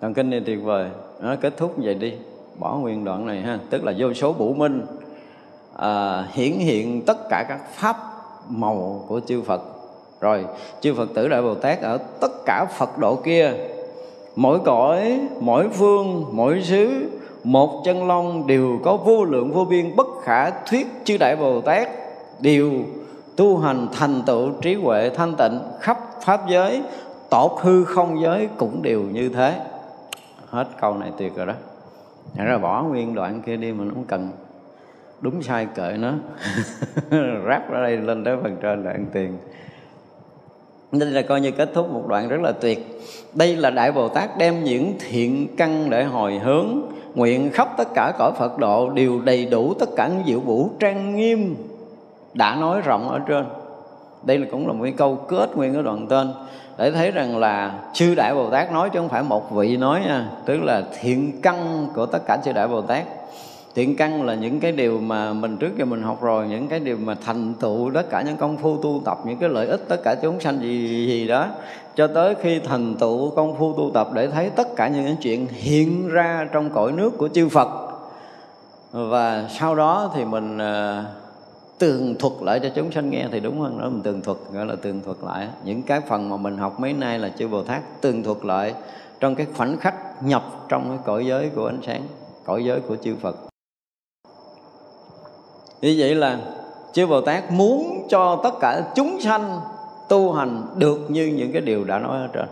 Đoạn 0.01 0.13
kinh 0.13 0.29
này 0.29 0.41
tuyệt 0.45 0.63
vời. 0.63 0.89
Nó 1.21 1.35
kết 1.41 1.57
thúc 1.57 1.73
vậy 1.77 1.93
đi. 1.93 2.13
Bỏ 2.59 2.75
nguyên 2.75 3.03
đoạn 3.03 3.25
này 3.25 3.41
ha. 3.41 3.59
Tức 3.69 3.83
là 3.83 3.93
vô 3.97 4.13
số 4.13 4.33
bủ 4.33 4.53
minh 4.53 4.85
à, 5.75 6.23
hiển 6.33 6.51
hiện 6.51 7.01
tất 7.01 7.29
cả 7.29 7.45
các 7.49 7.59
pháp 7.73 7.97
màu 8.49 9.05
của 9.07 9.19
chư 9.27 9.41
Phật. 9.41 9.61
Rồi 10.21 10.45
chư 10.81 10.93
Phật 10.93 11.09
tử 11.13 11.27
Đại 11.27 11.41
Bồ 11.41 11.55
Tát 11.55 11.81
ở 11.81 11.97
tất 11.97 12.31
cả 12.45 12.65
Phật 12.77 12.97
độ 12.97 13.15
kia 13.15 13.53
mỗi 14.35 14.59
cõi 14.59 15.19
mỗi 15.39 15.69
phương 15.69 16.25
mỗi 16.31 16.61
xứ 16.61 17.09
một 17.43 17.81
chân 17.85 18.07
long 18.07 18.47
đều 18.47 18.79
có 18.83 18.97
vô 18.97 19.23
lượng 19.23 19.51
vô 19.51 19.65
biên 19.65 19.95
bất 19.95 20.07
khả 20.21 20.49
thuyết 20.49 20.87
chư 21.03 21.17
Đại 21.17 21.35
Bồ 21.35 21.61
Tát 21.61 21.89
đều 22.39 22.71
tu 23.37 23.57
hành 23.57 23.87
thành 23.93 24.21
tựu 24.25 24.51
trí 24.61 24.75
huệ 24.75 25.09
thanh 25.09 25.35
tịnh 25.35 25.59
khắp 25.79 25.97
pháp 26.21 26.47
giới 26.49 26.81
tột 27.29 27.51
hư 27.61 27.83
không 27.83 28.21
giới 28.21 28.49
cũng 28.57 28.81
đều 28.81 29.01
như 29.01 29.29
thế. 29.29 29.59
Hết 30.49 30.67
câu 30.81 30.93
này 30.93 31.11
tuyệt 31.17 31.35
rồi 31.35 31.45
đó. 31.45 31.53
Thật 32.35 32.43
ra 32.47 32.57
bỏ 32.57 32.83
nguyên 32.83 33.15
đoạn 33.15 33.41
kia 33.41 33.57
đi, 33.57 33.73
mình 33.73 33.91
không 33.93 34.03
cần 34.03 34.29
đúng 35.21 35.43
sai 35.43 35.67
kệ 35.75 35.97
nó. 35.99 36.13
Ráp 37.47 37.71
ra 37.71 37.81
đây 37.81 37.97
lên 37.97 38.23
tới 38.23 38.37
phần 38.43 38.57
trên 38.61 38.83
là 38.83 38.91
ăn 38.91 39.05
tiền. 39.13 39.37
Nên 40.91 41.07
là 41.07 41.21
coi 41.21 41.41
như 41.41 41.51
kết 41.51 41.69
thúc 41.73 41.91
một 41.91 42.07
đoạn 42.07 42.27
rất 42.27 42.41
là 42.41 42.51
tuyệt. 42.51 43.01
Đây 43.33 43.55
là 43.55 43.69
đại 43.69 43.91
bồ 43.91 44.07
tát 44.07 44.37
đem 44.37 44.63
những 44.63 44.93
thiện 44.99 45.47
căn 45.57 45.89
để 45.89 46.03
hồi 46.03 46.39
hướng, 46.39 46.81
nguyện 47.15 47.49
khắp 47.53 47.69
tất 47.77 47.87
cả 47.95 48.13
cõi 48.17 48.31
phật 48.37 48.57
độ 48.57 48.89
đều 48.89 49.21
đầy 49.21 49.45
đủ 49.45 49.73
tất 49.73 49.89
cả 49.95 50.07
những 50.07 50.23
diệu 50.27 50.39
vũ 50.39 50.69
trang 50.79 51.15
nghiêm 51.15 51.55
đã 52.33 52.55
nói 52.55 52.81
rộng 52.81 53.09
ở 53.09 53.19
trên. 53.19 53.45
Đây 54.23 54.37
là 54.37 54.47
cũng 54.51 54.67
là 54.67 54.73
một 54.73 54.83
cái 54.83 54.93
câu 54.97 55.15
kết 55.15 55.55
nguyên 55.55 55.73
cái 55.73 55.83
đoạn 55.83 56.07
tên 56.07 56.33
để 56.77 56.91
thấy 56.91 57.11
rằng 57.11 57.37
là 57.37 57.73
chư 57.93 58.15
đại 58.15 58.35
bồ 58.35 58.49
tát 58.49 58.71
nói 58.71 58.89
chứ 58.89 58.99
không 58.99 59.09
phải 59.09 59.23
một 59.23 59.51
vị 59.51 59.77
nói 59.77 60.01
nha. 60.05 60.29
Tức 60.45 60.63
là 60.63 60.83
thiện 61.01 61.41
căn 61.41 61.87
của 61.95 62.05
tất 62.05 62.19
cả 62.27 62.37
chư 62.45 62.51
đại 62.51 62.67
bồ 62.67 62.81
tát. 62.81 63.03
Thiện 63.75 63.95
căn 63.95 64.23
là 64.23 64.35
những 64.35 64.59
cái 64.59 64.71
điều 64.71 64.99
mà 64.99 65.33
mình 65.33 65.57
trước 65.57 65.77
giờ 65.77 65.85
mình 65.85 66.03
học 66.03 66.21
rồi 66.21 66.47
những 66.47 66.67
cái 66.67 66.79
điều 66.79 66.97
mà 66.97 67.15
thành 67.25 67.53
tựu 67.53 67.91
tất 67.93 68.09
cả 68.09 68.21
những 68.21 68.37
công 68.37 68.57
phu 68.57 68.77
tu 68.77 69.01
tập 69.05 69.17
những 69.25 69.37
cái 69.37 69.49
lợi 69.49 69.67
ích 69.67 69.81
tất 69.87 70.03
cả 70.03 70.15
chúng 70.21 70.39
sanh 70.39 70.59
gì 70.59 71.07
gì 71.07 71.27
đó. 71.27 71.45
Cho 71.95 72.07
tới 72.07 72.35
khi 72.35 72.59
thành 72.59 72.95
tựu 72.95 73.29
công 73.29 73.55
phu 73.55 73.73
tu 73.73 73.91
tập 73.93 74.09
để 74.13 74.27
thấy 74.27 74.49
tất 74.49 74.75
cả 74.75 74.87
những 74.87 75.05
cái 75.05 75.17
chuyện 75.21 75.47
hiện 75.51 76.07
ra 76.07 76.47
trong 76.51 76.69
cõi 76.69 76.91
nước 76.91 77.17
của 77.17 77.27
chư 77.27 77.49
Phật. 77.49 77.67
Và 78.91 79.45
sau 79.59 79.75
đó 79.75 80.11
thì 80.15 80.25
mình 80.25 80.57
uh, 80.57 81.05
tường 81.77 82.15
thuật 82.19 82.33
lại 82.41 82.59
cho 82.63 82.69
chúng 82.75 82.91
sanh 82.91 83.09
nghe 83.09 83.27
thì 83.31 83.39
đúng 83.39 83.59
hơn 83.59 83.77
nữa, 83.77 83.89
mình 83.89 84.01
tường 84.01 84.21
thuật, 84.21 84.37
gọi 84.51 84.65
là 84.65 84.75
tường 84.75 85.01
thuật 85.05 85.17
lại. 85.23 85.47
Những 85.63 85.81
cái 85.81 86.01
phần 86.01 86.29
mà 86.29 86.37
mình 86.37 86.57
học 86.57 86.79
mấy 86.79 86.93
nay 86.93 87.19
là 87.19 87.29
chư 87.29 87.47
Bồ 87.47 87.63
Tát 87.63 88.01
tường 88.01 88.23
thuật 88.23 88.45
lại 88.45 88.73
trong 89.19 89.35
cái 89.35 89.47
khoảnh 89.57 89.77
khắc 89.77 90.23
nhập 90.23 90.43
trong 90.69 90.89
cái 90.89 90.97
cõi 91.05 91.25
giới 91.25 91.49
của 91.55 91.65
ánh 91.65 91.79
sáng, 91.85 92.01
cõi 92.45 92.63
giới 92.65 92.79
của 92.79 92.95
chư 92.95 93.15
Phật. 93.21 93.35
Như 95.81 95.95
vậy 95.97 96.15
là 96.15 96.39
chư 96.93 97.07
Bồ 97.07 97.21
Tát 97.21 97.51
muốn 97.51 98.07
cho 98.09 98.39
tất 98.43 98.53
cả 98.59 98.81
chúng 98.95 99.21
sanh 99.21 99.59
tu 100.09 100.33
hành 100.33 100.63
được 100.75 101.11
như 101.11 101.25
những 101.25 101.51
cái 101.51 101.61
điều 101.61 101.83
đã 101.83 101.99
nói 101.99 102.21
ở 102.21 102.27
trên 102.33 102.45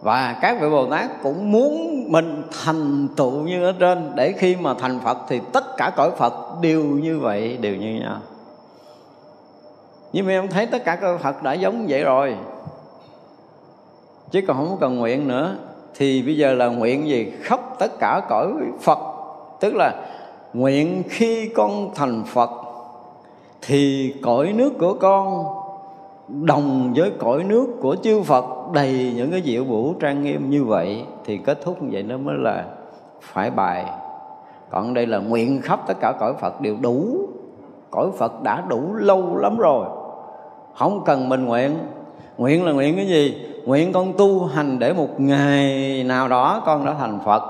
và 0.00 0.38
các 0.40 0.60
vị 0.60 0.68
Bồ 0.70 0.86
Tát 0.90 1.22
cũng 1.22 1.52
muốn 1.52 2.04
mình 2.12 2.42
thành 2.64 3.08
tựu 3.16 3.32
như 3.32 3.64
ở 3.64 3.72
trên, 3.78 4.12
để 4.14 4.32
khi 4.32 4.56
mà 4.56 4.74
thành 4.74 5.00
Phật 5.00 5.18
thì 5.28 5.40
tất 5.52 5.76
cả 5.76 5.92
cõi 5.96 6.10
Phật 6.16 6.34
đều 6.60 6.82
như 6.82 7.18
vậy, 7.18 7.56
đều 7.56 7.76
như 7.76 8.00
nhau. 8.00 8.16
Nhưng 10.12 10.26
mà 10.26 10.32
em 10.32 10.48
thấy 10.48 10.66
tất 10.66 10.84
cả 10.84 10.96
cõi 10.96 11.18
Phật 11.18 11.42
đã 11.42 11.52
giống 11.52 11.86
vậy 11.88 12.04
rồi. 12.04 12.36
Chứ 14.30 14.40
còn 14.48 14.56
không 14.56 14.76
cần 14.80 14.98
nguyện 14.98 15.28
nữa. 15.28 15.56
Thì 15.94 16.22
bây 16.22 16.36
giờ 16.36 16.52
là 16.52 16.66
nguyện 16.66 17.08
gì? 17.08 17.32
Khắp 17.42 17.60
tất 17.78 17.98
cả 17.98 18.20
cõi 18.28 18.52
Phật. 18.80 18.98
Tức 19.60 19.74
là 19.76 19.92
nguyện 20.54 21.02
khi 21.08 21.48
con 21.56 21.94
thành 21.94 22.24
Phật, 22.26 22.50
thì 23.62 24.14
cõi 24.22 24.52
nước 24.52 24.72
của 24.80 24.94
con 24.94 25.44
đồng 26.28 26.92
với 26.96 27.12
cõi 27.18 27.44
nước 27.44 27.66
của 27.80 27.96
chư 28.02 28.22
Phật 28.22 28.44
đầy 28.72 29.12
những 29.16 29.30
cái 29.30 29.42
diệu 29.44 29.64
vũ 29.64 29.94
trang 30.00 30.22
nghiêm 30.22 30.50
như 30.50 30.64
vậy 30.64 31.04
thì 31.24 31.38
kết 31.38 31.58
thúc 31.62 31.82
như 31.82 31.88
vậy 31.92 32.02
nó 32.02 32.18
mới 32.18 32.34
là 32.38 32.64
phải 33.20 33.50
bài. 33.50 33.84
Còn 34.70 34.94
đây 34.94 35.06
là 35.06 35.18
nguyện 35.18 35.60
khắp 35.62 35.80
tất 35.86 35.94
cả 36.00 36.12
cõi 36.20 36.34
Phật 36.40 36.60
đều 36.60 36.76
đủ. 36.80 37.28
Cõi 37.90 38.10
Phật 38.18 38.42
đã 38.42 38.64
đủ 38.68 38.94
lâu 38.94 39.36
lắm 39.36 39.56
rồi. 39.58 39.86
Không 40.74 41.02
cần 41.04 41.28
mình 41.28 41.44
nguyện. 41.44 41.78
Nguyện 42.38 42.64
là 42.64 42.72
nguyện 42.72 42.96
cái 42.96 43.06
gì? 43.06 43.44
Nguyện 43.64 43.92
con 43.92 44.12
tu 44.18 44.44
hành 44.44 44.78
để 44.78 44.92
một 44.92 45.20
ngày 45.20 46.04
nào 46.04 46.28
đó 46.28 46.62
con 46.66 46.84
đã 46.84 46.94
thành 46.98 47.18
Phật, 47.24 47.42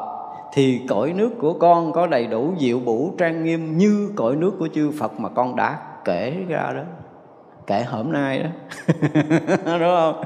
thì 0.52 0.80
cõi 0.88 1.12
nước 1.16 1.30
của 1.40 1.52
con 1.52 1.92
có 1.92 2.06
đầy 2.06 2.26
đủ 2.26 2.52
diệu 2.58 2.78
vũ 2.78 3.10
trang 3.18 3.44
nghiêm 3.44 3.78
như 3.78 4.12
cõi 4.16 4.36
nước 4.36 4.52
của 4.58 4.68
chư 4.74 4.90
Phật 5.00 5.20
mà 5.20 5.28
con 5.28 5.56
đã 5.56 5.78
kể 6.04 6.36
ra 6.48 6.72
đó 6.76 6.82
kể 7.68 7.84
hôm 7.84 8.12
nay 8.12 8.42
đó. 8.42 8.48
Đúng 9.78 9.96
không? 9.96 10.22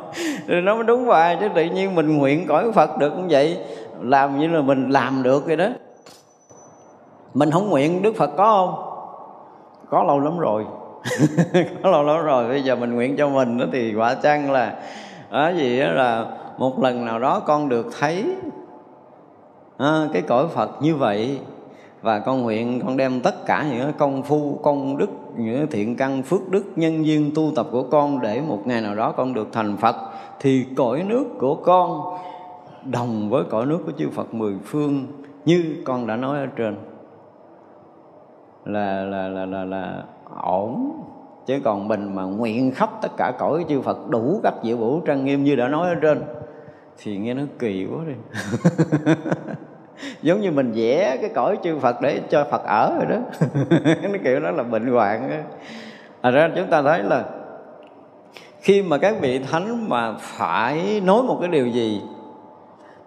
Rồi 0.46 0.60
nó 0.62 0.74
mới 0.74 0.84
đúng 0.84 1.06
vậy 1.06 1.36
chứ 1.40 1.48
tự 1.54 1.64
nhiên 1.64 1.94
mình 1.94 2.18
nguyện 2.18 2.46
cõi 2.46 2.72
phật 2.72 2.98
được 2.98 3.10
cũng 3.10 3.28
vậy 3.30 3.58
làm 4.00 4.38
như 4.38 4.48
là 4.48 4.62
mình 4.62 4.90
làm 4.90 5.22
được 5.22 5.46
vậy 5.46 5.56
đó. 5.56 5.68
Mình 7.34 7.50
không 7.50 7.70
nguyện 7.70 8.02
đức 8.02 8.16
phật 8.16 8.30
có 8.36 8.44
không? 8.44 8.88
Có 9.90 10.04
lâu 10.04 10.20
lắm 10.20 10.38
rồi. 10.38 10.66
Có 11.82 11.90
lâu 11.90 12.02
lắm 12.02 12.24
rồi 12.24 12.48
bây 12.48 12.62
giờ 12.62 12.76
mình 12.76 12.94
nguyện 12.94 13.16
cho 13.16 13.28
mình 13.28 13.58
đó 13.58 13.66
thì 13.72 13.94
quả 13.94 14.14
chăng 14.14 14.50
là 14.50 14.74
đó 15.30 15.48
gì 15.48 15.80
đó 15.80 15.90
là 15.90 16.26
một 16.58 16.82
lần 16.82 17.04
nào 17.04 17.18
đó 17.18 17.40
con 17.40 17.68
được 17.68 17.86
thấy 18.00 18.24
à, 19.78 20.08
cái 20.12 20.22
cõi 20.22 20.46
phật 20.54 20.70
như 20.82 20.96
vậy 20.96 21.38
và 22.02 22.18
con 22.18 22.42
nguyện 22.42 22.80
con 22.86 22.96
đem 22.96 23.20
tất 23.20 23.46
cả 23.46 23.66
những 23.70 23.92
công 23.98 24.22
phu, 24.22 24.58
công 24.62 24.96
đức, 24.96 25.10
những 25.36 25.66
thiện 25.70 25.96
căn, 25.96 26.22
phước 26.22 26.48
đức, 26.48 26.64
nhân 26.76 27.06
duyên 27.06 27.30
tu 27.34 27.52
tập 27.56 27.66
của 27.70 27.82
con 27.82 28.20
để 28.20 28.40
một 28.40 28.66
ngày 28.66 28.80
nào 28.80 28.94
đó 28.94 29.12
con 29.12 29.34
được 29.34 29.48
thành 29.52 29.76
phật. 29.76 29.96
Thì 30.40 30.66
cõi 30.76 31.04
nước 31.08 31.24
của 31.38 31.54
con 31.54 32.16
đồng 32.84 33.30
với 33.30 33.44
cõi 33.50 33.66
nước 33.66 33.78
của 33.86 33.92
chư 33.98 34.10
phật 34.10 34.34
mười 34.34 34.54
phương, 34.64 35.06
như 35.44 35.76
con 35.84 36.06
đã 36.06 36.16
nói 36.16 36.38
ở 36.38 36.46
trên. 36.46 36.76
Là 38.64 39.04
là 39.04 39.28
là 39.28 39.46
là 39.46 39.64
là 39.64 40.02
ổn. 40.42 41.02
Chứ 41.46 41.60
còn 41.64 41.88
mình 41.88 42.14
mà 42.14 42.22
nguyện 42.22 42.70
khắp 42.70 42.90
tất 43.02 43.08
cả 43.16 43.32
cõi 43.38 43.64
chư 43.68 43.80
Phật 43.80 44.10
đủ 44.10 44.40
các 44.42 44.54
diệu 44.62 44.76
vũ 44.76 45.00
trang 45.00 45.24
nghiêm 45.24 45.44
như 45.44 45.56
đã 45.56 45.68
nói 45.68 45.88
ở 45.88 45.94
trên, 45.94 46.22
thì 46.98 47.16
nghe 47.16 47.34
nó 47.34 47.42
kỳ 47.58 47.86
quá 47.86 48.04
đi. 48.06 48.14
giống 50.22 50.40
như 50.40 50.50
mình 50.50 50.72
vẽ 50.74 51.16
cái 51.20 51.30
cõi 51.34 51.58
chư 51.62 51.78
Phật 51.78 52.00
để 52.00 52.20
cho 52.28 52.46
Phật 52.50 52.64
ở 52.64 52.94
rồi 52.96 53.06
đó 53.06 53.16
nó 54.02 54.18
kiểu 54.24 54.40
đó 54.40 54.50
là 54.50 54.62
bệnh 54.62 54.86
hoạn 54.86 55.30
đó. 55.30 55.36
à 56.20 56.30
ra 56.30 56.50
chúng 56.56 56.66
ta 56.66 56.82
thấy 56.82 57.02
là 57.02 57.24
khi 58.60 58.82
mà 58.82 58.98
các 58.98 59.14
vị 59.20 59.38
thánh 59.38 59.88
mà 59.88 60.14
phải 60.18 61.02
nói 61.04 61.22
một 61.22 61.38
cái 61.40 61.48
điều 61.48 61.66
gì, 61.66 62.02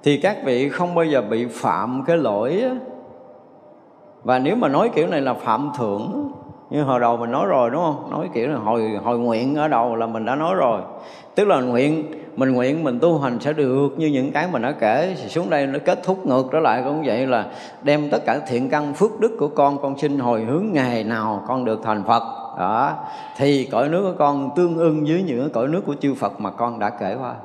thì 0.04 0.18
các 0.18 0.38
vị 0.44 0.70
không 0.70 0.96
bao 0.96 1.06
giờ 1.06 1.22
bị 1.22 1.46
phạm 1.46 2.04
cái 2.08 2.18
lỗi 2.18 2.62
á. 2.64 2.76
và 4.24 4.40
nếu 4.40 4.56
mà 4.56 4.68
nói 4.68 4.90
kiểu 4.96 5.08
này 5.08 5.22
là 5.22 5.34
phạm 5.34 5.72
thượng 5.78 6.32
như 6.70 6.84
hồi 6.84 7.00
đầu 7.00 7.18
mình 7.18 7.32
nói 7.32 7.46
rồi, 7.48 7.70
đúng 7.70 7.82
không 7.82 8.12
nói 8.12 8.30
kiểu 8.34 8.48
là 8.48 8.58
hồi 8.58 9.00
hồi 9.04 9.20
nguyện 9.20 9.56
ở 9.56 9.68
đầu 9.68 9.96
là 9.96 10.08
mình 10.08 10.26
đã 10.26 10.36
nói 10.36 10.56
rồi 10.56 10.82
tức 11.36 11.48
là 11.48 11.62
nguyện 11.62 12.06
mình 12.36 12.54
nguyện 12.54 12.84
mình 12.84 13.00
tu 13.00 13.20
hành 13.20 13.40
sẽ 13.40 13.54
được 13.54 13.90
như 13.98 14.08
những 14.08 14.32
cái 14.32 14.48
mình 14.52 14.62
đã 14.62 14.72
kể. 14.72 15.16
Thì 15.22 15.30
xuống 15.30 15.50
đây 15.50 15.68
nó 15.68 15.80
kết 15.86 16.04
thúc 16.04 16.26
ngược 16.26 16.46
trở 16.52 16.60
lại 16.60 16.82
cũng 16.86 17.04
vậy 17.06 17.28
là 17.28 17.46
đem 17.84 18.10
tất 18.10 18.26
cả 18.26 18.40
thiện 18.48 18.70
căn 18.70 18.94
phước 18.94 19.20
đức 19.20 19.32
của 19.40 19.48
con 19.48 19.78
con 19.82 19.98
xin 19.98 20.20
hồi 20.20 20.42
hướng 20.42 20.66
ngày 20.72 21.04
nào 21.04 21.44
con 21.48 21.66
được 21.66 21.80
thành 21.84 22.04
phật. 22.04 22.24
Đó. 22.60 22.94
Thì 23.38 23.66
cõi 23.72 23.90
nước 23.90 24.04
của 24.04 24.18
con 24.18 24.50
tương 24.56 24.78
ưng 24.78 25.06
với 25.06 25.24
những 25.24 25.50
cõi 25.50 25.68
nước 25.68 25.82
của 25.86 25.96
chư 26.00 26.14
phật 26.14 26.42
mà 26.42 26.52
con 26.52 26.80
đã 26.80 26.90
kể 26.90 27.18
qua. 27.22 27.36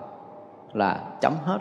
Là 0.73 1.01
chấm 1.21 1.33
hết. 1.45 1.59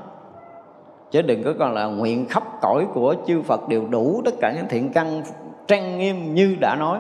Chứ 1.12 1.22
đừng 1.22 1.44
có 1.44 1.54
còn 1.60 1.74
là 1.74 1.86
nguyện 1.86 2.26
khắp 2.26 2.44
cõi 2.62 2.88
của 2.94 3.16
chư 3.28 3.42
phật 3.42 3.68
đều 3.68 3.88
đủ 3.90 4.22
tất 4.26 4.34
cả 4.42 4.54
những 4.56 4.68
thiện 4.70 4.94
căn 4.94 5.22
trang 5.68 5.98
nghiêm 5.98 6.36
như 6.36 6.58
đã 6.62 6.76
nói. 6.76 7.00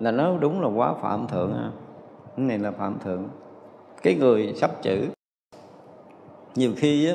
Là 0.00 0.10
nó 0.10 0.32
đúng 0.40 0.60
là 0.60 0.68
quá 0.68 0.94
phạm 1.02 1.26
thượng 1.26 1.54
ha. 1.54 1.70
Cái 2.36 2.46
này 2.46 2.58
là 2.58 2.70
phạm 2.70 2.98
thượng 3.04 3.28
cái 4.02 4.14
người 4.14 4.52
sắp 4.56 4.70
chữ. 4.82 5.06
Nhiều 6.54 6.72
khi 6.76 7.08
á, 7.08 7.14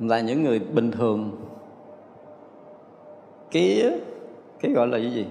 là 0.00 0.20
những 0.20 0.42
người 0.42 0.58
bình 0.58 0.90
thường. 0.90 1.30
Cái 3.50 3.82
cái 4.60 4.72
gọi 4.72 4.86
là 4.86 4.98
cái 4.98 5.12
gì? 5.12 5.26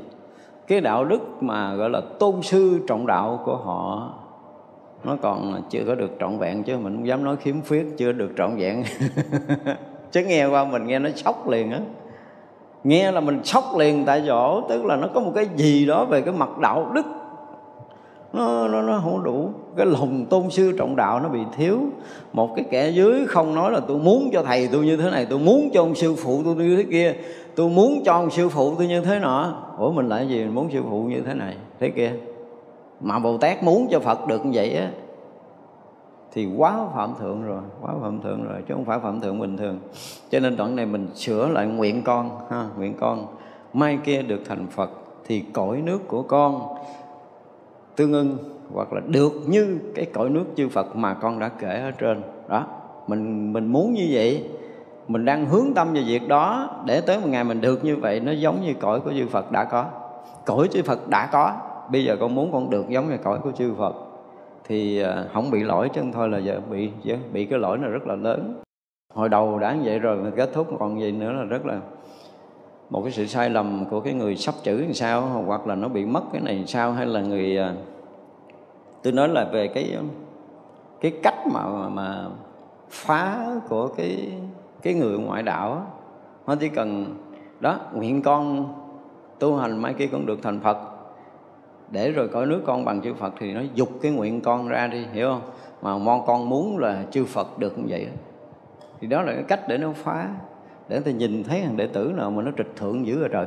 Cái 0.68 0.82
đạo 0.82 1.06
đức 1.06 1.44
mà 1.44 1.76
gọi 1.76 1.90
là 1.90 2.02
tôn 2.20 2.42
sư 2.42 2.80
trọng 2.88 3.08
đạo 3.08 3.42
của 3.46 3.56
họ, 3.56 4.14
nó 5.04 5.16
còn 5.22 5.62
chưa 5.70 5.84
có 5.88 5.96
được 5.96 6.12
trọn 6.20 6.38
vẹn 6.38 6.64
chứ, 6.64 6.78
mình 6.78 6.96
không 6.96 7.08
dám 7.08 7.24
nói 7.24 7.36
khiếm 7.38 7.56
khuyết, 7.68 7.86
chưa 7.98 8.12
được 8.12 8.32
trọn 8.38 8.58
vẹn. 8.58 8.84
Chứ 10.12 10.26
nghe 10.26 10.46
qua 10.46 10.66
mình 10.66 10.88
nghe 10.88 11.00
nó 11.00 11.10
sốc 11.16 11.50
liền 11.50 11.72
á. 11.72 11.80
Nghe 12.84 13.12
là 13.12 13.20
mình 13.20 13.44
sốc 13.44 13.64
liền 13.78 14.06
tại 14.06 14.24
chỗ, 14.28 14.62
tức 14.70 14.86
là 14.86 14.96
nó 14.96 15.08
có 15.14 15.22
một 15.22 15.32
cái 15.36 15.48
gì 15.56 15.86
đó 15.86 16.06
về 16.06 16.22
cái 16.22 16.34
mặt 16.34 16.58
đạo 16.58 16.92
đức 16.94 17.06
nó, 18.34 18.68
nó, 18.68 18.82
nó 18.82 19.02
không 19.04 19.24
đủ. 19.24 19.50
Cái 19.78 19.86
lòng 19.86 20.26
tôn 20.26 20.50
sư 20.50 20.72
trọng 20.78 20.96
đạo 20.96 21.20
nó 21.20 21.30
bị 21.30 21.40
thiếu. 21.58 21.80
Một 22.34 22.56
cái 22.56 22.66
kẻ 22.70 22.90
dưới 22.90 23.26
không 23.28 23.56
nói 23.56 23.72
là 23.72 23.80
tôi 23.80 23.98
muốn 23.98 24.30
cho 24.34 24.44
thầy 24.44 24.68
tôi 24.68 24.86
như 24.86 24.98
thế 24.98 25.12
này 25.12 25.26
tôi 25.30 25.40
muốn 25.40 25.70
cho 25.74 25.82
ông 25.82 25.96
sư 25.96 26.16
phụ 26.16 26.42
tôi 26.46 26.56
như 26.56 26.78
thế 26.78 26.86
kia 26.92 27.16
tôi 27.56 27.70
muốn 27.70 28.02
cho 28.06 28.14
ông 28.14 28.30
sư 28.30 28.50
phụ 28.50 28.76
tôi 28.78 28.88
như 28.88 29.02
thế 29.02 29.20
nọ. 29.20 29.54
Ủa 29.78 29.92
mình 29.92 30.10
lại 30.10 30.28
gì? 30.28 30.44
Mình 30.44 30.56
muốn 30.56 30.70
sư 30.74 30.82
phụ 30.90 31.04
như 31.04 31.22
thế 31.22 31.34
này 31.34 31.56
thế 31.80 31.90
kia. 31.90 32.12
Mà 33.02 33.20
bồ 33.20 33.38
tát 33.38 33.64
muốn 33.64 33.88
cho 33.92 34.00
phật 34.00 34.28
được 34.28 34.46
như 34.46 34.52
vậy 34.54 34.76
á 34.76 34.92
thì 36.34 36.48
quá 36.58 36.80
phạm 36.96 37.14
thượng 37.20 37.44
rồi 37.44 37.62
quá 37.82 37.94
phạm 38.02 38.22
thượng 38.22 38.44
rồi 38.44 38.62
chứ 38.68 38.74
không 38.74 38.86
phải 38.86 39.00
phạm 39.00 39.22
thượng 39.22 39.40
bình 39.40 39.58
thường. 39.58 39.80
Cho 40.32 40.40
nên 40.40 40.58
đoạn 40.58 40.76
này 40.76 40.86
mình 40.86 41.08
sửa 41.16 41.48
lại 41.48 41.68
nguyện 41.68 42.02
con 42.04 42.30
ha 42.50 42.66
nguyện 42.78 42.94
con. 43.00 43.26
Mai 43.74 43.98
kia 44.04 44.22
được 44.22 44.42
thành 44.46 44.68
phật 44.68 44.90
thì 45.26 45.44
cõi 45.54 45.82
nước 45.86 46.08
của 46.08 46.22
con 46.22 46.76
tương 48.00 48.14
ưng 48.14 48.38
hoặc 48.74 48.94
là 48.94 49.02
được 49.08 49.32
như 49.48 49.80
cái 49.96 50.06
cõi 50.06 50.30
nước 50.30 50.46
chư 50.56 50.70
Phật 50.70 50.96
mà 50.96 51.14
con 51.14 51.40
đã 51.40 51.50
kể 51.50 51.82
ở 51.82 51.92
trên. 51.92 52.22
Đó, 52.50 52.66
mình 53.08 53.54
mình 53.54 53.66
muốn 53.68 53.94
như 53.94 54.08
vậy, 54.12 54.50
mình 55.08 55.26
đang 55.26 55.46
hướng 55.46 55.74
tâm 55.76 55.94
về 55.94 56.04
việc 56.08 56.28
đó 56.28 56.70
để 56.86 57.02
tới 57.02 57.20
một 57.20 57.28
ngày 57.30 57.44
mình 57.44 57.62
được 57.62 57.86
như 57.86 57.96
vậy, 57.96 58.20
nó 58.20 58.32
giống 58.32 58.62
như 58.62 58.74
cõi 58.74 59.00
của 59.00 59.12
chư 59.12 59.28
Phật 59.28 59.52
đã 59.52 59.64
có. 59.64 59.86
Cõi 60.46 60.68
chư 60.72 60.84
Phật 60.84 61.10
đã 61.10 61.30
có, 61.32 61.54
bây 61.92 62.06
giờ 62.06 62.18
con 62.20 62.36
muốn 62.36 62.52
con 62.52 62.70
được 62.70 62.90
giống 62.90 63.10
như 63.10 63.18
cõi 63.24 63.40
của 63.44 63.52
chư 63.52 63.74
Phật, 63.78 63.96
thì 64.68 65.00
ờ, 65.00 65.28
không 65.34 65.52
bị 65.52 65.64
lỗi 65.64 65.90
chứ 65.94 66.02
thôi 66.14 66.30
là 66.30 66.38
giờ 66.38 66.62
bị 66.72 66.90
bị 67.34 67.46
cái 67.46 67.60
lỗi 67.60 67.78
này 67.78 67.90
rất 67.90 68.08
là 68.08 68.16
lớn. 68.16 68.62
Hồi 69.14 69.30
đầu 69.30 69.60
đã 69.60 69.74
như 69.74 69.82
vậy 69.86 70.00
rồi, 70.00 70.18
mà 70.18 70.30
kết 70.36 70.50
thúc 70.54 70.68
còn 70.80 71.02
gì 71.02 71.12
nữa 71.12 71.32
là 71.32 71.44
rất 71.44 71.66
là 71.66 71.80
một 72.90 73.02
cái 73.04 73.12
sự 73.12 73.26
sai 73.26 73.50
lầm 73.50 73.86
của 73.90 74.00
cái 74.00 74.14
người 74.14 74.36
sắp 74.36 74.56
chữ 74.64 74.82
làm 74.82 74.94
sao, 74.94 75.22
hoặc 75.22 75.68
là 75.68 75.76
nó 75.76 75.88
bị 75.88 76.06
mất 76.06 76.24
cái 76.34 76.42
này 76.42 76.56
làm 76.56 76.68
sao, 76.68 76.92
hay 76.92 77.06
là 77.06 77.22
người 77.22 77.58
à, 77.58 77.74
tôi 79.04 79.14
nói 79.14 79.28
là 79.28 79.46
về 79.52 79.68
cái 79.68 79.98
cái 81.02 81.12
cách 81.24 81.48
mà 81.48 81.90
mà 81.90 82.26
phá 82.90 83.46
của 83.70 83.88
cái 83.88 84.32
cái 84.82 84.94
người 84.94 85.18
ngoại 85.18 85.44
đạo 85.44 85.86
nó 86.48 86.56
chỉ 86.56 86.70
cần, 86.70 87.16
đó, 87.60 87.80
nguyện 87.94 88.22
con 88.22 88.74
tu 89.40 89.56
hành 89.56 89.78
mai 89.78 89.94
kia 89.94 90.08
con 90.08 90.26
được 90.26 90.40
thành 90.44 90.60
Phật. 90.60 90.78
Để 91.92 92.12
rồi 92.12 92.28
cõi 92.28 92.46
nước 92.46 92.62
con 92.66 92.86
bằng 92.86 93.02
chư 93.02 93.14
Phật 93.14 93.34
thì 93.40 93.54
nó 93.54 93.62
dục 93.76 93.90
cái 94.02 94.12
nguyện 94.12 94.42
con 94.42 94.68
ra 94.68 94.88
đi, 94.88 95.06
hiểu 95.14 95.30
không? 95.30 95.42
Mà 95.82 95.98
mon 95.98 96.22
con 96.26 96.50
muốn 96.50 96.78
là 96.78 97.04
chư 97.12 97.26
Phật 97.26 97.60
được 97.60 97.78
như 97.78 97.86
vậy 97.90 98.08
thì 99.00 99.08
đó 99.08 99.22
là 99.22 99.34
cái 99.34 99.44
cách 99.44 99.68
để 99.68 99.78
nó 99.78 99.92
phá 99.96 100.30
để 100.90 101.00
ta 101.00 101.12
nhìn 101.12 101.44
thấy 101.44 101.62
thằng 101.62 101.78
đệ 101.78 101.88
tử 101.88 102.14
nào 102.16 102.32
mà 102.32 102.44
nó 102.44 102.52
trịch 102.58 102.76
thượng 102.76 103.08
dữ 103.08 103.20
rồi 103.20 103.30
trời. 103.32 103.46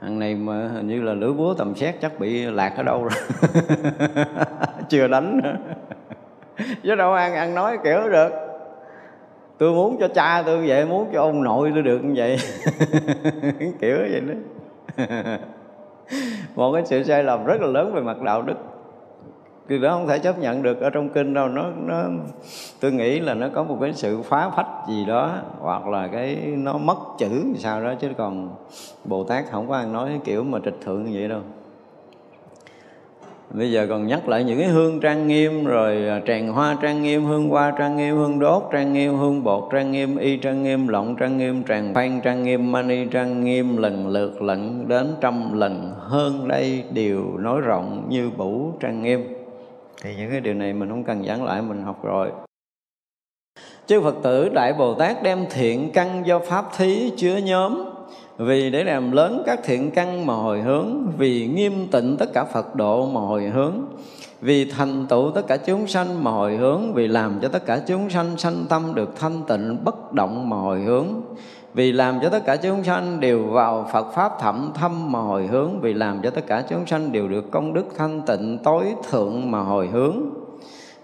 Thằng 0.00 0.18
này 0.18 0.34
mà 0.34 0.68
hình 0.68 0.88
như 0.88 1.02
là 1.02 1.14
lưỡi 1.14 1.32
búa 1.32 1.54
tầm 1.54 1.74
xét 1.74 1.94
chắc 2.00 2.18
bị 2.20 2.44
lạc 2.44 2.74
ở 2.76 2.82
đâu 2.82 3.08
rồi. 3.08 3.20
Chưa 4.88 5.08
đánh. 5.08 5.40
Nữa 5.42 5.56
chứ 6.82 6.94
đâu 6.94 7.12
ăn 7.12 7.34
ăn 7.34 7.54
nói 7.54 7.78
kiểu 7.84 8.08
được. 8.10 8.32
Tôi 9.58 9.72
muốn 9.72 9.96
cho 10.00 10.08
cha 10.08 10.42
tôi 10.46 10.68
vậy 10.68 10.86
muốn 10.86 11.10
cho 11.12 11.20
ông 11.20 11.42
nội 11.42 11.70
tôi 11.74 11.82
được 11.82 12.04
như 12.04 12.12
vậy. 12.16 12.36
Kiểu 13.80 13.96
vậy 13.96 14.20
đó. 14.20 14.34
Một 16.54 16.72
cái 16.72 16.86
sự 16.86 17.02
sai 17.02 17.24
lầm 17.24 17.44
rất 17.44 17.60
là 17.60 17.66
lớn 17.66 17.94
về 17.94 18.00
mặt 18.00 18.22
đạo 18.22 18.42
đức 18.42 18.56
thì 19.68 19.78
đó 19.78 19.90
không 19.90 20.08
thể 20.08 20.18
chấp 20.18 20.38
nhận 20.38 20.62
được 20.62 20.80
ở 20.80 20.90
trong 20.90 21.08
kinh 21.08 21.34
đâu. 21.34 21.48
Nó 21.48 21.64
nó, 21.86 22.02
tôi 22.80 22.92
nghĩ 22.92 23.20
là 23.20 23.34
nó 23.34 23.48
có 23.54 23.64
một 23.64 23.78
cái 23.80 23.92
sự 23.92 24.22
phá 24.22 24.50
phách 24.50 24.88
gì 24.88 25.04
đó, 25.04 25.32
hoặc 25.60 25.86
là 25.86 26.06
cái 26.06 26.36
nó 26.36 26.78
mất 26.78 26.98
chữ 27.18 27.44
sao 27.56 27.82
đó, 27.82 27.94
chứ 28.00 28.08
còn 28.18 28.48
bồ 29.04 29.24
tát 29.24 29.44
không 29.50 29.68
có 29.68 29.76
ăn 29.76 29.92
nói 29.92 30.08
cái 30.08 30.20
kiểu 30.24 30.44
mà 30.44 30.58
trịch 30.64 30.80
thượng 30.84 31.04
như 31.04 31.10
vậy 31.14 31.28
đâu. 31.28 31.40
Bây 33.50 33.72
giờ 33.72 33.86
còn 33.88 34.06
nhắc 34.06 34.28
lại 34.28 34.44
những 34.44 34.58
cái 34.58 34.68
hương 34.68 35.00
trang 35.00 35.26
nghiêm, 35.26 35.64
rồi 35.64 36.08
à, 36.08 36.20
tràng 36.26 36.52
hoa 36.52 36.76
trang 36.82 37.02
nghiêm, 37.02 37.24
hương 37.24 37.48
hoa 37.48 37.72
trang 37.78 37.96
nghiêm, 37.96 38.16
hương 38.16 38.38
đốt 38.38 38.62
trang 38.72 38.92
nghiêm, 38.92 39.16
hương 39.16 39.44
bột 39.44 39.64
trang 39.72 39.92
nghiêm, 39.92 40.16
y 40.16 40.36
trang 40.36 40.62
nghiêm, 40.62 40.88
lọng 40.88 41.16
trang 41.16 41.38
nghiêm, 41.38 41.64
tràng 41.64 41.94
phan 41.94 42.20
trang 42.20 42.42
nghiêm, 42.42 42.72
mani 42.72 43.06
trang 43.06 43.44
nghiêm, 43.44 43.76
lần 43.76 44.08
lượt 44.08 44.42
lận 44.42 44.88
đến 44.88 45.14
trăm 45.20 45.58
lần, 45.58 45.92
hơn 45.98 46.48
đây 46.48 46.84
đều 46.90 47.22
nói 47.38 47.60
rộng 47.60 48.06
như 48.08 48.30
bủ 48.36 48.72
trang 48.80 49.02
nghiêm 49.02 49.35
thì 50.02 50.16
những 50.16 50.30
cái 50.30 50.40
điều 50.40 50.54
này 50.54 50.72
mình 50.72 50.88
không 50.88 51.04
cần 51.04 51.24
giảng 51.24 51.44
lại, 51.44 51.62
mình 51.62 51.82
học 51.82 52.04
rồi. 52.04 52.30
Chư 53.86 54.00
phật 54.00 54.14
tử, 54.22 54.48
đại 54.48 54.72
bồ 54.72 54.94
tát 54.94 55.22
đem 55.22 55.46
thiện 55.50 55.90
căn 55.92 56.26
do 56.26 56.38
pháp 56.38 56.64
thí 56.76 57.12
chứa 57.16 57.36
nhóm. 57.36 57.84
Vì 58.38 58.70
để 58.70 58.84
làm 58.84 59.12
lớn 59.12 59.42
các 59.46 59.60
thiện 59.64 59.90
căn 59.90 60.26
mà 60.26 60.34
hồi 60.34 60.60
hướng, 60.60 61.12
vì 61.18 61.46
nghiêm 61.46 61.88
tịnh 61.90 62.16
tất 62.18 62.26
cả 62.34 62.44
phật 62.44 62.74
độ 62.74 63.06
mà 63.06 63.20
hồi 63.20 63.44
hướng. 63.44 63.74
Vì 64.40 64.70
thành 64.70 65.06
tựu 65.06 65.30
tất 65.30 65.46
cả 65.46 65.56
chúng 65.56 65.86
sanh 65.86 66.24
mà 66.24 66.30
hồi 66.30 66.56
hướng, 66.56 66.92
vì 66.94 67.08
làm 67.08 67.38
cho 67.42 67.48
tất 67.48 67.66
cả 67.66 67.80
chúng 67.86 68.10
sanh 68.10 68.36
sanh 68.38 68.64
tâm 68.68 68.94
được 68.94 69.16
thanh 69.16 69.42
tịnh, 69.48 69.78
bất 69.84 70.12
động 70.12 70.50
mà 70.50 70.56
hồi 70.56 70.80
hướng 70.80 71.06
vì 71.76 71.92
làm 71.92 72.18
cho 72.22 72.28
tất 72.28 72.44
cả 72.46 72.56
chúng 72.56 72.84
sanh 72.84 73.20
đều 73.20 73.42
vào 73.42 73.88
Phật 73.92 74.12
pháp 74.12 74.32
thậm 74.40 74.70
thâm 74.74 75.12
mà 75.12 75.18
hồi 75.18 75.46
hướng. 75.46 75.80
Vì 75.80 75.94
làm 75.94 76.20
cho 76.22 76.30
tất 76.30 76.46
cả 76.46 76.62
chúng 76.68 76.86
sanh 76.86 77.12
đều 77.12 77.28
được 77.28 77.50
công 77.50 77.72
đức 77.72 77.86
thanh 77.96 78.22
tịnh 78.26 78.58
tối 78.64 78.94
thượng 79.10 79.50
mà 79.50 79.60
hồi 79.60 79.86
hướng. 79.86 80.16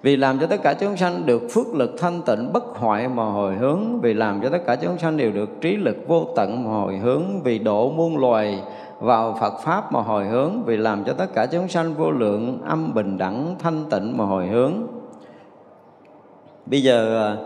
Vì 0.03 0.17
làm 0.17 0.39
cho 0.39 0.47
tất 0.47 0.63
cả 0.63 0.75
chúng 0.75 0.97
sanh 0.97 1.27
được 1.27 1.43
phước 1.55 1.75
lực 1.75 1.95
thanh 1.99 2.23
tịnh 2.23 2.53
bất 2.53 2.65
hoại 2.65 3.09
mà 3.09 3.25
hồi 3.25 3.55
hướng. 3.55 4.01
Vì 4.01 4.15
làm 4.15 4.41
cho 4.43 4.49
tất 4.49 4.59
cả 4.67 4.77
chúng 4.77 4.99
sanh 4.99 5.17
đều 5.17 5.33
được 5.33 5.61
trí 5.61 5.77
lực 5.77 5.97
vô 6.09 6.27
tận 6.37 6.65
mà 6.65 6.71
hồi 6.71 6.97
hướng. 6.97 7.23
Vì 7.45 7.59
độ 7.59 7.91
muôn 7.91 8.19
loài 8.19 8.63
vào 9.01 9.37
Phật 9.41 9.59
pháp 9.65 9.93
mà 9.93 10.01
hồi 10.01 10.25
hướng. 10.25 10.63
Vì 10.67 10.77
làm 10.77 11.05
cho 11.05 11.13
tất 11.13 11.35
cả 11.35 11.47
chúng 11.47 11.69
sanh 11.69 11.95
vô 11.95 12.11
lượng 12.11 12.59
âm 12.65 12.95
bình 12.95 13.19
đẳng 13.19 13.55
thanh 13.59 13.85
tịnh 13.91 14.17
mà 14.17 14.25
hồi 14.25 14.47
hướng. 14.47 14.73
Bây 16.67 16.83
giờ 16.83 17.29
à, 17.29 17.37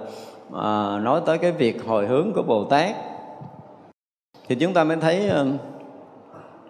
à 0.62 0.99
nói 0.99 1.20
tới 1.27 1.39
cái 1.39 1.53
việc 1.53 1.87
hồi 1.87 2.07
hướng 2.07 2.33
của 2.33 2.43
Bồ 2.43 2.64
Tát 2.64 2.97
thì 4.49 4.55
chúng 4.55 4.75
ta 4.75 4.85
mới 4.85 4.97
thấy 4.97 5.31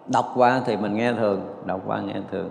đọc 0.07 0.31
qua 0.35 0.61
thì 0.65 0.77
mình 0.77 0.93
nghe 0.93 1.13
thường 1.13 1.41
đọc 1.65 1.81
qua 1.85 2.01
nghe 2.01 2.15
thường. 2.31 2.49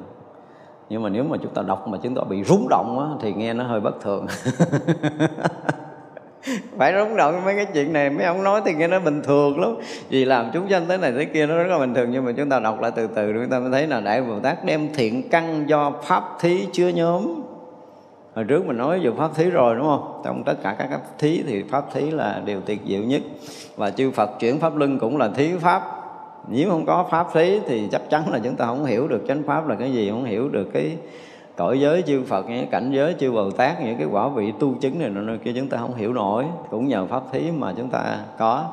Nhưng 0.88 1.02
mà 1.02 1.08
nếu 1.08 1.24
mà 1.24 1.36
chúng 1.42 1.54
ta 1.54 1.62
đọc 1.62 1.88
mà 1.88 1.98
chúng 2.02 2.14
ta 2.14 2.22
bị 2.28 2.44
rúng 2.44 2.66
động 2.70 2.98
á, 2.98 3.06
thì 3.20 3.32
nghe 3.32 3.54
nó 3.54 3.64
hơi 3.64 3.80
bất 3.80 4.00
thường. 4.00 4.26
Phải 6.78 6.92
rúng 6.98 7.16
động 7.16 7.44
mấy 7.44 7.54
cái 7.56 7.66
chuyện 7.74 7.92
này 7.92 8.10
mấy 8.10 8.24
ông 8.24 8.42
nói 8.42 8.60
thì 8.64 8.74
nghe 8.74 8.88
nó 8.88 9.00
bình 9.00 9.22
thường 9.22 9.60
lắm. 9.60 9.76
Vì 10.08 10.24
làm 10.24 10.50
chúng 10.52 10.68
sanh 10.70 10.88
thế 10.88 10.96
này 10.96 11.12
thế 11.12 11.24
kia 11.24 11.46
nó 11.46 11.56
rất 11.56 11.66
là 11.66 11.78
bình 11.78 11.94
thường 11.94 12.10
nhưng 12.10 12.24
mà 12.24 12.32
chúng 12.36 12.50
ta 12.50 12.60
đọc 12.60 12.80
lại 12.80 12.90
từ 12.94 13.06
từ 13.06 13.32
chúng 13.32 13.50
ta 13.50 13.58
mới 13.58 13.70
thấy 13.70 13.86
là 13.86 14.00
đại 14.00 14.22
bồ 14.22 14.40
tát 14.40 14.64
đem 14.64 14.88
thiện 14.94 15.28
căn 15.28 15.68
do 15.68 15.92
pháp 16.02 16.24
thí 16.40 16.66
chứa 16.72 16.88
nhóm 16.88 17.42
hồi 18.36 18.44
trước 18.44 18.66
mình 18.66 18.76
nói 18.76 19.00
về 19.00 19.10
pháp 19.16 19.30
thí 19.34 19.50
rồi, 19.50 19.76
đúng 19.76 19.86
không? 19.86 20.20
Trong 20.24 20.42
tất 20.44 20.54
cả 20.62 20.76
các 20.78 21.00
thí 21.18 21.42
thì 21.46 21.62
pháp 21.62 21.84
thí 21.94 22.10
là 22.10 22.42
điều 22.44 22.60
tuyệt 22.60 22.80
diệu 22.86 23.02
nhất. 23.02 23.22
Và 23.76 23.90
chư 23.90 24.10
phật 24.10 24.30
chuyển 24.40 24.58
pháp 24.58 24.76
luân 24.76 24.98
cũng 24.98 25.16
là 25.16 25.28
thí 25.28 25.52
pháp. 25.60 25.82
Nếu 26.48 26.70
không 26.70 26.86
có 26.86 27.06
pháp 27.10 27.26
thí 27.34 27.60
thì 27.66 27.88
chắc 27.92 28.10
chắn 28.10 28.32
là 28.32 28.38
chúng 28.44 28.56
ta 28.56 28.66
không 28.66 28.84
hiểu 28.84 29.08
được 29.08 29.24
chánh 29.28 29.42
pháp 29.42 29.68
là 29.68 29.74
cái 29.74 29.92
gì, 29.92 30.10
không 30.10 30.24
hiểu 30.24 30.48
được 30.48 30.70
cái 30.72 30.96
cõi 31.56 31.80
giới 31.80 32.02
chư 32.02 32.22
Phật 32.24 32.48
những 32.48 32.66
cảnh 32.66 32.92
giới 32.92 33.14
chư 33.18 33.32
Bồ 33.32 33.50
Tát, 33.50 33.84
những 33.84 33.96
cái 33.98 34.06
quả 34.10 34.28
vị 34.28 34.52
tu 34.58 34.74
chứng 34.80 34.98
này 34.98 35.08
nơi 35.08 35.38
kia, 35.38 35.52
chúng 35.56 35.68
ta 35.68 35.78
không 35.78 35.94
hiểu 35.94 36.12
nổi. 36.12 36.44
Cũng 36.70 36.88
nhờ 36.88 37.06
pháp 37.06 37.22
thí 37.32 37.50
mà 37.50 37.72
chúng 37.76 37.88
ta 37.88 38.18
có. 38.38 38.64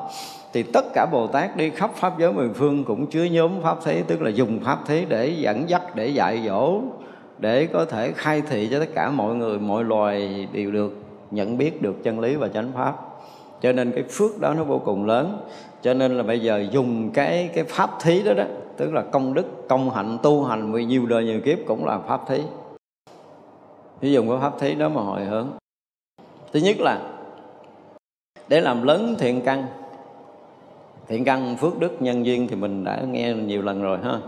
Thì 0.52 0.62
tất 0.62 0.84
cả 0.94 1.06
Bồ 1.12 1.26
Tát 1.26 1.56
đi 1.56 1.70
khắp 1.70 1.90
pháp 1.94 2.18
giới 2.18 2.32
mười 2.32 2.48
phương 2.48 2.84
cũng 2.84 3.06
chứa 3.06 3.24
nhóm 3.24 3.50
pháp 3.62 3.84
thí, 3.84 4.02
tức 4.06 4.22
là 4.22 4.30
dùng 4.30 4.60
pháp 4.64 4.78
thí 4.86 5.04
để 5.08 5.28
dẫn 5.28 5.68
dắt, 5.68 5.96
để 5.96 6.06
dạy 6.06 6.42
dỗ 6.46 6.80
để 7.44 7.66
có 7.66 7.84
thể 7.84 8.12
khai 8.12 8.40
thị 8.40 8.68
cho 8.70 8.80
tất 8.80 8.88
cả 8.94 9.10
mọi 9.10 9.34
người, 9.34 9.58
mọi 9.58 9.84
loài 9.84 10.48
đều 10.52 10.70
được 10.70 10.96
nhận 11.30 11.58
biết 11.58 11.82
được 11.82 12.02
chân 12.02 12.20
lý 12.20 12.36
và 12.36 12.48
chánh 12.48 12.72
pháp. 12.74 12.96
Cho 13.60 13.72
nên 13.72 13.92
cái 13.92 14.04
phước 14.10 14.40
đó 14.40 14.54
nó 14.54 14.64
vô 14.64 14.78
cùng 14.84 15.06
lớn. 15.06 15.38
Cho 15.82 15.94
nên 15.94 16.16
là 16.16 16.22
bây 16.22 16.40
giờ 16.40 16.66
dùng 16.70 17.10
cái 17.10 17.50
cái 17.54 17.64
pháp 17.64 17.90
thí 18.00 18.22
đó 18.22 18.34
đó, 18.34 18.44
tức 18.76 18.92
là 18.92 19.02
công 19.02 19.34
đức, 19.34 19.68
công 19.68 19.90
hạnh, 19.90 20.18
tu 20.22 20.44
hành 20.44 20.72
vì 20.72 20.84
nhiều 20.84 21.06
đời 21.06 21.24
nhiều 21.24 21.40
kiếp 21.40 21.58
cũng 21.66 21.84
là 21.84 21.98
pháp 21.98 22.20
thí. 22.28 22.42
Thì 24.00 24.12
dùng 24.12 24.28
cái 24.28 24.38
pháp 24.40 24.60
thí 24.60 24.74
đó 24.74 24.88
mà 24.88 25.00
hồi 25.00 25.24
hướng. 25.24 25.48
Thứ 26.52 26.60
nhất 26.60 26.76
là 26.80 27.00
để 28.48 28.60
làm 28.60 28.82
lớn 28.82 29.14
thiện 29.18 29.40
căn. 29.40 29.66
Thiện 31.08 31.24
căn 31.24 31.56
phước 31.56 31.78
đức 31.78 32.02
nhân 32.02 32.26
duyên 32.26 32.48
thì 32.48 32.56
mình 32.56 32.84
đã 32.84 33.02
nghe 33.10 33.34
nhiều 33.34 33.62
lần 33.62 33.82
rồi 33.82 33.98
ha 34.02 34.20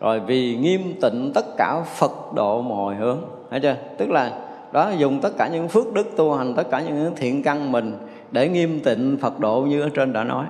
rồi 0.00 0.20
vì 0.20 0.56
nghiêm 0.56 0.94
tịnh 1.00 1.30
tất 1.34 1.56
cả 1.56 1.82
phật 1.82 2.32
độ 2.34 2.62
mọi 2.62 2.76
hồi 2.76 2.94
hướng, 2.94 3.18
thấy 3.50 3.60
chưa? 3.60 3.76
Tức 3.98 4.10
là 4.10 4.32
đó, 4.72 4.90
dùng 4.98 5.20
tất 5.20 5.30
cả 5.38 5.48
những 5.48 5.68
phước 5.68 5.92
đức 5.92 6.16
tu 6.16 6.32
hành, 6.32 6.54
tất 6.54 6.70
cả 6.70 6.80
những 6.80 7.12
thiện 7.16 7.42
căn 7.42 7.72
mình 7.72 7.92
để 8.30 8.48
nghiêm 8.48 8.80
tịnh 8.80 9.18
phật 9.20 9.40
độ 9.40 9.60
như 9.60 9.82
ở 9.82 9.88
trên 9.94 10.12
đã 10.12 10.24
nói. 10.24 10.44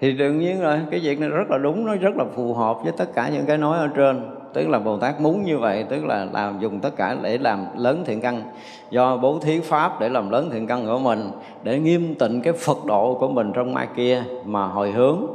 Thì 0.00 0.12
đương 0.12 0.38
nhiên 0.38 0.60
rồi, 0.60 0.80
cái 0.90 1.00
việc 1.00 1.20
này 1.20 1.28
rất 1.28 1.50
là 1.50 1.58
đúng, 1.58 1.86
nó 1.86 1.94
rất 1.94 2.16
là 2.16 2.24
phù 2.34 2.54
hợp 2.54 2.82
với 2.82 2.92
tất 2.92 3.14
cả 3.14 3.28
những 3.28 3.46
cái 3.46 3.58
nói 3.58 3.78
ở 3.78 3.88
trên. 3.96 4.20
Tức 4.52 4.68
là 4.68 4.78
bồ 4.78 4.98
tát 4.98 5.20
muốn 5.20 5.42
như 5.42 5.58
vậy, 5.58 5.84
tức 5.88 6.04
là 6.04 6.26
làm, 6.32 6.60
dùng 6.60 6.80
tất 6.80 6.96
cả 6.96 7.16
để 7.22 7.38
làm 7.38 7.66
lớn 7.76 8.02
thiện 8.06 8.20
căn. 8.20 8.42
Do 8.90 9.16
bố 9.16 9.38
thí 9.38 9.60
pháp 9.60 10.00
để 10.00 10.08
làm 10.08 10.30
lớn 10.30 10.48
thiện 10.52 10.66
căn 10.66 10.86
của 10.86 10.98
mình, 10.98 11.30
để 11.62 11.78
nghiêm 11.78 12.14
tịnh 12.14 12.40
cái 12.40 12.52
phật 12.52 12.84
độ 12.86 13.16
của 13.20 13.28
mình 13.28 13.52
trong 13.54 13.74
mai 13.74 13.88
kia 13.96 14.22
mà 14.44 14.66
hồi 14.66 14.90
hướng 14.90 15.26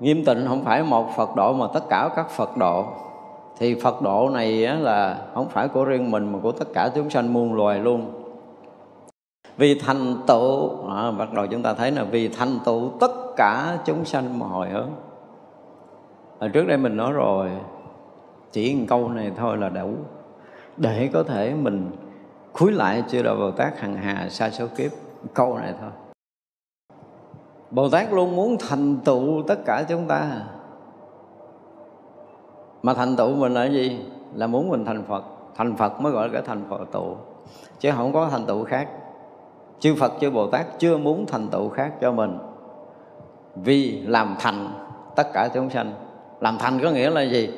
nghiêm 0.00 0.24
tịnh 0.24 0.44
không 0.48 0.64
phải 0.64 0.82
một 0.82 1.16
phật 1.16 1.36
độ 1.36 1.52
mà 1.52 1.66
tất 1.74 1.88
cả 1.90 2.10
các 2.16 2.30
phật 2.30 2.56
độ. 2.56 2.84
Thì 3.58 3.74
phật 3.74 4.02
độ 4.02 4.30
này 4.32 4.52
là 4.62 5.18
không 5.34 5.48
phải 5.48 5.68
của 5.68 5.84
riêng 5.84 6.10
mình 6.10 6.32
mà 6.32 6.38
của 6.42 6.52
tất 6.52 6.68
cả 6.74 6.90
chúng 6.94 7.10
sanh 7.10 7.32
muôn 7.32 7.54
loài 7.54 7.78
luôn. 7.78 8.12
Vì 9.56 9.80
thành 9.80 10.16
tựu 10.26 10.70
à, 10.90 11.10
bắt 11.10 11.32
đầu 11.32 11.46
chúng 11.46 11.62
ta 11.62 11.74
thấy 11.74 11.90
là 11.90 12.04
vì 12.04 12.28
thành 12.28 12.58
tựu 12.64 12.90
tất 13.00 13.12
cả 13.36 13.78
chúng 13.84 14.04
sanh 14.04 14.38
mà 14.38 14.46
hồi 14.46 14.68
hướng 14.68 14.90
à, 16.38 16.48
trước 16.48 16.64
đây 16.66 16.76
mình 16.76 16.96
nói 16.96 17.12
rồi 17.12 17.50
chỉ 18.52 18.74
một 18.74 18.84
câu 18.88 19.08
này 19.08 19.32
thôi 19.36 19.56
là 19.56 19.68
đủ. 19.68 19.90
Để 20.76 21.10
có 21.12 21.22
thể 21.22 21.54
mình 21.54 21.90
khuấy 22.52 22.72
lại 22.72 23.02
chưa 23.08 23.22
đạo 23.22 23.36
Bồ 23.36 23.50
Tát 23.50 23.78
hằng 23.78 23.96
hà 23.96 24.28
xa 24.28 24.50
số 24.50 24.66
kiếp. 24.76 24.90
Câu 25.34 25.58
này 25.58 25.74
thôi. 25.80 26.09
Bồ 27.70 27.88
Tát 27.88 28.12
luôn 28.12 28.36
muốn 28.36 28.56
thành 28.68 28.96
tựu 28.96 29.42
tất 29.48 29.58
cả 29.66 29.84
chúng 29.88 30.06
ta. 30.06 30.30
Mà 32.82 32.94
thành 32.94 33.16
tựu 33.16 33.34
mình 33.34 33.54
là 33.54 33.64
gì? 33.64 34.00
Là 34.34 34.46
muốn 34.46 34.68
mình 34.68 34.84
thành 34.84 35.04
Phật. 35.08 35.24
Thành 35.56 35.76
Phật 35.76 36.00
mới 36.00 36.12
gọi 36.12 36.28
là 36.28 36.32
cái 36.32 36.42
thành 36.46 36.64
Phật 36.70 36.80
tựu. 36.92 37.16
Chứ 37.80 37.90
không 37.96 38.12
có 38.12 38.28
thành 38.28 38.46
tựu 38.46 38.64
khác. 38.64 38.88
Chư 39.80 39.94
Phật, 39.94 40.12
chư 40.20 40.30
Bồ 40.30 40.46
Tát 40.46 40.66
chưa 40.78 40.98
muốn 40.98 41.26
thành 41.26 41.48
tựu 41.48 41.68
khác 41.68 41.92
cho 42.00 42.12
mình. 42.12 42.38
Vì 43.54 44.00
làm 44.00 44.36
thành 44.38 44.68
tất 45.16 45.32
cả 45.32 45.48
chúng 45.54 45.70
sanh. 45.70 45.92
Làm 46.40 46.58
thành 46.58 46.80
có 46.82 46.90
nghĩa 46.90 47.10
là 47.10 47.22
gì? 47.22 47.50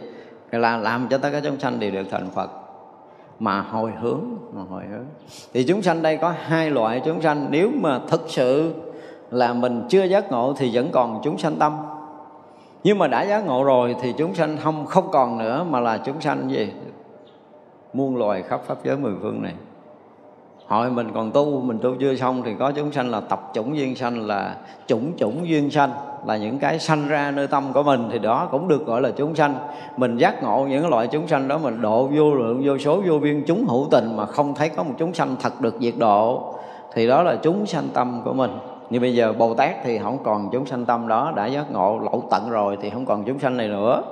Là 0.51 0.77
làm 0.77 1.09
cho 1.09 1.19
tất 1.19 1.29
cả 1.33 1.41
chúng 1.45 1.61
sanh 1.61 1.81
đều 1.81 1.91
được 1.91 2.07
thành 2.11 2.31
phật. 2.31 2.51
Mà 3.39 3.61
hồi 3.61 3.93
hướng, 4.01 4.25
mà 4.53 4.63
hồi 4.71 4.83
hướng. 4.91 5.05
Thì 5.53 5.65
chúng 5.65 5.83
sanh 5.83 6.03
đây 6.03 6.17
có 6.17 6.35
hai 6.39 6.71
loại 6.71 7.03
chúng 7.05 7.23
sanh. 7.23 7.47
Nếu 7.51 7.71
mà 7.75 8.01
thực 8.09 8.25
sự 8.29 8.75
là 9.33 9.53
mình 9.53 9.83
chưa 9.89 10.05
giác 10.05 10.31
ngộ 10.31 10.55
thì 10.57 10.71
vẫn 10.73 10.91
còn 10.93 11.21
chúng 11.25 11.39
sanh 11.39 11.57
tâm. 11.57 11.77
Nhưng 12.85 12.99
mà 12.99 13.07
đã 13.07 13.23
giác 13.23 13.47
ngộ 13.47 13.65
rồi 13.65 13.97
thì 14.03 14.15
chúng 14.19 14.35
sanh 14.35 14.57
không 14.63 14.87
không 14.87 15.11
còn 15.13 15.39
nữa, 15.39 15.67
mà 15.71 15.81
là 15.81 15.99
chúng 15.99 16.21
sanh 16.21 16.51
gì? 16.51 16.73
Muôn 17.93 18.17
loài 18.17 18.43
khắp 18.43 18.61
pháp 18.67 18.77
giới 18.85 18.97
mười 18.97 19.13
phương 19.23 19.43
này. 19.43 19.53
Hỏi 20.67 20.91
mình 20.91 21.09
còn 21.15 21.31
tu, 21.31 21.61
mình 21.61 21.79
tu 21.83 21.95
chưa 22.01 22.15
xong 22.15 22.43
thì 22.43 22.55
có 22.59 22.73
chúng 22.73 22.93
sanh 22.93 23.11
là 23.11 23.21
tập 23.21 23.51
chủng 23.55 23.77
duyên 23.77 23.97
sanh, 23.97 24.27
là 24.27 24.57
chủng 24.87 25.13
chủng 25.17 25.49
duyên 25.49 25.71
sanh, 25.71 25.91
là 26.27 26.37
những 26.37 26.59
cái 26.59 26.79
sanh 26.79 27.09
ra 27.09 27.31
nơi 27.31 27.47
tâm 27.47 27.65
của 27.75 27.83
mình 27.83 28.09
thì 28.13 28.19
đó 28.19 28.49
cũng 28.51 28.69
được 28.69 28.87
gọi 28.87 29.01
là 29.01 29.11
chúng 29.11 29.35
sanh. 29.35 29.55
Mình 29.97 30.17
giác 30.17 30.43
ngộ 30.43 30.67
những 30.71 30.89
loại 30.89 31.07
chúng 31.07 31.29
sanh 31.29 31.49
đó, 31.49 31.59
mình 31.59 31.81
độ 31.81 32.07
vô 32.07 32.35
lượng, 32.35 32.63
vô 32.65 32.79
số, 32.79 33.03
vô 33.07 33.19
biên 33.19 33.45
chúng 33.47 33.67
hữu 33.67 33.87
tình 33.91 34.17
mà 34.17 34.27
không 34.27 34.55
thấy 34.55 34.69
có 34.69 34.83
một 34.83 34.95
chúng 34.99 35.15
sanh 35.15 35.37
thật 35.41 35.61
được 35.61 35.75
diệt 35.81 35.95
độ, 35.99 36.55
thì 36.95 37.07
đó 37.07 37.23
là 37.23 37.37
chúng 37.43 37.67
sanh 37.67 37.89
tâm 37.95 38.23
của 38.25 38.33
mình 38.33 38.51
như 38.93 39.01
bây 39.01 39.15
giờ 39.15 39.33
bồ 39.33 39.55
tát 39.55 39.77
thì 39.85 39.99
không 39.99 40.19
còn 40.25 40.49
chúng 40.53 40.67
sanh 40.67 40.85
tâm 40.85 41.09
đó, 41.09 41.33
đã 41.37 41.47
giác 41.47 41.73
ngộ 41.73 41.99
lậu 41.99 42.29
tận 42.31 42.51
rồi 42.51 42.79
thì 42.81 42.91
không 42.91 43.07
còn 43.07 43.25
chúng 43.25 43.39
sanh 43.39 43.57
này 43.57 43.69
nữa. 43.69 44.03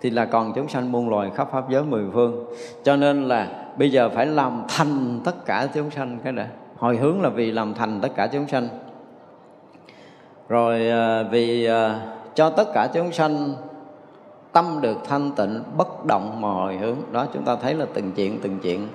Thì 0.00 0.10
là 0.10 0.24
còn 0.24 0.52
chúng 0.52 0.68
sanh 0.68 0.92
muôn 0.92 1.08
loài 1.08 1.30
khắp 1.34 1.48
pháp 1.52 1.70
giới 1.70 1.82
mười 1.82 2.04
phương. 2.12 2.44
Cho 2.84 2.96
nên 2.96 3.24
là 3.24 3.48
bây 3.78 3.90
giờ 3.90 4.08
phải 4.08 4.26
làm 4.26 4.62
thành 4.68 5.20
tất 5.24 5.44
cả 5.46 5.68
chúng 5.74 5.90
sanh 5.90 6.18
cái 6.24 6.32
đã. 6.32 6.48
Hồi 6.78 6.96
hướng 6.96 7.22
là 7.22 7.28
vì 7.28 7.50
làm 7.52 7.74
thành 7.74 8.00
tất 8.00 8.08
cả 8.14 8.26
chúng 8.26 8.48
sanh. 8.48 8.68
Rồi 10.48 10.90
à, 10.90 11.22
vì 11.22 11.66
à, 11.66 12.00
cho 12.34 12.50
tất 12.50 12.68
cả 12.74 12.88
chúng 12.94 13.12
sanh 13.12 13.54
tâm 14.52 14.78
được 14.80 14.98
thanh 15.08 15.30
tịnh, 15.36 15.62
bất 15.76 16.04
động 16.04 16.40
mà 16.40 16.48
hồi 16.48 16.76
hướng. 16.76 16.96
Đó, 17.12 17.26
chúng 17.34 17.42
ta 17.42 17.56
thấy 17.56 17.74
là 17.74 17.86
từng 17.94 18.12
chuyện 18.12 18.38
từng 18.42 18.58
chuyện. 18.62 18.88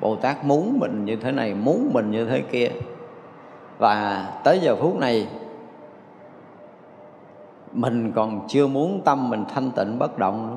Bồ 0.00 0.16
tát 0.16 0.44
muốn 0.44 0.78
mình 0.80 1.04
như 1.04 1.16
thế 1.16 1.32
này, 1.32 1.54
muốn 1.54 1.90
mình 1.92 2.10
như 2.10 2.24
thế 2.24 2.40
kia 2.40 2.68
và 3.78 4.26
tới 4.44 4.58
giờ 4.58 4.76
phút 4.76 4.96
này 4.96 5.28
mình 7.72 8.12
còn 8.12 8.40
chưa 8.48 8.66
muốn 8.66 9.00
tâm 9.04 9.30
mình 9.30 9.44
thanh 9.54 9.70
tịnh 9.70 9.98
bất 9.98 10.18
động 10.18 10.50
nữa. 10.50 10.56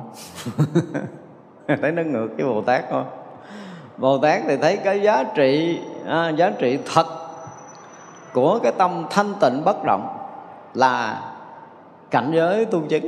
Thấy 1.82 1.92
nó 1.92 2.02
ngược 2.02 2.28
với 2.36 2.46
bồ 2.46 2.62
tát 2.62 2.84
không? 2.90 3.06
Bồ 3.96 4.18
tát 4.18 4.42
thì 4.46 4.56
thấy 4.56 4.76
cái 4.76 5.02
giá 5.02 5.24
trị 5.34 5.80
à, 6.06 6.28
giá 6.28 6.50
trị 6.58 6.78
thật 6.94 7.06
của 8.32 8.58
cái 8.62 8.72
tâm 8.72 9.06
thanh 9.10 9.34
tịnh 9.40 9.64
bất 9.64 9.84
động 9.84 10.16
là 10.74 11.22
cảnh 12.10 12.30
giới 12.34 12.64
tu 12.64 12.82
chứng 12.88 13.06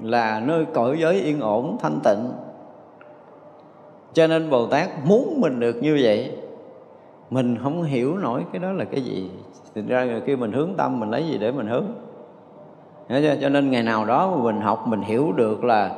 là 0.00 0.40
nơi 0.40 0.66
cõi 0.74 0.96
giới 1.00 1.20
yên 1.20 1.40
ổn 1.40 1.76
thanh 1.82 2.00
tịnh. 2.04 2.32
Cho 4.12 4.26
nên 4.26 4.50
bồ 4.50 4.66
tát 4.66 4.88
muốn 5.04 5.40
mình 5.40 5.60
được 5.60 5.76
như 5.82 5.98
vậy 6.02 6.41
mình 7.32 7.58
không 7.62 7.82
hiểu 7.82 8.16
nổi 8.16 8.44
cái 8.52 8.60
đó 8.60 8.72
là 8.72 8.84
cái 8.84 9.00
gì. 9.00 9.30
Thực 9.74 9.88
ra 9.88 10.04
người 10.04 10.20
kia 10.20 10.36
mình 10.36 10.52
hướng 10.52 10.74
tâm 10.76 11.00
mình 11.00 11.10
lấy 11.10 11.26
gì 11.26 11.38
để 11.38 11.52
mình 11.52 11.66
hướng? 11.66 11.84
Cho 13.40 13.48
nên 13.48 13.70
ngày 13.70 13.82
nào 13.82 14.04
đó 14.04 14.36
mình 14.36 14.60
học 14.60 14.86
mình 14.86 15.00
hiểu 15.02 15.32
được 15.32 15.64
là 15.64 15.90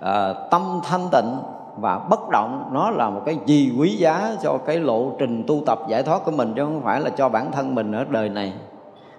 à, 0.00 0.32
tâm 0.50 0.62
thanh 0.84 1.08
tịnh 1.12 1.36
và 1.76 1.98
bất 1.98 2.28
động 2.30 2.70
nó 2.72 2.90
là 2.90 3.10
một 3.10 3.22
cái 3.26 3.38
gì 3.46 3.72
quý 3.78 3.90
giá 3.90 4.36
cho 4.42 4.58
cái 4.66 4.80
lộ 4.80 5.12
trình 5.18 5.44
tu 5.46 5.62
tập 5.66 5.78
giải 5.88 6.02
thoát 6.02 6.24
của 6.24 6.30
mình 6.30 6.52
chứ 6.56 6.64
không 6.64 6.82
phải 6.82 7.00
là 7.00 7.10
cho 7.10 7.28
bản 7.28 7.52
thân 7.52 7.74
mình 7.74 7.92
ở 7.92 8.04
đời 8.10 8.28
này. 8.28 8.52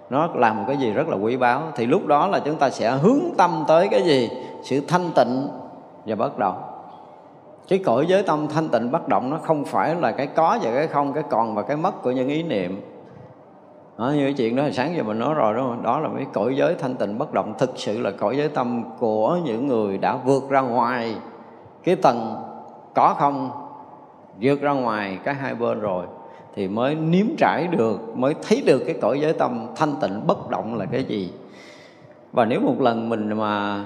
Nó 0.10 0.27
là 0.35 0.53
một 0.53 0.64
cái 0.68 0.77
gì 0.77 0.91
rất 0.91 1.07
là 1.07 1.15
quý 1.15 1.38
báu. 1.38 1.61
Thì 1.76 1.85
lúc 1.85 2.07
đó 2.07 2.27
là 2.27 2.39
chúng 2.39 2.56
ta 2.56 2.69
sẽ 2.69 2.91
hướng 2.91 3.19
tâm 3.38 3.64
tới 3.68 3.88
cái 3.88 4.02
gì? 4.03 4.30
Sự 4.64 4.81
thanh 4.88 5.11
tịnh 5.15 5.48
và 6.06 6.15
bất 6.15 6.38
động 6.38 6.66
cái 7.68 7.80
cõi 7.80 8.06
giới 8.07 8.23
tâm 8.23 8.48
thanh 8.48 8.69
tịnh 8.69 8.91
bất 8.91 9.07
động 9.07 9.30
nó 9.30 9.38
không 9.38 9.65
phải 9.65 9.95
là 9.95 10.11
cái 10.11 10.27
có 10.27 10.60
và 10.61 10.72
cái 10.72 10.88
không 10.88 11.14
cái 11.14 11.23
còn 11.30 11.56
và 11.56 11.61
cái 11.61 11.77
mất 11.77 12.02
của 12.02 12.11
những 12.11 12.27
ý 12.27 12.44
niệm. 12.44 12.81
Đó, 13.98 14.11
như 14.15 14.23
cái 14.23 14.34
chuyện 14.34 14.56
đó 14.56 14.64
sáng 14.73 14.95
giờ 14.95 15.03
mình 15.03 15.19
nói 15.19 15.34
rồi 15.34 15.53
đúng 15.53 15.64
không? 15.64 15.84
Đó 15.84 15.99
là 15.99 16.10
cái 16.15 16.26
cõi 16.34 16.56
giới 16.56 16.76
thanh 16.76 16.95
tịnh 16.95 17.18
bất 17.18 17.34
động. 17.34 17.53
Thực 17.60 17.72
sự 17.76 17.99
là 17.99 18.11
cõi 18.11 18.38
giới 18.38 18.49
tâm 18.49 18.84
của 18.99 19.38
những 19.45 19.68
người 19.68 19.98
đã 19.98 20.15
vượt 20.15 20.49
ra 20.49 20.61
ngoài 20.61 21.15
cái 21.84 21.95
tầng 21.95 22.35
có 22.95 23.15
không 23.19 23.52
vượt 24.41 24.61
ra 24.61 24.72
ngoài 24.72 25.19
cái 25.23 25.35
hai 25.35 25.56
bên 25.56 25.80
rồi 25.80 26.06
thì 26.56 26.68
mới 26.68 26.95
nếm 26.95 27.26
trải 27.38 27.68
được 27.68 28.18
mới 28.18 28.35
thấy 28.48 28.64
được 28.65 28.84
cái 28.85 28.95
cõi 29.02 29.19
giới 29.19 29.34
tâm 29.34 29.68
thanh 29.76 29.94
tịnh 30.02 30.27
bất 30.27 30.49
động 30.49 30.76
là 30.76 30.85
cái 30.85 31.03
gì. 31.03 31.34
Và 32.31 32.45
nếu 32.45 32.60
một 32.60 32.81
lần 32.81 33.10
mình 33.10 33.38
mà 33.38 33.84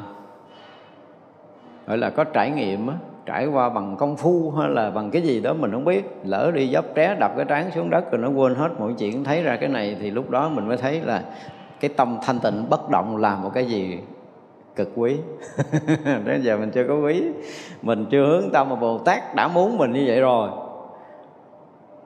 gọi 1.87 1.97
là 1.97 2.09
có 2.09 2.23
trải 2.23 2.51
nghiệm 2.51 2.87
á 2.87 2.95
trải 3.25 3.47
qua 3.47 3.69
bằng 3.69 3.95
công 3.97 4.17
phu 4.17 4.51
hay 4.51 4.69
là 4.69 4.89
bằng 4.89 5.11
cái 5.11 5.21
gì 5.21 5.39
đó 5.39 5.53
mình 5.53 5.71
không 5.71 5.85
biết. 5.85 6.03
Lỡ 6.23 6.51
đi 6.55 6.69
dấp 6.73 6.85
té 6.95 7.15
đập 7.19 7.31
cái 7.35 7.45
trán 7.45 7.71
xuống 7.71 7.89
đất 7.89 8.11
rồi 8.11 8.21
nó 8.21 8.29
quên 8.29 8.55
hết 8.55 8.69
mọi 8.79 8.93
chuyện, 8.99 9.23
thấy 9.23 9.43
ra 9.43 9.57
cái 9.57 9.69
này 9.69 9.97
thì 9.99 10.11
lúc 10.11 10.29
đó 10.29 10.49
mình 10.49 10.67
mới 10.67 10.77
thấy 10.77 11.01
là 11.01 11.23
cái 11.79 11.91
tâm 11.97 12.17
thanh 12.21 12.39
tịnh 12.39 12.69
bất 12.69 12.89
động 12.89 13.17
là 13.17 13.35
một 13.35 13.51
cái 13.53 13.65
gì 13.65 13.99
cực 14.75 14.91
quý. 14.95 15.17
Đến 16.25 16.41
giờ 16.41 16.57
mình 16.57 16.71
chưa 16.71 16.87
có 16.87 16.95
quý. 16.95 17.23
Mình 17.81 18.05
chưa 18.11 18.25
hướng 18.25 18.49
tâm 18.53 18.69
mà 18.69 18.75
bồ 18.75 18.97
tát 18.97 19.35
đã 19.35 19.47
muốn 19.47 19.77
mình 19.77 19.93
như 19.93 20.03
vậy 20.07 20.21
rồi. 20.21 20.49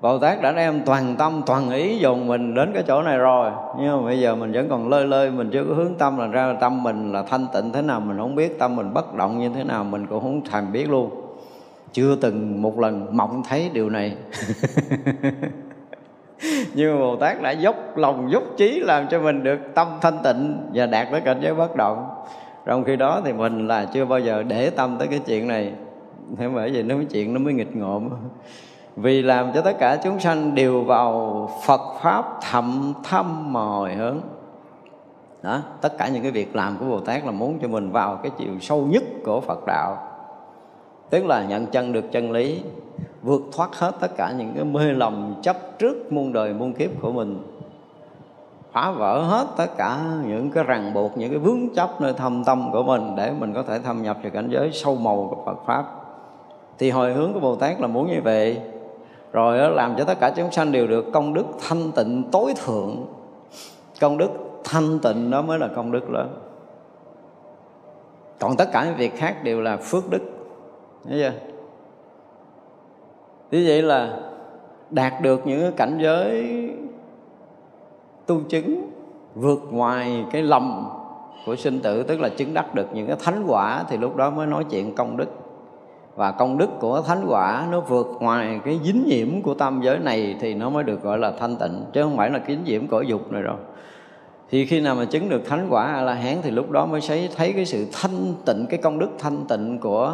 Bồ 0.02 0.20
Tát 0.20 0.42
đã 0.42 0.52
đem 0.52 0.82
toàn 0.86 1.16
tâm, 1.18 1.42
toàn 1.46 1.72
ý 1.72 1.98
dùng 1.98 2.28
mình 2.28 2.54
đến 2.54 2.72
cái 2.74 2.84
chỗ 2.88 3.02
này 3.02 3.18
rồi. 3.18 3.52
Nhưng 3.80 3.98
mà 3.98 4.04
bây 4.06 4.20
giờ 4.20 4.36
mình 4.36 4.52
vẫn 4.52 4.70
còn 4.70 4.90
lơi 4.90 5.08
lơi, 5.08 5.32
Mình 5.32 5.50
chưa 5.54 5.64
có 5.70 5.76
hướng 5.76 5.96
tâm 5.96 6.18
là 6.18 6.28
ra 6.28 6.56
tâm 6.62 6.84
mình 6.84 7.14
là 7.14 7.24
thanh 7.24 7.48
tịnh 7.54 7.72
thế 7.72 7.82
nào, 7.82 8.00
Mình 8.00 8.18
không 8.18 8.36
biết, 8.36 8.60
tâm 8.60 8.76
mình 8.76 8.94
bất 8.94 9.16
động 9.16 9.40
như 9.40 9.50
thế 9.56 9.64
nào, 9.64 9.84
Mình 9.84 10.08
cũng 10.08 10.22
không 10.22 10.42
thèm 10.52 10.72
biết 10.72 10.90
luôn. 10.90 11.10
Chưa 11.94 12.16
từng 12.16 12.62
một 12.62 12.80
lần 12.80 13.18
mộng 13.18 13.44
thấy 13.50 13.70
điều 13.74 13.90
này. 13.90 14.16
Nhưng 16.74 16.94
mà 16.94 17.00
Bồ 17.00 17.16
Tát 17.16 17.42
đã 17.42 17.52
dốc 17.52 17.98
lòng, 17.98 18.32
dốc 18.32 18.44
trí 18.58 18.80
Làm 18.80 19.08
cho 19.08 19.20
mình 19.20 19.44
được 19.44 19.60
tâm 19.76 19.88
thanh 20.02 20.18
tịnh 20.24 20.58
Và 20.74 20.86
đạt 20.86 21.08
tới 21.12 21.22
cảnh 21.22 21.40
giới 21.42 21.54
bất 21.54 21.76
động. 21.76 22.10
Trong 22.66 22.84
khi 22.84 22.96
đó 22.96 23.22
thì 23.26 23.34
mình 23.34 23.68
là 23.68 23.86
chưa 23.94 24.06
bao 24.06 24.20
giờ 24.20 24.44
để 24.44 24.70
tâm 24.70 24.96
tới 25.00 25.08
cái 25.08 25.20
chuyện 25.20 25.48
này. 25.48 25.72
Thế 26.38 26.48
bởi 26.56 26.70
vì 26.70 26.84
nó 26.84 26.96
mới 26.96 27.06
chuyện 27.06 27.34
nó 27.34 27.40
mới 27.40 27.54
nghịch 27.54 27.76
ngợm 27.76 28.10
vì 28.96 29.22
làm 29.22 29.52
cho 29.54 29.62
tất 29.62 29.76
cả 29.80 30.00
chúng 30.04 30.20
sanh 30.20 30.56
đều 30.56 30.84
vào 30.84 31.50
Phật 31.66 31.82
pháp 32.02 32.26
thậm 32.52 32.94
thâm 33.04 33.54
mồi 33.54 33.94
hướng 33.94 34.18
đó, 35.44 35.60
tất 35.82 35.98
cả 35.98 36.08
những 36.08 36.22
cái 36.22 36.32
việc 36.32 36.56
làm 36.56 36.78
của 36.80 36.86
Bồ 36.86 37.00
Tát 37.00 37.26
là 37.26 37.32
muốn 37.32 37.60
cho 37.62 37.68
mình 37.68 37.92
vào 37.92 38.20
cái 38.24 38.32
chiều 38.38 38.60
sâu 38.62 38.86
nhất 38.90 39.04
của 39.26 39.42
Phật 39.42 39.66
đạo. 39.68 39.98
Tức 41.10 41.26
là 41.26 41.44
nhận 41.44 41.66
chân 41.66 41.94
được 41.94 42.12
chân 42.12 42.32
lý, 42.32 42.62
vượt 43.22 43.42
thoát 43.56 43.76
hết 43.76 43.92
tất 44.00 44.18
cả 44.18 44.32
những 44.38 44.54
cái 44.56 44.64
mê 44.64 44.94
lầm 44.94 45.36
chấp 45.42 45.80
trước 45.80 46.14
muôn 46.14 46.34
đời 46.34 46.54
muôn 46.54 46.74
kiếp 46.74 46.90
của 47.02 47.12
mình. 47.12 47.44
Phá 48.72 48.92
vỡ 48.92 49.22
hết 49.22 49.48
tất 49.58 49.78
cả 49.78 50.00
những 50.26 50.52
cái 50.52 50.64
ràng 50.64 50.94
buộc, 50.94 51.18
những 51.18 51.30
cái 51.30 51.40
vướng 51.40 51.74
chấp 51.76 52.02
nơi 52.02 52.14
thâm 52.14 52.44
tâm 52.44 52.72
của 52.72 52.84
mình 52.84 53.16
để 53.18 53.32
mình 53.40 53.54
có 53.54 53.64
thể 53.64 53.80
thâm 53.80 54.04
nhập 54.04 54.18
vào 54.22 54.32
cảnh 54.32 54.50
giới 54.52 54.72
sâu 54.72 54.96
màu 54.96 55.28
của 55.30 55.44
Phật 55.46 55.66
pháp. 55.66 55.86
Thì 56.78 56.90
hồi 56.90 57.14
hướng 57.14 57.34
của 57.34 57.40
Bồ 57.40 57.56
Tát 57.56 57.82
là 57.82 57.88
muốn 57.88 58.08
như 58.08 58.22
vậy 58.24 58.62
rồi 59.36 59.72
làm 59.72 59.96
cho 59.98 60.04
tất 60.04 60.20
cả 60.20 60.34
chúng 60.36 60.52
sanh 60.52 60.72
đều 60.72 60.88
được 60.88 61.06
công 61.14 61.34
đức 61.34 61.46
thanh 61.68 61.92
tịnh 61.92 62.24
tối 62.32 62.54
thượng. 62.66 63.06
Công 64.02 64.18
đức 64.18 64.30
thanh 64.64 65.00
tịnh 65.00 65.32
đó 65.32 65.42
mới 65.42 65.60
là 65.60 65.68
công 65.76 65.92
đức 65.92 66.10
lớn. 66.10 66.38
Còn 68.40 68.56
tất 68.58 68.70
cả 68.72 68.86
những 68.86 68.96
việc 68.96 69.18
khác 69.18 69.44
đều 69.44 69.62
là 69.62 69.78
phước 69.78 70.10
đức. 70.10 70.22
Thấy 71.10 71.20
chưa? 71.20 71.32
Như 73.52 73.66
vậy 73.68 73.82
là 73.82 74.20
đạt 74.90 75.14
được 75.22 75.48
những 75.48 75.62
cái 75.62 75.72
cảnh 75.72 75.98
giới 76.02 76.50
tu 78.26 78.42
chứng, 78.50 78.90
vượt 79.36 79.60
ngoài 79.72 80.26
cái 80.32 80.42
lầm 80.42 80.90
của 81.46 81.56
sinh 81.56 81.80
tử, 81.80 82.04
tức 82.04 82.20
là 82.20 82.30
chứng 82.30 82.54
đắc 82.54 82.76
được 82.76 82.88
những 82.94 83.08
cái 83.08 83.16
thánh 83.20 83.44
quả, 83.48 83.84
thì 83.90 83.98
lúc 83.98 84.16
đó 84.16 84.30
mới 84.30 84.48
nói 84.48 84.66
chuyện 84.70 84.96
công 84.96 85.18
đức 85.18 85.28
và 86.16 86.32
công 86.32 86.58
đức 86.58 86.70
của 86.80 87.02
thánh 87.02 87.26
quả 87.28 87.68
nó 87.72 87.80
vượt 87.80 88.08
ngoài 88.20 88.60
cái 88.66 88.80
dính 88.84 89.04
nhiễm 89.08 89.42
của 89.42 89.54
tam 89.54 89.82
giới 89.84 90.00
này 90.00 90.36
thì 90.40 90.54
nó 90.54 90.70
mới 90.70 90.84
được 90.84 91.04
gọi 91.04 91.18
là 91.18 91.32
thanh 91.32 91.56
tịnh, 91.56 91.86
chứ 91.94 92.04
không 92.04 92.18
phải 92.18 92.30
là 92.30 92.40
cái 92.40 92.56
dính 92.56 92.64
nhiễm 92.64 92.88
cõi 92.88 93.06
dục 93.08 93.32
này 93.32 93.42
rồi 93.42 93.58
thì 94.50 94.66
khi 94.66 94.82
nào 94.82 94.96
mà 94.96 95.06
chứng 95.06 95.30
được 95.30 95.42
thánh 95.46 95.68
quả 95.70 95.84
a 95.86 96.02
la 96.02 96.14
hán 96.14 96.38
thì 96.42 96.52
lúc 96.52 96.72
đó 96.72 96.86
mới 96.86 97.02
thấy 97.08 97.30
thấy 97.36 97.54
cái 97.54 97.66
sự 97.66 97.88
thanh 97.94 98.34
tịnh, 98.46 98.66
cái 98.70 98.80
công 98.84 99.00
đức 99.00 99.10
thanh 99.20 99.46
tịnh 99.46 99.80
của 99.80 100.14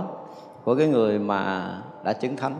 của 0.63 0.75
cái 0.75 0.87
người 0.87 1.19
mà 1.19 1.71
đã 2.03 2.13
chứng 2.13 2.35
thánh, 2.35 2.55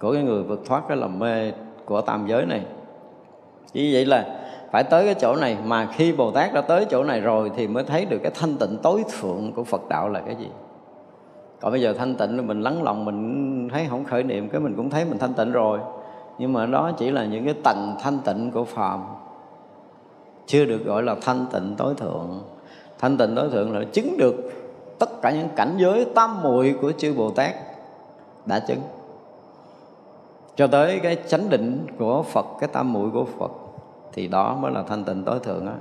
của 0.00 0.12
cái 0.12 0.22
người 0.22 0.42
vượt 0.42 0.62
thoát 0.66 0.82
cái 0.88 0.96
lầm 0.96 1.18
mê 1.18 1.52
của 1.84 2.00
tam 2.00 2.26
giới 2.26 2.46
này. 2.46 2.64
Như 3.72 3.90
vậy 3.92 4.06
là 4.06 4.40
phải 4.72 4.84
tới 4.84 5.04
cái 5.04 5.14
chỗ 5.14 5.36
này, 5.36 5.56
mà 5.64 5.88
khi 5.92 6.12
bồ 6.12 6.30
tát 6.30 6.54
đã 6.54 6.60
tới 6.60 6.86
chỗ 6.90 7.04
này 7.04 7.20
rồi 7.20 7.50
thì 7.56 7.68
mới 7.68 7.84
thấy 7.84 8.04
được 8.04 8.18
cái 8.22 8.32
thanh 8.34 8.56
tịnh 8.56 8.76
tối 8.82 9.04
thượng 9.20 9.52
của 9.52 9.64
phật 9.64 9.88
đạo 9.88 10.08
là 10.08 10.20
cái 10.20 10.36
gì 10.36 10.48
còn 11.60 11.72
bây 11.72 11.80
giờ 11.80 11.92
thanh 11.92 12.14
tịnh 12.14 12.46
mình 12.46 12.60
lắng 12.60 12.82
lòng, 12.82 13.04
mình 13.04 13.68
thấy 13.72 13.86
không 13.90 14.04
khởi 14.04 14.22
niệm, 14.22 14.48
cái 14.48 14.60
mình 14.60 14.74
cũng 14.76 14.90
thấy 14.90 15.04
mình 15.04 15.18
thanh 15.18 15.34
tịnh 15.34 15.52
rồi. 15.52 15.78
Nhưng 16.38 16.52
mà 16.52 16.66
đó 16.66 16.92
chỉ 16.98 17.10
là 17.10 17.24
những 17.24 17.44
cái 17.44 17.54
tầng 17.64 17.94
thanh 18.00 18.18
tịnh 18.18 18.50
của 18.50 18.64
phàm. 18.64 19.04
Chưa 20.46 20.64
được 20.64 20.84
gọi 20.84 21.02
là 21.02 21.16
thanh 21.22 21.46
tịnh 21.52 21.74
tối 21.78 21.94
thượng. 21.94 22.42
Thanh 22.98 23.16
tịnh 23.16 23.34
tối 23.36 23.48
thượng 23.50 23.72
là 23.72 23.84
chứng 23.92 24.16
được 24.18 24.34
tất 24.98 25.22
cả 25.22 25.30
những 25.30 25.48
cảnh 25.56 25.74
giới 25.78 26.06
tam 26.14 26.42
muội 26.42 26.74
của 26.80 26.92
chư 26.92 27.14
bồ 27.14 27.30
tát 27.30 27.54
đã 28.46 28.58
chứng. 28.58 28.80
Cho 30.56 30.66
tới 30.66 31.00
cái 31.02 31.16
chánh 31.26 31.48
định 31.48 31.86
của 31.98 32.22
phật, 32.22 32.46
cái 32.60 32.68
tam 32.72 32.92
muội 32.92 33.10
của 33.10 33.24
phật, 33.38 33.50
thì 34.12 34.28
đó 34.28 34.56
mới 34.60 34.72
là 34.72 34.82
thanh 34.82 35.04
tịnh 35.04 35.24
tối 35.24 35.38
thượng 35.38 35.66
á. 35.66 35.74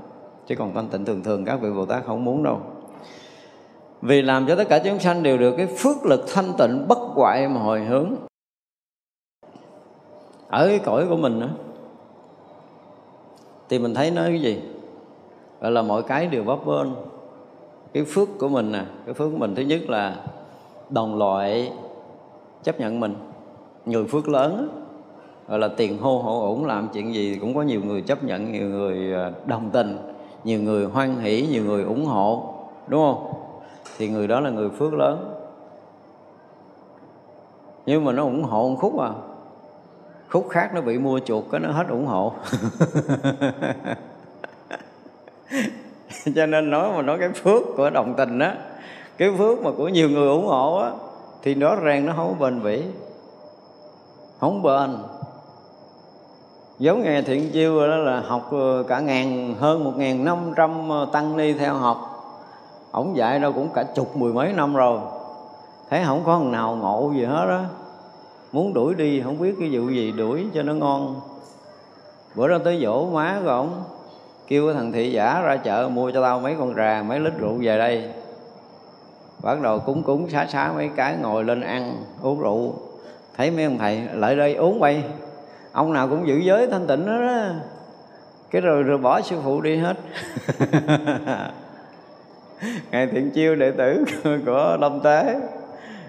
Chứ 0.48 0.56
còn 0.56 0.74
thanh 0.74 0.88
tịnh 0.88 1.06
thường 1.06 1.24
thường 1.24 1.46
các 1.46 1.62
vị 1.62 1.70
bồ 1.72 1.86
tát 1.86 2.06
không 2.06 2.26
muốn 2.26 2.44
đâu 2.44 2.60
vì 4.02 4.22
làm 4.22 4.48
cho 4.48 4.56
tất 4.56 4.70
cả 4.70 4.80
chúng 4.80 5.00
sanh 5.00 5.24
đều 5.24 5.38
được 5.38 5.54
cái 5.58 5.68
phước 5.68 6.06
lực 6.06 6.26
thanh 6.34 6.54
tịnh 6.58 6.86
bất 6.88 6.98
hoại 6.98 7.48
mà 7.48 7.62
hồi 7.62 7.82
hướng. 7.82 8.16
Ở 10.48 10.68
cái 10.68 10.80
cõi 10.80 11.06
của 11.10 11.18
mình 11.18 11.40
đó, 11.40 11.48
thì 13.70 13.80
mình 13.80 13.94
thấy 13.94 14.12
nói 14.12 14.28
cái 14.28 14.42
gì? 14.42 14.62
Gọi 15.62 15.72
là 15.72 15.82
mọi 15.82 16.04
cái 16.04 16.28
đều 16.28 16.44
bấp 16.44 16.66
bênh. 16.66 16.88
Cái 17.94 18.04
phước 18.04 18.30
của 18.40 18.50
mình 18.50 18.72
nè 18.72 18.84
cái 19.06 19.14
phước 19.14 19.32
của 19.32 19.38
mình 19.38 19.56
thứ 19.56 19.62
nhất 19.62 19.82
là 19.90 20.16
đồng 20.90 21.18
loại 21.18 21.72
chấp 22.64 22.80
nhận 22.80 23.00
mình. 23.00 23.16
Người 23.86 24.06
phước 24.06 24.30
lớn 24.30 24.80
gọi 25.48 25.60
là 25.60 25.68
tiền 25.68 25.98
hô 25.98 26.18
hộ 26.18 26.42
ổn 26.42 26.66
làm 26.66 26.88
chuyện 26.94 27.14
gì 27.14 27.38
cũng 27.42 27.56
có 27.56 27.62
nhiều 27.62 27.82
người 27.84 28.02
chấp 28.02 28.24
nhận 28.24 28.52
nhiều 28.52 28.70
người 28.70 29.14
à, 29.14 29.32
đồng 29.46 29.70
tình 29.70 29.98
nhiều 30.44 30.62
người 30.62 30.86
hoan 30.86 31.18
hỷ 31.18 31.48
nhiều 31.52 31.66
người 31.66 31.84
ủng 31.84 32.06
hộ 32.06 32.54
đúng 32.88 33.02
không? 33.02 33.39
Thì 34.00 34.10
người 34.10 34.28
đó 34.28 34.40
là 34.40 34.50
người 34.50 34.70
phước 34.70 34.94
lớn. 34.94 35.36
Nhưng 37.86 38.06
mà 38.06 38.12
nó 38.12 38.24
ủng 38.24 38.44
hộ 38.44 38.70
một 38.70 38.76
khúc 38.80 39.00
à. 39.00 39.10
Khúc 40.30 40.48
khác 40.50 40.72
nó 40.76 40.82
bị 40.82 40.98
mua 40.98 41.20
chuột 41.20 41.44
cái 41.52 41.60
nó 41.60 41.72
hết 41.72 41.88
ủng 41.90 42.06
hộ. 42.06 42.34
Cho 46.36 46.46
nên 46.46 46.70
nói 46.70 46.92
mà 46.96 47.02
nói 47.02 47.18
cái 47.20 47.30
phước 47.30 47.62
của 47.78 47.90
đồng 47.90 48.14
tình 48.18 48.40
á, 48.40 48.56
cái 49.18 49.32
phước 49.38 49.64
mà 49.64 49.72
của 49.78 49.88
nhiều 49.88 50.10
người 50.10 50.28
ủng 50.28 50.48
hộ 50.48 50.78
á, 50.78 50.92
thì 51.44 51.54
rõ 51.54 51.76
ràng 51.76 52.06
nó 52.06 52.14
không 52.16 52.40
bền 52.40 52.64
bỉ, 52.64 52.84
không 54.40 54.64
bền. 54.64 54.90
Giống 56.80 57.04
nghe 57.04 57.22
thiện 57.22 57.52
chiêu 57.52 57.88
đó 57.88 57.96
là 57.96 58.20
học 58.20 58.50
cả 58.88 59.00
ngàn, 59.00 59.56
hơn 59.60 59.84
một 59.84 59.94
ngàn 59.98 60.26
năm 60.26 60.38
trăm 60.56 60.90
tăng 61.12 61.38
ni 61.38 61.54
theo 61.54 61.74
học 61.74 62.09
ổng 62.92 63.18
dạy 63.18 63.40
đâu 63.40 63.52
cũng 63.52 63.70
cả 63.74 63.84
chục 63.84 64.18
mười 64.18 64.34
mấy 64.34 64.54
năm 64.54 64.76
rồi. 64.76 65.00
Thấy 65.90 66.04
không 66.06 66.24
có 66.26 66.38
thằng 66.38 66.52
nào 66.52 66.76
ngộ 66.76 67.12
gì 67.16 67.26
hết 67.26 67.46
đó 67.50 67.62
muốn 68.52 68.74
đuổi 68.74 68.96
đi 68.96 69.22
không 69.22 69.40
biết 69.40 69.56
cái 69.60 69.70
vụ 69.72 69.90
gì 69.90 70.12
đuổi 70.12 70.46
cho 70.54 70.64
nó 70.64 70.74
ngon. 70.74 71.22
Bữa 72.36 72.48
đó 72.48 72.58
tới 72.64 72.80
dỗ 72.82 73.06
má 73.06 73.40
của 73.44 73.50
ổng 73.50 73.70
kêu 74.48 74.66
cái 74.68 74.76
thằng 74.76 74.92
thị 74.92 75.12
giả 75.12 75.42
ra 75.42 75.58
chợ 75.58 75.90
mua 75.94 76.12
cho 76.12 76.22
tao 76.22 76.40
mấy 76.40 76.56
con 76.60 76.76
rà 76.76 77.04
mấy 77.08 77.20
lít 77.20 77.34
rượu 77.38 77.54
về 77.62 77.78
đây. 77.78 78.12
Bắt 79.44 79.62
đầu 79.62 79.80
cúng 79.80 80.04
cúng 80.04 80.30
xá 80.30 80.46
xá 80.50 80.72
mấy 80.76 80.90
cái 80.96 81.18
ngồi 81.22 81.44
lên 81.44 81.62
ăn 81.62 82.04
uống 82.22 82.40
rượu. 82.40 82.74
Thấy 83.38 83.52
mấy 83.52 83.64
ông 83.64 83.78
thầy 83.78 84.02
lại 84.14 84.36
đây 84.36 84.54
uống 84.54 84.80
bay 84.80 85.04
ông 85.72 85.94
nào 85.94 86.08
cũng 86.08 86.28
giữ 86.28 86.38
giới 86.38 86.68
thanh 86.68 86.88
tịnh 86.88 87.06
đó, 87.06 87.20
đó. 87.20 87.44
cái 88.52 88.62
rồi 88.62 88.84
rồi 88.84 88.98
bỏ 88.98 89.22
sư 89.22 89.38
phụ 89.44 89.62
đi 89.62 89.78
hết. 89.78 89.98
ngài 92.92 93.08
thiện 93.08 93.32
chiêu 93.32 93.56
đệ 93.56 93.72
tử 93.72 94.06
của 94.46 94.78
đông 94.82 95.00
tế. 95.04 95.40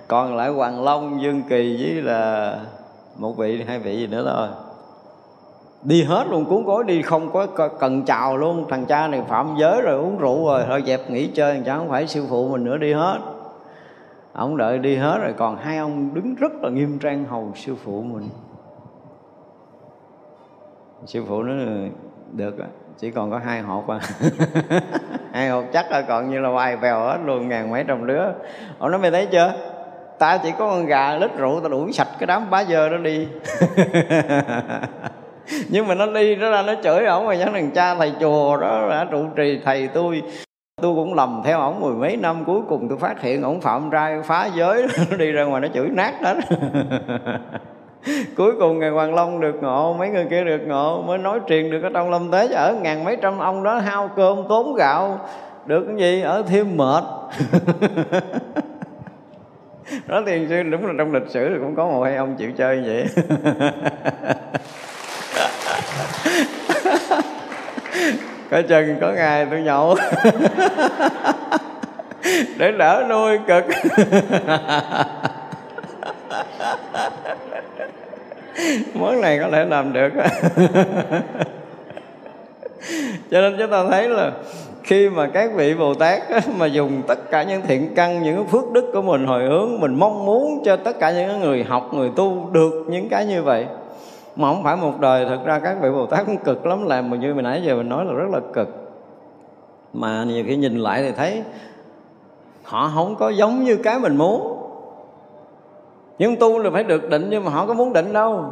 Còn 0.09 0.36
lại 0.36 0.48
hoàng 0.48 0.85
long, 0.85 1.22
dương 1.22 1.43
kỳ 1.48 1.77
với 1.81 2.02
là 2.02 2.56
một 3.16 3.36
vị, 3.36 3.64
hai 3.66 3.78
vị 3.78 3.97
gì 3.98 4.06
nữa 4.06 4.32
thôi. 4.36 4.48
Đi 5.82 6.02
hết 6.02 6.27
luôn, 6.31 6.44
cuốn 6.44 6.64
gói 6.64 6.85
đi, 6.85 7.02
không 7.02 7.32
có 7.32 7.47
cần 7.81 8.05
chào 8.05 8.36
luôn. 8.36 8.66
Thằng 8.68 8.86
cha 8.86 9.09
này 9.09 9.22
phạm 9.28 9.55
giới 9.59 9.82
rồi, 9.82 9.98
uống 9.98 10.18
rượu 10.18 10.47
rồi, 10.47 10.64
thôi 10.68 10.82
dẹp 10.86 11.10
nghỉ 11.10 11.27
chơi 11.27 11.55
thằng 11.55 11.64
cha 11.64 11.77
không 11.77 11.89
phải 11.89 12.06
sư 12.06 12.24
phụ 12.28 12.48
mình 12.48 12.64
nữa, 12.64 12.77
đi 12.77 12.93
hết. 12.93 13.18
Ông 14.32 14.56
đợi 14.56 14.78
đi 14.78 14.97
hết 14.97 15.18
rồi, 15.22 15.35
còn 15.36 15.56
hai 15.56 15.78
ông 15.78 16.14
đứng 16.14 16.35
rất 16.35 16.52
là 16.62 16.70
nghiêm 16.70 16.98
trang 16.98 17.24
hầu 17.24 17.52
sư 17.55 17.74
phụ 17.85 18.02
mình. 18.02 18.28
Sư 21.06 21.24
phụ 21.28 21.43
nói 21.43 21.64
ừ, 21.66 21.89
được 22.32 22.55
chỉ 22.98 23.10
còn 23.10 23.31
có 23.31 23.39
hai 23.39 23.60
hộp 23.60 23.89
à 23.89 24.01
hai 25.32 25.48
hộp 25.48 25.65
chắc 25.73 25.90
là 25.90 26.02
còn 26.02 26.31
như 26.31 26.40
là 26.40 26.51
bay 26.51 26.77
vèo 26.77 27.01
hết 27.01 27.19
luôn, 27.24 27.48
ngàn 27.48 27.70
mấy 27.70 27.85
trăm 27.89 28.07
đứa. 28.07 28.23
Ông 28.78 28.90
nói, 28.90 29.01
mày 29.01 29.11
thấy 29.11 29.27
chưa? 29.27 29.52
Ta 30.19 30.39
chỉ 30.43 30.51
có 30.51 30.70
con 30.70 30.86
gà 30.86 31.16
lít 31.16 31.36
rượu, 31.36 31.61
ta 31.61 31.69
đuổi 31.69 31.93
sạch 31.93 32.09
cái 32.19 32.27
đám 32.27 32.51
bá 32.51 32.65
dơ 32.65 32.89
đó 32.89 32.97
đi. 32.97 33.28
Nhưng 35.69 35.86
mà 35.86 35.94
nó 35.94 36.07
đi, 36.07 36.36
nó 36.36 36.51
ra, 36.51 36.62
nó 36.62 36.74
chửi 36.82 37.05
ổng 37.05 37.27
mà 37.27 37.35
nhắn 37.35 37.52
thằng 37.52 37.70
cha 37.70 37.94
thầy 37.94 38.12
chùa 38.20 38.57
đó 38.57 38.86
đã 38.90 39.07
trụ 39.11 39.27
trì 39.36 39.61
thầy 39.65 39.89
tôi. 39.89 40.23
Tôi 40.82 40.94
cũng 40.94 41.15
lầm 41.15 41.43
theo 41.44 41.61
ổng 41.61 41.81
mười 41.81 41.94
mấy 41.94 42.16
năm, 42.16 42.44
cuối 42.44 42.61
cùng 42.69 42.89
tôi 42.89 42.98
phát 42.98 43.23
hiện 43.23 43.43
ổng 43.43 43.61
phạm 43.61 43.90
trai 43.90 44.23
phá 44.24 44.48
giới. 44.55 44.86
Nó 45.11 45.16
đi 45.16 45.32
ra 45.32 45.44
ngoài 45.44 45.61
nó 45.61 45.69
chửi 45.74 45.89
nát 45.89 46.23
đó. 46.23 46.35
cuối 48.36 48.52
cùng 48.59 48.78
ngài 48.78 48.90
hoàng 48.90 49.14
long 49.14 49.40
được 49.40 49.62
ngộ, 49.62 49.97
mấy 49.98 50.09
người 50.09 50.27
kia 50.31 50.44
được 50.44 50.60
ngộ, 50.66 51.02
mới 51.02 51.18
nói 51.18 51.40
truyền 51.48 51.70
được 51.70 51.82
ở 51.82 51.90
trong 51.94 52.10
lâm 52.10 52.31
tế 52.31 52.48
ở 52.48 52.74
ngàn 52.82 53.05
mấy 53.05 53.16
trăm 53.22 53.39
ông 53.39 53.62
đó 53.62 53.78
hao 53.78 54.10
cơm 54.16 54.48
tốn 54.48 54.74
gạo, 54.74 55.20
được 55.66 55.85
cái 55.86 55.97
gì? 55.97 56.20
Ở 56.22 56.43
thêm 56.48 56.77
mệt. 56.77 57.05
Đó 60.06 60.22
tiền 60.27 60.47
sư, 60.48 60.62
đúng 60.62 60.86
là 60.86 60.93
trong 60.98 61.12
lịch 61.14 61.28
sử 61.28 61.48
thì 61.48 61.55
cũng 61.60 61.74
có 61.77 61.86
một 61.86 62.02
hai 62.02 62.16
ông 62.16 62.36
chịu 62.36 62.51
chơi 62.56 62.77
như 62.77 62.82
vậy. 62.86 63.06
Có 68.51 68.62
chừng 68.62 68.97
có 69.01 69.12
ngày 69.12 69.47
tôi 69.51 69.60
nhậu. 69.60 69.97
Để 72.59 72.72
đỡ 72.72 73.05
nuôi 73.09 73.39
cực. 73.47 73.64
Món 78.94 79.20
này 79.20 79.38
có 79.38 79.48
thể 79.52 79.64
làm 79.64 79.92
được. 79.92 80.08
Cho 83.30 83.40
nên 83.40 83.56
chúng 83.58 83.70
ta 83.70 83.84
thấy 83.90 84.08
là 84.08 84.32
khi 84.82 85.10
mà 85.10 85.26
các 85.26 85.50
vị 85.54 85.74
Bồ 85.74 85.94
Tát 85.94 86.22
mà 86.58 86.66
dùng 86.66 87.02
tất 87.06 87.30
cả 87.30 87.42
những 87.42 87.62
thiện 87.62 87.94
căn, 87.94 88.22
những 88.22 88.46
phước 88.46 88.72
đức 88.72 88.90
của 88.92 89.02
mình 89.02 89.26
hồi 89.26 89.42
hướng, 89.42 89.80
mình 89.80 89.94
mong 89.94 90.24
muốn 90.24 90.62
cho 90.64 90.76
tất 90.76 90.98
cả 90.98 91.12
những 91.12 91.40
người 91.40 91.64
học, 91.64 91.94
người 91.94 92.10
tu 92.16 92.50
được 92.52 92.84
những 92.88 93.08
cái 93.08 93.26
như 93.26 93.42
vậy, 93.42 93.66
mà 94.36 94.48
không 94.48 94.62
phải 94.62 94.76
một 94.76 95.00
đời 95.00 95.26
thật 95.28 95.38
ra 95.44 95.58
các 95.58 95.76
vị 95.82 95.88
Bồ 95.90 96.06
Tát 96.06 96.26
cũng 96.26 96.36
cực 96.36 96.66
lắm. 96.66 96.86
Làm 96.86 97.10
mà 97.10 97.16
như 97.16 97.34
mình 97.34 97.44
nãy 97.44 97.62
giờ 97.64 97.74
mình 97.76 97.88
nói 97.88 98.04
là 98.04 98.12
rất 98.12 98.30
là 98.32 98.40
cực. 98.52 98.68
Mà 99.92 100.24
nhiều 100.24 100.44
khi 100.46 100.56
nhìn 100.56 100.78
lại 100.78 101.02
thì 101.02 101.12
thấy 101.16 101.42
họ 102.62 102.90
không 102.94 103.16
có 103.16 103.28
giống 103.28 103.64
như 103.64 103.76
cái 103.76 103.98
mình 103.98 104.16
muốn 104.16 104.59
nhưng 106.20 106.36
tu 106.36 106.59
là 106.59 106.70
phải 106.70 106.84
được 106.84 107.09
định 107.09 107.26
nhưng 107.30 107.44
mà 107.44 107.51
họ 107.51 107.66
có 107.66 107.74
muốn 107.74 107.92
định 107.92 108.12
đâu. 108.12 108.44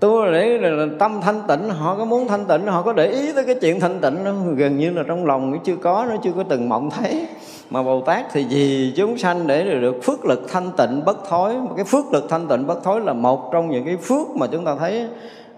Tu 0.00 0.24
là 0.24 0.32
để 0.32 0.58
là 0.58 0.86
tâm 0.98 1.20
thanh 1.22 1.40
tịnh, 1.48 1.70
họ 1.70 1.94
có 1.94 2.04
muốn 2.04 2.28
thanh 2.28 2.44
tịnh, 2.44 2.66
họ 2.66 2.82
có 2.82 2.92
để 2.92 3.06
ý 3.06 3.32
tới 3.32 3.44
cái 3.44 3.54
chuyện 3.54 3.80
thanh 3.80 4.00
tịnh 4.00 4.24
nó 4.24 4.32
gần 4.56 4.78
như 4.78 4.90
là 4.90 5.02
trong 5.06 5.26
lòng 5.26 5.52
nó 5.52 5.58
chưa 5.64 5.76
có, 5.76 6.06
nó 6.10 6.16
chưa 6.22 6.32
có 6.36 6.42
từng 6.42 6.68
mộng 6.68 6.90
thấy. 6.90 7.26
Mà 7.70 7.82
bồ 7.82 8.00
tát 8.00 8.26
thì 8.32 8.46
vì 8.50 8.92
chúng 8.96 9.18
sanh 9.18 9.46
để 9.46 9.64
được 9.64 9.94
phước 10.02 10.24
lực 10.24 10.50
thanh 10.52 10.70
tịnh 10.76 11.02
bất 11.06 11.28
thối. 11.28 11.54
Cái 11.76 11.84
phước 11.84 12.12
lực 12.12 12.24
thanh 12.28 12.48
tịnh 12.48 12.66
bất 12.66 12.84
thối 12.84 13.00
là 13.00 13.12
một 13.12 13.52
trong 13.52 13.70
những 13.70 13.84
cái 13.84 13.96
phước 13.96 14.36
mà 14.36 14.46
chúng 14.46 14.64
ta 14.64 14.76
thấy. 14.78 15.08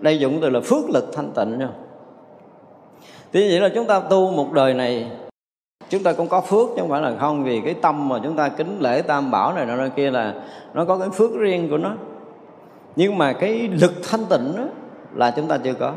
Đây 0.01 0.19
dụng 0.19 0.39
từ 0.43 0.51
là 0.51 0.61
phước 0.61 0.91
lực 0.91 1.11
thanh 1.17 1.31
tịnh 1.31 1.59
nha. 1.59 1.69
Thì 3.33 3.51
vậy 3.51 3.61
là 3.61 3.69
chúng 3.75 3.87
ta 3.87 4.01
tu 4.01 4.31
một 4.31 4.53
đời 4.53 4.75
này 4.75 5.11
chúng 5.91 6.03
ta 6.03 6.13
cũng 6.13 6.29
có 6.29 6.41
phước 6.41 6.69
chứ 6.69 6.81
không 6.81 6.91
phải 6.91 7.03
là 7.03 7.13
không, 7.21 7.45
vì 7.45 7.61
cái 7.61 7.75
tâm 7.75 8.09
mà 8.09 8.21
chúng 8.23 8.37
ta 8.37 8.49
kính 8.49 8.77
lễ 8.81 9.03
tam 9.03 9.31
bảo 9.31 9.53
này 9.53 9.67
nọ 9.67 9.89
kia 9.97 10.11
là 10.11 10.35
nó 10.75 10.85
có 10.85 10.99
cái 10.99 11.09
phước 11.11 11.31
riêng 11.39 11.71
của 11.71 11.79
nó. 11.79 11.93
Nhưng 12.97 13.19
mà 13.19 13.33
cái 13.33 13.69
lực 13.69 13.93
thanh 14.11 14.25
tịnh 14.25 14.57
đó 14.57 14.65
là 15.15 15.31
chúng 15.31 15.49
ta 15.49 15.59
chưa 15.59 15.75
có. 15.75 15.93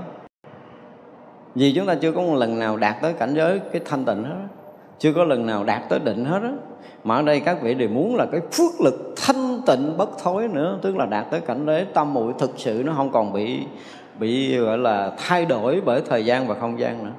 Vì 1.55 1.73
chúng 1.73 1.85
ta 1.85 1.95
chưa 1.95 2.11
có 2.11 2.21
một 2.21 2.35
lần 2.35 2.59
nào 2.59 2.77
đạt 2.77 2.95
tới 3.01 3.13
cảnh 3.13 3.33
giới 3.35 3.59
cái 3.71 3.81
thanh 3.85 4.05
tịnh 4.05 4.23
hết 4.23 4.35
chưa 4.99 5.13
có 5.13 5.23
lần 5.23 5.45
nào 5.45 5.63
đạt 5.63 5.89
tới 5.89 5.99
định 5.99 6.25
hết 6.25 6.39
đó. 6.43 6.51
mà 7.03 7.15
ở 7.15 7.21
đây 7.21 7.39
các 7.39 7.61
vị 7.61 7.73
đều 7.73 7.89
muốn 7.89 8.15
là 8.15 8.25
cái 8.31 8.41
phước 8.51 8.81
lực 8.81 9.13
thanh 9.15 9.61
tịnh 9.67 9.97
bất 9.97 10.09
thối 10.23 10.47
nữa, 10.47 10.79
tức 10.81 10.97
là 10.97 11.05
đạt 11.05 11.25
tới 11.31 11.39
cảnh 11.39 11.63
giới 11.65 11.85
tâm 11.85 12.13
muội 12.13 12.33
thực 12.39 12.51
sự 12.57 12.83
nó 12.85 12.93
không 12.95 13.11
còn 13.11 13.33
bị 13.33 13.59
bị 14.19 14.57
gọi 14.57 14.77
là 14.77 15.11
thay 15.17 15.45
đổi 15.45 15.81
bởi 15.85 16.01
thời 16.09 16.25
gian 16.25 16.47
và 16.47 16.55
không 16.55 16.79
gian 16.79 17.05
nữa 17.05 17.11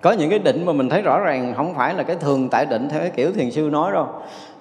có 0.00 0.12
những 0.12 0.30
cái 0.30 0.38
định 0.38 0.66
mà 0.66 0.72
mình 0.72 0.88
thấy 0.88 1.02
rõ 1.02 1.20
ràng, 1.20 1.54
không 1.56 1.74
phải 1.74 1.94
là 1.94 2.02
cái 2.02 2.16
thường 2.16 2.48
tại 2.48 2.66
định 2.66 2.88
theo 2.88 3.00
cái 3.00 3.10
kiểu 3.10 3.32
thiền 3.32 3.50
sư 3.50 3.68
nói 3.72 3.92
đâu. 3.92 4.06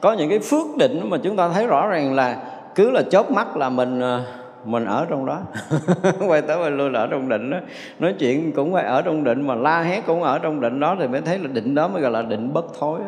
Có 0.02 0.14
những 0.14 0.30
cái 0.30 0.40
phước 0.40 0.78
định 0.78 1.10
mà 1.10 1.18
chúng 1.24 1.36
ta 1.36 1.49
thấy 1.49 1.68
rõ 1.68 1.88
ràng 1.88 2.16
là 2.16 2.38
cứ 2.76 2.91
là 2.91 3.02
chớp 3.11 3.32
mắt 3.32 3.57
là 3.57 3.70
mình 3.70 3.99
ờ, 3.99 4.22
mình 4.66 4.86
ở 4.86 5.06
trong 5.10 5.26
đó. 5.26 5.40
Quay 6.28 6.41
tới 6.41 6.57
quay 6.57 6.72
lui 6.72 6.90
là 6.90 6.99
ở 6.99 7.07
trong 7.07 7.30
định 7.30 7.49
đó. 7.49 7.57
Nói 7.99 8.14
chuyện 8.20 8.52
cũng 8.52 8.74
phải 8.74 8.84
ở 8.84 9.02
trong 9.02 9.24
định 9.24 9.48
mà 9.48 9.56
la 9.56 9.82
hét 9.82 10.06
cũng 10.06 10.24
ở 10.24 10.40
trong 10.40 10.61
định 10.61 10.80
đó 10.80 10.95
thì 10.99 11.07
mới 11.07 11.22
thấy 11.22 11.40
là 11.40 11.48
định 11.48 11.76
đó 11.76 11.88
mới 11.88 12.02
gọi 12.02 12.11
là 12.11 12.22
định 12.22 12.53
bất 12.53 12.66
thối 12.80 12.99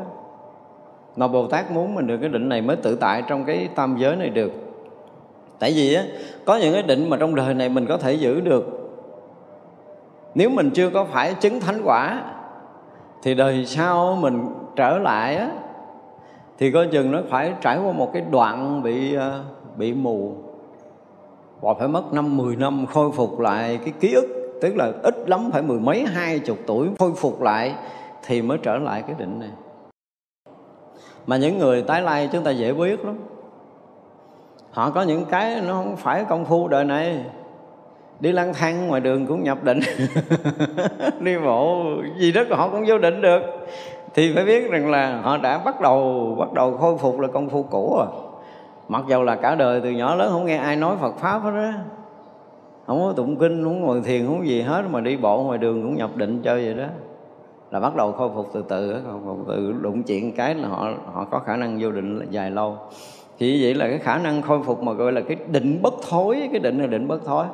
mà 1.15 1.27
bồ 1.27 1.47
tát 1.47 1.71
muốn 1.71 1.95
mình 1.95 2.07
được 2.07 2.17
cái 2.17 2.29
định 2.29 2.49
này 2.49 2.61
mới 2.61 2.75
tự 2.75 2.95
tại 2.95 3.23
trong 3.27 3.45
cái 3.45 3.69
tam 3.75 3.95
giới 3.99 4.15
này 4.15 4.29
được. 4.29 4.51
Tại 5.59 5.73
vì 5.75 5.93
á, 5.93 6.03
có 6.45 6.55
những 6.55 6.73
cái 6.73 6.83
định 6.83 7.09
mà 7.09 7.17
trong 7.17 7.35
đời 7.35 7.53
này 7.53 7.69
mình 7.69 7.85
có 7.85 7.97
thể 7.97 8.13
giữ 8.13 8.39
được 8.39 8.80
nếu 10.35 10.49
mình 10.49 10.69
chưa 10.69 10.89
có 10.89 11.05
phải 11.05 11.33
chứng 11.33 11.59
thánh 11.59 11.81
quả, 11.83 12.23
thì 13.23 13.35
đời 13.35 13.65
sau 13.65 14.17
mình 14.21 14.47
trở 14.75 14.99
lại 14.99 15.35
á, 15.35 15.51
thì 16.57 16.71
coi 16.71 16.87
chừng 16.87 17.11
nó 17.11 17.19
phải 17.29 17.53
trải 17.61 17.79
qua 17.79 17.91
một 17.91 18.13
cái 18.13 18.23
đoạn 18.31 18.83
bị 18.83 19.13
ờ, 19.13 19.43
bị 19.77 19.93
mù. 19.93 20.33
Và 21.61 21.73
phải 21.73 21.87
mất 21.87 22.13
năm 22.13 22.37
10 22.37 22.55
năm 22.55 22.85
khôi 22.85 23.11
phục 23.11 23.39
lại 23.39 23.79
cái 23.85 23.93
ký 23.99 24.13
ức, 24.13 24.57
tức 24.61 24.75
là 24.75 24.91
ít 25.03 25.29
lắm 25.29 25.49
phải 25.51 25.61
mười 25.61 25.79
mấy, 25.79 26.05
hai 26.05 26.39
chục 26.39 26.57
tuổi 26.67 26.89
khôi 26.99 27.11
phục 27.17 27.41
lại 27.41 27.75
thì 28.25 28.41
mới 28.41 28.57
trở 28.57 28.77
lại 28.77 29.03
cái 29.07 29.15
định 29.19 29.39
này. 29.39 29.49
Mà 31.27 31.37
những 31.37 31.57
người 31.57 31.81
tái 31.81 32.01
lai 32.01 32.29
chúng 32.31 32.43
ta 32.43 32.51
dễ 32.51 32.73
biết 32.73 33.05
lắm. 33.05 33.19
Họ 34.71 34.89
có 34.89 35.01
những 35.01 35.25
cái 35.25 35.61
nó 35.67 35.73
không 35.73 35.95
phải 35.97 36.25
công 36.25 36.45
phu 36.45 36.67
đời 36.67 36.85
này 36.85 37.25
đi 38.21 38.31
lang 38.31 38.53
thang 38.53 38.87
ngoài 38.87 39.01
đường 39.01 39.25
cũng 39.25 39.43
nhập 39.43 39.63
định. 39.63 39.79
Đi 41.19 41.37
bộ 41.37 41.85
gì 42.17 42.31
đó 42.31 42.43
họ 42.49 42.69
cũng 42.69 42.83
vô 42.87 42.97
định 42.97 43.21
được. 43.21 43.41
Thì 44.13 44.31
phải 44.35 44.45
biết 44.45 44.71
rằng 44.71 44.91
là 44.91 45.21
họ 45.21 45.37
đã 45.37 45.57
bắt 45.57 45.81
đầu 45.81 46.35
bắt 46.39 46.53
đầu 46.53 46.77
khôi 46.77 46.97
phục 46.97 47.19
là 47.19 47.27
công 47.27 47.49
phu 47.49 47.63
cũ 47.63 47.95
rồi. 47.97 48.07
Mặc 48.87 49.03
dầu 49.09 49.23
là 49.23 49.35
cả 49.35 49.55
đời 49.55 49.81
từ 49.83 49.89
nhỏ 49.89 50.15
lớn 50.15 50.29
không 50.31 50.45
nghe 50.45 50.57
ai 50.57 50.75
nói 50.75 50.95
Phật 51.01 51.17
pháp 51.17 51.39
hết 51.39 51.51
á. 51.51 51.73
Không 52.87 52.99
có 52.99 53.13
tụng 53.15 53.35
kinh, 53.35 53.63
không 53.63 53.81
ngồi 53.81 54.01
thiền, 54.01 54.27
không 54.27 54.47
gì 54.47 54.61
hết, 54.61 54.83
mà 54.89 55.01
đi 55.01 55.17
bộ 55.17 55.43
ngoài 55.43 55.57
đường 55.57 55.81
cũng 55.81 55.95
nhập 55.95 56.17
định 56.17 56.41
chơi 56.41 56.65
vậy 56.65 56.73
đó. 56.73 56.85
Là 57.71 57.79
bắt 57.79 57.95
đầu 57.95 58.11
khôi 58.11 58.29
phục 58.35 58.49
từ 58.53 58.63
từ 58.69 58.95
khôi 59.05 59.19
phục 59.25 59.37
từ 59.47 59.73
đụng 59.81 60.03
chuyện 60.03 60.35
cái 60.35 60.55
là 60.55 60.67
họ 60.67 60.89
họ 61.13 61.25
có 61.31 61.39
khả 61.39 61.55
năng 61.55 61.77
vô 61.81 61.91
định 61.91 62.27
dài 62.29 62.51
lâu. 62.51 62.77
Thì 63.39 63.63
vậy 63.63 63.73
là 63.73 63.87
cái 63.87 63.97
khả 63.97 64.17
năng 64.17 64.41
khôi 64.41 64.63
phục 64.63 64.83
mà 64.83 64.93
gọi 64.93 65.11
là 65.11 65.21
cái 65.21 65.37
định 65.51 65.79
bất 65.81 65.93
thối, 66.09 66.49
cái 66.51 66.59
định 66.59 66.81
là 66.81 66.87
định 66.87 67.07
bất 67.07 67.25
thối 67.25 67.45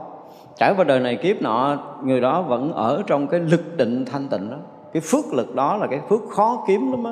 trải 0.58 0.74
qua 0.78 0.84
đời 0.84 1.00
này 1.00 1.16
kiếp 1.16 1.42
nọ, 1.42 1.78
người 2.04 2.22
đó 2.22 2.42
vẫn 2.42 2.74
ở 2.74 3.04
trong 3.08 3.28
cái 3.28 3.40
lực 3.40 3.78
định 3.78 4.06
thanh 4.06 4.28
tịnh 4.28 4.50
đó. 4.50 4.58
Cái 4.94 5.02
phước 5.02 5.34
lực 5.34 5.56
đó 5.56 5.78
là 5.78 5.88
cái 5.88 6.00
phước 6.10 6.22
khó 6.30 6.64
kiếm 6.68 6.92
lắm 6.92 7.04
á. 7.04 7.12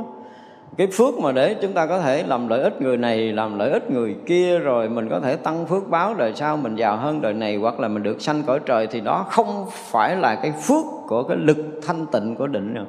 Cái 0.77 0.87
phước 0.93 1.19
mà 1.19 1.31
để 1.31 1.53
chúng 1.61 1.73
ta 1.73 1.85
có 1.85 1.99
thể 1.99 2.23
làm 2.23 2.47
lợi 2.47 2.61
ích 2.61 2.81
người 2.81 2.97
này, 2.97 3.33
làm 3.33 3.59
lợi 3.59 3.71
ích 3.71 3.91
người 3.91 4.15
kia, 4.25 4.59
rồi 4.59 4.89
mình 4.89 5.09
có 5.09 5.19
thể 5.19 5.35
tăng 5.35 5.65
phước 5.65 5.89
báo 5.89 6.13
đời 6.13 6.33
sau, 6.35 6.57
mình 6.57 6.75
giàu 6.75 6.97
hơn 6.97 7.21
đời 7.21 7.33
này, 7.33 7.55
hoặc 7.55 7.79
là 7.79 7.87
mình 7.87 8.03
được 8.03 8.21
sanh 8.21 8.43
cõi 8.43 8.59
trời, 8.65 8.87
thì 8.87 9.01
đó 9.01 9.25
không 9.29 9.65
phải 9.69 10.15
là 10.15 10.35
cái 10.35 10.51
phước 10.51 10.85
của 11.07 11.23
cái 11.23 11.37
lực 11.37 11.57
thanh 11.87 12.05
tịnh 12.11 12.35
của 12.35 12.47
định 12.47 12.73
nữa 12.73 12.85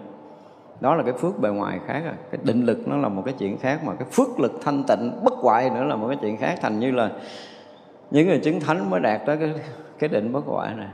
đó 0.80 0.94
là 0.94 1.02
cái 1.02 1.12
phước 1.12 1.38
bề 1.40 1.48
ngoài 1.48 1.78
khác 1.86 2.02
à. 2.06 2.14
Cái 2.30 2.40
định 2.44 2.66
lực 2.66 2.88
nó 2.88 2.96
là 2.96 3.08
một 3.08 3.22
cái 3.24 3.34
chuyện 3.38 3.58
khác, 3.58 3.80
mà 3.84 3.92
cái 3.94 4.08
phước 4.12 4.40
lực 4.40 4.52
thanh 4.64 4.84
tịnh 4.84 5.12
bất 5.24 5.32
hoại 5.32 5.70
nữa 5.70 5.84
là 5.84 5.96
một 5.96 6.08
cái 6.08 6.16
chuyện 6.20 6.36
khác. 6.36 6.58
Thành 6.62 6.78
như 6.80 6.90
là 6.90 7.10
những 8.10 8.28
người 8.28 8.38
chứng 8.38 8.60
thánh 8.60 8.90
mới 8.90 9.00
đạt 9.00 9.26
tới 9.26 9.36
cái 9.36 9.54
cái 9.98 10.08
định 10.08 10.32
bất 10.32 10.44
hoại 10.46 10.74
này. 10.74 10.88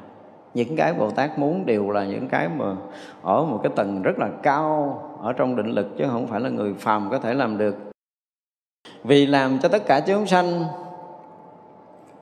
Những 0.55 0.77
cái 0.77 0.95
Bồ 0.95 1.11
Tát 1.11 1.39
muốn 1.39 1.67
đều 1.67 1.91
là 1.91 2.05
những 2.05 2.29
cái 2.29 2.49
mà 2.49 2.77
ở 3.23 3.45
một 3.45 3.61
cái 3.63 3.73
tầng 3.77 4.03
rất 4.03 4.19
là 4.19 4.29
cao 4.43 5.01
ở 5.23 5.33
trong 5.33 5.57
định 5.57 5.71
lực 5.71 5.97
chứ 5.99 6.05
không 6.11 6.27
phải 6.27 6.41
là 6.41 6.49
người 6.49 6.75
phàm 6.75 7.09
có 7.11 7.19
thể 7.19 7.35
làm 7.35 7.59
được. 7.59 7.77
Vì 9.05 9.27
làm 9.27 9.59
cho 9.59 9.69
tất 9.69 9.83
cả 9.87 10.01
chúng 10.01 10.27
sanh 10.27 10.65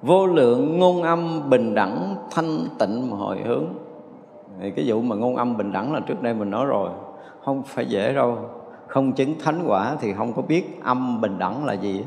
vô 0.03 0.27
lượng 0.27 0.79
ngôn 0.79 1.03
âm 1.03 1.51
bình 1.51 1.75
đẳng 1.75 2.17
thanh 2.31 2.59
tịnh 2.79 3.11
mà 3.11 3.17
hồi 3.17 3.39
hướng. 3.45 3.65
Thì 4.61 4.71
cái 4.71 4.85
vụ 4.89 5.01
mà 5.01 5.17
ngôn 5.17 5.37
âm 5.37 5.57
bình 5.57 5.73
đẳng 5.73 5.95
là 5.95 6.01
trước 6.01 6.23
đây 6.23 6.35
mình 6.35 6.51
nói 6.51 6.67
rồi, 6.67 6.91
không 7.45 7.63
phải 7.63 7.87
dễ 7.87 8.15
đâu. 8.15 8.39
Không 8.87 9.13
chứng 9.13 9.35
thánh 9.45 9.63
quả 9.67 9.97
thì 10.01 10.13
không 10.13 10.33
có 10.33 10.43
biết 10.43 10.81
âm 10.83 11.21
bình 11.21 11.39
đẳng 11.39 11.65
là 11.65 11.73
gì. 11.73 12.05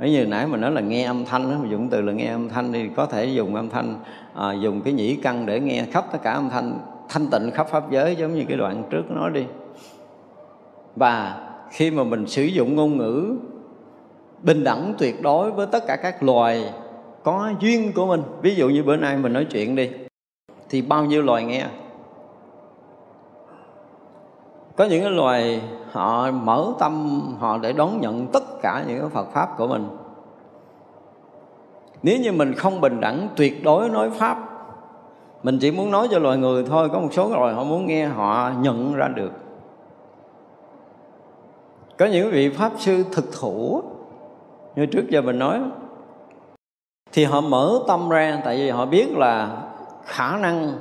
Nếu 0.00 0.10
như 0.10 0.26
nãy 0.26 0.46
mình 0.46 0.60
nói 0.60 0.70
là 0.70 0.80
nghe 0.80 1.04
âm 1.04 1.24
thanh 1.24 1.50
đó, 1.50 1.56
mình 1.60 1.70
dùng 1.70 1.88
từ 1.88 2.00
là 2.00 2.12
nghe 2.12 2.26
âm 2.26 2.48
thanh 2.48 2.72
thì 2.72 2.88
có 2.96 3.06
thể 3.06 3.24
dùng 3.24 3.54
âm 3.54 3.68
thanh 3.68 3.94
à, 4.34 4.52
dùng 4.52 4.80
cái 4.80 4.92
nhĩ 4.92 5.16
căn 5.16 5.46
để 5.46 5.60
nghe 5.60 5.84
khắp 5.92 6.04
tất 6.12 6.18
cả 6.22 6.32
âm 6.32 6.50
thanh 6.50 6.78
thanh 7.08 7.26
tịnh 7.26 7.50
khắp 7.50 7.66
pháp 7.70 7.90
giới 7.90 8.16
giống 8.16 8.34
như 8.34 8.44
cái 8.48 8.56
đoạn 8.56 8.82
trước 8.90 9.10
nói 9.10 9.30
đi. 9.30 9.44
Và 10.96 11.40
khi 11.70 11.90
mà 11.90 12.04
mình 12.04 12.26
sử 12.26 12.42
dụng 12.42 12.76
ngôn 12.76 12.96
ngữ 12.96 13.36
bình 14.42 14.64
đẳng 14.64 14.94
tuyệt 14.98 15.22
đối 15.22 15.50
với 15.50 15.66
tất 15.66 15.86
cả 15.86 15.96
các 15.96 16.22
loài 16.22 16.72
có 17.22 17.52
duyên 17.60 17.92
của 17.92 18.06
mình 18.06 18.22
ví 18.42 18.54
dụ 18.54 18.68
như 18.68 18.82
bữa 18.82 18.96
nay 18.96 19.16
mình 19.16 19.32
nói 19.32 19.44
chuyện 19.44 19.76
đi 19.76 19.90
thì 20.70 20.82
bao 20.82 21.04
nhiêu 21.04 21.22
loài 21.22 21.44
nghe? 21.44 21.66
Có 24.76 24.84
những 24.84 25.02
cái 25.02 25.10
loài 25.10 25.60
họ 25.92 26.30
mở 26.30 26.66
tâm, 26.78 27.20
họ 27.38 27.58
để 27.58 27.72
đón 27.72 28.00
nhận 28.00 28.26
tất 28.26 28.60
cả 28.62 28.84
những 28.86 29.00
cái 29.00 29.08
Phật 29.08 29.28
pháp 29.32 29.48
của 29.58 29.66
mình. 29.66 29.88
Nếu 32.02 32.18
như 32.18 32.32
mình 32.32 32.54
không 32.54 32.80
bình 32.80 33.00
đẳng, 33.00 33.28
tuyệt 33.36 33.64
đối 33.64 33.88
nói 33.88 34.10
pháp, 34.10 34.38
mình 35.42 35.58
chỉ 35.60 35.70
muốn 35.70 35.90
nói 35.90 36.08
cho 36.10 36.18
loài 36.18 36.38
người 36.38 36.64
thôi, 36.64 36.88
có 36.92 37.00
một 37.00 37.08
số 37.12 37.28
loài 37.28 37.54
họ 37.54 37.64
muốn 37.64 37.86
nghe, 37.86 38.06
họ 38.06 38.50
nhận 38.60 38.94
ra 38.94 39.08
được. 39.08 39.32
Có 41.98 42.06
những 42.06 42.30
vị 42.30 42.50
pháp 42.50 42.72
sư 42.76 43.04
thực 43.12 43.24
thụ, 43.40 43.82
như 44.76 44.86
trước 44.86 45.04
giờ 45.08 45.22
mình 45.22 45.38
nói, 45.38 45.60
thì 47.12 47.24
họ 47.24 47.40
mở 47.40 47.80
tâm 47.88 48.08
ra, 48.08 48.40
tại 48.44 48.56
vì 48.56 48.70
họ 48.70 48.86
biết 48.86 49.16
là 49.16 49.62
khả 50.04 50.36
năng 50.36 50.72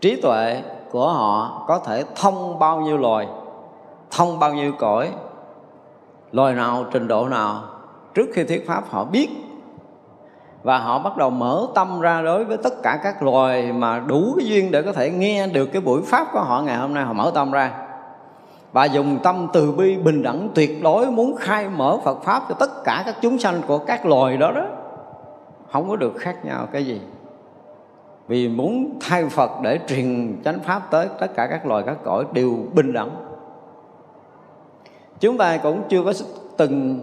trí 0.00 0.20
tuệ 0.20 0.62
của 0.90 1.12
họ 1.12 1.64
có 1.68 1.78
thể 1.78 2.04
thông 2.16 2.58
bao 2.58 2.80
nhiêu 2.80 2.98
loài 2.98 3.28
thông 4.10 4.38
bao 4.38 4.54
nhiêu 4.54 4.72
cõi, 4.78 5.10
loài 6.32 6.54
nào, 6.54 6.84
trình 6.92 7.08
độ 7.08 7.28
nào, 7.28 7.62
trước 8.14 8.26
khi 8.34 8.44
thuyết 8.44 8.66
pháp 8.68 8.84
họ 8.90 9.04
biết. 9.04 9.28
Và 10.62 10.78
họ 10.78 10.98
bắt 10.98 11.16
đầu 11.16 11.30
mở 11.30 11.66
tâm 11.74 12.00
ra 12.00 12.22
đối 12.22 12.44
với 12.44 12.56
tất 12.56 12.82
cả 12.82 13.00
các 13.02 13.22
loài 13.22 13.72
mà 13.72 13.98
đủ 13.98 14.34
cái 14.36 14.46
duyên 14.46 14.70
để 14.70 14.82
có 14.82 14.92
thể 14.92 15.10
nghe 15.10 15.46
được 15.46 15.66
cái 15.66 15.82
buổi 15.82 16.02
pháp 16.02 16.26
của 16.32 16.40
họ 16.40 16.62
ngày 16.62 16.76
hôm 16.76 16.94
nay. 16.94 17.04
Họ 17.04 17.12
mở 17.12 17.30
tâm 17.34 17.50
ra 17.50 17.72
và 18.72 18.84
dùng 18.84 19.18
tâm 19.22 19.48
từ 19.52 19.72
bi 19.72 19.96
bình 19.96 20.22
đẳng 20.22 20.48
tuyệt 20.54 20.82
đối, 20.82 21.10
muốn 21.10 21.36
khai 21.36 21.68
mở 21.68 21.98
Phật 22.04 22.22
pháp 22.22 22.42
cho 22.48 22.54
tất 22.54 22.84
cả 22.84 23.02
các 23.06 23.16
chúng 23.22 23.38
sanh 23.38 23.62
của 23.66 23.78
các 23.78 24.06
loài 24.06 24.36
đó 24.36 24.52
đó. 24.52 24.64
Không 25.72 25.88
có 25.88 25.96
được 25.96 26.12
khác 26.18 26.44
nhau 26.44 26.66
cái 26.72 26.84
gì. 26.84 27.00
Vì 28.28 28.48
muốn 28.48 28.98
thay 29.00 29.28
Phật 29.28 29.50
để 29.62 29.80
truyền 29.88 30.36
chánh 30.44 30.60
pháp 30.60 30.90
tới 30.90 31.08
tất 31.20 31.26
cả 31.36 31.46
các 31.46 31.66
loài, 31.66 31.82
các 31.86 31.96
cõi 32.04 32.24
đều 32.32 32.58
bình 32.74 32.92
đẳng 32.92 33.10
chúng 35.20 35.38
ta 35.38 35.56
cũng 35.56 35.82
chưa 35.88 36.02
có 36.04 36.12
từng 36.56 37.00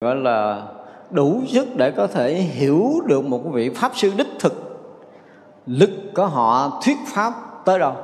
gọi 0.00 0.16
là 0.16 0.62
đủ 1.10 1.40
sức 1.46 1.68
để 1.76 1.90
có 1.90 2.06
thể 2.06 2.34
hiểu 2.34 2.90
được 3.06 3.24
một 3.24 3.40
vị 3.52 3.70
pháp 3.74 3.92
sư 3.94 4.12
đích 4.16 4.26
thực. 4.40 4.60
Lực 5.66 5.90
của 6.14 6.26
họ 6.26 6.80
thuyết 6.84 6.96
pháp 7.06 7.32
tới 7.64 7.78
đâu? 7.78 7.94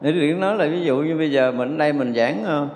Để 0.00 0.12
điện 0.12 0.40
nói 0.40 0.56
là 0.56 0.66
ví 0.66 0.84
dụ 0.84 0.96
như 0.96 1.16
bây 1.16 1.30
giờ 1.30 1.52
mình 1.52 1.74
ở 1.74 1.76
đây 1.76 1.92
mình 1.92 2.14
giảng 2.14 2.68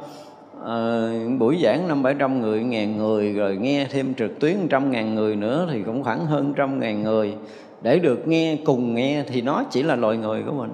uh, 0.59 1.41
buổi 1.41 1.61
giảng 1.63 1.89
năm 1.89 2.03
bảy 2.03 2.15
trăm 2.19 2.41
người 2.41 2.63
ngàn 2.63 2.97
người 2.97 3.33
rồi 3.33 3.57
nghe 3.57 3.87
thêm 3.91 4.15
trực 4.15 4.41
tuyến 4.41 4.57
trăm 4.71 4.91
ngàn 4.91 5.15
người 5.15 5.37
nữa 5.37 5.69
thì 5.73 5.83
cũng 5.83 6.05
khoảng 6.05 6.27
hơn 6.27 6.55
trăm 6.57 6.81
ngàn 6.81 7.03
người. 7.03 7.37
Để 7.83 7.99
được 7.99 8.29
nghe 8.29 8.59
cùng 8.65 8.95
nghe 8.95 9.25
thì 9.27 9.43
nó 9.43 9.65
chỉ 9.71 9.83
là 9.83 9.97
loài 9.97 10.17
người 10.17 10.43
của 10.47 10.53
mình 10.53 10.71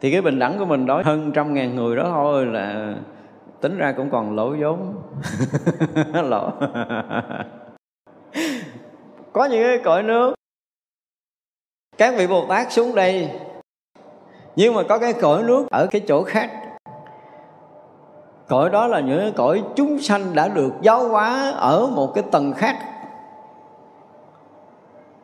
thì 0.00 0.10
cái 0.10 0.22
bình 0.22 0.38
đẳng 0.38 0.58
của 0.58 0.64
mình 0.64 0.86
đó 0.86 1.02
hơn 1.04 1.32
trăm 1.32 1.54
ngàn 1.54 1.74
người 1.74 1.96
đó 1.96 2.02
thôi 2.06 2.46
là 2.46 2.94
tính 3.60 3.76
ra 3.76 3.92
cũng 3.96 4.10
còn 4.10 4.36
lỗ 4.36 4.54
vốn. 4.60 4.94
Lỗ. 6.30 6.50
Có 9.32 9.44
những 9.44 9.62
cái 9.62 9.78
cõi 9.84 10.02
nước. 10.02 10.34
Các 11.98 12.14
vị 12.18 12.26
bồ 12.26 12.46
tát 12.48 12.72
xuống 12.72 12.94
đây. 12.94 13.30
Nhưng 14.56 14.74
mà 14.74 14.82
có 14.88 14.98
cái 14.98 15.12
cõi 15.12 15.42
nước 15.42 15.70
ở 15.70 15.86
cái 15.90 16.02
chỗ 16.08 16.22
khác. 16.22 16.50
Cõi 18.48 18.70
đó 18.70 18.86
là 18.86 19.00
những 19.00 19.32
cõi 19.36 19.62
chúng 19.76 19.98
sanh 19.98 20.34
đã 20.34 20.48
được 20.48 20.72
giáo 20.82 21.08
hóa 21.08 21.50
ở 21.50 21.86
một 21.86 22.14
cái 22.14 22.24
tầng 22.30 22.52
khác. 22.52 22.76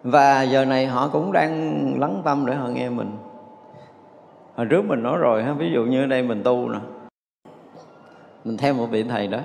Và 0.02 0.42
giờ 0.42 0.64
này 0.64 0.86
họ 0.86 1.08
cũng 1.08 1.32
đang 1.32 2.00
lắng 2.00 2.22
tâm 2.24 2.46
để 2.46 2.54
họ 2.54 2.68
nghe 2.68 2.88
mình 2.88 3.16
hồi 4.56 4.66
trước 4.70 4.84
mình 4.84 5.02
nói 5.02 5.18
rồi 5.18 5.44
ha, 5.44 5.52
ví 5.52 5.70
dụ 5.74 5.84
như 5.84 6.02
ở 6.02 6.06
đây 6.06 6.22
mình 6.22 6.42
tu 6.44 6.68
nè. 6.68 6.78
Mình 8.44 8.56
theo 8.56 8.74
một 8.74 8.86
vị 8.90 9.02
thầy 9.02 9.26
đó. 9.26 9.38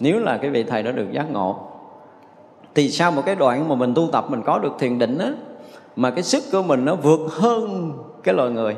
Nếu 0.00 0.20
là 0.20 0.38
cái 0.38 0.50
vị 0.50 0.62
thầy 0.62 0.82
đó 0.82 0.92
được 0.92 1.12
giác 1.12 1.32
ngộ, 1.32 1.56
thì 2.74 2.88
sau 2.88 3.12
một 3.12 3.22
cái 3.26 3.34
đoạn 3.34 3.68
mà 3.68 3.74
mình 3.74 3.94
tu 3.94 4.08
tập 4.12 4.24
mình 4.28 4.42
có 4.42 4.58
được 4.58 4.72
thiền 4.78 4.98
định 4.98 5.18
á, 5.18 5.32
mà 5.96 6.10
cái 6.10 6.22
sức 6.22 6.42
của 6.52 6.62
mình 6.62 6.84
nó 6.84 6.94
vượt 6.94 7.20
hơn 7.30 7.92
cái 8.22 8.34
loài 8.34 8.50
người. 8.50 8.76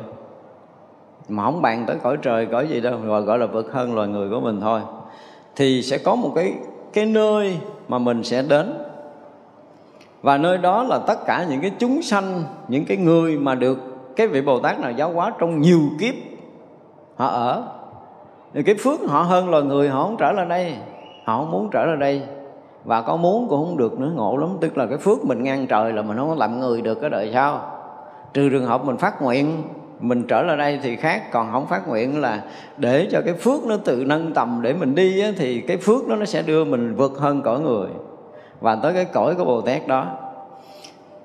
Mà 1.29 1.45
không 1.45 1.63
bàn 1.63 1.85
tới 1.87 1.97
cõi 2.03 2.17
trời, 2.23 2.47
cõi 2.47 2.69
gì 2.69 2.81
đâu, 2.81 2.99
gọi 3.07 3.23
gọi 3.23 3.39
là 3.39 3.47
vượt 3.47 3.73
hơn 3.73 3.95
loài 3.95 4.09
người 4.09 4.31
của 4.31 4.41
mình 4.41 4.61
thôi. 4.61 4.81
Thì 5.57 5.83
sẽ 5.83 5.99
có 5.99 6.15
một 6.15 6.33
cái 6.35 6.55
cái 6.93 7.07
nơi 7.07 7.59
mà 7.89 7.99
mình 7.99 8.25
sẽ 8.25 8.43
đến. 8.43 8.79
Và 10.23 10.39
nơi 10.39 10.59
đó 10.59 10.83
là 10.83 10.99
tất 10.99 11.27
cả 11.27 11.47
những 11.51 11.61
cái 11.61 11.73
chúng 11.79 12.03
sanh, 12.03 12.43
những 12.69 12.85
cái 12.85 12.97
người 12.97 13.39
mà 13.39 13.55
được 13.55 13.79
cái 14.17 14.27
vị 14.27 14.43
bồ 14.43 14.61
tát 14.61 14.81
nào 14.81 14.93
giáo 14.93 15.13
hóa 15.13 15.33
trong 15.39 15.61
nhiều 15.61 15.81
kiếp 16.01 16.15
họ 17.17 17.27
ở. 17.27 17.63
Thì 18.55 18.63
cái 18.63 18.75
phước 18.75 19.01
họ 19.09 19.23
hơn 19.23 19.51
loài 19.51 19.63
người 19.63 19.89
họ 19.89 20.03
không 20.03 20.17
trở 20.19 20.33
lại 20.33 20.47
đây. 20.47 20.75
Họ 21.25 21.39
không 21.39 21.51
muốn 21.51 21.69
trở 21.73 21.87
lại 21.87 21.97
đây. 21.97 22.23
Và 22.85 23.03
có 23.03 23.17
muốn 23.17 23.49
cũng 23.49 23.67
không 23.67 23.77
được 23.77 24.01
nữa 24.01 24.11
ngộ 24.15 24.37
lắm. 24.37 24.57
Tức 24.61 24.79
là 24.79 24.87
cái 24.87 24.99
phước 24.99 25.25
mình 25.25 25.43
ngang 25.43 25.67
trời 25.67 25.93
là 25.93 26.03
mình 26.03 26.17
không 26.17 26.29
có 26.29 26.35
làm 26.35 26.61
người 26.61 26.83
được 26.83 27.01
cái 27.01 27.11
đời 27.11 27.31
sau. 27.35 27.61
Trừ 28.33 28.49
trường 28.51 28.67
hợp 28.67 28.85
mình 28.85 28.97
phát 28.97 29.23
nguyện 29.23 29.63
mình 30.01 30.25
trở 30.29 30.43
lại 30.43 30.57
đây 30.57 30.81
thì 30.83 30.97
khác. 30.97 31.33
Còn 31.33 31.53
không 31.53 31.67
phát 31.67 31.89
nguyện 31.89 32.21
là 32.21 32.43
để 32.77 33.09
cho 33.11 33.21
cái 33.25 33.35
phước 33.35 33.67
nó 33.67 33.77
tự 33.77 34.05
nâng 34.07 34.33
tầm 34.35 34.61
để 34.63 34.73
mình 34.73 34.95
đi 34.95 35.21
á, 35.21 35.29
thì 35.37 35.61
cái 35.61 35.77
phước 35.77 36.09
đó 36.09 36.17
nó 36.17 36.25
sẽ 36.25 36.43
đưa 36.43 36.65
mình 36.65 36.95
vượt 36.95 37.13
hơn 37.19 37.43
cõi 37.43 37.61
người. 37.61 37.89
Và 38.61 38.77
tới 38.77 38.93
cái 38.93 39.05
cõi 39.05 39.35
của 39.35 39.45
bồ 39.45 39.61
tát 39.61 39.87
đó. 39.87 40.07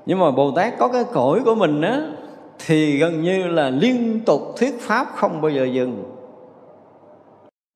Nhưng 0.05 0.19
mà 0.19 0.31
bồ 0.31 0.51
tát 0.51 0.77
có 0.77 0.87
cái 0.87 1.03
cõi 1.13 1.39
của 1.45 1.55
mình 1.55 1.81
á 1.81 2.01
thì 2.65 2.97
gần 2.97 3.21
như 3.21 3.47
là 3.47 3.69
liên 3.69 4.19
tục 4.25 4.41
thuyết 4.57 4.81
pháp 4.81 5.07
không 5.15 5.41
bao 5.41 5.51
giờ 5.51 5.65
dừng. 5.65 6.03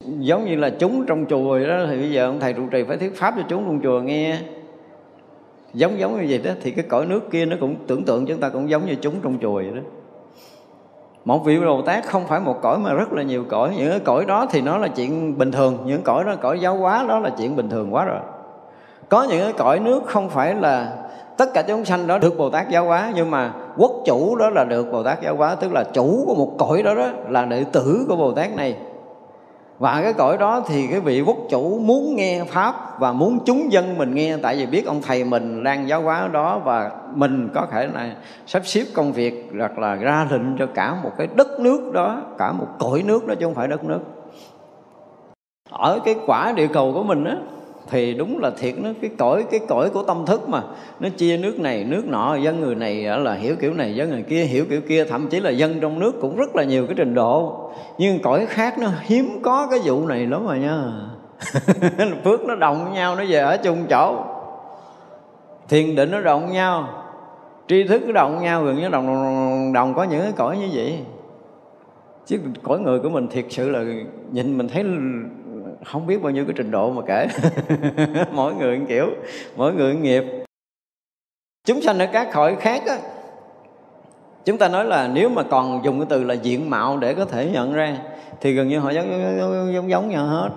Giống 0.05 0.45
như 0.45 0.55
là 0.55 0.69
chúng 0.69 1.05
trong 1.05 1.25
chùa 1.25 1.59
đó, 1.59 1.85
thì 1.89 1.97
bây 1.97 2.11
giờ 2.11 2.25
ông 2.25 2.39
thầy 2.39 2.53
trụ 2.53 2.63
trì 2.71 2.83
phải 2.83 2.97
thuyết 2.97 3.17
pháp 3.17 3.33
cho 3.37 3.43
chúng 3.49 3.63
trong 3.65 3.79
chùa 3.83 4.01
nghe. 4.01 4.37
Giống 5.73 5.99
giống 5.99 6.21
như 6.21 6.25
vậy 6.29 6.41
đó, 6.43 6.51
thì 6.61 6.71
cái 6.71 6.85
cõi 6.89 7.05
nước 7.05 7.31
kia 7.31 7.45
nó 7.45 7.55
cũng 7.59 7.75
tưởng 7.87 8.03
tượng 8.03 8.25
chúng 8.25 8.39
ta 8.39 8.49
cũng 8.49 8.69
giống 8.69 8.85
như 8.85 8.95
chúng 8.95 9.13
trong 9.23 9.37
chùa 9.41 9.53
vậy 9.53 9.71
đó. 9.75 9.81
Một 11.25 11.45
vị 11.45 11.59
Bồ 11.59 11.81
Tát 11.81 12.05
không 12.05 12.27
phải 12.27 12.39
một 12.39 12.61
cõi 12.61 12.77
mà 12.79 12.93
rất 12.93 13.13
là 13.13 13.23
nhiều 13.23 13.45
cõi. 13.49 13.73
Những 13.77 13.89
cái 13.89 13.99
cõi 13.99 14.25
đó 14.25 14.47
thì 14.51 14.61
nó 14.61 14.77
là 14.77 14.87
chuyện 14.87 15.37
bình 15.37 15.51
thường. 15.51 15.77
Những 15.85 16.01
cõi 16.01 16.23
đó, 16.23 16.35
cõi 16.41 16.59
giáo 16.59 16.77
hóa 16.77 17.05
đó 17.07 17.19
là 17.19 17.29
chuyện 17.37 17.55
bình 17.55 17.69
thường 17.69 17.93
quá 17.93 18.05
rồi. 18.05 18.19
Có 19.09 19.23
những 19.23 19.41
cái 19.41 19.53
cõi 19.53 19.79
nước 19.79 20.03
không 20.05 20.29
phải 20.29 20.55
là 20.55 20.97
tất 21.41 21.53
cả 21.53 21.61
chúng 21.61 21.85
sanh 21.85 22.07
đó 22.07 22.17
được 22.17 22.37
Bồ 22.37 22.49
Tát 22.49 22.69
giáo 22.69 22.85
hóa, 22.85 23.11
nhưng 23.15 23.31
mà 23.31 23.53
quốc 23.77 23.91
chủ 24.05 24.35
đó 24.35 24.49
là 24.49 24.63
được 24.63 24.91
Bồ 24.91 25.03
Tát 25.03 25.21
giáo 25.21 25.35
hóa, 25.35 25.55
tức 25.55 25.71
là 25.73 25.83
chủ 25.93 26.23
của 26.27 26.35
một 26.35 26.51
cõi 26.57 26.83
đó 26.83 26.95
đó 26.95 27.07
là 27.29 27.45
đệ 27.45 27.63
tử 27.63 28.05
của 28.07 28.15
Bồ 28.15 28.31
Tát 28.31 28.55
này. 28.55 28.77
Và 29.79 30.01
cái 30.03 30.13
cõi 30.13 30.37
đó 30.37 30.63
thì 30.67 30.87
cái 30.87 30.99
vị 30.99 31.21
quốc 31.21 31.37
chủ 31.49 31.79
muốn 31.79 32.15
nghe 32.15 32.43
pháp 32.43 32.99
và 32.99 33.13
muốn 33.13 33.39
chúng 33.45 33.71
dân 33.71 33.97
mình 33.97 34.15
nghe, 34.15 34.37
tại 34.37 34.55
vì 34.55 34.65
biết 34.65 34.85
ông 34.85 35.01
thầy 35.01 35.23
mình 35.23 35.63
đang 35.63 35.87
giáo 35.87 36.01
hóa 36.01 36.29
đó 36.31 36.61
và 36.65 36.91
mình 37.13 37.49
có 37.53 37.67
thể 37.71 37.87
là 37.93 38.15
sắp 38.47 38.61
xếp 38.65 38.83
công 38.93 39.11
việc 39.11 39.51
hoặc 39.57 39.79
là 39.79 39.95
ra 39.95 40.27
lệnh 40.31 40.57
cho 40.59 40.65
cả 40.73 40.95
một 41.03 41.11
cái 41.17 41.27
đất 41.35 41.59
nước 41.59 41.93
đó, 41.93 42.21
cả 42.37 42.51
một 42.51 42.67
cõi 42.79 43.03
nước 43.05 43.27
đó, 43.27 43.35
chứ 43.39 43.45
không 43.45 43.55
phải 43.55 43.67
đất 43.67 43.83
nước. 43.83 43.99
Ở 45.69 45.99
cái 46.05 46.15
quả 46.25 46.53
địa 46.55 46.67
cầu 46.67 46.93
của 46.93 47.03
mình 47.03 47.25
á 47.25 47.35
thì 47.91 48.13
đúng 48.13 48.39
là 48.39 48.51
thiệt 48.57 48.75
nó 48.77 48.89
cái 49.01 49.11
cõi 49.17 49.45
cái 49.51 49.59
cõi 49.67 49.89
của 49.89 50.03
tâm 50.03 50.25
thức 50.25 50.49
mà. 50.49 50.61
Nó 50.99 51.09
chia 51.09 51.37
nước 51.37 51.59
này 51.59 51.83
nước 51.83 52.07
nọ 52.07 52.35
dân 52.35 52.61
người 52.61 52.75
này 52.75 53.03
là 53.03 53.33
hiểu 53.33 53.55
kiểu 53.59 53.73
này 53.73 53.95
dân 53.95 54.09
người 54.09 54.23
kia 54.23 54.43
hiểu 54.43 54.65
kiểu 54.69 54.81
kia. 54.81 55.05
Thậm 55.05 55.27
chí 55.27 55.39
là 55.39 55.49
dân 55.49 55.79
trong 55.81 55.99
nước 55.99 56.11
cũng 56.21 56.35
rất 56.35 56.55
là 56.55 56.63
nhiều 56.63 56.85
cái 56.85 56.95
trình 56.97 57.13
độ. 57.13 57.69
Nhưng 57.97 58.21
cõi 58.21 58.45
khác 58.45 58.77
nó 58.79 58.87
hiếm 59.01 59.39
có 59.41 59.67
cái 59.71 59.79
vụ 59.83 60.07
này 60.07 60.27
lắm 60.27 60.47
rồi 60.47 60.59
nha. 60.59 60.83
Phước 62.23 62.45
nó 62.45 62.55
đồng 62.55 62.93
nhau 62.93 63.15
nó 63.15 63.23
về 63.29 63.39
ở 63.39 63.57
chung 63.57 63.85
chỗ. 63.89 64.15
Thiền 65.69 65.95
định 65.95 66.11
nó 66.11 66.21
đồng 66.21 66.51
nhau 66.51 66.87
tri 67.67 67.83
thức 67.83 68.01
nó 68.05 68.11
đồng 68.11 68.43
nhau 68.43 68.63
gần 68.63 68.75
như 68.75 68.89
đồng, 68.89 69.07
đồng 69.07 69.73
đồng 69.73 69.93
có 69.93 70.03
những 70.03 70.21
cái 70.21 70.31
cõi 70.35 70.57
như 70.57 70.67
vậy. 70.73 70.99
Chứ 72.25 72.39
cõi 72.63 72.79
người 72.79 72.99
của 72.99 73.09
mình 73.09 73.27
thiệt 73.27 73.45
sự 73.49 73.69
là 73.69 73.83
nhìn 74.31 74.57
mình 74.57 74.67
thấy 74.67 74.83
không 75.85 76.07
biết 76.07 76.21
bao 76.23 76.31
nhiêu 76.31 76.45
cái 76.45 76.53
trình 76.57 76.71
độ 76.71 76.91
mà 76.91 77.01
kể. 77.07 77.27
Mỗi 78.31 78.53
người 78.53 78.79
một 78.79 78.85
kiểu 78.89 79.05
mỗi 79.55 79.73
người 79.73 79.93
một 79.93 79.99
nghiệp. 80.03 80.23
Chúng 81.67 81.81
sanh 81.81 81.99
ở 81.99 82.05
các 82.13 82.31
khỏi 82.31 82.55
khác 82.55 82.81
á 82.87 82.97
chúng 84.45 84.57
ta 84.57 84.67
nói 84.67 84.85
là 84.85 85.07
nếu 85.07 85.29
mà 85.29 85.43
còn 85.43 85.81
dùng 85.83 85.99
cái 85.99 86.05
từ 86.09 86.23
là 86.23 86.33
diện 86.33 86.69
mạo 86.69 86.97
để 86.97 87.13
có 87.13 87.25
thể 87.25 87.49
nhận 87.53 87.73
ra 87.73 87.97
thì 88.41 88.53
gần 88.53 88.67
như 88.67 88.79
họ 88.79 88.89
giống 88.89 89.09
giống, 89.39 89.73
giống, 89.73 89.89
giống 89.89 90.09
nhau 90.09 90.25
hết. 90.25 90.49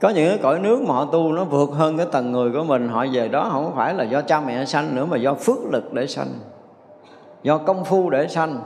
Có 0.00 0.08
những 0.08 0.28
cái 0.28 0.38
cõi 0.42 0.60
nước 0.60 0.82
mà 0.82 0.94
họ 0.94 1.04
tu 1.04 1.32
nó 1.32 1.44
vượt 1.44 1.70
hơn 1.70 1.96
cái 1.96 2.06
tầng 2.12 2.32
người 2.32 2.52
của 2.52 2.64
mình 2.64 2.88
họ 2.88 3.06
về 3.12 3.28
đó 3.28 3.48
không 3.52 3.72
phải 3.76 3.94
là 3.94 4.04
do 4.04 4.20
cha 4.20 4.40
mẹ 4.40 4.64
sanh 4.64 4.96
nữa 4.96 5.06
mà 5.06 5.16
do 5.16 5.34
phước 5.34 5.58
lực 5.72 5.92
để 5.92 6.06
sanh 6.06 6.28
do 7.42 7.58
công 7.58 7.84
phu 7.84 8.10
để 8.10 8.28
sanh 8.28 8.60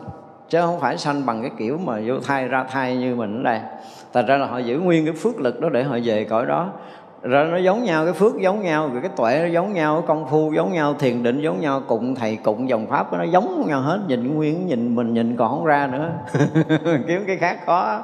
chứ 0.49 0.61
không 0.61 0.81
phải 0.81 0.99
sanh 0.99 1.27
bằng 1.27 1.43
cái 1.43 1.51
kiểu 1.59 1.79
mà 1.79 2.01
vô 2.07 2.15
thai 2.21 2.49
ra 2.49 2.65
thai 2.65 2.97
như 2.97 3.15
mình 3.15 3.41
ở 3.41 3.43
đây 3.43 3.61
thành 4.13 4.27
ra 4.27 4.37
là 4.37 4.47
họ 4.47 4.59
giữ 4.59 4.79
nguyên 4.79 5.05
cái 5.05 5.15
phước 5.15 5.41
lực 5.41 5.61
đó 5.61 5.69
để 5.69 5.83
họ 5.83 5.99
về 6.05 6.25
cõi 6.25 6.47
đó. 6.47 6.71
Rồi 7.23 7.45
nó 7.45 7.57
giống 7.57 7.85
nhau, 7.85 8.05
cái 8.05 8.15
phước 8.15 8.41
giống 8.41 8.63
nhau, 8.63 8.91
rồi 8.93 9.03
cái 9.03 9.11
tuệ 9.17 9.41
nó 9.43 9.47
giống 9.47 9.73
nhau 9.73 10.05
công 10.07 10.27
phu 10.31 10.53
giống 10.53 10.73
nhau, 10.73 10.95
thiền 10.99 11.23
định 11.23 11.41
giống 11.41 11.61
nhau 11.61 11.83
cụng 11.87 12.15
thầy 12.15 12.37
cụng 12.37 12.69
dòng 12.69 12.87
pháp 12.87 13.13
nó 13.13 13.23
giống 13.23 13.67
nhau 13.67 13.81
hết. 13.81 14.01
Nhìn 14.09 14.35
nguyên, 14.35 14.67
nhìn 14.67 14.95
mình, 14.95 15.15
nhìn 15.15 15.37
còn 15.37 15.51
không 15.51 15.65
ra 15.65 15.87
nữa. 15.87 16.11
Kiếm 17.09 17.25
cái 17.27 17.37
khác 17.37 17.59
khó. 17.67 18.01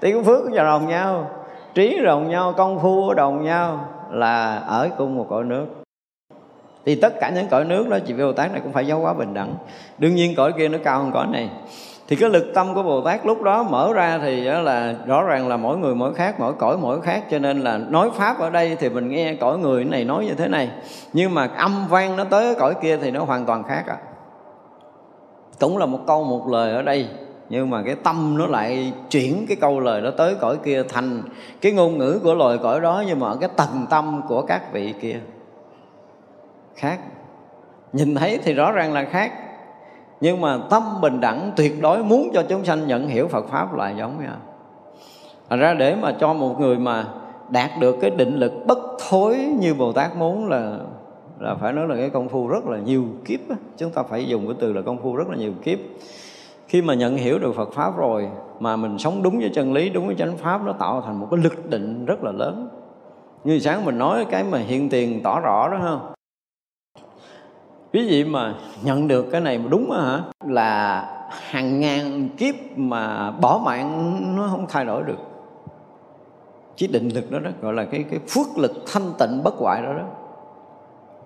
Tiếng 0.00 0.14
cái 0.14 0.24
phước 0.24 0.52
nó 0.52 0.64
đồng 0.64 0.88
nhau, 0.88 1.30
trí 1.74 1.98
đồng 2.04 2.28
nhau, 2.28 2.52
công 2.52 2.78
phu 2.80 3.14
đồng 3.14 3.44
nhau 3.44 3.88
là 4.10 4.56
ở 4.56 4.88
cùng 4.98 5.16
một 5.16 5.26
cõi 5.30 5.44
nước. 5.44 5.66
Thì 6.86 6.94
tất 6.94 7.20
cả 7.20 7.30
những 7.30 7.48
cõi 7.48 7.64
nước 7.64 7.88
đó, 7.88 7.98
chị 8.06 8.14
vô 8.14 8.32
Tát 8.32 8.52
này 8.52 8.60
cũng 8.64 8.72
phải 8.72 8.86
giáo 8.86 9.00
hóa 9.00 9.14
bình 9.14 9.34
đẳng. 9.34 9.54
Đương 9.98 10.14
nhiên 10.14 10.34
cõi 10.36 10.52
kia 10.58 10.68
nó 10.68 10.78
cao 10.84 10.98
hơn 10.98 11.12
cõi 11.12 11.26
này 11.32 11.50
thì 12.08 12.16
cái 12.16 12.30
lực 12.30 12.44
tâm 12.54 12.74
của 12.74 12.82
Bồ 12.82 13.00
Tát 13.00 13.26
lúc 13.26 13.42
đó 13.42 13.62
mở 13.62 13.92
ra 13.92 14.18
thì 14.22 14.40
là 14.40 14.94
rõ 15.06 15.22
ràng 15.22 15.48
là 15.48 15.56
mỗi 15.56 15.78
người 15.78 15.94
mỗi 15.94 16.14
khác, 16.14 16.40
mỗi 16.40 16.52
cõi 16.52 16.76
mỗi 16.76 17.00
khác. 17.00 17.24
Cho 17.30 17.38
nên 17.38 17.60
là 17.60 17.78
nói 17.78 18.10
pháp 18.14 18.38
ở 18.38 18.50
đây 18.50 18.76
thì 18.80 18.88
mình 18.88 19.08
nghe 19.08 19.34
cõi 19.34 19.58
người 19.58 19.84
này 19.84 20.04
nói 20.04 20.26
như 20.26 20.34
thế 20.34 20.48
này. 20.48 20.70
Nhưng 21.12 21.34
mà 21.34 21.50
âm 21.56 21.86
vang 21.88 22.16
nó 22.16 22.24
tới 22.24 22.54
cõi 22.54 22.74
kia 22.82 22.96
thì 22.96 23.10
nó 23.10 23.24
hoàn 23.24 23.46
toàn 23.46 23.62
khác 23.62 23.84
à 23.86 23.96
cũng 25.60 25.78
là 25.78 25.86
một 25.86 25.98
câu 26.06 26.24
một 26.24 26.48
lời 26.48 26.72
ở 26.72 26.82
đây, 26.82 27.08
nhưng 27.48 27.70
mà 27.70 27.82
cái 27.82 27.94
tâm 27.94 28.38
nó 28.38 28.46
lại 28.46 28.92
chuyển 29.10 29.44
cái 29.48 29.56
câu 29.60 29.80
lời 29.80 30.00
đó 30.00 30.10
tới 30.10 30.34
cõi 30.34 30.56
kia 30.64 30.82
thành 30.88 31.22
cái 31.60 31.72
ngôn 31.72 31.98
ngữ 31.98 32.20
của 32.22 32.34
loài 32.34 32.58
cõi 32.62 32.80
đó, 32.80 33.04
nhưng 33.06 33.20
mà 33.20 33.28
ở 33.28 33.36
cái 33.40 33.48
tầng 33.56 33.86
tâm 33.90 34.22
của 34.28 34.42
các 34.42 34.72
vị 34.72 34.94
kia 35.00 35.20
khác. 36.76 36.98
Nhìn 37.92 38.14
thấy 38.14 38.38
thì 38.44 38.54
rõ 38.54 38.72
ràng 38.72 38.92
là 38.92 39.04
khác 39.04 39.32
nhưng 40.20 40.40
mà 40.40 40.58
tâm 40.70 40.82
bình 41.02 41.20
đẳng 41.20 41.52
tuyệt 41.56 41.82
đối 41.82 42.04
muốn 42.04 42.30
cho 42.34 42.42
chúng 42.48 42.64
sanh 42.64 42.86
nhận 42.86 43.08
hiểu 43.08 43.28
Phật 43.28 43.48
pháp 43.48 43.74
là 43.74 43.90
giống 43.90 44.20
nhau. 44.20 44.36
Thành 45.50 45.58
ra 45.58 45.74
để 45.74 45.96
mà 45.96 46.14
cho 46.20 46.32
một 46.32 46.60
người 46.60 46.78
mà 46.78 47.04
đạt 47.48 47.70
được 47.80 47.96
cái 48.00 48.10
định 48.10 48.36
lực 48.36 48.52
bất 48.66 48.78
thối 49.08 49.36
như 49.36 49.74
Bồ 49.74 49.92
Tát 49.92 50.16
muốn 50.16 50.48
là 50.48 50.78
là 51.38 51.54
phải 51.54 51.72
nói 51.72 51.88
là 51.88 51.96
cái 51.96 52.10
công 52.10 52.28
phu 52.28 52.48
rất 52.48 52.66
là 52.66 52.78
nhiều 52.78 53.04
kiếp 53.24 53.40
chúng 53.76 53.90
ta 53.90 54.02
phải 54.02 54.26
dùng 54.26 54.46
cái 54.46 54.56
từ 54.60 54.72
là 54.72 54.82
công 54.82 54.98
phu 55.02 55.16
rất 55.16 55.28
là 55.28 55.36
nhiều 55.36 55.52
kiếp. 55.62 55.78
Khi 56.68 56.82
mà 56.82 56.94
nhận 56.94 57.16
hiểu 57.16 57.38
được 57.38 57.54
Phật 57.54 57.72
pháp 57.72 57.96
rồi 57.96 58.28
mà 58.60 58.76
mình 58.76 58.98
sống 58.98 59.22
đúng 59.22 59.38
với 59.38 59.50
chân 59.54 59.72
lý, 59.72 59.90
đúng 59.90 60.06
với 60.06 60.16
chánh 60.16 60.36
pháp, 60.36 60.62
nó 60.64 60.72
tạo 60.72 61.00
thành 61.00 61.20
một 61.20 61.28
cái 61.30 61.40
lực 61.42 61.70
định 61.70 62.04
rất 62.04 62.24
là 62.24 62.32
lớn. 62.32 62.68
Như 63.44 63.58
sáng 63.58 63.84
mình 63.84 63.98
nói 63.98 64.26
cái 64.30 64.44
mà 64.44 64.58
hiện 64.58 64.88
tiền 64.88 65.20
tỏ 65.22 65.40
rõ 65.40 65.68
đó 65.68 65.78
không 65.82 66.00
quý 67.94 68.08
vị 68.08 68.24
mà 68.24 68.54
nhận 68.82 69.08
được 69.08 69.26
cái 69.32 69.40
này 69.40 69.58
mà 69.58 69.64
đúng 69.70 69.90
hả? 69.90 70.20
Là 70.48 71.04
hàng 71.50 71.80
ngàn 71.80 72.28
kiếp 72.28 72.54
mà 72.76 73.30
bỏ 73.30 73.60
mạng 73.64 74.20
nó 74.36 74.48
không 74.50 74.66
thay 74.68 74.84
đổi 74.84 75.02
được. 75.02 75.18
Chỉ 76.76 76.86
định 76.86 77.08
lực 77.08 77.30
đó 77.30 77.38
đó 77.38 77.50
gọi 77.62 77.72
là 77.72 77.84
cái 77.84 78.04
cái 78.10 78.20
phước 78.28 78.58
lực 78.58 78.72
thanh 78.92 79.12
tịnh 79.18 79.42
bất 79.44 79.54
hoại 79.54 79.82
đó 79.82 79.92
đó. 79.92 80.04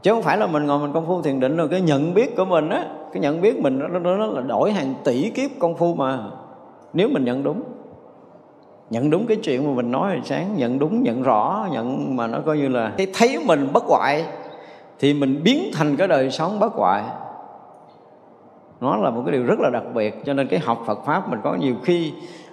Chứ 0.03 0.13
không 0.13 0.23
phải 0.23 0.39
là 0.39 0.47
mình 0.47 0.67
ngồi 0.67 0.79
mình 0.79 0.93
công 0.93 1.07
phu 1.07 1.23
thiền 1.23 1.41
định 1.41 1.57
rồi 1.57 1.69
cái 1.69 1.81
nhận 1.81 2.15
biết 2.15 2.37
của 2.37 2.45
mình 2.45 2.69
á 2.69 2.87
cái 3.13 3.21
nhận 3.21 3.41
biết 3.41 3.61
mình 3.61 3.79
nó, 3.79 3.87
nó, 3.89 4.17
nó 4.17 4.27
là 4.27 4.41
đổi 4.41 4.73
hàng 4.73 4.95
tỷ 5.05 5.31
kiếp 5.31 5.51
công 5.59 5.77
phu 5.77 5.95
mà. 5.95 6.19
Nếu 6.93 7.09
mình 7.09 7.25
nhận 7.25 7.43
đúng 7.43 7.63
nhận 8.91 9.11
đúng 9.11 9.27
cái 9.27 9.37
chuyện 9.37 9.67
mà 9.67 9.73
mình 9.75 9.91
nói 9.91 10.11
hồi 10.11 10.21
sáng 10.25 10.57
nhận 10.57 10.79
đúng 10.79 11.03
nhận 11.03 11.23
rõ 11.23 11.69
nhận 11.73 12.17
mà 12.17 12.27
nó 12.27 12.39
coi 12.47 12.59
như 12.59 12.69
là 12.69 12.93
cái 12.97 13.07
thấy 13.15 13.39
mình 13.47 13.69
bất 13.73 13.85
hoại 13.85 14.25
thì 14.99 15.15
mình 15.15 15.41
biến 15.45 15.71
thành 15.75 15.97
cái 15.97 16.09
đời 16.09 16.31
sống 16.31 16.59
bất 16.59 16.73
hoại 16.73 17.03
nó 18.81 18.97
là 18.97 19.11
một 19.11 19.23
cái 19.27 19.33
điều 19.33 19.45
rất 19.45 19.61
là 19.61 19.71
đặc 19.71 19.83
biệt, 19.95 20.25
cho 20.25 20.35
nên 20.35 20.49
cái 20.49 20.61
học 20.61 20.83
Phật 20.87 20.99
pháp 21.07 21.31
mình 21.31 21.41
có 21.45 21.55
nhiều 21.55 21.75
khi 21.85 22.13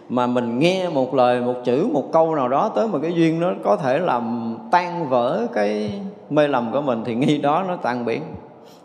mà 0.09 0.27
mình 0.27 0.59
nghe 0.59 0.89
một 0.89 1.13
lời, 1.13 1.41
một 1.41 1.53
chữ, 1.63 1.89
một 1.93 2.03
câu 2.13 2.35
nào 2.35 2.47
đó 2.47 2.69
tới 2.75 2.87
một 2.87 2.99
cái 3.01 3.13
duyên 3.13 3.39
nó 3.39 3.51
có 3.63 3.75
thể 3.75 3.99
làm 3.99 4.57
tan 4.71 5.09
vỡ 5.09 5.47
cái 5.53 6.01
mê 6.29 6.47
lầm 6.47 6.71
của 6.71 6.81
mình, 6.81 7.01
thì 7.05 7.15
nghi 7.15 7.37
đó 7.37 7.63
nó 7.67 7.75
tan 7.75 8.05
biến 8.05 8.21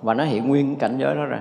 và 0.03 0.15
nó 0.15 0.25
hiện 0.25 0.49
nguyên 0.49 0.77
cảnh 0.77 0.99
giới 0.99 1.15
đó 1.15 1.25
ra. 1.25 1.41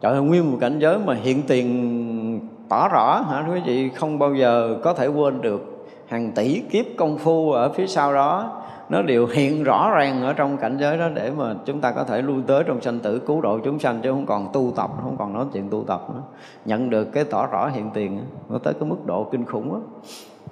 Trời 0.00 0.12
ơi, 0.12 0.22
nguyên 0.22 0.50
một 0.52 0.58
cảnh 0.60 0.78
giới 0.78 0.98
mà 0.98 1.14
hiện 1.14 1.42
tiền 1.48 2.48
tỏ 2.68 2.88
rõ 2.88 3.20
hả 3.30 3.46
quý 3.52 3.60
vị? 3.66 3.88
Không 3.88 4.18
bao 4.18 4.34
giờ 4.34 4.76
có 4.82 4.94
thể 4.94 5.06
quên 5.06 5.40
được 5.40 5.86
hàng 6.06 6.32
tỷ 6.32 6.60
kiếp 6.60 6.84
công 6.96 7.18
phu 7.18 7.52
ở 7.52 7.68
phía 7.68 7.86
sau 7.86 8.14
đó 8.14 8.61
nó 8.88 9.02
đều 9.02 9.26
hiện 9.26 9.64
rõ 9.64 9.90
ràng 9.90 10.22
ở 10.22 10.32
trong 10.32 10.56
cảnh 10.56 10.76
giới 10.80 10.98
đó 10.98 11.08
để 11.14 11.30
mà 11.30 11.54
chúng 11.64 11.80
ta 11.80 11.92
có 11.92 12.04
thể 12.04 12.22
lui 12.22 12.42
tới 12.46 12.64
trong 12.66 12.80
sanh 12.80 12.98
tử, 12.98 13.18
cứu 13.18 13.40
độ 13.40 13.58
chúng 13.64 13.78
sanh, 13.78 14.00
chứ 14.02 14.10
không 14.10 14.26
còn 14.26 14.48
tu 14.52 14.72
tập, 14.76 14.90
không 15.02 15.16
còn 15.18 15.32
nói 15.32 15.46
chuyện 15.52 15.70
tu 15.70 15.84
tập 15.84 16.00
nữa. 16.14 16.22
Nhận 16.64 16.90
được 16.90 17.04
cái 17.04 17.24
tỏ 17.24 17.46
rõ 17.46 17.68
hiện 17.68 17.90
tiền 17.94 18.20
nó 18.48 18.58
tới 18.58 18.74
cái 18.74 18.88
mức 18.88 19.06
độ 19.06 19.28
kinh 19.32 19.44
khủng 19.44 19.72
đó 19.72 19.80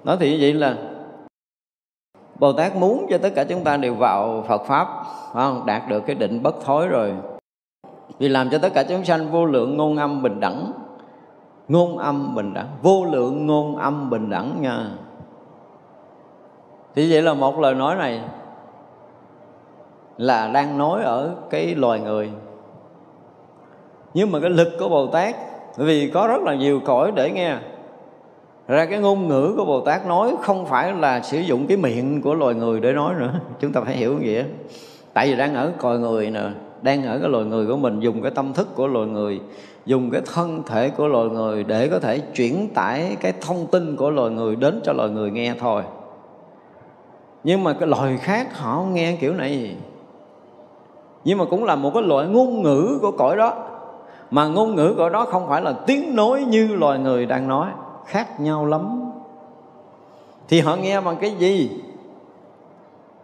nói 0.04 0.16
thì 0.20 0.30
như 0.30 0.38
vậy 0.40 0.54
là 0.54 0.76
Bồ 2.38 2.52
Tát 2.52 2.76
muốn 2.76 3.06
cho 3.10 3.18
tất 3.18 3.30
cả 3.34 3.44
chúng 3.44 3.64
ta 3.64 3.76
đều 3.76 3.94
vào 3.94 4.44
Phật 4.48 4.64
Pháp 4.64 4.88
không? 5.32 5.66
đạt 5.66 5.82
được 5.88 6.00
cái 6.06 6.16
định 6.16 6.42
bất 6.42 6.54
thối 6.64 6.88
rồi. 6.88 7.14
Vì 8.18 8.28
làm 8.28 8.50
cho 8.50 8.58
tất 8.58 8.68
cả 8.74 8.82
chúng 8.88 9.04
sanh 9.04 9.30
vô 9.30 9.44
lượng 9.44 9.76
ngôn 9.76 9.96
âm 9.96 10.22
bình 10.22 10.40
đẳng. 10.40 10.72
Ngôn 11.68 11.98
âm 11.98 12.34
bình 12.34 12.54
đẳng, 12.54 12.66
vô 12.82 13.04
lượng 13.04 13.46
ngôn 13.46 13.76
âm 13.76 14.10
bình 14.10 14.30
đẳng 14.30 14.60
nha 14.60 14.90
thì 16.94 17.12
vậy 17.12 17.22
là 17.22 17.34
một 17.34 17.58
lời 17.58 17.74
nói 17.74 17.96
này 17.96 18.20
là 20.16 20.50
đang 20.54 20.78
nói 20.78 21.02
ở 21.02 21.34
cái 21.50 21.74
loài 21.74 22.00
người. 22.00 22.30
Nhưng 24.14 24.32
mà 24.32 24.40
cái 24.40 24.50
lực 24.50 24.68
của 24.78 24.88
bồ 24.88 25.06
tát 25.06 25.34
vì 25.76 26.10
có 26.14 26.26
rất 26.26 26.42
là 26.42 26.54
nhiều 26.54 26.80
cõi 26.84 27.12
để 27.14 27.30
nghe. 27.30 27.56
Ra 28.68 28.84
cái 28.84 28.98
ngôn 28.98 29.28
ngữ 29.28 29.54
của 29.56 29.64
bồ 29.64 29.80
tát 29.80 30.06
nói 30.06 30.34
không 30.42 30.66
phải 30.66 30.92
là 30.92 31.20
sử 31.20 31.38
dụng 31.38 31.66
cái 31.66 31.76
miệng 31.76 32.22
của 32.22 32.34
loài 32.34 32.54
người 32.54 32.80
để 32.80 32.92
nói 32.92 33.14
nữa. 33.18 33.32
Chúng 33.60 33.72
ta 33.72 33.80
phải 33.80 33.96
hiểu 33.96 34.18
nghĩa. 34.18 34.44
Tại 35.12 35.28
vì 35.28 35.36
đang 35.36 35.54
ở 35.54 35.72
cõi 35.78 35.98
người 35.98 36.30
nè, 36.30 36.42
đang 36.82 37.06
ở 37.06 37.18
cái 37.18 37.28
loài 37.28 37.44
người 37.44 37.66
của 37.66 37.76
mình, 37.76 38.00
dùng 38.00 38.22
cái 38.22 38.30
tâm 38.30 38.52
thức 38.52 38.68
của 38.74 38.86
loài 38.86 39.06
người, 39.06 39.40
dùng 39.86 40.10
cái 40.10 40.20
thân 40.34 40.62
thể 40.66 40.90
của 40.90 41.08
loài 41.08 41.28
người 41.28 41.64
để 41.64 41.88
có 41.88 41.98
thể 41.98 42.18
chuyển 42.18 42.68
tải 42.74 43.16
cái 43.20 43.32
thông 43.40 43.66
tin 43.66 43.96
của 43.96 44.10
loài 44.10 44.30
người 44.30 44.56
đến 44.56 44.80
cho 44.84 44.92
loài 44.92 45.10
người 45.10 45.30
nghe 45.30 45.54
thôi 45.58 45.82
nhưng 47.44 47.64
mà 47.64 47.72
cái 47.72 47.88
loài 47.88 48.16
khác 48.16 48.58
họ 48.58 48.84
nghe 48.92 49.16
kiểu 49.20 49.34
này. 49.34 49.76
Nhưng 51.24 51.38
mà 51.38 51.44
cũng 51.50 51.64
là 51.64 51.76
một 51.76 51.90
cái 51.94 52.02
loại 52.02 52.26
ngôn 52.26 52.62
ngữ 52.62 52.98
của 53.02 53.10
cõi 53.10 53.36
đó. 53.36 53.66
Mà 54.30 54.46
ngôn 54.46 54.74
ngữ 54.74 54.94
của 54.96 55.08
đó 55.08 55.26
không 55.30 55.48
phải 55.48 55.62
là 55.62 55.72
tiếng 55.86 56.16
nói 56.16 56.44
như 56.48 56.66
loài 56.66 56.98
người 56.98 57.26
đang 57.26 57.48
nói, 57.48 57.70
khác 58.06 58.40
nhau 58.40 58.66
lắm. 58.66 59.12
Thì 60.48 60.60
họ 60.60 60.76
nghe 60.76 61.00
bằng 61.00 61.16
cái 61.20 61.30
gì? 61.30 61.70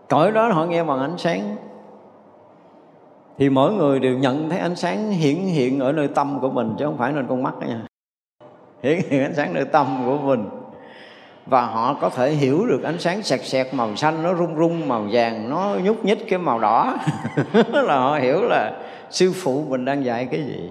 Cõi 0.09 0.33
đó 0.33 0.49
họ 0.49 0.65
nghe 0.65 0.85
bằng 0.85 1.01
ánh 1.01 1.19
sáng. 1.19 1.57
Thì 3.39 3.49
mỗi 3.51 3.73
người 3.73 4.01
đều 4.01 4.19
nhận 4.19 4.51
thấy 4.51 4.59
ánh 4.59 4.77
sáng 4.77 5.11
hiển 5.11 5.37
hiện 5.37 5.81
ở 5.81 5.93
nơi 5.93 6.09
tâm 6.09 6.39
của 6.41 6.51
mình, 6.51 6.75
chứ 6.79 6.85
không 6.85 6.99
phải 6.99 7.13
nơi 7.13 7.25
con 7.29 7.43
mắt 7.43 7.59
đó 7.61 7.67
nha. 7.67 7.87
Hiển 8.83 9.01
hiện 9.11 9.23
ánh 9.23 9.35
sáng 9.35 9.55
nơi 9.55 9.65
tâm 9.65 9.87
của 10.07 10.19
mình 10.19 10.49
và 11.47 11.67
họ 11.67 11.95
có 12.01 12.11
thể 12.11 12.31
hiểu 12.31 12.67
được 12.67 12.83
ánh 12.83 12.99
sáng 12.99 13.23
sẹt 13.23 13.41
sẹt, 13.45 13.75
màu 13.75 13.97
xanh 13.97 14.23
nó 14.23 14.35
rung 14.35 14.57
rung, 14.57 14.89
màu 14.89 15.07
vàng 15.11 15.51
nó 15.51 15.77
nhúc 15.83 16.05
nhích 16.05 16.29
cái 16.29 16.39
màu 16.39 16.59
đỏ. 16.59 16.95
Là 17.73 17.99
họ 17.99 18.19
hiểu 18.19 18.43
là 18.43 18.73
sư 19.11 19.33
phụ 19.35 19.65
mình 19.69 19.85
đang 19.85 20.05
dạy 20.05 20.29
cái 20.31 20.43
gì. 20.43 20.71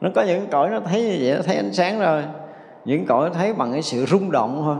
Nó 0.00 0.10
có 0.14 0.22
những 0.22 0.46
cõi 0.50 0.70
nó 0.70 0.80
thấy 0.80 1.02
như 1.02 1.16
vậy, 1.20 1.36
nó 1.36 1.42
thấy 1.42 1.56
ánh 1.56 1.72
sáng 1.72 2.00
rồi 2.00 2.22
những 2.84 3.06
cõi 3.06 3.30
thấy 3.34 3.52
bằng 3.52 3.72
cái 3.72 3.82
sự 3.82 4.06
rung 4.06 4.30
động 4.30 4.62
thôi. 4.64 4.76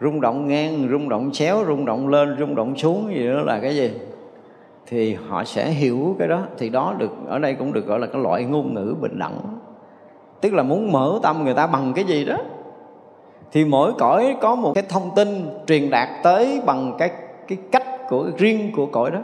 Rung 0.00 0.20
động 0.20 0.48
ngang, 0.48 0.88
rung 0.90 1.08
động 1.08 1.30
chéo, 1.32 1.64
rung 1.66 1.84
động 1.84 2.08
lên, 2.08 2.36
rung 2.38 2.54
động 2.54 2.76
xuống 2.76 3.14
gì 3.14 3.28
đó 3.28 3.40
là 3.40 3.58
cái 3.62 3.76
gì? 3.76 3.90
Thì 4.86 5.16
họ 5.28 5.44
sẽ 5.44 5.70
hiểu 5.70 6.16
cái 6.18 6.28
đó. 6.28 6.42
Thì 6.58 6.68
đó 6.68 6.94
được, 6.98 7.10
ở 7.28 7.38
đây 7.38 7.54
cũng 7.54 7.72
được 7.72 7.86
gọi 7.86 7.98
là 7.98 8.06
cái 8.06 8.22
loại 8.22 8.44
ngôn 8.44 8.74
ngữ 8.74 8.94
bình 9.00 9.18
đẳng 9.18 9.38
tức 10.40 10.52
là 10.52 10.62
muốn 10.62 10.92
mở 10.92 11.18
tâm 11.22 11.44
người 11.44 11.54
ta 11.54 11.66
bằng 11.66 11.92
cái 11.94 12.04
gì 12.04 12.24
đó. 12.24 12.36
Thì 13.52 13.64
mỗi 13.64 13.92
cõi 13.98 14.36
có 14.40 14.54
một 14.54 14.72
cái 14.74 14.84
thông 14.88 15.14
tin 15.14 15.48
truyền 15.66 15.90
đạt 15.90 16.08
tới 16.22 16.62
bằng 16.66 16.94
cái 16.98 17.10
cái 17.48 17.58
cách 17.72 17.86
của, 18.08 18.30
riêng 18.38 18.72
của 18.76 18.86
cõi 18.86 19.10
đó. 19.10 19.18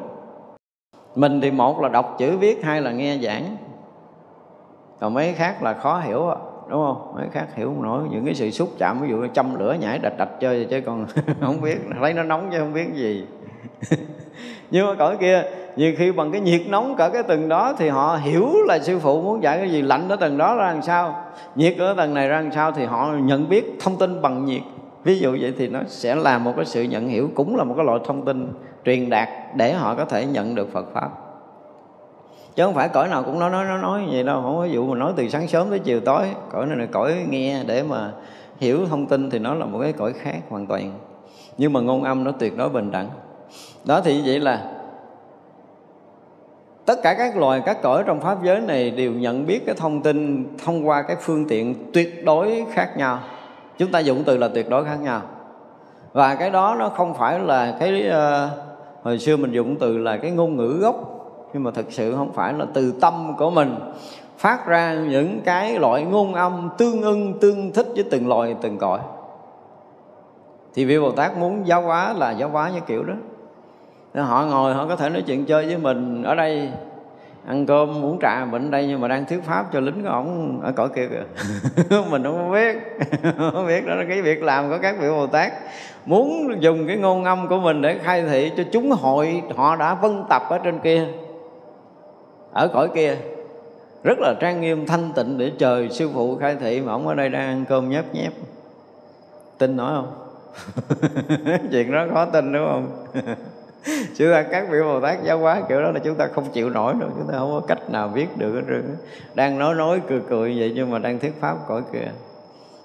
Mình 1.14 1.40
thì 1.40 1.50
một 1.50 1.80
là 1.80 1.88
đọc 1.88 2.14
chữ 2.18 2.36
viết, 2.36 2.64
hai 2.64 2.80
là 2.80 2.92
nghe 2.92 3.18
giảng. 3.18 3.56
Còn 5.00 5.14
mấy 5.14 5.32
khác 5.32 5.62
là 5.62 5.74
khó 5.74 6.00
hiểu 6.00 6.30
đúng 6.68 6.84
không? 6.86 7.12
Mấy 7.14 7.28
khác 7.32 7.46
hiểu 7.54 7.66
không 7.66 7.82
nổi. 7.82 8.02
Những 8.10 8.24
cái 8.24 8.34
sự 8.34 8.50
xúc 8.50 8.68
chạm, 8.78 9.00
ví 9.00 9.08
dụ 9.08 9.26
châm 9.34 9.58
lửa, 9.58 9.76
nhảy 9.80 9.98
đạch 9.98 10.18
đạch 10.18 10.40
chơi 10.40 10.66
chứ 10.70 10.80
còn 10.86 11.06
không 11.40 11.60
biết. 11.60 11.76
Thấy 12.00 12.14
nó 12.14 12.22
nóng 12.22 12.48
chứ 12.52 12.58
không 12.58 12.72
biết 12.72 12.94
gì. 12.94 13.26
Nhưng 14.70 14.86
mà 14.86 14.94
cõi 14.94 15.16
kia 15.20 15.42
nhiều 15.76 15.92
khi 15.98 16.12
bằng 16.12 16.32
cái 16.32 16.40
nhiệt 16.40 16.62
nóng 16.68 16.94
cả 16.96 17.08
cái 17.08 17.22
tầng 17.22 17.48
đó 17.48 17.74
thì 17.78 17.88
họ 17.88 18.18
hiểu 18.22 18.48
là 18.66 18.78
sư 18.78 18.98
phụ 18.98 19.22
muốn 19.22 19.42
dạy 19.42 19.58
cái 19.58 19.70
gì, 19.70 19.82
lạnh 19.82 20.08
ở 20.08 20.16
tầng 20.16 20.38
đó 20.38 20.56
ra 20.56 20.66
làm 20.66 20.82
sao, 20.82 21.24
nhiệt 21.54 21.74
ở 21.78 21.94
tầng 21.94 22.14
này 22.14 22.28
ra 22.28 22.40
làm 22.40 22.52
sao 22.52 22.72
thì 22.72 22.84
họ 22.84 23.12
nhận 23.22 23.48
biết 23.48 23.76
thông 23.80 23.98
tin 23.98 24.22
bằng 24.22 24.44
nhiệt. 24.44 24.62
Ví 25.04 25.18
dụ 25.18 25.36
vậy 25.40 25.54
thì 25.58 25.68
nó 25.68 25.80
sẽ 25.86 26.14
là 26.14 26.38
một 26.38 26.52
cái 26.56 26.64
sự 26.64 26.82
nhận 26.82 27.08
hiểu, 27.08 27.30
cũng 27.34 27.56
là 27.56 27.64
một 27.64 27.74
cái 27.76 27.86
loại 27.86 28.00
thông 28.04 28.24
tin 28.24 28.52
truyền 28.84 29.10
đạt 29.10 29.28
để 29.54 29.72
họ 29.72 29.94
có 29.94 30.04
thể 30.04 30.26
nhận 30.26 30.54
được 30.54 30.72
Phật 30.72 30.86
pháp. 30.92 31.08
Chứ 32.54 32.64
không 32.64 32.74
phải 32.74 32.88
cõi 32.88 33.08
nào 33.08 33.22
cũng 33.22 33.38
nói 33.38 33.50
nói 33.50 33.64
nói 33.64 33.78
nói 33.82 34.04
vậy 34.10 34.22
đâu, 34.22 34.42
không 34.42 34.56
có 34.56 34.64
dụ 34.64 34.86
mà 34.86 34.98
nói 34.98 35.12
từ 35.16 35.28
sáng 35.28 35.48
sớm 35.48 35.70
tới 35.70 35.78
chiều 35.78 36.00
tối, 36.00 36.26
cõi 36.50 36.66
này 36.66 36.76
là 36.76 36.86
cõi 36.86 37.14
nghe 37.28 37.62
để 37.66 37.82
mà 37.82 38.12
hiểu 38.58 38.86
thông 38.90 39.06
tin 39.06 39.30
thì 39.30 39.38
nó 39.38 39.54
là 39.54 39.66
một 39.66 39.78
cái 39.82 39.92
cõi 39.92 40.12
khác 40.12 40.38
hoàn 40.48 40.66
toàn. 40.66 40.92
Nhưng 41.58 41.72
mà 41.72 41.80
ngôn 41.80 42.04
âm 42.04 42.24
nó 42.24 42.32
tuyệt 42.32 42.56
đối 42.56 42.68
bình 42.68 42.90
đẳng. 42.90 43.08
Đó 43.84 44.00
thì 44.00 44.22
vậy 44.26 44.40
là 44.40 44.72
tất 46.86 47.02
cả 47.02 47.14
các 47.14 47.36
loài 47.36 47.62
các 47.66 47.82
cõi 47.82 48.02
trong 48.06 48.20
pháp 48.20 48.38
giới 48.44 48.60
này 48.60 48.90
đều 48.90 49.12
nhận 49.12 49.46
biết 49.46 49.66
cái 49.66 49.74
thông 49.78 50.02
tin 50.02 50.46
thông 50.64 50.88
qua 50.88 51.02
cái 51.02 51.16
phương 51.20 51.44
tiện 51.48 51.74
tuyệt 51.92 52.24
đối 52.24 52.64
khác 52.72 52.96
nhau. 52.96 53.18
Chúng 53.78 53.92
ta 53.92 53.98
dùng 53.98 54.24
từ 54.26 54.36
là 54.36 54.48
tuyệt 54.48 54.70
đối 54.70 54.84
khác 54.84 54.96
nhau. 55.02 55.22
Và 56.12 56.34
cái 56.34 56.50
đó 56.50 56.76
nó 56.78 56.88
không 56.88 57.14
phải 57.14 57.38
là 57.38 57.76
cái 57.80 58.04
uh, 58.08 58.50
hồi 59.02 59.18
xưa 59.18 59.36
mình 59.36 59.52
dùng 59.52 59.76
từ 59.80 59.98
là 59.98 60.16
cái 60.16 60.30
ngôn 60.30 60.56
ngữ 60.56 60.78
gốc 60.80 61.12
nhưng 61.52 61.64
mà 61.64 61.70
thực 61.70 61.92
sự 61.92 62.16
không 62.16 62.32
phải 62.32 62.52
là 62.52 62.66
từ 62.74 62.92
tâm 63.00 63.34
của 63.38 63.50
mình. 63.50 63.74
Phát 64.38 64.66
ra 64.66 64.94
những 64.94 65.40
cái 65.44 65.78
loại 65.78 66.02
ngôn 66.02 66.34
âm 66.34 66.70
tương 66.78 67.02
ưng 67.02 67.38
tương 67.40 67.72
thích 67.72 67.86
với 67.94 68.04
từng 68.10 68.28
loài 68.28 68.56
từng 68.62 68.78
cõi. 68.78 68.98
Thì 70.74 70.84
vị 70.84 70.98
bồ 70.98 71.10
tát 71.10 71.36
muốn 71.36 71.66
giáo 71.66 71.82
hóa 71.82 72.12
là 72.12 72.30
giáo 72.30 72.48
hóa 72.48 72.70
như 72.70 72.80
kiểu 72.86 73.04
đó 73.04 73.14
họ 74.24 74.44
ngồi, 74.44 74.74
họ 74.74 74.86
có 74.86 74.96
thể 74.96 75.08
nói 75.08 75.22
chuyện 75.26 75.44
chơi 75.44 75.66
với 75.66 75.76
mình 75.76 76.22
ở 76.22 76.34
đây. 76.34 76.70
Ăn 77.46 77.66
cơm, 77.66 78.04
uống 78.04 78.18
trà, 78.22 78.44
mình 78.44 78.68
ở 78.68 78.70
đây 78.70 78.86
nhưng 78.86 79.00
mà 79.00 79.08
đang 79.08 79.24
thuyết 79.26 79.44
pháp 79.44 79.66
cho 79.72 79.80
lính 79.80 80.02
của 80.02 80.08
ổng 80.08 80.60
ở 80.62 80.72
cõi 80.72 80.88
kia 80.94 81.08
kìa. 81.08 81.24
Mình 82.10 82.22
không 82.22 82.52
biết 82.52 82.76
không 83.52 83.66
biết 83.66 83.86
đó 83.86 83.94
là 83.94 84.04
cái 84.08 84.22
việc 84.22 84.42
làm 84.42 84.70
của 84.70 84.78
các 84.82 84.96
vị 85.00 85.08
bồ 85.08 85.26
tát. 85.26 85.52
Muốn 86.06 86.56
dùng 86.60 86.86
cái 86.86 86.96
ngôn 86.96 87.24
âm 87.24 87.48
của 87.48 87.58
mình 87.58 87.82
để 87.82 87.98
khai 87.98 88.22
thị 88.22 88.52
cho 88.56 88.62
chúng 88.72 88.90
hội 88.90 89.42
họ 89.56 89.76
đã 89.76 89.94
vân 89.94 90.24
tập 90.28 90.42
ở 90.50 90.58
trên 90.58 90.78
kia, 90.78 91.06
ở 92.52 92.68
cõi 92.68 92.88
kia. 92.94 93.16
Rất 94.04 94.18
là 94.18 94.34
trang 94.40 94.60
nghiêm, 94.60 94.86
thanh 94.86 95.12
tịnh 95.16 95.38
để 95.38 95.52
chờ 95.58 95.88
sư 95.90 96.10
phụ 96.14 96.36
khai 96.36 96.56
thị 96.60 96.80
mà 96.80 96.92
ông 96.92 97.08
ở 97.08 97.14
đây 97.14 97.28
đang 97.28 97.48
ăn 97.48 97.64
cơm 97.68 97.90
nhấp 97.90 98.14
nhép. 98.14 98.32
Tin 99.58 99.76
nói 99.76 99.92
không? 99.96 100.12
Chuyện 101.72 101.92
đó 101.92 102.06
khó 102.12 102.24
tin 102.24 102.52
đúng 102.52 102.66
không? 102.66 103.06
Chúng 104.16 104.32
ta 104.32 104.42
các 104.42 104.66
vị 104.70 104.78
bồ 104.82 105.00
tát 105.00 105.18
giáo 105.24 105.38
hóa 105.38 105.62
kiểu 105.68 105.82
đó 105.82 105.90
là 105.90 106.00
chúng 106.04 106.14
ta 106.14 106.28
không 106.34 106.44
chịu 106.52 106.70
nổi 106.70 106.94
đâu, 107.00 107.08
chúng 107.18 107.32
ta 107.32 107.38
không 107.38 107.60
có 107.60 107.66
cách 107.66 107.90
nào 107.90 108.08
biết 108.08 108.26
được 108.36 108.54
hết 108.54 108.62
trơn 108.68 108.96
đang 109.34 109.58
nói 109.58 109.74
nói 109.74 110.00
cười 110.08 110.20
cười 110.28 110.58
vậy 110.58 110.72
nhưng 110.74 110.90
mà 110.90 110.98
đang 110.98 111.18
thuyết 111.18 111.40
pháp 111.40 111.56
cõi 111.68 111.82
kia 111.92 112.08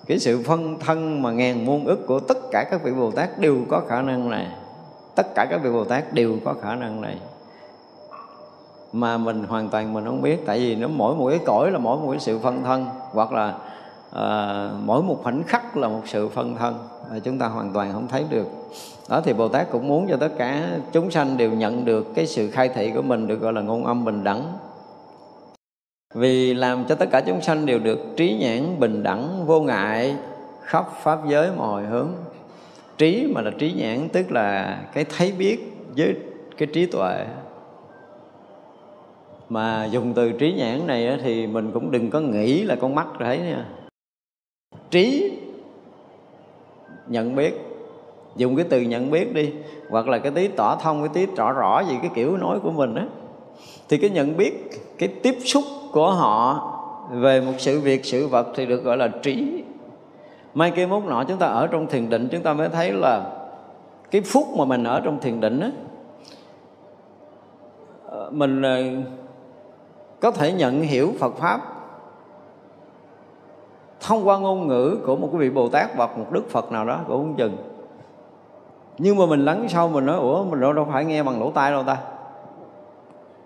cái 0.07 0.19
sự 0.19 0.44
phân 0.44 0.80
thân 0.80 1.22
mà 1.22 1.32
ngàn 1.32 1.65
muôn 1.65 1.86
ức 1.86 2.07
của 2.07 2.19
tất 2.19 2.38
cả 2.52 2.64
các 2.72 2.84
vị 2.84 2.91
bồ 2.91 3.11
tát 3.11 3.40
đều 3.40 3.57
có 3.69 3.82
khả 3.88 4.02
năng 4.02 4.30
này. 4.30 4.48
Tất 5.15 5.36
cả 5.36 5.45
các 5.49 5.61
vị 5.64 5.69
bồ 5.72 5.84
tát 5.84 6.14
đều 6.14 6.36
có 6.45 6.56
khả 6.61 6.76
năng 6.76 7.02
này. 7.02 7.18
Mà 8.94 9.18
mình 9.18 9.44
hoàn 9.44 9.69
toàn 9.69 9.94
mình 9.94 10.06
không 10.06 10.22
biết, 10.22 10.45
tại 10.45 10.60
vì 10.60 10.76
nó 10.76 10.88
mỗi 10.88 11.15
một 11.15 11.30
cái 11.30 11.40
cõi 11.45 11.72
là 11.72 11.78
mỗi 11.78 11.98
một 11.98 12.11
cái 12.11 12.19
sự 12.19 12.40
phân 12.40 12.64
thân, 12.64 12.86
hoặc 13.11 13.32
là 13.32 13.53
à, 14.13 14.69
mỗi 14.85 15.03
một 15.03 15.19
khoảnh 15.23 15.43
khắc 15.43 15.77
là 15.77 15.88
một 15.88 16.01
sự 16.05 16.29
phân 16.29 16.55
thân 16.55 16.88
à, 17.11 17.19
chúng 17.19 17.39
ta 17.39 17.47
hoàn 17.47 17.73
toàn 17.73 17.93
không 17.93 18.07
thấy 18.07 18.25
được. 18.29 18.47
Đó 19.09 19.21
thì 19.23 19.33
Bồ 19.33 19.47
Tát 19.47 19.71
cũng 19.71 19.88
muốn 19.88 20.07
cho 20.09 20.17
tất 20.17 20.31
cả 20.38 20.77
chúng 20.91 21.11
sanh 21.11 21.38
đều 21.38 21.51
nhận 21.51 21.85
được 21.85 22.07
cái 22.15 22.27
sự 22.27 22.49
khai 22.51 22.69
thị 22.69 22.91
của 22.95 23.01
mình 23.01 23.27
được 23.27 23.41
gọi 23.41 23.53
là 23.53 23.61
ngôn 23.61 23.85
âm 23.85 24.05
bình 24.05 24.23
đẳng. 24.23 24.43
Vì 26.13 26.53
làm 26.53 26.85
cho 26.85 26.95
tất 26.95 27.09
cả 27.11 27.21
chúng 27.21 27.41
sanh 27.41 27.65
đều 27.65 27.79
được 27.79 27.99
trí 28.17 28.38
nhãn 28.39 28.79
bình 28.79 29.03
đẳng 29.03 29.45
vô 29.45 29.61
ngại 29.61 30.15
khắp 30.61 30.85
pháp 31.01 31.19
giới 31.27 31.49
mọi 31.57 31.85
hướng. 31.85 32.09
Trí 32.97 33.31
mà 33.35 33.41
là 33.41 33.51
trí 33.59 33.71
nhãn 33.71 34.09
tức 34.09 34.31
là 34.31 34.79
cái 34.93 35.05
thấy 35.17 35.31
biết 35.31 35.73
với 35.97 36.15
cái 36.57 36.67
trí 36.73 36.85
tuệ. 36.85 37.25
Mà 39.49 39.85
dùng 39.85 40.13
từ 40.13 40.31
trí 40.31 40.53
nhãn 40.53 40.88
này 40.88 41.19
thì 41.23 41.47
mình 41.47 41.71
cũng 41.71 41.91
đừng 41.91 42.09
có 42.09 42.19
nghĩ 42.19 42.63
là 42.63 42.75
con 42.75 42.95
mắt 42.95 43.07
thấy 43.19 43.38
nha 43.38 43.65
trí 44.91 45.38
nhận 47.07 47.35
biết. 47.35 47.53
Dùng 48.35 48.55
cái 48.55 48.65
từ 48.69 48.81
nhận 48.81 49.11
biết 49.11 49.34
đi, 49.34 49.53
hoặc 49.89 50.07
là 50.07 50.19
cái 50.19 50.31
tí 50.31 50.47
tỏ 50.47 50.76
thông, 50.76 50.99
cái 50.99 51.09
tí 51.13 51.34
rõ 51.35 51.51
rõ 51.51 51.84
gì, 51.89 51.95
cái 52.01 52.11
kiểu 52.15 52.38
nói 52.38 52.59
của 52.63 52.72
mình 52.72 52.95
á. 52.95 53.05
Thì 53.89 53.97
cái 53.97 54.09
nhận 54.09 54.38
biết, 54.38 54.69
cái 54.97 55.09
tiếp 55.09 55.38
xúc 55.45 55.63
của 55.91 56.11
họ 56.11 56.68
về 57.11 57.41
một 57.41 57.53
sự 57.57 57.80
việc, 57.80 58.05
sự 58.05 58.27
vật 58.27 58.47
thì 58.55 58.65
được 58.65 58.84
gọi 58.84 58.97
là 58.97 59.07
trí. 59.07 59.63
Mai 60.53 60.72
kia 60.72 60.85
mốt 60.85 61.03
nọ 61.03 61.23
chúng 61.23 61.38
ta 61.38 61.47
ở 61.47 61.68
trong 61.68 61.88
thiền 61.88 62.09
định, 62.09 62.27
chúng 62.31 62.41
ta 62.41 62.53
mới 62.53 62.69
thấy 62.69 62.91
là 62.93 63.31
cái 64.11 64.22
phút 64.22 64.47
mà 64.57 64.65
mình 64.65 64.84
ở 64.84 64.99
trong 64.99 65.19
thiền 65.19 65.39
định 65.39 65.59
á 65.59 65.72
ờ, 68.05 68.30
mình 68.34 68.61
ờ, 68.61 68.84
có 70.19 70.31
thể 70.31 70.51
nhận 70.51 70.81
hiểu 70.81 71.13
Phật 71.19 71.38
pháp 71.38 71.61
thông 74.02 74.28
qua 74.28 74.40
ngôn 74.40 74.68
ngữ 74.68 74.98
của 75.06 75.15
một 75.15 75.30
cái 75.32 75.40
vị 75.40 75.49
Bồ 75.49 75.69
Tát 75.69 75.95
hoặc 75.95 76.18
một 76.18 76.32
Đức 76.32 76.49
Phật 76.49 76.72
nào 76.72 76.86
đó 76.86 76.99
cũng 77.07 77.18
không 77.18 77.36
chừng. 77.36 77.57
Nhưng 78.98 79.18
mà 79.18 79.26
mình 79.26 79.45
lắng 79.45 79.65
sau 79.69 79.88
mình 79.88 80.06
nói 80.06 80.18
ủa 80.18 80.44
mình 80.44 80.60
đâu, 80.61 80.73
đâu 80.73 80.88
phải 80.91 81.06
nghe 81.06 81.23
bằng 81.23 81.40
lỗ 81.40 81.52
tai 81.52 81.72
đâu 81.72 81.84
ta. 81.84 81.98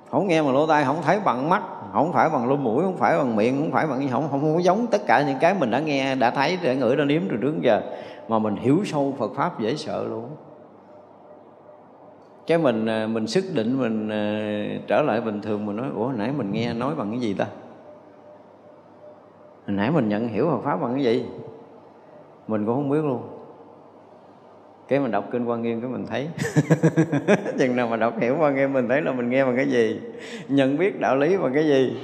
Không 0.10 0.28
nghe 0.28 0.44
bằng 0.44 0.54
lỗ 0.54 0.68
tai 0.68 0.84
không 0.84 0.98
thấy 1.04 1.20
bằng 1.20 1.50
mắt 1.50 1.64
không 1.94 2.14
phải 2.14 2.30
bằng 2.30 2.50
lỗ 2.50 2.56
mũi 2.56 2.84
không 2.84 2.98
phải 2.98 3.18
bằng 3.18 3.36
miệng 3.36 3.58
không 3.58 3.72
phải 3.72 3.88
bằng 3.88 4.08
không 4.12 4.28
không, 4.32 4.42
không 4.42 4.64
giống 4.64 4.88
tất 4.88 5.02
cả 5.08 5.22
những 5.22 5.38
cái 5.40 5.56
mình 5.60 5.72
đã 5.72 5.80
nghe 5.80 6.16
đã 6.16 6.32
thấy 6.32 6.58
đã 6.64 6.74
ngửi 6.74 6.96
đã 6.96 7.06
nếm 7.06 7.22
từ 7.30 7.38
trước 7.42 7.62
giờ 7.62 7.82
mà 8.28 8.40
mình 8.40 8.56
hiểu 8.56 8.78
sâu 8.86 9.14
Phật 9.20 9.32
pháp 9.36 9.60
dễ 9.60 9.76
sợ 9.76 10.04
luôn. 10.04 10.26
Cái 12.48 12.58
mình 12.58 12.86
à, 12.86 13.08
mình 13.08 13.28
sức 13.28 13.46
định 13.54 13.80
mình 13.80 14.10
à, 14.10 14.24
trở 14.88 15.02
lại 15.02 15.22
bình 15.22 15.42
thường 15.42 15.66
mình 15.66 15.76
nói 15.76 15.88
ủa 15.96 16.12
nãy 16.16 16.32
mình 16.38 16.52
nghe 16.52 16.74
nói 16.74 16.96
bằng 16.96 17.12
cái 17.12 17.20
gì 17.20 17.34
ta? 17.34 17.46
Hồi 19.68 19.76
nãy 19.76 19.92
mình 19.92 20.10
nhận 20.10 20.28
hiểu 20.28 20.48
Phật 20.50 20.62
pháp 20.64 20.82
bằng 20.82 20.94
cái 20.94 21.04
gì? 21.04 21.26
Mình 22.48 22.66
cũng 22.66 22.76
không 22.76 22.90
biết 22.90 23.04
luôn. 23.04 23.22
Cái 24.88 25.00
mình 25.00 25.12
đọc 25.12 25.26
kinh 25.32 25.46
quan 25.46 25.62
nghiêm 25.62 25.82
cái 25.82 25.90
mình 25.90 26.06
thấy. 26.08 26.28
Chừng 27.60 27.76
nào 27.76 27.88
mà 27.88 27.98
đọc 27.98 28.14
hiểu 28.20 28.36
quan 28.40 28.56
nghiêm 28.56 28.74
mình 28.74 28.90
thấy 28.90 29.02
là 29.02 29.12
mình 29.12 29.30
nghe 29.30 29.46
bằng 29.46 29.56
cái 29.56 29.70
gì? 29.70 30.02
Nhận 30.48 30.78
biết 30.78 31.00
đạo 31.00 31.16
lý 31.16 31.38
bằng 31.38 31.54
cái 31.54 31.68
gì? 31.68 31.98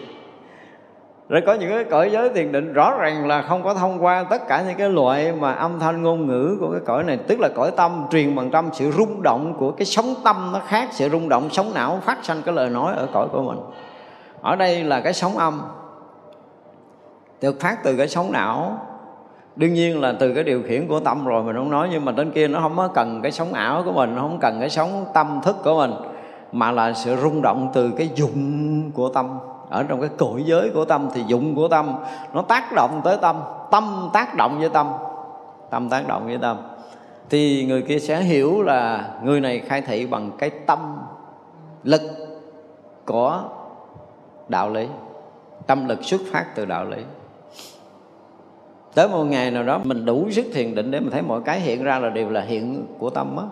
Rồi 1.29 1.41
có 1.45 1.53
những 1.53 1.69
cái 1.69 1.83
cõi 1.83 2.11
giới 2.11 2.29
thiền 2.29 2.51
định 2.51 2.73
rõ 2.73 2.97
ràng 2.99 3.27
là 3.27 3.41
không 3.41 3.63
có 3.63 3.73
thông 3.73 4.03
qua 4.03 4.23
tất 4.23 4.47
cả 4.47 4.63
những 4.67 4.77
cái 4.77 4.89
loại 4.89 5.33
mà 5.39 5.53
âm 5.53 5.79
thanh 5.79 6.01
ngôn 6.01 6.27
ngữ 6.27 6.57
của 6.59 6.71
cái 6.71 6.81
cõi 6.85 7.03
này, 7.03 7.17
tức 7.27 7.39
là 7.39 7.49
cõi 7.55 7.71
tâm 7.77 8.05
truyền 8.11 8.35
bằng 8.35 8.51
tâm, 8.51 8.69
sự 8.73 8.91
rung 8.91 9.21
động 9.21 9.55
của 9.57 9.71
cái 9.71 9.85
sống 9.85 10.13
tâm 10.23 10.49
nó 10.53 10.59
khác, 10.67 10.87
sự 10.91 11.09
rung 11.09 11.29
động, 11.29 11.49
sống 11.49 11.71
não 11.73 11.99
phát 12.03 12.17
sanh 12.23 12.41
cái 12.45 12.55
lời 12.55 12.69
nói 12.69 12.93
ở 12.95 13.07
cõi 13.13 13.27
của 13.31 13.43
mình. 13.43 13.59
Ở 14.41 14.55
đây 14.55 14.83
là 14.83 15.01
cái 15.01 15.13
sống 15.13 15.37
âm 15.37 15.61
được 17.41 17.59
phát 17.59 17.83
từ 17.83 17.97
cái 17.97 18.07
sống 18.07 18.31
não. 18.31 18.77
Đương 19.55 19.73
nhiên 19.73 20.01
là 20.01 20.13
từ 20.19 20.33
cái 20.33 20.43
điều 20.43 20.63
khiển 20.63 20.87
của 20.87 20.99
tâm 20.99 21.25
rồi 21.25 21.43
mình 21.43 21.55
không 21.55 21.71
nói, 21.71 21.87
nhưng 21.91 22.05
mà 22.05 22.13
trên 22.17 22.31
kia 22.31 22.47
nó 22.47 22.59
không 22.59 22.77
có 22.77 22.87
cần 22.87 23.19
cái 23.21 23.31
sống 23.31 23.53
ảo 23.53 23.83
của 23.85 23.91
mình, 23.91 24.15
nó 24.15 24.21
không 24.21 24.39
cần 24.41 24.59
cái 24.59 24.69
sống 24.69 25.05
tâm 25.13 25.39
thức 25.43 25.55
của 25.63 25.77
mình, 25.77 25.93
mà 26.51 26.71
là 26.71 26.93
sự 26.93 27.15
rung 27.15 27.41
động 27.41 27.69
từ 27.73 27.91
cái 27.97 28.09
dụng 28.15 28.91
của 28.91 29.09
tâm. 29.09 29.39
Ở 29.69 29.83
trong 29.83 30.01
cái 30.01 30.09
cõi 30.17 30.43
giới 30.45 30.69
của 30.73 30.85
tâm 30.85 31.09
thì 31.13 31.23
dụng 31.27 31.55
của 31.55 31.67
tâm, 31.67 31.95
nó 32.33 32.41
tác 32.41 32.71
động 32.75 33.01
tới 33.03 33.17
tâm 33.21 33.35
tâm 33.71 34.09
tác 34.13 34.35
động 34.35 34.59
với 34.59 34.69
tâm 34.69 34.87
tâm 35.69 35.89
tác 35.89 36.07
động 36.07 36.25
với 36.25 36.37
tâm. 36.37 36.57
Thì 37.29 37.65
người 37.65 37.81
kia 37.81 37.99
sẽ 37.99 38.21
hiểu 38.21 38.61
là 38.63 39.09
người 39.23 39.39
này 39.39 39.59
khai 39.59 39.81
thị 39.81 40.05
bằng 40.05 40.31
cái 40.37 40.49
tâm 40.49 40.97
lực 41.83 42.01
của 43.05 43.41
đạo 44.47 44.69
lý, 44.69 44.87
tâm 45.67 45.87
lực 45.87 46.03
xuất 46.03 46.21
phát 46.31 46.45
từ 46.55 46.65
đạo 46.65 46.85
lý 46.85 46.97
tới 48.93 49.07
một 49.07 49.23
ngày 49.23 49.51
nào 49.51 49.63
đó 49.63 49.79
mình 49.83 50.05
đủ 50.05 50.29
sức 50.31 50.45
thiền 50.53 50.75
định 50.75 50.91
để 50.91 50.99
mình 50.99 51.11
thấy 51.11 51.21
mọi 51.21 51.41
cái 51.45 51.59
hiện 51.59 51.83
ra 51.83 51.99
là 51.99 52.09
đều 52.09 52.29
là 52.29 52.41
hiện 52.41 52.85
của 52.99 53.09
tâm 53.09 53.37
á. 53.37 53.43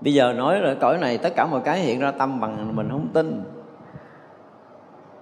Bây 0.00 0.14
giờ 0.14 0.32
nói 0.32 0.60
là 0.60 0.74
cõi 0.80 0.98
này 0.98 1.18
tất 1.18 1.32
cả 1.36 1.46
mọi 1.46 1.60
cái 1.64 1.78
hiện 1.78 2.00
ra 2.00 2.10
tâm 2.10 2.40
bằng 2.40 2.76
mình 2.76 2.88
không 2.90 3.08
tin. 3.12 3.42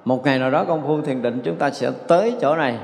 Một 0.05 0.24
ngày 0.24 0.39
nào 0.39 0.51
đó 0.51 0.65
công 0.65 0.82
phu 0.86 1.01
thiền 1.01 1.23
định 1.23 1.40
chúng 1.44 1.56
ta 1.56 1.70
sẽ 1.70 1.90
tới 2.09 2.35
chỗ 2.40 2.56
này. 2.56 2.78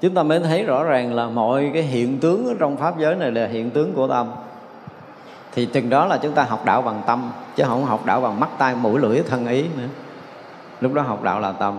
Chúng 0.00 0.14
ta 0.14 0.22
mới 0.22 0.40
thấy 0.40 0.64
rõ 0.64 0.84
ràng 0.84 1.14
là 1.14 1.26
mọi 1.26 1.70
cái 1.74 1.82
hiện 1.82 2.18
tướng 2.18 2.56
trong 2.58 2.76
pháp 2.76 2.98
giới 2.98 3.14
này 3.14 3.30
là 3.30 3.46
hiện 3.46 3.70
tướng 3.70 3.92
của 3.92 4.08
tâm. 4.08 4.30
Thì 5.52 5.66
chừng 5.66 5.90
đó 5.90 6.06
là 6.06 6.18
chúng 6.22 6.32
ta 6.32 6.42
học 6.42 6.64
đạo 6.64 6.82
bằng 6.82 7.02
tâm, 7.06 7.30
chứ 7.56 7.64
không 7.66 7.84
học 7.84 8.06
đạo 8.06 8.20
bằng 8.20 8.40
mắt 8.40 8.48
tai 8.58 8.74
mũi 8.74 9.00
lưỡi 9.00 9.22
thân 9.28 9.46
ý 9.46 9.62
nữa. 9.62 9.88
Lúc 10.80 10.92
đó 10.92 11.02
học 11.02 11.22
đạo 11.22 11.40
là 11.40 11.52
tâm 11.52 11.78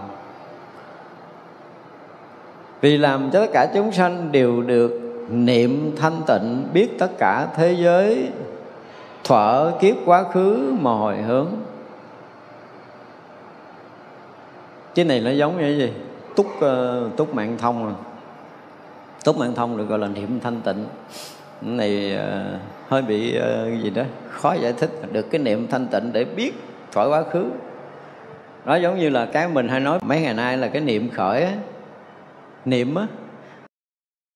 vì 2.85 2.97
làm 2.97 3.29
cho 3.31 3.39
tất 3.39 3.51
cả 3.53 3.67
chúng 3.73 3.91
sanh 3.91 4.31
đều 4.31 4.61
được 4.61 5.01
niệm 5.29 5.95
thanh 5.97 6.21
tịnh 6.27 6.67
biết 6.73 6.99
tất 6.99 7.17
cả 7.17 7.47
thế 7.55 7.75
giới 7.79 8.29
thuở 9.23 9.71
kiếp 9.79 9.95
quá 10.05 10.23
khứ 10.23 10.73
mà 10.79 10.91
hồi 10.91 11.17
hướng. 11.17 11.47
Cái 14.95 15.05
này 15.05 15.21
nó 15.21 15.31
giống 15.31 15.57
như 15.57 15.61
cái 15.61 15.77
gì? 15.77 15.93
Túc 16.35 16.45
uh, 16.45 17.17
túc 17.17 17.35
mạng 17.35 17.57
thông 17.57 17.87
à. 17.87 17.93
Túc 19.23 19.37
mạng 19.37 19.53
thông 19.55 19.77
được 19.77 19.85
gọi 19.89 19.99
là 19.99 20.07
niệm 20.07 20.39
thanh 20.39 20.61
tịnh. 20.61 20.85
Cái 21.61 21.71
này 21.71 22.17
uh, 22.17 22.61
hơi 22.87 23.01
bị 23.01 23.37
uh, 23.37 23.83
gì 23.83 23.89
đó 23.89 24.03
khó 24.29 24.53
giải 24.53 24.73
thích. 24.73 24.89
Được 25.11 25.31
cái 25.31 25.41
niệm 25.41 25.67
thanh 25.67 25.87
tịnh 25.87 26.13
để 26.13 26.23
biết 26.23 26.53
khỏi 26.93 27.09
quá 27.09 27.23
khứ. 27.31 27.45
Nó 28.65 28.75
giống 28.75 28.99
như 28.99 29.09
là 29.09 29.25
cái 29.25 29.47
mình 29.47 29.67
hay 29.67 29.79
nói 29.79 29.99
mấy 30.01 30.21
ngày 30.21 30.33
nay 30.33 30.57
là 30.57 30.67
cái 30.67 30.81
niệm 30.81 31.09
khởi 31.09 31.41
ấy, 31.41 31.53
niệm 32.65 32.95
á, 32.95 33.07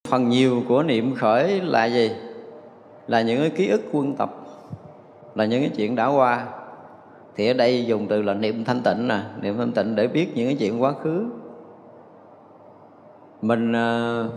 phần 0.07 0.29
nhiều 0.29 0.63
của 0.67 0.83
niệm 0.83 1.15
khởi 1.15 1.61
là 1.61 1.85
gì? 1.85 2.11
Là 3.07 3.21
những 3.21 3.39
cái 3.39 3.49
ký 3.49 3.67
ức 3.67 3.81
quân 3.91 4.15
tập, 4.15 4.35
là 5.35 5.45
những 5.45 5.61
cái 5.61 5.71
chuyện 5.75 5.95
đã 5.95 6.07
qua. 6.07 6.47
Thì 7.35 7.47
ở 7.47 7.53
đây 7.53 7.85
dùng 7.85 8.07
từ 8.07 8.21
là 8.21 8.33
niệm 8.33 8.63
thanh 8.63 8.81
tịnh 8.81 9.07
nè, 9.07 9.19
niệm 9.41 9.57
thanh 9.57 9.71
tịnh 9.71 9.95
để 9.95 10.07
biết 10.07 10.31
những 10.35 10.47
cái 10.47 10.55
chuyện 10.59 10.81
quá 10.81 10.93
khứ. 11.03 11.25
Mình 13.41 13.73
ờ, 13.73 14.29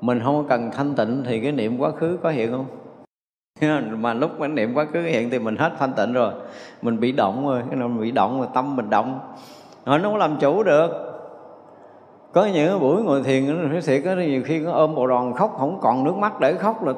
mình 0.00 0.20
không 0.24 0.46
cần 0.48 0.70
thanh 0.70 0.94
tịnh 0.94 1.22
thì 1.26 1.40
cái 1.40 1.52
niệm 1.52 1.78
quá 1.78 1.90
khứ 1.90 2.18
có 2.22 2.30
hiện 2.30 2.52
không? 2.52 2.66
Mà 4.00 4.14
lúc 4.14 4.30
cái 4.38 4.48
niệm 4.48 4.74
quá 4.74 4.86
khứ 4.92 5.00
hiện 5.00 5.30
thì 5.30 5.38
mình 5.38 5.56
hết 5.56 5.72
thanh 5.78 5.92
tịnh 5.92 6.12
rồi. 6.12 6.32
Mình 6.82 7.00
bị 7.00 7.12
động 7.12 7.48
rồi, 7.48 7.62
cái 7.70 7.78
nào 7.78 7.88
mình 7.88 8.00
bị 8.00 8.10
động 8.10 8.38
rồi 8.38 8.48
tâm 8.54 8.76
mình 8.76 8.90
động. 8.90 9.20
Nó 9.86 9.98
không 10.02 10.16
làm 10.16 10.36
chủ 10.40 10.62
được 10.62 11.07
có 12.32 12.46
những 12.46 12.80
buổi 12.80 13.02
ngồi 13.02 13.22
thiền 13.22 13.72
nó 13.72 13.80
thiệt 13.80 14.02
có 14.04 14.14
nhiều 14.14 14.42
khi 14.44 14.58
nó 14.58 14.72
ôm 14.72 14.94
bộ 14.94 15.06
đòn 15.06 15.32
khóc, 15.36 15.56
không 15.58 15.78
còn 15.82 16.04
nước 16.04 16.14
mắt 16.14 16.40
để 16.40 16.54
khóc 16.54 16.84
là 16.84 16.92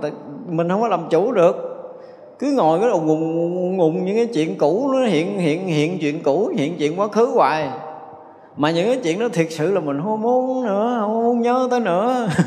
mình 0.46 0.68
không 0.68 0.80
có 0.80 0.88
làm 0.88 1.00
chủ 1.10 1.32
được. 1.32 1.66
Cứ 2.38 2.52
ngồi 2.52 2.80
cái 2.80 2.88
đầu 2.88 3.00
ngùng 3.00 3.76
ngùng 3.76 4.04
những 4.04 4.16
cái 4.16 4.26
chuyện 4.26 4.58
cũ, 4.58 4.90
nó 4.92 5.06
hiện 5.06 5.38
hiện 5.38 5.66
hiện 5.66 5.98
chuyện 6.00 6.22
cũ, 6.22 6.52
hiện 6.56 6.76
chuyện 6.78 7.00
quá 7.00 7.08
khứ 7.08 7.26
hoài. 7.26 7.68
Mà 8.56 8.70
những 8.70 8.86
cái 8.86 8.96
chuyện 9.02 9.20
đó 9.20 9.28
thiệt 9.32 9.46
sự 9.50 9.74
là 9.74 9.80
mình 9.80 10.00
không 10.02 10.22
muốn 10.22 10.66
nữa, 10.66 10.96
không 11.00 11.22
muốn 11.22 11.40
nhớ 11.40 11.68
tới 11.70 11.80
nữa. 11.80 12.28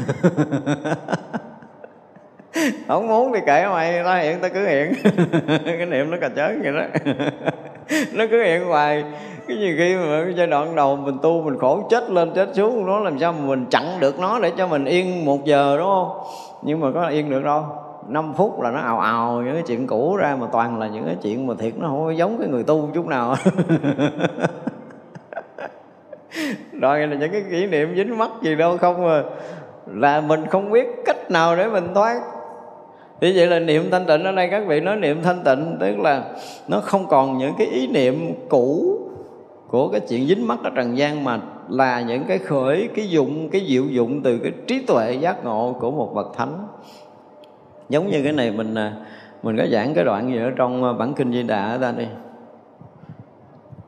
Không 2.88 3.08
muốn 3.08 3.34
thì 3.34 3.40
kệ 3.46 3.66
mày 3.68 4.04
ta 4.04 4.18
hiện 4.18 4.40
ta 4.40 4.50
cứ 4.50 4.68
hiện. 4.68 4.94
Cái 5.66 5.86
niệm 5.86 6.12
nó 6.12 6.18
cà 6.22 6.30
chớn 6.30 6.62
vậy 6.64 6.74
đó. 6.74 7.14
nó 8.14 8.26
cứ 8.32 8.44
hiện 8.44 8.66
hoài. 8.66 9.04
Cái 9.48 9.58
nhiều 9.58 9.76
khi 9.78 9.96
mà 9.96 10.22
cái 10.24 10.34
giai 10.38 10.48
đoạn 10.48 10.76
đầu 10.76 10.96
mình 10.96 11.18
tu 11.22 11.42
mình 11.42 11.58
khổ 11.60 11.88
chết 11.90 12.10
lên 12.10 12.32
chết 12.36 12.50
xuống, 12.54 12.86
nó 12.86 13.00
làm 13.00 13.20
sao 13.20 13.34
mà 13.34 13.40
mình 13.46 13.66
chặn 13.72 13.84
được 14.00 14.20
nó 14.20 14.40
để 14.40 14.52
cho 14.58 14.68
mình 14.68 14.86
yên 14.86 15.26
một 15.26 15.46
giờ, 15.46 15.78
đúng 15.78 15.88
không? 15.88 16.10
Nhưng 16.62 16.80
mà 16.80 16.88
có 16.94 17.08
yên 17.08 17.30
được 17.30 17.44
đâu. 17.44 17.66
5 18.08 18.34
phút 18.34 18.62
là 18.62 18.72
nó 18.72 18.80
ào 18.80 19.00
ào 19.00 19.42
những 19.46 19.54
cái 19.54 19.64
chuyện 19.68 19.88
cũ 19.88 20.16
ra 20.16 20.36
mà 20.40 20.48
toàn 20.52 20.80
là 20.80 20.88
những 20.88 21.06
cái 21.06 21.16
chuyện 21.24 21.48
mà 21.48 21.54
thiệt 21.60 21.74
nó 21.78 21.88
không 21.88 22.06
có 22.06 22.12
giống 22.12 22.38
cái 22.40 22.48
người 22.48 22.64
tu 22.64 22.90
chút 22.94 23.08
nào. 23.08 23.36
Rồi 26.82 27.08
là 27.08 27.16
những 27.16 27.32
cái 27.32 27.44
kỷ 27.50 27.66
niệm 27.68 27.96
dính 27.96 28.18
mắt 28.18 28.30
gì 28.42 28.56
đâu, 28.56 28.78
không 28.78 29.08
à. 29.08 29.24
Là 29.86 30.22
mình 30.22 30.48
không 30.48 30.72
biết 30.72 30.88
cách 31.06 31.32
nào 31.32 31.56
để 31.56 31.68
mình 31.68 31.94
thoát 31.94 32.22
thì 33.24 33.34
vậy 33.36 33.48
là 33.48 33.60
niệm 33.60 33.92
thanh 33.92 34.06
tịnh 34.06 34.24
ở 34.24 34.32
đây 34.32 34.48
các 34.52 34.64
vị 34.68 34.80
nói 34.80 34.96
niệm 34.96 35.22
thanh 35.24 35.44
tịnh, 35.44 35.78
tức 35.80 36.00
là 36.00 36.24
nó 36.68 36.80
không 36.80 37.08
còn 37.08 37.38
những 37.38 37.54
cái 37.58 37.68
ý 37.68 37.88
niệm 37.88 38.34
cũ 38.50 38.98
của 39.68 39.88
cái 39.88 40.02
chuyện 40.10 40.28
dính 40.28 40.48
mắt 40.48 40.60
ở 40.64 40.70
trần 40.76 40.98
gian 40.98 41.24
mà 41.24 41.40
là 41.70 42.02
những 42.02 42.24
cái 42.28 42.38
khởi, 42.38 42.90
cái 42.96 43.10
dụng, 43.10 43.50
cái 43.50 43.66
diệu 43.68 43.84
dụng 43.86 44.22
từ 44.22 44.38
cái 44.38 44.52
trí 44.68 44.82
tuệ 44.82 45.14
giác 45.14 45.46
ngộ 45.46 45.76
của 45.80 45.92
một 45.92 46.14
bậc 46.16 46.28
thánh. 46.38 46.68
Giống 47.90 48.10
như 48.10 48.24
cái 48.24 48.34
này 48.34 48.52
mình 48.52 48.76
à, 48.76 48.94
mình 49.44 49.58
có 49.58 49.66
giảng 49.72 49.94
cái 49.94 50.04
đoạn 50.04 50.32
gì 50.34 50.40
ở 50.40 50.52
trong 50.56 50.84
à, 50.84 50.94
bản 50.94 51.14
kinh 51.14 51.34
di 51.34 51.44
đà 51.44 51.72
ở 51.72 51.78
ta 51.78 51.94
đi. 51.98 52.08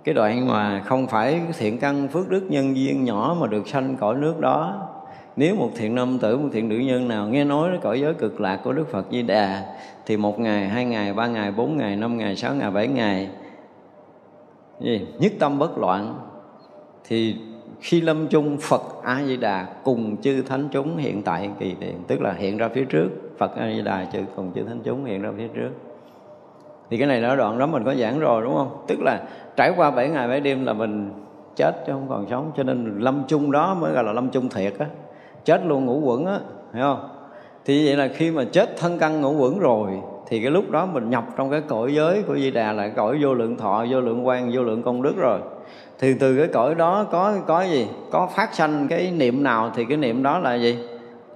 Cái 0.04 0.16
đoạn 0.16 0.48
mà 0.48 0.82
không 0.86 1.08
phải 1.08 1.42
thiện 1.58 1.80
căn 1.80 2.08
phước 2.08 2.30
đức 2.30 2.44
nhân 2.50 2.78
duyên 2.78 3.04
nhỏ 3.04 3.38
mà 3.40 3.48
được 3.48 3.68
sanh 3.68 3.96
cõi 4.00 4.16
nước 4.16 4.40
đó 4.40 4.88
nếu 5.36 5.56
một 5.56 5.70
thiện 5.76 5.96
nam 5.96 6.20
tử, 6.20 6.38
một 6.38 6.50
thiện 6.52 6.70
nữ 6.70 6.76
nhân 6.76 7.08
nào 7.08 7.28
nghe 7.28 7.44
nói 7.44 7.70
cái 7.70 7.80
cõi 7.82 8.02
giới 8.02 8.14
cực 8.14 8.42
lạc 8.42 8.60
của 8.64 8.74
đức 8.74 8.92
phật 8.92 9.06
di 9.12 9.22
đà, 9.22 9.64
thì 10.06 10.18
một 10.18 10.40
ngày, 10.40 10.68
hai 10.68 10.86
ngày, 10.86 11.14
ba 11.14 11.28
ngày, 11.28 11.52
bốn 11.52 11.78
ngày, 11.78 11.96
năm 11.96 12.18
ngày, 12.18 12.36
sáu 12.36 12.56
ngày, 12.56 12.72
bảy 12.72 12.88
ngày 12.88 13.30
gì? 14.80 15.08
Nhất 15.20 15.32
tâm 15.40 15.60
bất 15.60 15.78
loạn. 15.78 16.16
Thì 17.08 17.36
khi 17.80 18.02
lâm 18.02 18.28
chung, 18.28 18.58
Phật 18.58 18.82
A 19.04 19.24
Di 19.24 19.38
Đà 19.38 19.68
cùng 19.84 20.18
chư 20.22 20.42
thánh 20.42 20.68
chúng 20.72 20.98
hiện 20.98 21.22
tại 21.22 21.50
kỳ 21.60 21.76
điện 21.80 21.96
tức 22.08 22.22
là 22.22 22.34
hiện 22.34 22.58
ra 22.58 22.70
phía 22.74 22.86
trước, 22.86 23.10
Phật 23.38 23.56
A 23.56 23.72
Di 23.72 23.82
Đà 23.82 24.06
chư 24.06 24.20
cùng 24.36 24.52
chư 24.56 24.64
thánh 24.64 24.80
chúng 24.84 25.06
hiện 25.06 25.22
ra 25.22 25.32
phía 25.38 25.48
trước. 25.48 25.70
Thì 26.90 26.98
cái 26.98 27.08
này 27.08 27.24
ở 27.24 27.36
đoạn 27.36 27.60
đó 27.60 27.68
mình 27.68 27.84
có 27.84 27.96
giảng 27.96 28.20
rồi, 28.20 28.44
đúng 28.44 28.56
không? 28.56 28.86
Tức 28.88 29.00
là 29.02 29.24
trải 29.56 29.74
qua 29.78 29.92
7 29.92 30.10
ngày 30.10 30.28
7 30.28 30.40
đêm 30.40 30.66
là 30.66 30.74
mình 30.74 31.12
chết 31.56 31.84
chứ 31.88 31.92
không 31.92 32.06
còn 32.10 32.26
sống. 32.30 32.52
Cho 32.58 32.64
nên 32.64 33.00
lâm 33.00 33.24
chung 33.28 33.52
đó 33.52 33.74
mới 33.74 33.94
gọi 33.94 34.04
là 34.04 34.14
lâm 34.14 34.30
chung 34.30 34.50
thiệt 34.50 34.74
á 34.80 34.86
chết 35.46 35.66
luôn 35.66 35.86
ngủ 35.86 36.00
quẩn 36.00 36.26
á 36.26 36.40
hiểu 36.74 36.84
không? 36.84 37.10
Thì 37.66 37.86
vậy 37.88 37.98
là 37.98 38.08
khi 38.08 38.32
mà 38.32 38.44
chết 38.44 38.78
thân 38.78 39.00
căn 39.00 39.22
ngủ 39.22 39.34
quẩn 39.38 39.60
rồi 39.60 39.92
thì 40.28 40.42
cái 40.42 40.52
lúc 40.52 40.72
đó 40.72 40.86
mình 40.86 41.10
nhập 41.10 41.24
trong 41.38 41.52
cái 41.52 41.62
cõi 41.62 41.94
giới 41.96 42.22
của 42.22 42.36
Di 42.36 42.52
Đà 42.52 42.72
là 42.72 42.88
cõi 42.88 43.18
vô 43.22 43.34
lượng 43.34 43.58
thọ, 43.58 43.86
vô 43.90 44.02
lượng 44.02 44.28
quan, 44.28 44.52
vô 44.54 44.64
lượng 44.64 44.84
công 44.84 45.02
đức 45.02 45.14
rồi. 45.18 45.40
Thì 46.00 46.14
từ 46.20 46.38
cái 46.38 46.48
cõi 46.48 46.76
đó 46.76 47.06
có 47.12 47.34
có 47.48 47.62
gì? 47.62 47.88
Có 48.12 48.28
phát 48.36 48.54
sanh 48.54 48.88
cái 48.88 49.12
niệm 49.12 49.44
nào 49.44 49.72
thì 49.76 49.86
cái 49.86 49.98
niệm 49.98 50.24
đó 50.24 50.40
là 50.40 50.56
gì? 50.56 50.78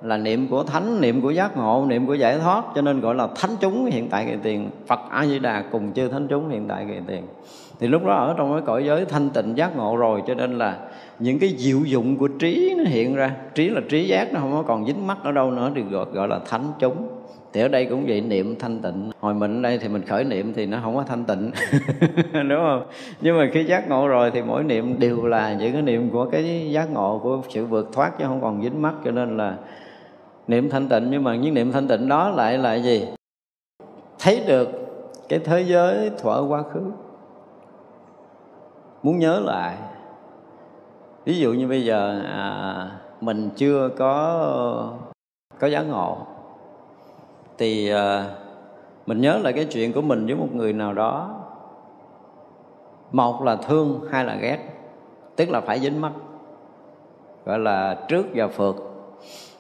Là 0.02 0.18
niệm 0.18 0.48
của 0.48 0.64
thánh 0.64 1.02
niệm 1.02 1.22
của 1.22 1.30
giác 1.30 1.58
ngộ 1.58 1.86
niệm 1.88 2.08
của 2.08 2.14
giải 2.14 2.40
thoát 2.40 2.64
cho 2.76 2.82
nên 2.82 3.02
gọi 3.02 3.16
là 3.16 3.28
thánh 3.36 3.52
chúng 3.60 3.86
hiện 3.86 4.10
tại 4.10 4.26
kỳ 4.26 4.38
tiền. 4.44 4.70
Phật 4.88 5.00
a 5.10 5.26
di 5.26 5.40
đà 5.40 5.64
cùng 5.72 5.94
chư 5.94 6.08
thánh 6.08 6.28
chúng 6.28 6.50
hiện 6.50 6.68
tại 6.68 6.86
kỳ 6.88 7.00
tiền. 7.08 7.24
Thì 7.80 7.88
lúc 7.88 8.06
đó 8.06 8.14
ở 8.14 8.36
trong 8.38 8.54
cái 8.54 8.62
cõi 8.66 8.86
giới 8.86 9.06
thanh 9.06 9.30
tịnh 9.30 9.58
giác 9.58 9.78
ngộ 9.78 9.96
rồi 9.96 10.24
cho 10.28 10.34
nên 10.34 10.58
là 10.58 10.78
những 11.20 11.40
cái 11.40 11.56
diệu 11.58 11.80
dụng 11.80 12.18
của 12.18 12.28
trí 12.28 12.76
nó 12.78 12.84
hiện 12.84 13.16
ra. 13.16 13.36
Trí 13.56 13.70
là 13.70 13.82
trí 13.90 14.08
giác 14.08 14.34
nó 14.34 14.40
không 14.40 14.52
có 14.52 14.64
còn 14.68 14.86
dính 14.86 15.08
mắt 15.08 15.18
ở 15.24 15.32
đâu 15.32 15.52
nữa 15.52 15.72
thì 15.76 15.82
gọi, 15.82 16.06
gọi 16.14 16.28
là 16.28 16.40
thánh 16.46 16.72
chúng 16.80 17.08
thì 17.54 17.62
ở 17.62 17.68
đây 17.68 17.86
cũng 17.86 18.06
vậy 18.08 18.22
niệm 18.22 18.56
thanh 18.60 18.80
tịnh. 18.82 19.12
Hồi 19.20 19.34
mình 19.34 19.60
ở 19.60 19.62
đây 19.62 19.78
thì 19.78 19.88
mình 19.88 20.02
khởi 20.02 20.24
niệm 20.24 20.54
thì 20.54 20.66
nó 20.66 20.80
không 20.84 20.96
có 20.96 21.04
thanh 21.04 21.24
tịnh. 21.24 21.52
Đúng 22.34 22.60
không? 22.60 22.84
Nhưng 23.22 23.38
mà 23.38 23.50
khi 23.54 23.64
giác 23.64 23.90
ngộ 23.90 24.08
rồi 24.08 24.32
thì 24.32 24.42
mỗi 24.42 24.64
niệm 24.64 25.00
đều 25.00 25.26
là 25.26 25.54
những 25.54 25.74
cái 25.74 25.82
niệm 25.82 26.10
của 26.10 26.26
cái 26.26 26.72
giác 26.72 26.92
ngộ 26.92 27.20
của 27.24 27.42
sự 27.50 27.66
vượt 27.66 27.90
thoát 27.94 28.18
chứ 28.18 28.26
không 28.28 28.42
còn 28.42 28.64
dính 28.64 28.82
mắt 28.82 28.94
cho 29.06 29.12
nên 29.12 29.38
là 29.38 29.56
niệm 30.48 30.70
thanh 30.70 30.90
tịnh 30.90 31.08
nhưng 31.12 31.24
mà 31.24 31.36
những 31.36 31.54
niệm 31.54 31.72
thanh 31.72 31.88
tịnh 31.88 32.08
đó 32.08 32.30
lại 32.30 32.58
là 32.58 32.76
gì? 32.76 33.08
Thấy 34.20 34.44
được 34.48 34.70
cái 35.30 35.40
thế 35.40 35.62
giới 35.62 36.12
thuở 36.22 36.46
quá 36.50 36.64
khứ. 36.74 36.82
Muốn 39.04 39.20
nhớ 39.20 39.40
lại 39.40 39.76
ví 41.26 41.40
dụ 41.40 41.54
như 41.54 41.68
bây 41.68 41.86
giờ 41.86 42.22
à, 42.26 42.92
mình 43.22 43.50
chưa 43.56 43.90
có 43.98 44.94
có 45.60 45.68
giác 45.68 45.82
ngộ 45.82 46.18
thì 47.58 47.90
à, 47.90 48.26
mình 49.06 49.22
nhớ 49.22 49.38
lại 49.38 49.54
cái 49.54 49.66
chuyện 49.66 49.94
của 49.94 50.02
mình 50.02 50.26
với 50.26 50.36
một 50.36 50.48
người 50.54 50.74
nào 50.74 50.94
đó. 50.94 51.36
Một 53.12 53.44
là 53.44 53.56
thương 53.56 54.02
hai 54.12 54.26
là 54.26 54.36
ghét 54.36 54.60
tức 55.36 55.50
là 55.50 55.62
phải 55.62 55.80
dính 55.80 56.02
mắt 56.02 56.12
gọi 57.46 57.60
là 57.60 58.06
trước 58.08 58.26
và 58.34 58.48
phượt 58.48 58.76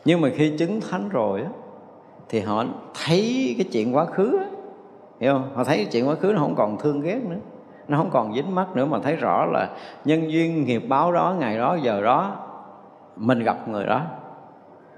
nhưng 0.05 0.21
mà 0.21 0.29
khi 0.35 0.57
chứng 0.57 0.81
thánh 0.81 1.09
rồi 1.09 1.41
á 1.41 1.49
thì 2.29 2.39
họ 2.39 2.65
thấy 3.05 3.55
cái 3.57 3.65
chuyện 3.71 3.95
quá 3.95 4.05
khứ 4.05 4.37
á 4.37 4.45
hiểu 5.19 5.33
không? 5.33 5.51
Họ 5.53 5.63
thấy 5.63 5.77
cái 5.77 5.85
chuyện 5.91 6.07
quá 6.07 6.15
khứ 6.15 6.31
nó 6.31 6.39
không 6.39 6.55
còn 6.55 6.77
thương 6.77 7.01
ghét 7.01 7.19
nữa 7.23 7.35
nó 7.89 7.97
không 7.97 8.09
còn 8.09 8.35
dính 8.35 8.55
mắt 8.55 8.75
nữa 8.75 8.85
mà 8.85 8.99
thấy 8.99 9.15
rõ 9.15 9.45
là 9.45 9.69
nhân 10.05 10.31
duyên 10.31 10.65
nghiệp 10.65 10.83
báo 10.87 11.11
đó, 11.11 11.35
ngày 11.39 11.57
đó, 11.57 11.77
giờ 11.81 12.01
đó, 12.01 12.35
mình 13.15 13.43
gặp 13.43 13.67
người 13.67 13.85
đó. 13.85 14.01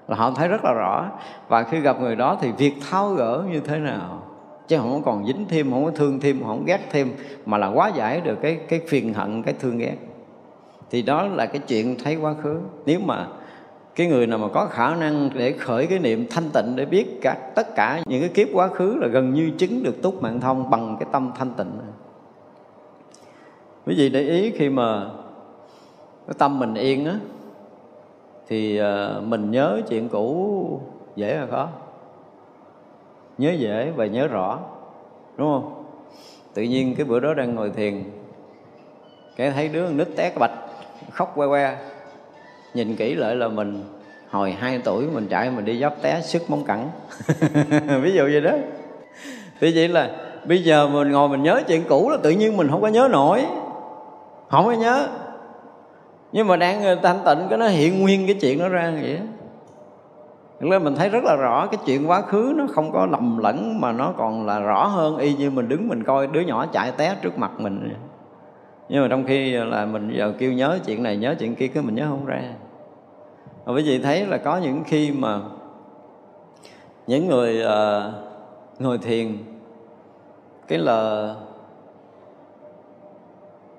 Là 0.08 0.16
họ 0.18 0.32
thấy 0.32 0.48
rất 0.48 0.62
là 0.64 0.74
rõ. 0.74 1.06
Và 1.48 1.64
khi 1.64 1.80
gặp 1.80 2.00
người 2.00 2.16
đó 2.16 2.38
thì 2.42 2.52
việc 2.58 2.74
tháo 2.90 3.10
gỡ 3.10 3.44
như 3.52 3.60
thế 3.60 3.80
nào? 3.80 4.24
Chứ 4.68 4.78
không 4.78 5.02
còn 5.06 5.26
dính 5.26 5.46
thêm, 5.50 5.72
không 5.72 5.86
có 5.86 5.92
thương 5.92 6.20
thêm, 6.20 6.44
không 6.46 6.64
ghét 6.66 6.80
thêm, 6.92 7.12
mà 7.46 7.58
là 7.58 7.68
quá 7.68 7.88
giải 7.88 8.22
được 8.22 8.36
cái 8.42 8.60
cái 8.70 8.82
phiền 8.88 9.14
hận, 9.14 9.44
cái 9.44 9.54
thương 9.60 9.78
ghét. 9.78 9.96
Thì 10.90 11.02
đó 11.02 11.28
là 11.28 11.46
cái 11.46 11.62
chuyện 11.68 11.96
thấy 12.04 12.16
quá 12.16 12.34
khứ. 12.44 12.60
Nếu 12.86 13.00
mà 13.06 13.28
cái 13.96 14.08
người 14.08 14.28
nào 14.28 14.40
mà 14.40 14.48
có 14.54 14.66
khả 14.66 14.96
năng 14.96 15.30
để 15.34 15.52
khởi 15.52 15.88
cái 15.88 16.00
niệm 16.00 16.28
thanh 16.32 16.50
tịnh 16.54 16.76
để 16.76 16.86
biết 16.86 17.20
cả, 17.22 17.38
tất 17.56 17.76
cả 17.76 18.02
những 18.06 18.22
cái 18.22 18.30
kiếp 18.30 18.48
quá 18.54 18.68
khứ 18.68 18.96
là 19.02 19.08
gần 19.08 19.34
như 19.34 19.52
chứng 19.58 19.84
được 19.84 20.02
túc 20.02 20.22
mạng 20.22 20.40
thông 20.40 20.70
bằng 20.70 20.98
cái 21.00 21.10
tâm 21.12 21.32
thanh 21.38 21.54
tịnh 21.54 21.78
này 21.78 21.88
quý 23.86 23.96
vị 23.96 24.10
để 24.10 24.22
ý 24.22 24.52
khi 24.52 24.70
mà 24.70 25.10
cái 26.28 26.36
tâm 26.38 26.60
mình 26.60 26.74
yên 26.74 27.06
á, 27.06 27.16
thì 28.48 28.78
ờ, 28.78 29.22
mình 29.26 29.52
nhớ 29.52 29.82
chuyện 29.90 30.10
cũ 30.10 30.82
dễ 31.16 31.38
hay 31.38 31.48
khó? 31.48 31.70
Nhớ 33.38 33.52
dễ 33.52 33.92
và 33.96 34.06
nhớ 34.06 34.28
rõ, 34.28 34.60
đúng 35.38 35.48
không? 35.48 35.84
Tự 36.54 36.62
nhiên 36.62 36.96
cái 36.96 37.06
bữa 37.06 37.20
đó 37.20 37.34
đang 37.34 37.56
ngồi 37.56 37.70
thiền, 37.70 38.04
cái 39.36 39.52
thấy 39.52 39.68
đứa 39.68 39.90
nít 39.90 40.08
té 40.16 40.30
cái 40.30 40.38
bạch, 40.40 40.52
khóc 41.12 41.34
que 41.36 41.48
que, 41.48 41.78
nhìn 42.74 42.96
kỹ 42.96 43.16
lại 43.16 43.36
là 43.36 43.48
mình, 43.48 43.84
hồi 44.30 44.52
2 44.52 44.80
tuổi 44.84 45.06
mình 45.14 45.28
chạy 45.28 45.52
mình 45.52 45.66
đi 45.66 45.80
dốc 45.80 45.96
té 46.02 46.22
sức 46.22 46.50
móng 46.50 46.64
cẳng. 46.64 46.90
Ví 48.02 48.12
dụ 48.14 48.24
vậy 48.24 48.42
đó. 48.42 48.52
Thì 49.60 49.72
vậy 49.76 49.88
là 49.88 50.10
bây 50.46 50.64
giờ 50.64 50.88
mình 50.88 51.12
ngồi 51.12 51.30
mình 51.30 51.44
nhớ 51.44 51.62
chuyện 51.68 51.84
cũ 51.90 52.10
là 52.10 52.18
tự 52.24 52.30
nhiên 52.30 52.58
mình 52.58 52.68
không 52.70 52.82
có 52.82 52.88
nhớ 52.88 53.08
nổi 53.12 53.46
không 54.52 54.66
có 54.66 54.72
nhớ. 54.72 55.08
Nhưng 56.32 56.48
mà 56.48 56.56
đang 56.56 57.02
thanh 57.04 57.20
tịnh 57.26 57.48
cái 57.50 57.58
nó 57.58 57.68
hiện 57.68 58.02
nguyên 58.02 58.28
cái 58.28 58.36
chuyện 58.42 58.60
nó 58.60 58.70
ra 58.70 58.94
vậy 59.02 59.18
đó 59.18 59.24
nên 60.70 60.84
mình 60.84 60.96
thấy 60.96 61.10
rất 61.10 61.24
là 61.24 61.36
rõ 61.36 61.68
cái 61.68 61.80
chuyện 61.86 62.10
quá 62.10 62.22
khứ 62.22 62.54
nó 62.56 62.66
không 62.72 62.92
có 62.92 63.06
lầm 63.06 63.38
lẫn 63.38 63.82
mà 63.82 63.92
nó 63.92 64.14
còn 64.18 64.46
là 64.46 64.60
rõ 64.60 64.88
hơn 64.88 65.18
y 65.18 65.34
như 65.34 65.50
mình 65.50 65.70
đứng 65.70 65.88
mình 65.88 66.04
coi 66.04 66.28
đứa 66.28 66.42
nhỏ 66.42 66.66
chạy 66.66 66.92
té 66.92 67.16
trước 67.22 67.38
mặt 67.38 67.52
mình. 67.58 67.94
Nhưng 68.90 69.02
mà 69.02 69.08
trong 69.08 69.24
khi 69.24 69.52
là 69.52 69.86
mình 69.86 70.14
giờ 70.18 70.34
kêu 70.38 70.54
nhớ 70.54 70.80
chuyện 70.86 71.04
này 71.04 71.18
nhớ 71.18 71.36
chuyện 71.40 71.56
kia 71.56 71.68
cứ 71.68 71.82
mình 71.82 71.96
nhớ 71.96 72.06
không 72.10 72.26
ra. 72.26 72.42
Và 73.66 73.74
quý 73.74 73.84
vị 73.84 74.00
thấy 74.00 74.26
là 74.26 74.38
có 74.38 74.58
những 74.58 74.84
khi 74.84 75.12
mà 75.12 75.40
những 77.08 77.28
người 77.28 77.64
uh, 77.66 78.14
ngồi 78.80 78.98
thiền 78.98 79.38
cái 80.68 80.80
là 80.80 81.34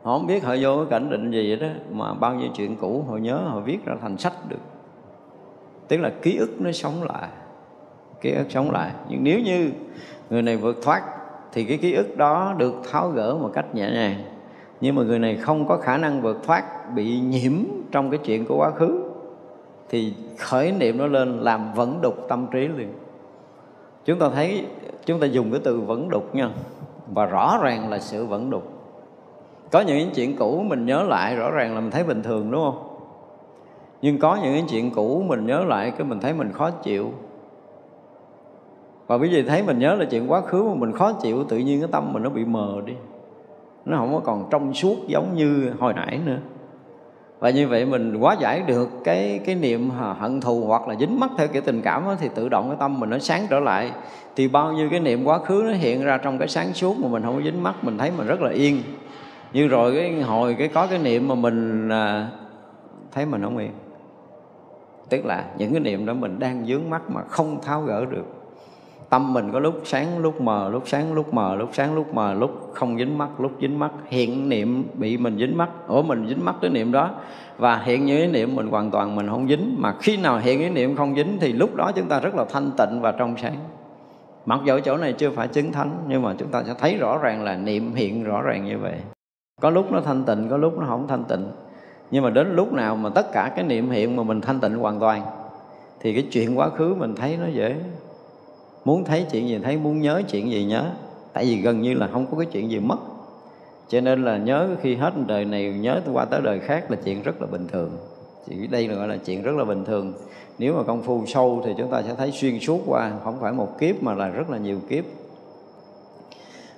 họ 0.02 0.18
không 0.18 0.26
biết 0.26 0.44
họ 0.44 0.56
vô 0.60 0.76
cái 0.76 0.86
cảnh 0.90 1.10
định 1.10 1.30
gì 1.30 1.48
vậy 1.48 1.68
đó, 1.68 1.74
mà 1.92 2.14
bao 2.14 2.34
nhiêu 2.34 2.48
chuyện 2.54 2.76
cũ 2.76 3.04
họ 3.08 3.16
nhớ, 3.16 3.36
họ 3.36 3.60
viết 3.60 3.84
ra 3.84 3.94
thành 4.00 4.18
sách 4.18 4.32
được. 4.48 4.60
Tức 5.88 5.96
là 5.96 6.12
ký 6.22 6.36
ức 6.36 6.50
nó 6.60 6.72
sống 6.72 7.02
lại, 7.02 7.28
ký 8.20 8.32
ức 8.32 8.46
sống 8.48 8.70
lại. 8.70 8.92
Nhưng 9.08 9.24
nếu 9.24 9.40
như 9.40 9.70
người 10.30 10.42
này 10.42 10.56
vượt 10.56 10.82
thoát, 10.82 11.02
thì 11.52 11.64
cái 11.64 11.78
ký 11.78 11.94
ức 11.94 12.16
đó 12.16 12.54
được 12.58 12.74
tháo 12.90 13.08
gỡ 13.08 13.36
một 13.40 13.50
cách 13.54 13.74
nhẹ 13.74 13.90
nhàng. 13.90 14.16
Nhưng 14.80 14.94
mà 14.94 15.02
người 15.02 15.18
này 15.18 15.36
không 15.36 15.68
có 15.68 15.76
khả 15.76 15.96
năng 15.96 16.22
vượt 16.22 16.42
thoát, 16.46 16.94
bị 16.94 17.20
nhiễm 17.20 17.52
trong 17.90 18.10
cái 18.10 18.20
chuyện 18.24 18.46
của 18.46 18.56
quá 18.56 18.70
khứ, 18.70 19.02
thì 19.88 20.14
khởi 20.38 20.72
niệm 20.72 20.98
nó 20.98 21.06
lên 21.06 21.38
làm 21.38 21.72
vẫn 21.74 22.00
đục 22.02 22.14
tâm 22.28 22.46
trí 22.52 22.68
liền. 22.68 22.92
Chúng 24.04 24.18
ta 24.18 24.28
thấy, 24.34 24.66
chúng 25.06 25.20
ta 25.20 25.26
dùng 25.26 25.50
cái 25.50 25.60
từ 25.64 25.80
vẫn 25.80 26.08
đục 26.08 26.34
nha, 26.34 26.50
và 27.14 27.26
rõ 27.26 27.58
ràng 27.62 27.88
là 27.90 27.98
sự 27.98 28.26
vẫn 28.26 28.50
đục 28.50 28.81
có 29.72 29.80
những 29.80 30.10
chuyện 30.14 30.36
cũ 30.36 30.64
mình 30.66 30.86
nhớ 30.86 31.02
lại 31.02 31.36
rõ 31.36 31.50
ràng 31.50 31.74
là 31.74 31.80
mình 31.80 31.90
thấy 31.90 32.04
bình 32.04 32.22
thường 32.22 32.50
đúng 32.50 32.62
không? 32.64 32.88
Nhưng 34.02 34.18
có 34.18 34.38
những 34.42 34.52
cái 34.52 34.64
chuyện 34.70 34.90
cũ 34.90 35.24
mình 35.26 35.46
nhớ 35.46 35.64
lại 35.64 35.90
cái 35.90 36.06
mình 36.06 36.20
thấy 36.20 36.32
mình 36.32 36.52
khó 36.52 36.70
chịu. 36.70 37.12
Và 39.06 39.16
quý 39.16 39.28
vị 39.28 39.42
thấy 39.42 39.62
mình 39.62 39.78
nhớ 39.78 39.94
là 39.94 40.04
chuyện 40.04 40.30
quá 40.30 40.40
khứ 40.40 40.62
mà 40.62 40.74
mình 40.74 40.92
khó 40.92 41.12
chịu 41.12 41.44
tự 41.44 41.58
nhiên 41.58 41.80
cái 41.80 41.88
tâm 41.92 42.12
mình 42.12 42.22
nó 42.22 42.30
bị 42.30 42.44
mờ 42.44 42.80
đi. 42.86 42.92
Nó 43.84 43.96
không 43.96 44.14
có 44.14 44.20
còn 44.20 44.48
trong 44.50 44.74
suốt 44.74 44.96
giống 45.06 45.34
như 45.34 45.72
hồi 45.78 45.94
nãy 45.94 46.20
nữa. 46.26 46.38
Và 47.38 47.50
như 47.50 47.68
vậy 47.68 47.86
mình 47.86 48.16
quá 48.16 48.36
giải 48.40 48.62
được 48.66 48.88
cái 49.04 49.40
cái 49.44 49.54
niệm 49.54 49.90
hận 49.90 50.40
thù 50.40 50.64
hoặc 50.66 50.88
là 50.88 50.94
dính 50.94 51.20
mắc 51.20 51.30
theo 51.38 51.48
kiểu 51.48 51.62
tình 51.62 51.82
cảm 51.82 52.04
đó, 52.04 52.16
thì 52.20 52.28
tự 52.34 52.48
động 52.48 52.68
cái 52.68 52.76
tâm 52.80 53.00
mình 53.00 53.10
nó 53.10 53.18
sáng 53.18 53.46
trở 53.50 53.60
lại. 53.60 53.90
Thì 54.36 54.48
bao 54.48 54.72
nhiêu 54.72 54.88
cái 54.90 55.00
niệm 55.00 55.24
quá 55.24 55.38
khứ 55.38 55.62
nó 55.66 55.72
hiện 55.72 56.04
ra 56.04 56.18
trong 56.18 56.38
cái 56.38 56.48
sáng 56.48 56.72
suốt 56.72 56.98
mà 56.98 57.08
mình 57.08 57.22
không 57.22 57.36
có 57.36 57.42
dính 57.42 57.62
mắc 57.62 57.74
mình 57.82 57.98
thấy 57.98 58.10
mình 58.18 58.26
rất 58.26 58.40
là 58.40 58.50
yên 58.50 58.82
nhưng 59.52 59.68
rồi 59.68 59.94
cái 59.94 60.22
hồi 60.22 60.54
cái 60.58 60.68
có 60.68 60.86
cái 60.86 60.98
niệm 60.98 61.28
mà 61.28 61.34
mình 61.34 61.88
à, 61.88 62.28
thấy 63.12 63.26
mình 63.26 63.42
không 63.42 63.58
yên. 63.58 63.70
Tức 65.08 65.24
là 65.24 65.44
những 65.58 65.72
cái 65.72 65.80
niệm 65.80 66.06
đó 66.06 66.14
mình 66.14 66.38
đang 66.38 66.66
dướng 66.66 66.90
mắt 66.90 67.10
mà 67.10 67.22
không 67.28 67.60
tháo 67.62 67.82
gỡ 67.82 68.04
được. 68.04 68.24
Tâm 69.10 69.32
mình 69.32 69.52
có 69.52 69.60
lúc 69.60 69.80
sáng 69.84 70.18
lúc 70.18 70.40
mờ 70.40 70.70
lúc 70.70 70.82
sáng 70.86 71.12
lúc 71.12 71.34
mờ 71.34 71.54
lúc 71.54 71.70
sáng 71.72 71.94
lúc 71.94 72.14
mờ 72.14 72.34
lúc 72.34 72.70
không 72.74 72.98
dính 72.98 73.18
mắt 73.18 73.40
lúc 73.40 73.52
dính 73.60 73.78
mắt. 73.78 73.90
Hiện 74.08 74.48
niệm 74.48 74.84
bị 74.94 75.16
mình 75.16 75.38
dính 75.38 75.58
mắt. 75.58 75.68
Ủa 75.88 76.02
mình 76.02 76.26
dính 76.28 76.44
mắt 76.44 76.54
cái 76.60 76.70
niệm 76.70 76.92
đó 76.92 77.10
và 77.58 77.76
hiện 77.76 78.04
những 78.04 78.18
cái 78.18 78.28
niệm 78.28 78.56
mình 78.56 78.66
hoàn 78.66 78.90
toàn 78.90 79.16
mình 79.16 79.28
không 79.28 79.48
dính. 79.48 79.74
Mà 79.78 79.94
khi 80.00 80.16
nào 80.16 80.38
hiện 80.38 80.60
cái 80.60 80.70
niệm 80.70 80.96
không 80.96 81.16
dính 81.16 81.38
thì 81.40 81.52
lúc 81.52 81.74
đó 81.74 81.92
chúng 81.94 82.08
ta 82.08 82.20
rất 82.20 82.34
là 82.34 82.44
thanh 82.52 82.70
tịnh 82.78 83.00
và 83.00 83.12
trong 83.12 83.34
sáng. 83.36 83.56
Mặc 84.46 84.60
dù 84.64 84.80
chỗ 84.84 84.96
này 84.96 85.12
chưa 85.12 85.30
phải 85.30 85.48
chứng 85.48 85.72
thánh 85.72 85.90
nhưng 86.08 86.22
mà 86.22 86.34
chúng 86.38 86.48
ta 86.48 86.62
sẽ 86.66 86.74
thấy 86.78 86.96
rõ 86.96 87.18
ràng 87.18 87.42
là 87.42 87.56
niệm 87.56 87.94
hiện 87.94 88.24
rõ 88.24 88.42
ràng 88.42 88.64
như 88.64 88.78
vậy 88.78 88.94
có 89.62 89.70
lúc 89.70 89.92
nó 89.92 90.00
thanh 90.00 90.24
tịnh, 90.24 90.48
có 90.50 90.56
lúc 90.56 90.78
nó 90.78 90.86
không 90.86 91.08
thanh 91.08 91.24
tịnh. 91.24 91.46
Nhưng 92.10 92.24
mà 92.24 92.30
đến 92.30 92.56
lúc 92.56 92.72
nào 92.72 92.96
mà 92.96 93.10
tất 93.10 93.32
cả 93.32 93.52
cái 93.56 93.64
niệm 93.64 93.90
hiện 93.90 94.16
mà 94.16 94.22
mình 94.22 94.40
thanh 94.40 94.60
tịnh 94.60 94.74
hoàn 94.74 95.00
toàn, 95.00 95.22
thì 96.00 96.12
cái 96.12 96.26
chuyện 96.30 96.58
quá 96.58 96.70
khứ 96.70 96.94
mình 96.94 97.14
thấy 97.14 97.36
nó 97.36 97.46
dễ. 97.46 97.76
Muốn 98.84 99.04
thấy 99.04 99.26
chuyện 99.30 99.48
gì 99.48 99.58
thấy, 99.62 99.76
muốn 99.76 100.00
nhớ 100.00 100.22
chuyện 100.30 100.50
gì 100.50 100.64
nhớ. 100.64 100.90
Tại 101.32 101.44
vì 101.44 101.56
gần 101.56 101.80
như 101.80 101.94
là 101.94 102.06
không 102.06 102.26
có 102.30 102.36
cái 102.38 102.46
chuyện 102.46 102.70
gì 102.70 102.80
mất. 102.80 102.98
Cho 103.88 104.00
nên 104.00 104.24
là 104.24 104.36
nhớ 104.36 104.68
khi 104.80 104.94
hết 104.94 105.12
đời 105.26 105.44
này, 105.44 105.72
nhớ 105.72 106.00
qua 106.12 106.24
tới 106.24 106.40
đời 106.44 106.60
khác 106.60 106.90
là 106.90 106.96
chuyện 107.04 107.22
rất 107.22 107.40
là 107.40 107.46
bình 107.46 107.66
thường. 107.72 107.90
Chỉ 108.48 108.66
đây 108.66 108.88
là 108.88 108.94
gọi 108.94 109.08
là 109.08 109.16
chuyện 109.16 109.42
rất 109.42 109.52
là 109.56 109.64
bình 109.64 109.84
thường. 109.84 110.12
Nếu 110.58 110.74
mà 110.74 110.82
công 110.82 111.02
phu 111.02 111.26
sâu 111.26 111.62
thì 111.64 111.74
chúng 111.78 111.90
ta 111.90 112.02
sẽ 112.02 112.14
thấy 112.14 112.30
xuyên 112.30 112.58
suốt 112.60 112.80
qua, 112.86 113.12
không 113.24 113.40
phải 113.40 113.52
một 113.52 113.78
kiếp 113.78 114.02
mà 114.02 114.14
là 114.14 114.28
rất 114.28 114.50
là 114.50 114.58
nhiều 114.58 114.78
kiếp 114.88 115.04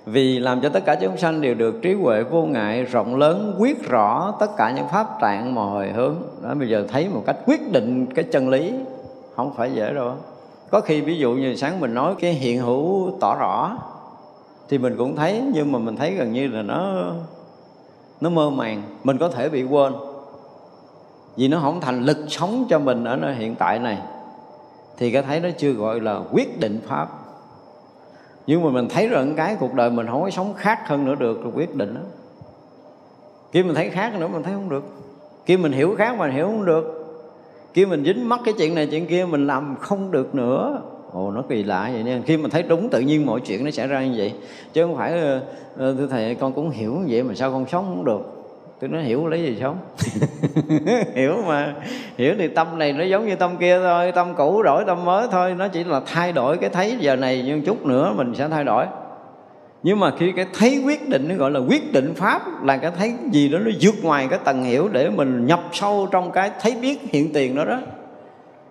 vì 0.05 0.39
làm 0.39 0.61
cho 0.61 0.69
tất 0.69 0.85
cả 0.85 0.95
chúng 0.95 1.17
sanh 1.17 1.41
đều 1.41 1.55
được 1.55 1.81
trí 1.81 1.93
huệ 1.93 2.23
vô 2.23 2.45
ngại, 2.45 2.83
rộng 2.83 3.15
lớn, 3.15 3.55
quyết 3.59 3.89
rõ 3.89 4.33
tất 4.39 4.57
cả 4.57 4.71
những 4.71 4.87
pháp 4.87 5.07
trạng 5.21 5.55
mà 5.55 5.61
hồi 5.61 5.89
hướng. 5.89 6.15
Đó, 6.43 6.53
bây 6.53 6.69
giờ 6.69 6.85
thấy 6.87 7.09
một 7.09 7.23
cách 7.25 7.37
quyết 7.45 7.71
định 7.71 8.05
cái 8.15 8.25
chân 8.31 8.49
lý, 8.49 8.73
không 9.35 9.53
phải 9.57 9.73
dễ 9.73 9.93
đâu. 9.93 10.13
Có 10.71 10.81
khi 10.81 11.01
ví 11.01 11.17
dụ 11.17 11.31
như 11.31 11.55
sáng 11.55 11.79
mình 11.79 11.93
nói 11.93 12.15
cái 12.19 12.33
hiện 12.33 12.61
hữu 12.61 13.11
tỏ 13.19 13.35
rõ, 13.35 13.77
thì 14.69 14.77
mình 14.77 14.95
cũng 14.97 15.15
thấy, 15.15 15.43
nhưng 15.53 15.71
mà 15.71 15.79
mình 15.79 15.95
thấy 15.95 16.11
gần 16.11 16.31
như 16.31 16.47
là 16.47 16.61
nó 16.61 17.11
nó 18.21 18.29
mơ 18.29 18.49
màng, 18.49 18.83
mình 19.03 19.17
có 19.17 19.29
thể 19.29 19.49
bị 19.49 19.63
quên. 19.63 19.93
Vì 21.35 21.47
nó 21.47 21.59
không 21.61 21.81
thành 21.81 22.03
lực 22.03 22.17
sống 22.27 22.65
cho 22.69 22.79
mình 22.79 23.03
ở 23.03 23.15
nơi 23.15 23.35
hiện 23.35 23.55
tại 23.55 23.79
này, 23.79 23.97
thì 24.97 25.11
cái 25.11 25.21
thấy 25.21 25.39
nó 25.39 25.49
chưa 25.57 25.71
gọi 25.71 25.99
là 25.99 26.19
quyết 26.31 26.59
định 26.59 26.79
pháp 26.87 27.24
nhưng 28.47 28.63
mà 28.63 28.69
mình 28.69 28.87
thấy 28.89 29.07
rằng 29.07 29.33
cái 29.35 29.55
cuộc 29.59 29.73
đời 29.73 29.89
mình 29.89 30.07
không 30.07 30.21
có 30.21 30.29
sống 30.29 30.53
khác 30.57 30.87
hơn 30.87 31.05
nữa 31.05 31.15
được 31.15 31.43
rồi 31.43 31.51
quyết 31.55 31.75
định 31.75 31.93
đó. 31.93 32.01
Khi 33.51 33.63
mình 33.63 33.75
thấy 33.75 33.89
khác 33.89 34.19
nữa, 34.19 34.27
mình 34.27 34.43
thấy 34.43 34.53
không 34.53 34.69
được. 34.69 34.83
Khi 35.45 35.57
mình 35.57 35.71
hiểu 35.71 35.95
khác 35.97 36.17
mà 36.17 36.27
hiểu 36.27 36.45
không 36.45 36.65
được. 36.65 37.01
Khi 37.73 37.85
mình 37.85 38.03
dính 38.05 38.29
mắc 38.29 38.39
cái 38.45 38.53
chuyện 38.57 38.75
này, 38.75 38.87
chuyện 38.87 39.05
kia, 39.05 39.25
mình 39.25 39.47
làm 39.47 39.75
không 39.79 40.11
được 40.11 40.35
nữa. 40.35 40.81
Ồ, 41.11 41.31
nó 41.31 41.43
kỳ 41.49 41.63
lạ 41.63 41.89
vậy 41.93 42.03
nha 42.03 42.21
khi 42.25 42.37
mình 42.37 42.51
thấy 42.51 42.63
đúng, 42.63 42.89
tự 42.89 42.99
nhiên 42.99 43.25
mọi 43.25 43.41
chuyện 43.41 43.65
nó 43.65 43.71
xảy 43.71 43.87
ra 43.87 44.05
như 44.05 44.13
vậy. 44.17 44.33
Chứ 44.73 44.85
không 44.85 44.95
phải 44.95 45.19
ờ, 45.19 45.41
ờ, 45.77 45.95
thưa 45.97 46.07
thầy, 46.07 46.35
con 46.35 46.53
cũng 46.53 46.69
hiểu 46.69 46.93
như 46.93 47.05
vậy 47.09 47.23
mà 47.23 47.33
sao 47.35 47.51
con 47.51 47.65
sống 47.67 47.85
không 47.85 48.05
được? 48.05 48.34
Tôi 48.79 48.89
nói, 48.89 49.03
hiểu 49.03 49.27
lấy 49.27 49.43
gì 49.43 49.57
sống? 49.61 49.77
Hiểu 51.15 51.35
mà. 51.47 51.73
Hiểu 52.17 52.35
thì 52.37 52.47
tâm 52.47 52.79
này 52.79 52.93
nó 52.93 53.03
giống 53.03 53.27
như 53.27 53.35
tâm 53.35 53.57
kia 53.57 53.79
thôi. 53.79 54.11
Tâm 54.11 54.33
cũ 54.37 54.63
đổi, 54.63 54.83
tâm 54.87 55.05
mới 55.05 55.27
thôi. 55.31 55.55
Nó 55.57 55.67
chỉ 55.67 55.83
là 55.83 56.01
thay 56.05 56.31
đổi 56.31 56.57
cái 56.57 56.69
thấy 56.69 56.95
giờ 56.99 57.15
này, 57.15 57.43
nhưng 57.45 57.61
chút 57.61 57.85
nữa 57.85 58.13
mình 58.15 58.35
sẽ 58.35 58.49
thay 58.49 58.63
đổi. 58.63 58.85
Nhưng 59.83 59.99
mà 59.99 60.11
khi 60.17 60.31
cái 60.35 60.45
thấy 60.59 60.81
quyết 60.85 61.09
định, 61.09 61.27
nó 61.27 61.35
gọi 61.35 61.51
là 61.51 61.59
quyết 61.59 61.93
định 61.93 62.13
pháp, 62.15 62.63
là 62.63 62.77
cái 62.77 62.91
thấy 62.99 63.13
gì 63.31 63.49
đó 63.49 63.59
nó 63.59 63.71
vượt 63.81 63.95
ngoài 64.03 64.27
cái 64.29 64.39
tầng 64.43 64.63
hiểu 64.63 64.89
để 64.91 65.09
mình 65.09 65.45
nhập 65.45 65.61
sâu 65.71 66.07
trong 66.11 66.31
cái 66.31 66.51
thấy 66.61 66.75
biết 66.81 67.01
hiện 67.01 67.33
tiền 67.33 67.55
đó 67.55 67.65
đó, 67.65 67.79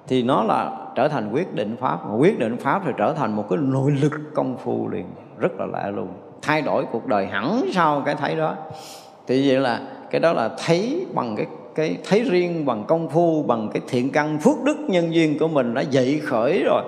thì 0.08 0.22
nó 0.22 0.42
là 0.42 0.70
trở 0.94 1.08
thành 1.08 1.30
quyết 1.32 1.54
định 1.54 1.76
pháp. 1.80 2.06
Mà 2.06 2.14
quyết 2.16 2.38
định 2.38 2.56
pháp 2.56 2.82
thì 2.86 2.92
trở 2.96 3.12
thành 3.12 3.36
một 3.36 3.46
cái 3.50 3.58
nội 3.62 3.90
lực 4.02 4.12
công 4.34 4.56
phu 4.64 4.88
liền, 4.88 5.06
rất 5.38 5.52
là 5.58 5.66
lạ 5.66 5.90
luôn 5.90 6.08
thay 6.46 6.62
đổi 6.62 6.84
cuộc 6.92 7.06
đời 7.06 7.26
hẳn 7.26 7.64
sau 7.72 8.02
cái 8.06 8.14
thấy 8.14 8.36
đó. 8.36 8.54
Thì 9.26 9.48
vậy 9.48 9.60
là 9.60 9.80
cái 10.10 10.20
đó 10.20 10.32
là 10.32 10.50
thấy 10.58 11.06
bằng 11.14 11.36
cái 11.36 11.46
cái 11.74 11.96
thấy 12.08 12.22
riêng, 12.22 12.66
bằng 12.66 12.84
công 12.88 13.08
phu, 13.08 13.42
bằng 13.42 13.68
cái 13.72 13.82
thiện 13.88 14.12
căn 14.12 14.38
phước 14.38 14.62
đức 14.64 14.76
nhân 14.88 15.14
duyên 15.14 15.38
của 15.38 15.48
mình 15.48 15.74
đã 15.74 15.80
dậy 15.80 16.20
khởi 16.24 16.62
rồi 16.64 16.82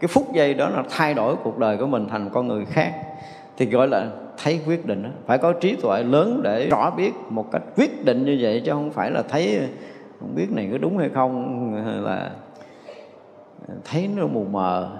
cái 0.00 0.08
phút 0.08 0.32
giây 0.32 0.54
đó 0.54 0.68
là 0.68 0.82
thay 0.90 1.14
đổi 1.14 1.36
cuộc 1.44 1.58
đời 1.58 1.76
của 1.76 1.86
mình 1.86 2.06
thành 2.08 2.30
con 2.32 2.48
người 2.48 2.64
khác 2.64 2.92
thì 3.56 3.66
gọi 3.66 3.88
là 3.88 4.06
thấy 4.42 4.60
quyết 4.66 4.86
định 4.86 5.02
đó. 5.02 5.08
phải 5.26 5.38
có 5.38 5.52
trí 5.52 5.76
tuệ 5.76 6.02
lớn 6.02 6.40
để 6.44 6.68
rõ 6.68 6.90
biết 6.90 7.12
một 7.28 7.52
cách 7.52 7.62
quyết 7.76 8.04
định 8.04 8.24
như 8.24 8.38
vậy, 8.40 8.62
chứ 8.64 8.72
không 8.72 8.90
phải 8.90 9.10
là 9.10 9.22
thấy, 9.22 9.60
không 10.20 10.34
biết 10.34 10.46
này 10.52 10.68
có 10.72 10.78
đúng 10.78 10.98
hay 10.98 11.08
không, 11.14 11.72
hay 11.84 11.94
là 11.94 12.30
thấy 13.84 14.08
nó 14.16 14.26
mù 14.26 14.44
mờ 14.44 14.90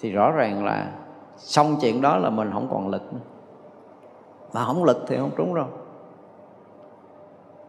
thì 0.00 0.10
rõ 0.10 0.30
ràng 0.30 0.64
là 0.64 0.88
xong 1.36 1.76
chuyện 1.80 2.00
đó 2.00 2.16
là 2.16 2.30
mình 2.30 2.50
không 2.52 2.68
còn 2.70 2.88
lực 2.88 3.12
nữa. 3.12 3.20
mà 4.52 4.64
không 4.64 4.84
lực 4.84 5.04
thì 5.08 5.16
không 5.16 5.30
trúng 5.36 5.54
đâu 5.54 5.66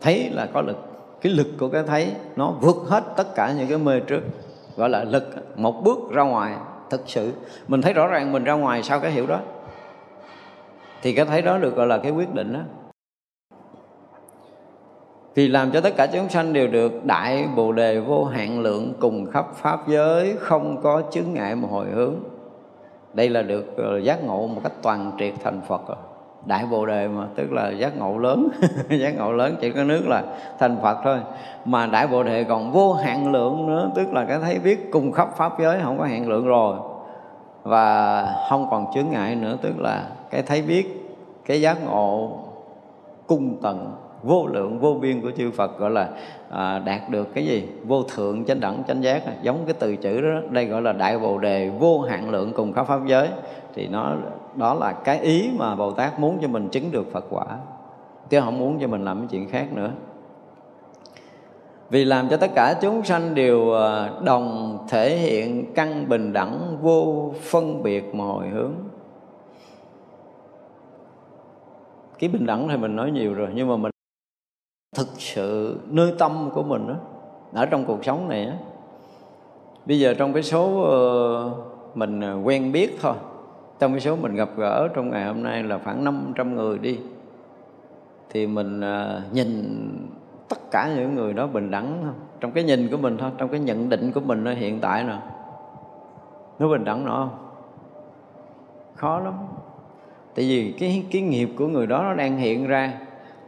thấy 0.01 0.29
là 0.29 0.45
có 0.53 0.61
lực. 0.61 0.77
Cái 1.21 1.33
lực 1.33 1.47
của 1.59 1.69
cái 1.69 1.83
thấy, 1.83 2.15
nó 2.35 2.51
vượt 2.61 2.75
hết 2.87 3.03
tất 3.17 3.35
cả 3.35 3.53
những 3.57 3.67
cái 3.67 3.77
mê 3.77 3.99
trước, 3.99 4.21
gọi 4.77 4.89
là 4.89 5.03
lực, 5.03 5.23
một 5.55 5.83
bước 5.83 5.99
ra 6.11 6.23
ngoài, 6.23 6.55
thực 6.89 7.01
sự. 7.05 7.31
Mình 7.67 7.81
thấy 7.81 7.93
rõ 7.93 8.07
ràng 8.07 8.31
mình 8.31 8.43
ra 8.43 8.53
ngoài 8.53 8.83
sau 8.83 8.99
cái 8.99 9.11
hiểu 9.11 9.27
đó. 9.27 9.39
Thì 11.01 11.13
cái 11.13 11.25
thấy 11.25 11.41
đó 11.41 11.57
được 11.57 11.75
gọi 11.75 11.87
là 11.87 11.97
cái 11.97 12.11
quyết 12.11 12.33
định 12.33 12.53
đó. 12.53 12.59
Vì 15.35 15.47
làm 15.47 15.71
cho 15.71 15.81
tất 15.81 15.93
cả 15.97 16.07
chúng 16.13 16.29
sanh 16.29 16.53
đều 16.53 16.67
được 16.67 17.05
đại 17.05 17.47
bồ 17.55 17.71
đề 17.71 17.99
vô 17.99 18.25
hạn 18.25 18.59
lượng 18.59 18.93
cùng 18.99 19.31
khắp 19.31 19.45
pháp 19.55 19.87
giới, 19.87 20.35
không 20.39 20.81
có 20.81 21.01
chứng 21.01 21.33
ngại 21.33 21.55
mà 21.55 21.67
hồi 21.67 21.85
hướng. 21.85 22.15
Đây 23.13 23.29
là 23.29 23.41
được 23.41 23.77
ờ, 23.77 23.97
giác 23.97 24.23
ngộ 24.23 24.47
một 24.47 24.61
cách 24.63 24.73
toàn 24.81 25.11
triệt 25.19 25.33
thành 25.43 25.61
phật 25.67 25.87
rồi 25.87 25.97
đại 26.45 26.65
bồ 26.71 26.85
đề 26.85 27.07
mà 27.07 27.27
tức 27.35 27.51
là 27.51 27.69
giác 27.69 27.97
ngộ 27.97 28.17
lớn. 28.17 28.49
Giác 28.89 29.17
ngộ 29.17 29.31
lớn 29.31 29.55
chỉ 29.61 29.71
có 29.71 29.83
nước 29.83 30.01
là 30.07 30.23
thành 30.59 30.77
phật 30.81 30.97
thôi. 31.03 31.17
Mà 31.65 31.85
đại 31.85 32.07
bồ 32.07 32.23
đề 32.23 32.43
còn 32.43 32.71
vô 32.71 32.93
hạn 32.93 33.31
lượng 33.31 33.67
nữa 33.67 33.91
tức 33.95 34.13
là 34.13 34.25
cái 34.25 34.39
thấy 34.39 34.59
biết 34.59 34.91
cùng 34.91 35.11
khắp 35.11 35.29
pháp 35.37 35.59
giới 35.59 35.79
không 35.83 35.97
có 35.97 36.03
hạn 36.05 36.29
lượng 36.29 36.47
rồi. 36.47 36.77
Và 37.63 38.25
không 38.49 38.67
còn 38.71 38.85
chướng 38.93 39.09
ngại 39.11 39.35
nữa 39.35 39.57
tức 39.61 39.79
là 39.79 40.03
cái 40.29 40.41
thấy 40.41 40.61
biết 40.61 41.13
cái 41.45 41.61
giác 41.61 41.77
ngộ 41.85 42.39
cung 43.27 43.57
tận 43.61 43.91
vô 44.23 44.47
lượng 44.47 44.79
vô 44.79 44.93
biên 44.93 45.21
của 45.21 45.31
chư 45.37 45.51
Phật 45.51 45.77
gọi 45.77 45.91
là 45.91 46.09
à, 46.49 46.79
đạt 46.79 47.09
được 47.09 47.33
cái 47.33 47.45
gì? 47.45 47.67
Vô 47.83 48.03
thượng 48.03 48.45
chánh 48.45 48.59
đẳng 48.59 48.83
chánh 48.87 49.03
giác. 49.03 49.21
Giống 49.41 49.57
cái 49.65 49.75
từ 49.79 49.95
chữ 49.95 50.21
đó 50.21 50.39
đây 50.49 50.65
gọi 50.65 50.81
là 50.81 50.91
đại 50.91 51.19
bồ 51.19 51.37
đề 51.37 51.69
vô 51.69 52.01
hạn 52.01 52.29
lượng 52.29 52.53
cùng 52.53 52.73
khắp 52.73 52.87
pháp 52.87 52.99
giới. 53.07 53.27
Thì 53.75 53.87
nó 53.87 54.15
đó 54.55 54.73
là 54.73 54.91
cái 54.91 55.19
ý 55.19 55.49
mà 55.57 55.75
Bồ 55.75 55.91
Tát 55.91 56.19
muốn 56.19 56.37
cho 56.41 56.47
mình 56.47 56.69
chứng 56.69 56.91
được 56.91 57.11
Phật 57.11 57.25
quả. 57.29 57.45
Chứ 58.29 58.41
không 58.41 58.59
muốn 58.59 58.79
cho 58.79 58.87
mình 58.87 59.05
làm 59.05 59.19
cái 59.19 59.27
chuyện 59.31 59.49
khác 59.49 59.73
nữa. 59.73 59.91
Vì 61.89 62.05
làm 62.05 62.29
cho 62.29 62.37
tất 62.37 62.51
cả 62.55 62.75
chúng 62.81 63.03
sanh 63.03 63.35
đều 63.35 63.73
à, 63.73 64.09
đồng 64.23 64.77
thể 64.89 65.17
hiện 65.17 65.73
căn 65.75 66.09
bình 66.09 66.33
đẳng 66.33 66.77
vô 66.81 67.31
phân 67.41 67.83
biệt 67.83 68.15
mà 68.15 68.25
hồi 68.25 68.47
hướng. 68.47 68.71
Cái 72.19 72.29
bình 72.29 72.45
đẳng 72.45 72.67
thì 72.67 72.77
mình 72.77 72.95
nói 72.95 73.11
nhiều 73.11 73.33
rồi 73.33 73.49
nhưng 73.55 73.67
mà 73.67 73.77
mình 73.77 73.91
thực 74.95 75.07
sự 75.17 75.79
nơi 75.87 76.13
tâm 76.17 76.49
của 76.53 76.63
mình 76.63 76.87
đó, 76.87 76.95
ở 77.53 77.65
trong 77.65 77.85
cuộc 77.85 78.05
sống 78.05 78.29
này 78.29 78.45
đó. 78.45 78.53
bây 79.85 79.99
giờ 79.99 80.13
trong 80.13 80.33
cái 80.33 80.43
số 80.43 80.81
ờ, 80.83 81.51
mình 81.95 82.23
à, 82.23 82.33
quen 82.33 82.71
biết 82.71 82.97
thôi 83.01 83.15
trong 83.81 83.91
cái 83.91 83.99
số 83.99 84.15
mình 84.15 84.35
gặp 84.35 84.49
gỡ 84.57 84.87
trong 84.93 85.09
ngày 85.09 85.25
hôm 85.25 85.43
nay 85.43 85.63
là 85.63 85.79
khoảng 85.83 86.03
500 86.03 86.55
người 86.55 86.77
đi. 86.77 86.99
Thì 88.29 88.47
mình 88.47 88.81
à, 88.81 89.21
nhìn 89.33 89.89
tất 90.49 90.71
cả 90.71 90.93
những 90.95 91.15
người 91.15 91.33
đó 91.33 91.47
bình 91.47 91.71
đẳng 91.71 92.01
không? 92.05 92.13
trong 92.39 92.51
cái 92.51 92.63
nhìn 92.63 92.87
của 92.91 92.97
mình 92.97 93.17
thôi, 93.17 93.31
trong 93.37 93.49
cái 93.49 93.59
nhận 93.59 93.89
định 93.89 94.11
của 94.11 94.19
mình 94.19 94.43
ở 94.43 94.53
hiện 94.53 94.79
tại 94.79 95.03
nè 95.03 95.17
nó 96.59 96.69
bình 96.69 96.83
đẳng 96.83 97.05
nữa 97.05 97.11
không? 97.15 97.51
Khó 98.95 99.19
lắm. 99.19 99.33
Tại 100.35 100.45
vì 100.45 100.73
cái 100.79 101.05
cái 101.11 101.21
nghiệp 101.21 101.49
của 101.57 101.67
người 101.67 101.87
đó 101.87 102.01
nó 102.03 102.13
đang 102.13 102.37
hiện 102.37 102.67
ra. 102.67 102.93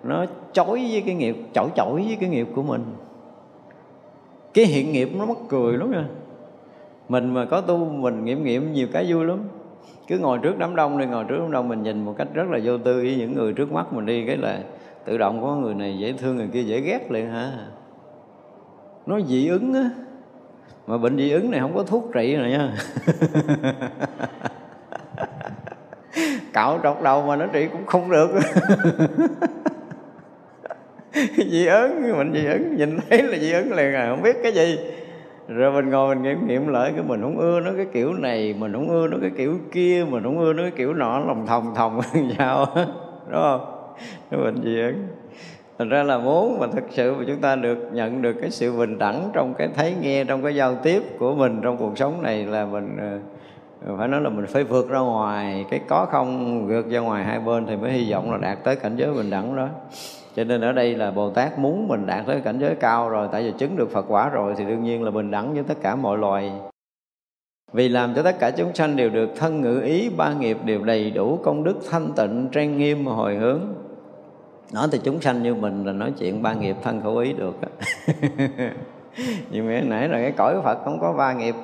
Nó 0.03 0.25
chối 0.53 0.87
với 0.91 1.03
cái 1.05 1.15
nghiệp, 1.15 1.37
chổi 1.53 1.69
chổi 1.75 2.03
với 2.07 2.17
cái 2.19 2.29
nghiệp 2.29 2.47
của 2.55 2.63
mình. 2.63 2.83
Cái 4.53 4.65
hiện 4.65 4.91
nghiệp 4.91 5.09
nó 5.15 5.25
mắc 5.25 5.37
cười 5.49 5.77
lắm 5.77 5.91
nha. 5.91 6.05
Mình 7.09 7.33
mà 7.33 7.45
có 7.45 7.61
tu, 7.61 7.77
mình 7.77 8.25
nghiệm 8.25 8.43
nghiệm 8.43 8.73
nhiều 8.73 8.87
cái 8.93 9.13
vui 9.13 9.25
lắm 9.25 9.39
cứ 10.07 10.17
ngồi 10.17 10.39
trước 10.41 10.57
đám 10.57 10.75
đông 10.75 10.97
đi, 10.97 11.05
ngồi 11.05 11.25
trước 11.29 11.37
đám 11.39 11.51
đông 11.51 11.67
mình 11.67 11.83
nhìn 11.83 12.05
một 12.05 12.15
cách 12.17 12.27
rất 12.33 12.49
là 12.49 12.59
vô 12.63 12.77
tư. 12.77 12.93
Với 12.93 13.15
những 13.15 13.35
người 13.35 13.53
trước 13.53 13.71
mắt 13.71 13.93
mình 13.93 14.05
đi, 14.05 14.25
cái 14.27 14.37
là 14.37 14.59
tự 15.05 15.17
động 15.17 15.41
có 15.41 15.55
người 15.55 15.73
này 15.73 15.97
dễ 15.99 16.13
thương, 16.13 16.35
người 16.35 16.49
kia 16.53 16.63
dễ 16.63 16.79
ghét 16.79 17.11
liền 17.11 17.31
hả? 17.31 17.51
Nó 19.05 19.19
dị 19.21 19.47
ứng 19.47 19.73
á. 19.73 19.89
Mà 20.87 20.97
bệnh 20.97 21.17
dị 21.17 21.31
ứng 21.31 21.51
này 21.51 21.59
không 21.59 21.75
có 21.75 21.83
thuốc 21.83 22.11
trị 22.13 22.35
rồi 22.35 22.49
nha. 22.49 22.73
Cạo 26.53 26.79
trọc 26.83 27.01
đầu 27.01 27.25
mà 27.25 27.35
nó 27.35 27.45
trị 27.47 27.67
cũng 27.71 27.85
không 27.85 28.11
được. 28.11 28.31
Dị 31.37 31.65
ứng 31.65 32.17
mình 32.17 32.33
dị 32.33 32.45
ứng, 32.45 32.75
nhìn 32.75 32.99
thấy 33.09 33.23
là 33.23 33.37
dị 33.37 33.51
ứng 33.51 33.73
liền 33.73 33.93
à. 33.93 34.07
Không 34.09 34.21
biết 34.21 34.37
cái 34.43 34.51
gì 34.51 34.77
rồi 35.47 35.71
mình 35.71 35.89
ngồi 35.89 36.15
mình 36.15 36.23
nghiệm 36.23 36.47
nghiệm 36.47 36.67
lại 36.67 36.91
cái 36.95 37.03
mình 37.03 37.21
không 37.21 37.37
ưa 37.37 37.59
nó 37.59 37.71
cái 37.77 37.85
kiểu 37.93 38.13
này, 38.13 38.55
mình 38.59 38.73
không 38.73 38.89
ưa 38.89 39.07
nó 39.07 39.17
cái 39.21 39.31
kiểu 39.37 39.57
kia, 39.71 40.05
mình 40.09 40.23
không 40.23 40.39
ưa 40.39 40.53
nó 40.53 40.63
cái 40.63 40.71
kiểu 40.71 40.93
nọ, 40.93 41.19
lòng 41.19 41.45
thòng 41.45 41.75
thòng 41.75 42.01
sao 42.37 42.67
đúng 43.29 43.41
không? 43.41 43.61
Nó 44.31 44.37
bệnh 44.37 44.63
dị 44.63 44.77
thành 45.77 45.89
ra 45.89 46.03
là 46.03 46.17
muốn 46.17 46.59
mà 46.59 46.67
thực 46.67 46.83
sự 46.89 47.15
mà 47.15 47.23
chúng 47.27 47.41
ta 47.41 47.55
được 47.55 47.77
nhận 47.91 48.21
được 48.21 48.33
cái 48.41 48.51
sự 48.51 48.77
bình 48.77 48.97
đẳng 48.97 49.29
trong 49.33 49.53
cái 49.57 49.69
thấy 49.75 49.95
nghe, 50.01 50.23
trong 50.23 50.43
cái 50.43 50.55
giao 50.55 50.75
tiếp 50.75 51.03
của 51.19 51.35
mình 51.35 51.59
trong 51.63 51.77
cuộc 51.77 51.97
sống 51.97 52.21
này 52.21 52.45
là 52.45 52.65
mình 52.65 52.97
ờ, 53.85 53.97
phải 53.97 54.07
nói 54.07 54.21
là 54.21 54.29
mình 54.29 54.45
phải 54.45 54.63
vượt 54.63 54.89
ra 54.89 54.99
ngoài. 54.99 55.65
Cái 55.69 55.79
có 55.87 56.07
không 56.11 56.67
vượt 56.67 56.89
ra 56.89 56.99
ngoài 56.99 57.23
hai 57.23 57.39
bên 57.39 57.65
thì 57.65 57.75
mới 57.75 57.91
hy 57.91 58.11
vọng 58.11 58.31
là 58.31 58.37
đạt 58.37 58.63
tới 58.63 58.75
cảnh 58.75 58.95
giới 58.95 59.13
bình 59.13 59.29
đẳng 59.29 59.55
đó 59.55 59.67
cho 60.35 60.43
nên 60.43 60.61
ở 60.61 60.71
đây 60.71 60.95
là 60.95 61.11
bồ 61.11 61.29
tát 61.29 61.59
muốn 61.59 61.87
mình 61.87 62.05
đạt 62.05 62.25
tới 62.25 62.41
cảnh 62.41 62.59
giới 62.59 62.75
cao 62.75 63.09
rồi, 63.09 63.27
tại 63.31 63.43
vì 63.43 63.53
chứng 63.57 63.75
được 63.75 63.91
phật 63.91 64.05
quả 64.07 64.29
rồi 64.29 64.53
thì 64.57 64.65
đương 64.65 64.83
nhiên 64.83 65.03
là 65.03 65.11
bình 65.11 65.31
đẳng 65.31 65.53
với 65.53 65.63
tất 65.63 65.77
cả 65.81 65.95
mọi 65.95 66.17
loài. 66.17 66.51
Vì 67.73 67.89
làm 67.89 68.13
cho 68.15 68.23
tất 68.23 68.39
cả 68.39 68.51
chúng 68.51 68.75
sanh 68.75 68.95
đều 68.95 69.09
được 69.09 69.29
thân 69.35 69.61
ngữ 69.61 69.81
ý, 69.81 70.09
ba 70.09 70.33
nghiệp 70.33 70.57
đều 70.65 70.83
đầy 70.83 71.11
đủ, 71.11 71.39
công 71.43 71.63
đức, 71.63 71.77
thanh 71.89 72.11
tịnh, 72.15 72.49
trang 72.51 72.77
nghiêm, 72.77 73.05
hồi 73.05 73.35
hướng. 73.35 73.61
Nói 74.73 74.87
thì 74.91 74.99
chúng 75.03 75.21
sanh 75.21 75.43
như 75.43 75.55
mình 75.55 75.85
là 75.85 75.91
nói 75.91 76.13
chuyện 76.19 76.41
ba 76.43 76.53
nghiệp 76.53 76.75
thân 76.83 77.01
khẩu 77.01 77.17
ý 77.17 77.33
được 77.33 77.55
nhưng 79.51 79.67
mà 79.67 79.81
nãy 79.81 80.09
là 80.09 80.17
cái 80.21 80.31
cõi 80.31 80.55
phật 80.63 80.77
không 80.83 80.99
có 80.99 81.13
ba 81.13 81.33
nghiệp. 81.33 81.55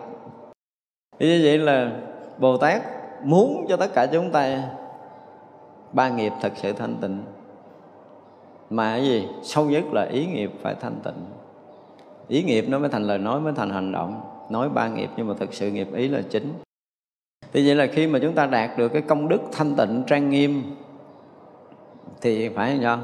Như 1.20 1.42
vậy 1.44 1.58
là 1.58 1.92
bồ 2.38 2.58
tát 2.58 2.82
muốn 3.24 3.66
cho 3.70 3.78
tất 3.78 3.94
cả 3.94 4.06
chúng 4.06 4.32
ta 4.32 4.64
ba 5.94 6.10
nghiệp 6.10 6.32
thật 6.42 6.52
sự 6.56 6.74
thanh 6.74 6.96
tịnh 7.02 7.24
mà 8.70 8.96
cái 8.96 9.06
gì? 9.06 9.28
Sâu 9.44 9.66
nhất 9.66 9.84
là 9.94 10.04
ý 10.04 10.26
nghiệp 10.26 10.52
phải 10.62 10.76
thanh 10.76 10.96
tịnh. 11.04 11.26
Ý 12.28 12.44
nghiệp 12.44 12.66
nó 12.68 12.80
mới 12.80 12.90
thành 12.90 13.04
lời 13.04 13.18
nói, 13.18 13.42
mới 13.42 13.54
thành 13.56 13.70
hành 13.70 13.92
động. 13.92 14.22
Nói 14.50 14.70
ba 14.70 14.88
nghiệp 14.88 15.10
nhưng 15.18 15.28
mà 15.28 15.34
thực 15.40 15.54
sự 15.54 15.72
nghiệp 15.72 15.88
ý 15.94 16.08
là 16.08 16.22
chính. 16.30 16.54
Thì 17.54 17.68
vậy 17.68 17.76
là 17.76 17.88
khi 17.88 18.08
mà 18.08 18.20
chúng 18.20 18.34
ta 18.34 18.46
đạt 18.46 18.78
được 18.78 18.90
cái 18.90 19.02
công 19.02 19.28
đức 19.28 19.42
thanh 19.52 19.76
tịnh, 19.76 20.04
trang 20.08 20.30
nghiêm, 20.30 20.64
thì 22.22 22.50
phải 22.50 22.80
sao 22.82 23.00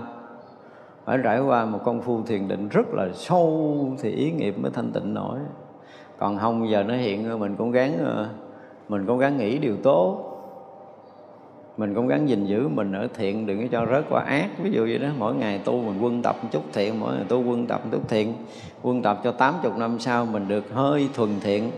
phải 1.06 1.18
trải 1.24 1.40
qua 1.40 1.66
một 1.66 1.80
công 1.84 2.02
phu 2.02 2.24
thiền 2.24 2.48
định 2.48 2.70
rất 2.70 2.86
là 2.94 3.10
sâu 3.14 3.78
thì 4.02 4.12
ý 4.12 4.32
nghiệp 4.32 4.60
mới 4.60 4.72
thanh 4.72 4.92
tịnh 4.92 5.14
nổi. 5.14 5.40
Còn 6.18 6.38
không, 6.38 6.70
giờ 6.70 6.84
nó 6.84 6.94
hiện, 6.94 7.40
mình 7.40 7.56
cũng 7.56 7.72
gắng 7.72 7.98
ờ, 8.06 8.30
mình 8.90 9.06
cố 9.08 9.18
gắng 9.18 9.38
nghĩ 9.38 9.58
điều 9.58 9.78
tốt 9.84 10.35
mình 11.78 11.96
cũng 11.96 12.08
gắng 12.08 12.30
gìn 12.30 12.46
giữ 12.46 12.68
mình 12.68 12.92
ở 12.92 13.08
thiện, 13.14 13.46
đừng 13.46 13.62
có 13.62 13.68
cho 13.72 13.86
rớt 13.92 14.06
qua 14.10 14.24
ác. 14.28 14.50
Ví 14.58 14.72
dụ 14.72 14.82
vậy 14.82 14.98
đó, 14.98 15.08
mỗi 15.18 15.36
ngày 15.36 15.62
tu 15.66 15.82
mình 15.82 16.00
quân 16.02 16.22
tập 16.22 16.36
một 16.42 16.50
chút 16.52 16.64
thiện, 16.74 17.00
mỗi 17.00 17.16
ngày 17.16 17.26
tu 17.28 17.44
quân 17.44 17.68
tập 17.68 17.82
một 17.84 17.90
chút 17.92 18.10
thiện. 18.10 18.34
Quân 18.82 19.02
tập 19.02 19.20
cho 19.24 19.32
80 19.32 19.72
năm 19.78 20.00
sau 20.00 20.26
mình 20.26 20.48
được 20.48 20.74
hơi 20.74 21.10
thuần 21.14 21.40
thiện. 21.40 21.72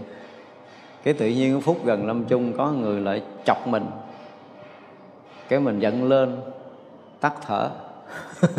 Cái 1.04 1.14
tự 1.14 1.28
nhiên 1.28 1.62
phút 1.62 1.86
gần 1.86 2.08
lâm 2.08 2.26
chung 2.26 2.54
có 2.58 2.72
người 2.72 3.02
lại 3.02 3.22
chọc 3.46 3.68
mình. 3.68 3.86
Cái 5.50 5.60
mình 5.60 5.80
giận 5.80 6.10
lên, 6.10 6.38
tắt 7.20 7.34
thở. 7.48 7.70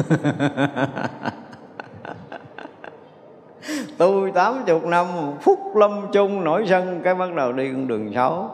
Tôi 3.98 4.30
tám 4.32 4.62
chục 4.66 4.86
năm, 4.86 5.06
phút 5.40 5.76
lâm 5.76 6.06
chung 6.12 6.44
nổi 6.44 6.64
sân, 6.68 7.00
cái 7.04 7.14
bắt 7.14 7.34
đầu 7.34 7.52
đi 7.52 7.70
con 7.72 7.88
đường 7.88 8.12
xấu 8.14 8.50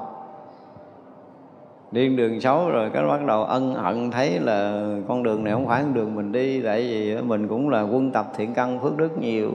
đi 1.94 2.08
đường 2.08 2.40
xấu 2.40 2.70
rồi 2.70 2.90
cái 2.90 3.06
bắt 3.06 3.26
đầu 3.26 3.44
ân 3.44 3.74
hận 3.74 4.10
thấy 4.10 4.40
là 4.40 4.88
con 5.08 5.22
đường 5.22 5.44
này 5.44 5.52
không 5.52 5.66
phải 5.66 5.82
con 5.82 5.94
đường 5.94 6.14
mình 6.14 6.32
đi, 6.32 6.62
tại 6.62 6.80
vì 6.80 7.16
mình 7.22 7.48
cũng 7.48 7.68
là 7.68 7.82
quân 7.82 8.10
tập 8.10 8.26
thiện 8.36 8.54
căn 8.54 8.80
phước 8.80 8.96
đức 8.96 9.18
nhiều. 9.18 9.50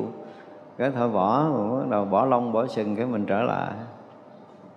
Cái 0.77 0.91
thôi 0.95 1.09
bỏ, 1.09 1.49
bắt 1.49 1.89
đầu 1.89 2.05
bỏ 2.05 2.25
lông, 2.25 2.51
bỏ 2.51 2.67
sừng, 2.67 2.95
cái 2.95 3.05
mình 3.05 3.25
trở 3.25 3.41
lại. 3.41 3.71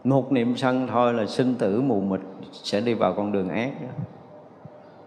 Một 0.04 0.32
niệm 0.32 0.56
sân 0.56 0.86
thôi 0.90 1.14
là 1.14 1.26
sinh 1.26 1.54
tử 1.54 1.80
mù 1.80 2.00
mịt 2.00 2.20
sẽ 2.52 2.80
đi 2.80 2.94
vào 2.94 3.14
con 3.14 3.32
đường 3.32 3.48
ác 3.48 3.70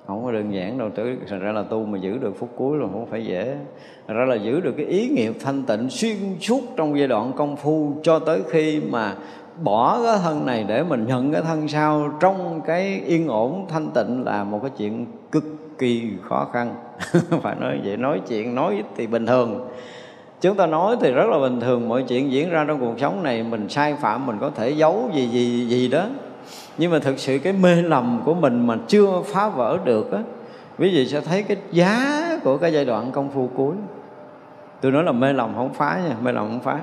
không 0.07 0.25
có 0.25 0.31
đơn 0.31 0.53
giản 0.53 0.77
đâu, 0.77 0.89
tới 0.95 1.17
thành 1.29 1.39
ra 1.39 1.51
là 1.51 1.63
tu 1.63 1.85
mà 1.85 1.97
giữ 1.97 2.17
được 2.17 2.39
phút 2.39 2.49
cuối 2.55 2.77
là 2.77 2.87
không 2.91 3.05
phải 3.05 3.25
dễ. 3.25 3.57
Thật 4.07 4.13
ra 4.13 4.25
là 4.25 4.35
giữ 4.35 4.59
được 4.59 4.73
cái 4.77 4.85
ý 4.85 5.07
nghiệp 5.07 5.33
thanh 5.39 5.63
tịnh 5.63 5.89
xuyên 5.89 6.15
suốt 6.39 6.61
trong 6.75 6.97
giai 6.97 7.07
đoạn 7.07 7.31
công 7.35 7.55
phu 7.55 7.93
cho 8.03 8.19
tới 8.19 8.41
khi 8.49 8.81
mà 8.91 9.15
bỏ 9.63 10.03
cái 10.03 10.17
thân 10.23 10.45
này 10.45 10.65
để 10.67 10.83
mình 10.83 11.05
nhận 11.07 11.31
cái 11.31 11.41
thân 11.41 11.67
sau. 11.67 12.09
Trong 12.19 12.61
cái 12.65 13.01
yên 13.05 13.27
ổn, 13.27 13.65
thanh 13.69 13.89
tịnh 13.91 14.23
là 14.25 14.43
một 14.43 14.59
cái 14.61 14.71
chuyện 14.77 15.05
cực 15.31 15.43
kỳ 15.77 16.11
khó 16.23 16.47
khăn. 16.53 16.75
Phải 17.41 17.55
nói 17.59 17.79
vậy, 17.83 17.97
nói 17.97 18.21
chuyện 18.27 18.55
nói 18.55 18.83
thì 18.95 19.07
bình 19.07 19.25
thường. 19.25 19.67
Chúng 20.41 20.57
ta 20.57 20.65
nói 20.65 20.95
thì 21.01 21.11
rất 21.11 21.29
là 21.29 21.39
bình 21.39 21.59
thường. 21.59 21.89
Mọi 21.89 22.03
chuyện 22.03 22.31
diễn 22.31 22.49
ra 22.49 22.65
trong 22.67 22.79
cuộc 22.79 22.99
sống 22.99 23.23
này, 23.23 23.43
mình 23.43 23.69
sai 23.69 23.95
phạm, 23.95 24.25
mình 24.25 24.37
có 24.41 24.49
thể 24.49 24.69
giấu 24.69 25.09
gì 25.13 25.27
gì 25.27 25.67
gì 25.67 25.87
đó. 25.87 26.05
Nhưng 26.77 26.91
mà 26.91 26.99
thực 26.99 27.19
sự 27.19 27.37
cái 27.37 27.53
mê 27.53 27.75
lầm 27.75 28.21
của 28.25 28.33
mình 28.33 28.67
mà 28.67 28.77
chưa 28.87 29.21
phá 29.25 29.49
vỡ 29.49 29.77
được 29.83 30.11
á, 30.11 30.19
quý 30.79 30.89
vị 30.89 31.07
sẽ 31.07 31.21
thấy 31.21 31.43
cái 31.43 31.57
giá 31.71 32.21
của 32.43 32.57
cái 32.57 32.73
giai 32.73 32.85
đoạn 32.85 33.11
công 33.11 33.29
phu 33.29 33.49
cuối. 33.55 33.75
Tôi 34.81 34.91
nói 34.91 35.03
là 35.03 35.11
mê 35.11 35.33
lầm 35.33 35.55
không 35.55 35.73
phá 35.73 36.01
nha, 36.09 36.15
mê 36.21 36.31
lầm 36.31 36.47
không 36.47 36.59
phá 36.59 36.79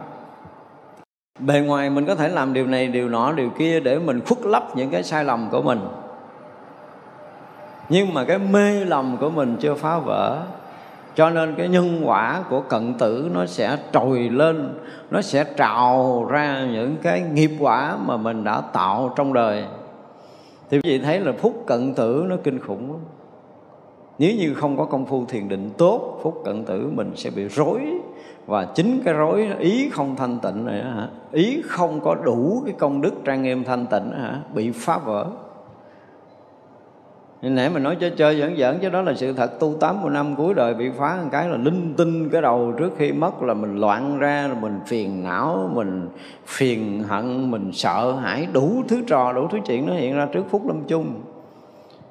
bề 1.38 1.60
ngoài 1.60 1.90
mình 1.90 2.06
có 2.06 2.14
thể 2.14 2.28
làm 2.28 2.52
điều 2.52 2.66
này, 2.66 2.86
điều 2.86 3.09
nọ, 3.09 3.32
điều 3.32 3.50
kia 3.50 3.80
để 3.80 3.98
mình 3.98 4.20
khuất 4.20 4.46
lấp 4.46 4.76
những 4.76 4.90
cái 4.90 5.02
sai 5.02 5.24
lầm 5.24 5.48
của 5.50 5.62
mình. 5.62 5.80
Nhưng 7.88 8.14
mà 8.14 8.24
cái 8.24 8.38
mê 8.38 8.84
lầm 8.84 9.16
của 9.20 9.30
mình 9.30 9.56
chưa 9.60 9.74
phá 9.74 9.98
vỡ. 9.98 10.42
Cho 11.14 11.30
nên 11.30 11.54
cái 11.54 11.68
nhân 11.68 12.00
quả 12.04 12.44
của 12.50 12.60
cận 12.60 12.94
tử 12.94 13.30
nó 13.34 13.46
sẽ 13.46 13.76
trồi 13.92 14.18
lên, 14.18 14.74
nó 15.10 15.22
sẽ 15.22 15.44
trào 15.56 16.26
ra 16.30 16.66
những 16.72 16.96
cái 17.02 17.20
nghiệp 17.20 17.50
quả 17.60 17.96
mà 17.96 18.16
mình 18.16 18.44
đã 18.44 18.60
tạo 18.60 19.12
trong 19.16 19.32
đời. 19.32 19.64
Thì 20.70 20.80
quý 20.80 20.90
vị 20.90 20.98
thấy 20.98 21.20
là 21.20 21.32
phúc 21.32 21.64
cận 21.66 21.94
tử 21.94 22.24
nó 22.28 22.36
kinh 22.44 22.59
khủng 22.59 22.92
lắm. 22.92 23.00
Nếu 24.18 24.32
như 24.38 24.54
không 24.54 24.76
có 24.76 24.84
công 24.84 25.06
phu 25.06 25.24
thiền 25.26 25.48
định 25.48 25.70
tốt, 25.78 26.20
phúc 26.22 26.42
cận 26.44 26.64
tử 26.64 26.90
mình 26.94 27.12
sẽ 27.16 27.30
bị 27.30 27.48
rối 27.48 27.80
và 28.47 28.64
chính 28.64 29.02
cái 29.05 29.14
rối 29.14 29.48
ý 29.59 29.90
không 29.93 30.16
thanh 30.16 30.39
tịnh 30.39 30.66
này 30.66 30.82
hả, 30.82 31.09
ý 31.32 31.62
không 31.66 32.01
có 32.01 32.14
đủ 32.14 32.62
cái 32.66 32.74
công 32.78 33.01
đức 33.01 33.14
trang 33.24 33.43
nghiêm 33.43 33.64
thanh 33.64 33.86
tịnh 33.86 34.10
hả, 34.10 34.40
bị 34.55 34.70
phá 34.70 34.98
vỡ. 34.98 35.27
Nên 37.43 37.55
nãy 37.55 37.70
mình 37.70 37.82
nói 37.82 37.97
chơi 38.01 38.10
chơi 38.10 38.40
giỡn 38.40 38.56
giỡn, 38.59 38.78
chứ 38.82 38.89
đó 38.89 39.02
là 39.02 39.14
sự 39.14 39.32
thật. 39.32 39.60
Tu 39.60 39.74
tám 39.81 39.94
80 39.94 40.10
năm 40.10 40.36
cuối 40.36 40.55
đời 40.55 40.74
bị 40.74 40.90
phá 40.98 41.19
một 41.23 41.28
cái 41.32 41.48
là 41.48 41.56
linh 41.56 41.94
tinh 41.97 42.31
cái 42.31 42.43
đầu 42.43 42.73
trước 42.78 42.93
khi 42.98 43.12
mất 43.12 43.43
là 43.43 43.55
mình 43.55 43.77
loạn 43.77 44.19
ra 44.19 44.47
là 44.48 44.55
mình 44.55 44.81
phiền 44.86 45.24
não, 45.24 45.70
mình 45.73 46.09
phiền 46.47 47.02
hận, 47.02 47.51
mình 47.51 47.70
sợ 47.73 48.12
hãi. 48.12 48.47
Đủ 48.52 48.82
thứ 48.89 49.02
trò, 49.06 49.32
đủ 49.32 49.48
thứ 49.48 49.59
chuyện 49.66 49.86
nó 49.86 49.94
hiện 49.94 50.16
ra 50.16 50.28
trước 50.32 50.44
phút 50.51 50.66
lâm 50.66 50.85
chung. 50.89 51.06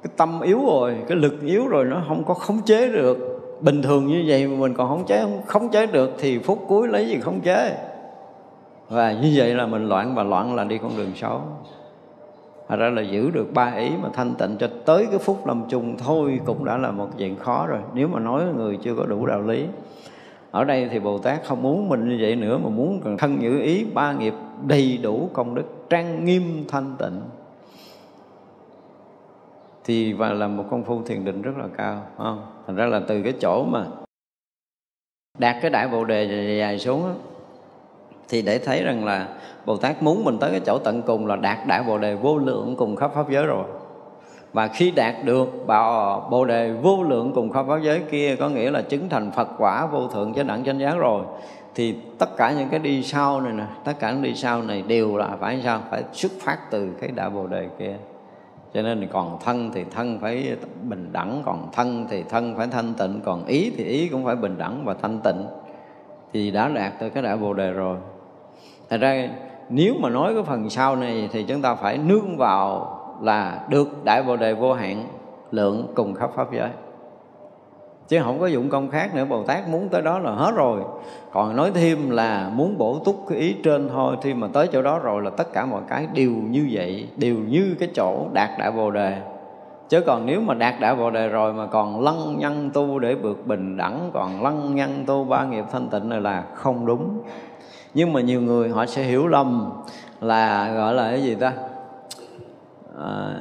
Cái 0.04 0.12
tâm 0.18 0.42
yếu 0.42 0.60
rồi, 0.66 0.96
cái 1.08 1.18
lực 1.18 1.42
yếu 1.42 1.68
rồi 1.68 1.86
nó 1.86 2.04
không 2.08 2.24
có 2.24 2.34
khống 2.34 2.62
chế 2.66 2.92
được 2.92 3.31
bình 3.62 3.82
thường 3.82 4.08
như 4.08 4.24
vậy 4.28 4.48
mà 4.48 4.58
mình 4.60 4.74
còn 4.74 4.90
khống 4.90 5.06
chế, 5.06 5.22
không 5.22 5.42
khống 5.46 5.70
chế 5.70 5.86
được 5.86 6.16
thì 6.20 6.40
phút 6.40 6.66
cuối 6.68 6.88
lấy 6.88 7.08
gì 7.08 7.20
khống 7.20 7.42
chế? 7.42 7.78
Và 8.90 9.12
như 9.12 9.34
vậy 9.36 9.56
là 9.56 9.66
mình 9.66 9.90
loạn 9.90 10.16
và 10.16 10.24
loạn 10.24 10.56
là 10.56 10.64
đi 10.64 10.78
con 10.78 10.98
đường 10.98 11.12
xấu. 11.16 11.42
Thật 12.68 12.76
ra 12.76 12.90
là 12.90 13.02
giữ 13.02 13.30
được 13.30 13.54
ba 13.54 13.74
ý 13.78 13.90
mà 14.02 14.10
thanh 14.14 14.34
tịnh 14.36 14.58
cho 14.60 14.68
tới 14.86 15.08
cái 15.10 15.20
phút 15.20 15.48
lâm 15.48 15.64
chung 15.70 15.98
thôi 15.98 16.40
cũng 16.46 16.66
đã 16.66 16.78
là 16.78 16.92
một 16.92 17.10
chuyện 17.18 17.36
khó 17.36 17.68
rồi. 17.68 17.80
Nếu 17.94 18.08
mà 18.08 18.20
nói 18.20 18.44
người 18.58 18.78
chưa 18.84 18.96
có 18.96 19.06
đủ 19.06 19.26
đạo 19.26 19.42
lý. 19.42 19.66
Ở 20.52 20.64
đây 20.64 20.88
thì 20.92 21.00
Bồ 21.00 21.18
Tát 21.18 21.44
không 21.44 21.62
muốn 21.62 21.90
mình 21.90 22.10
như 22.10 22.18
vậy 22.22 22.36
nữa 22.36 22.58
Mà 22.64 22.70
muốn 22.70 23.02
cần 23.04 23.18
thân 23.18 23.42
giữ 23.42 23.60
ý 23.60 23.86
ba 23.94 24.14
nghiệp 24.14 24.34
đầy 24.68 25.00
đủ 25.04 25.30
công 25.34 25.56
đức, 25.56 25.90
trang 25.90 26.26
nghiêm 26.26 26.66
thanh 26.68 26.96
tịnh. 26.98 27.22
Thì 29.84 30.14
và 30.14 30.34
là 30.34 30.48
một 30.48 30.64
công 30.72 30.84
phu 30.84 31.02
thiền 31.04 31.26
định 31.26 31.42
rất 31.42 31.58
là 31.58 31.66
cao 31.78 32.02
không? 32.18 32.46
Thành 32.68 32.76
ra 32.76 32.86
là 32.86 33.02
từ 33.08 33.22
cái 33.22 33.34
chỗ 33.42 33.64
mà 33.64 33.86
đạt 35.38 35.56
cái 35.62 35.72
đại 35.72 35.88
bồ 35.88 36.06
đề 36.06 36.24
dài, 36.24 36.58
dài 36.58 36.80
xuống 36.80 37.02
đó, 37.02 37.14
thì 38.30 38.42
để 38.42 38.60
thấy 38.60 38.84
rằng 38.84 39.06
là 39.06 39.28
Bồ 39.66 39.78
Tát 39.78 40.04
muốn 40.04 40.24
mình 40.24 40.38
tới 40.40 40.52
cái 40.52 40.62
chỗ 40.66 40.78
tận 40.84 41.02
cùng 41.02 41.28
là 41.28 41.36
đạt 41.36 41.58
đại 41.68 41.84
Bồ 41.84 41.98
đề 41.98 42.16
vô 42.16 42.38
lượng 42.38 42.76
cùng 42.78 42.96
khắp 42.96 43.12
pháp 43.14 43.30
giới 43.30 43.46
rồi. 43.46 43.66
Và 44.54 44.68
khi 44.68 44.92
đạt 44.92 45.16
được 45.24 45.68
bảo 45.68 46.28
Bồ 46.32 46.46
đề 46.46 46.72
vô 46.72 47.04
lượng 47.04 47.32
cùng 47.36 47.50
khắp 47.50 47.66
pháp 47.68 47.80
giới 47.84 48.02
kia 48.12 48.36
có 48.36 48.50
nghĩa 48.50 48.72
là 48.72 48.82
chứng 48.82 49.10
thành 49.10 49.32
Phật 49.32 49.48
quả 49.58 49.86
vô 49.86 50.08
thượng 50.08 50.34
chánh 50.34 50.48
đẳng 50.48 50.64
chánh 50.64 50.80
giác 50.80 50.96
rồi 50.98 51.26
thì 51.76 51.96
tất 52.18 52.38
cả 52.38 52.52
những 52.52 52.70
cái 52.70 52.80
đi 52.80 53.04
sau 53.04 53.42
này 53.42 53.54
nè 53.54 53.66
tất 53.84 53.94
cả 54.00 54.12
những 54.12 54.22
đi 54.22 54.36
sau 54.36 54.62
này 54.62 54.82
đều 54.82 55.18
là 55.18 55.30
phải 55.40 55.62
sao? 55.64 55.82
Phải 55.90 56.04
xuất 56.14 56.32
phát 56.40 56.58
từ 56.72 56.90
cái 57.02 57.12
đại 57.12 57.30
bồ 57.30 57.48
đề 57.48 57.68
kia 57.80 57.96
cho 58.74 58.82
nên 58.82 59.08
còn 59.12 59.38
thân 59.44 59.72
thì 59.74 59.84
thân 59.84 60.20
phải 60.20 60.58
bình 60.84 61.10
đẳng, 61.12 61.42
còn 61.46 61.70
thân 61.74 62.06
thì 62.10 62.24
thân 62.24 62.56
phải 62.58 62.68
thanh 62.68 62.94
tịnh, 62.94 63.22
còn 63.26 63.46
ý 63.46 63.72
thì 63.78 63.84
ý 63.84 64.08
cũng 64.08 64.26
phải 64.26 64.36
bình 64.36 64.58
đẳng 64.58 64.86
và 64.86 64.94
thanh 64.94 65.20
tịnh. 65.20 65.46
Thì 66.34 66.52
đã 66.52 66.68
đạt 66.68 66.94
tới 67.00 67.10
cái 67.10 67.24
đại 67.24 67.38
bồ 67.38 67.54
đề 67.54 67.72
rồi. 67.72 67.98
Thật 68.90 68.98
ra, 69.02 69.30
nếu 69.70 69.94
mà 70.00 70.10
nói 70.10 70.34
cái 70.34 70.44
phần 70.44 70.70
sau 70.70 70.96
này 70.96 71.30
thì 71.32 71.44
chúng 71.44 71.62
ta 71.62 71.76
phải 71.76 71.98
nương 71.98 72.38
vào 72.38 72.98
là 73.22 73.66
được 73.70 74.04
đại 74.04 74.24
bồ 74.24 74.38
đề 74.38 74.54
vô 74.54 74.74
hạn 74.74 75.06
lượng 75.52 75.88
cùng 75.96 76.14
khắp 76.14 76.32
pháp 76.36 76.54
giới 76.54 76.70
chứ 78.12 78.20
không 78.24 78.40
có 78.40 78.48
dụng 78.48 78.70
công 78.70 78.90
khác 78.90 79.16
nữa 79.16 79.26
bồ 79.26 79.44
tát 79.44 79.68
muốn 79.70 79.90
tới 79.90 80.02
đó 80.02 80.20
là 80.20 80.32
hết 80.32 80.52
rồi. 80.56 80.82
Còn 81.32 81.56
nói 81.56 81.72
thêm 81.74 82.10
là 82.10 82.52
muốn 82.54 82.78
bổ 82.78 83.00
túc 83.00 83.26
cái 83.30 83.38
ý 83.38 83.56
trên 83.64 83.90
thôi 83.90 84.18
thì 84.22 84.34
mà 84.34 84.48
tới 84.54 84.68
chỗ 84.68 84.82
đó 84.82 85.00
rồi 85.00 85.22
là 85.22 85.30
tất 85.30 85.54
cả 85.54 85.66
mọi 85.66 85.82
cái 85.88 86.08
đều 86.14 86.32
như 86.32 86.70
vậy 86.72 87.08
đều 87.18 87.36
như 87.36 87.76
cái 87.80 87.90
chỗ 87.96 88.28
đạt 88.34 88.50
đại 88.60 88.72
bồ 88.72 88.92
đề. 88.92 89.18
Chứ 89.90 90.02
còn 90.02 90.26
nếu 90.26 90.42
mà 90.42 90.54
đạt 90.54 90.80
đại 90.80 90.96
bồ 90.96 91.10
đề 91.10 91.28
rồi 91.28 91.54
mà 91.54 91.66
còn 91.66 92.02
lăng 92.02 92.40
nhăng 92.40 92.70
tu 92.74 93.00
để 93.00 93.16
vượt 93.16 93.48
bình 93.48 93.78
đẳng 93.78 94.10
còn 94.14 94.44
lăng 94.44 94.76
nhăng 94.76 95.04
tu 95.06 95.24
ba 95.24 95.46
nghiệp 95.46 95.66
thanh 95.72 95.90
tịnh 95.90 96.10
này 96.10 96.22
là 96.22 96.44
không 96.54 96.86
đúng. 96.86 97.20
Nhưng 97.94 98.14
mà 98.14 98.22
nhiều 98.22 98.42
người 98.42 98.70
họ 98.70 98.86
sẽ 98.86 99.04
hiểu 99.04 99.28
lầm 99.28 99.72
là 100.22 100.74
gọi 100.74 100.94
là 100.94 101.10
cái 101.10 101.24
gì 101.24 101.36
ta? 101.36 101.54
À, 103.00 103.36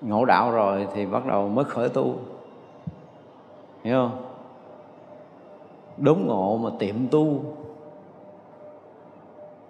ngộ 0.00 0.24
đạo 0.24 0.50
rồi 0.50 0.86
thì 0.94 1.06
bắt 1.06 1.26
đầu 1.26 1.48
mới 1.48 1.64
khởi 1.64 1.88
tu 1.88 2.14
hiểu 3.84 3.96
không? 3.96 4.24
Đốn 5.96 6.18
ngộ 6.26 6.56
mà 6.56 6.70
tiệm 6.78 6.94
tu. 7.10 7.40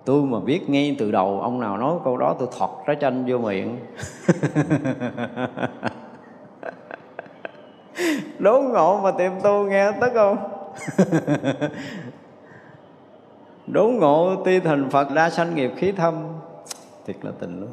Tôi 0.05 0.23
mà 0.23 0.41
biết 0.41 0.71
ngay 0.71 0.97
từ 0.99 1.11
đầu 1.11 1.41
ông 1.41 1.61
nào 1.61 1.77
nói 1.77 1.97
câu 2.05 2.17
đó, 2.17 2.35
tôi 2.39 2.49
thọt 2.59 2.71
trái 2.87 2.97
chanh 3.01 3.25
vô 3.29 3.39
miệng. 3.39 3.79
Đốn 8.39 8.65
ngộ 8.65 9.01
mà 9.03 9.11
tiệm 9.11 9.33
tu 9.43 9.65
nghe 9.65 9.93
tức 10.01 10.13
không? 10.15 10.37
Đốn 13.67 13.95
ngộ 13.95 14.37
ti 14.45 14.61
thành 14.61 14.91
phật 14.91 15.09
đa 15.15 15.31
sanh 15.31 15.55
nghiệp 15.55 15.73
khí 15.77 15.93
thâm, 15.93 16.15
thiệt 17.07 17.17
là 17.23 17.33
tình 17.41 17.61
luôn. 17.61 17.71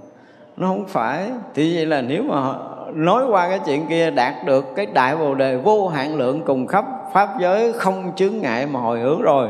Nó 0.57 0.67
không 0.67 0.85
phải, 0.87 1.31
thì 1.53 1.75
vậy 1.75 1.85
là 1.85 2.01
nếu 2.01 2.23
mà 2.23 2.53
nói 2.93 3.25
qua 3.25 3.49
cái 3.49 3.59
chuyện 3.65 3.85
kia 3.89 4.11
đạt 4.11 4.45
được 4.45 4.75
cái 4.75 4.85
đại 4.85 5.17
bồ 5.17 5.35
đề 5.35 5.57
vô 5.57 5.87
hạn 5.87 6.15
lượng 6.15 6.41
cùng 6.45 6.67
khắp 6.67 6.85
pháp 7.13 7.29
giới 7.39 7.73
không 7.73 8.11
chướng 8.15 8.37
ngại 8.41 8.65
mà 8.65 8.79
hồi 8.79 8.99
hướng 8.99 9.21
rồi. 9.21 9.47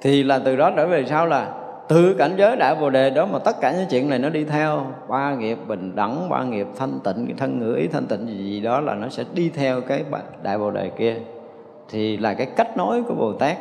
Thì 0.00 0.22
là 0.22 0.38
từ 0.44 0.56
đó 0.56 0.70
trở 0.76 0.86
về 0.86 1.04
sau 1.04 1.26
là 1.26 1.48
từ 1.88 2.14
cảnh 2.18 2.34
giới 2.36 2.56
đại 2.56 2.74
bồ 2.74 2.90
đề 2.90 3.10
đó 3.10 3.26
mà 3.32 3.38
tất 3.38 3.60
cả 3.60 3.72
những 3.72 3.86
chuyện 3.90 4.08
này 4.10 4.18
nó 4.18 4.28
đi 4.28 4.44
theo. 4.44 4.86
Ba 5.08 5.34
nghiệp 5.34 5.58
bình 5.66 5.92
đẳng 5.96 6.28
ba 6.28 6.42
nghiệp 6.42 6.66
thanh 6.78 7.00
tịnh 7.04 7.26
cái 7.26 7.34
thân 7.38 7.58
ngữ 7.58 7.74
ý 7.74 7.86
thanh 7.86 8.06
tịnh 8.06 8.26
gì, 8.26 8.34
gì 8.34 8.60
đó 8.60 8.80
là 8.80 8.94
nó 8.94 9.08
sẽ 9.08 9.24
đi 9.34 9.50
theo 9.54 9.80
cái 9.80 10.04
đại 10.42 10.58
bồ 10.58 10.70
đề 10.70 10.90
kia. 10.98 11.14
Thì 11.90 12.16
là 12.16 12.34
cái 12.34 12.46
cách 12.46 12.76
nói 12.76 13.02
của 13.08 13.14
bồ 13.14 13.32
tát. 13.32 13.56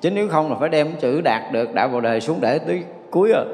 Chứ 0.00 0.10
nếu 0.10 0.28
không 0.28 0.50
là 0.50 0.56
phải 0.60 0.68
đem 0.68 0.88
chữ 1.00 1.20
đạt 1.20 1.52
được 1.52 1.74
đại 1.74 1.88
bồ 1.88 2.00
đề 2.00 2.20
xuống 2.20 2.38
để 2.40 2.58
tới 2.58 2.84
cuối 3.10 3.32
rồi. 3.34 3.44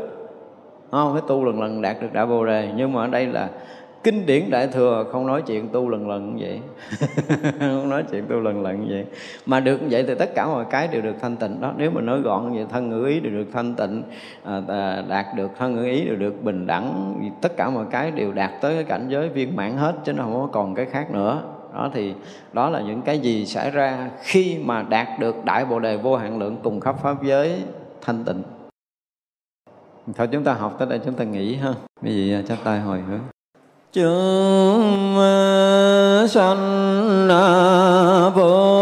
Không 0.91 1.12
phải 1.12 1.23
tu 1.28 1.45
lần 1.45 1.62
lần 1.62 1.83
đạt 1.83 1.97
được 2.01 2.12
đại 2.12 2.27
bồ 2.27 2.45
đề. 2.45 2.69
Nhưng 2.77 2.93
mà 2.93 3.01
ở 3.01 3.07
đây 3.07 3.27
là 3.27 3.49
kinh 4.07 4.27
điển 4.27 4.51
đại 4.51 4.66
thừa, 4.66 5.05
không 5.12 5.27
nói 5.27 5.43
chuyện 5.43 5.69
tu 5.69 5.89
lần 5.89 6.09
lần 6.09 6.37
như 6.37 6.45
vậy. 6.45 6.61
Không 7.61 7.89
nói 7.89 8.05
chuyện 8.11 8.24
tu 8.28 8.41
lần 8.41 8.62
lần 8.62 8.81
như 8.81 8.87
vậy. 8.91 9.05
Mà 9.47 9.61
được 9.61 9.83
như 9.83 9.89
vậy 9.91 10.05
thì 10.09 10.15
tất 10.19 10.35
cả 10.35 10.47
mọi 10.47 10.65
cái 10.70 10.89
đều 10.89 11.03
được 11.03 11.15
thanh 11.20 11.37
tịnh. 11.37 11.61
Đó, 11.61 11.73
nếu 11.77 11.91
mà 11.91 12.01
nói 12.01 12.20
gọn 12.20 12.53
như 12.53 12.59
vậy, 12.59 12.66
thân 12.70 12.91
ngữ 12.91 13.07
ý 13.07 13.20
đều 13.20 13.33
được 13.33 13.47
thanh 13.53 13.74
tịnh 13.74 14.03
à, 14.45 14.61
à, 14.69 15.03
đạt 15.09 15.27
được 15.37 15.51
thân 15.59 15.74
ngữ 15.74 15.85
ý 15.85 16.05
đều 16.05 16.16
được 16.16 16.45
bình 16.45 16.66
đẳng 16.66 17.15
tất 17.43 17.57
cả 17.57 17.70
mọi 17.70 17.85
cái 17.91 18.11
đều 18.11 18.33
đạt 18.33 18.51
tới 18.61 18.74
cái 18.74 18.85
cảnh 18.85 19.07
giới 19.09 19.28
viên 19.28 19.57
mãn 19.57 19.77
hết, 19.77 19.95
chứ 20.05 20.12
nó 20.12 20.23
không 20.23 20.35
có 20.35 20.49
còn 20.53 20.74
cái 20.74 20.87
khác 20.87 21.11
nữa. 21.11 21.43
Đó, 21.74 21.91
thì 21.95 22.15
đó 22.53 22.70
là 22.70 22.81
những 22.81 23.03
cái 23.03 23.19
gì 23.19 23.47
xảy 23.47 23.70
ra 23.70 24.11
khi 24.23 24.59
mà 24.65 24.83
đạt 24.83 25.09
được 25.20 25.45
đại 25.45 25.65
bồ 25.65 25.78
đề 25.78 25.97
vô 25.97 26.16
hạn 26.16 26.39
lượng 26.39 26.57
cùng 26.62 26.81
khắp 26.81 26.97
pháp 27.03 27.23
giới 27.23 27.62
thanh 28.01 28.24
tịnh. 28.24 28.43
Thôi, 30.16 30.28
chúng 30.33 30.45
ta 30.45 30.53
học 30.53 30.77
tới 30.78 30.89
đây, 30.89 31.01
chúng 31.05 31.15
ta 31.15 31.24
nghỉ 31.24 31.55
ha. 31.55 31.74
Cái 32.03 32.12
gì 32.12 32.37
chắp 32.49 32.59
tay 32.65 32.81
hồi 32.81 33.01
hướng 33.01 33.20
chúng 33.97 35.16
ờ, 35.18 36.27
sanh 36.31 37.28
ờ, 37.28 38.31
vô 38.35 38.76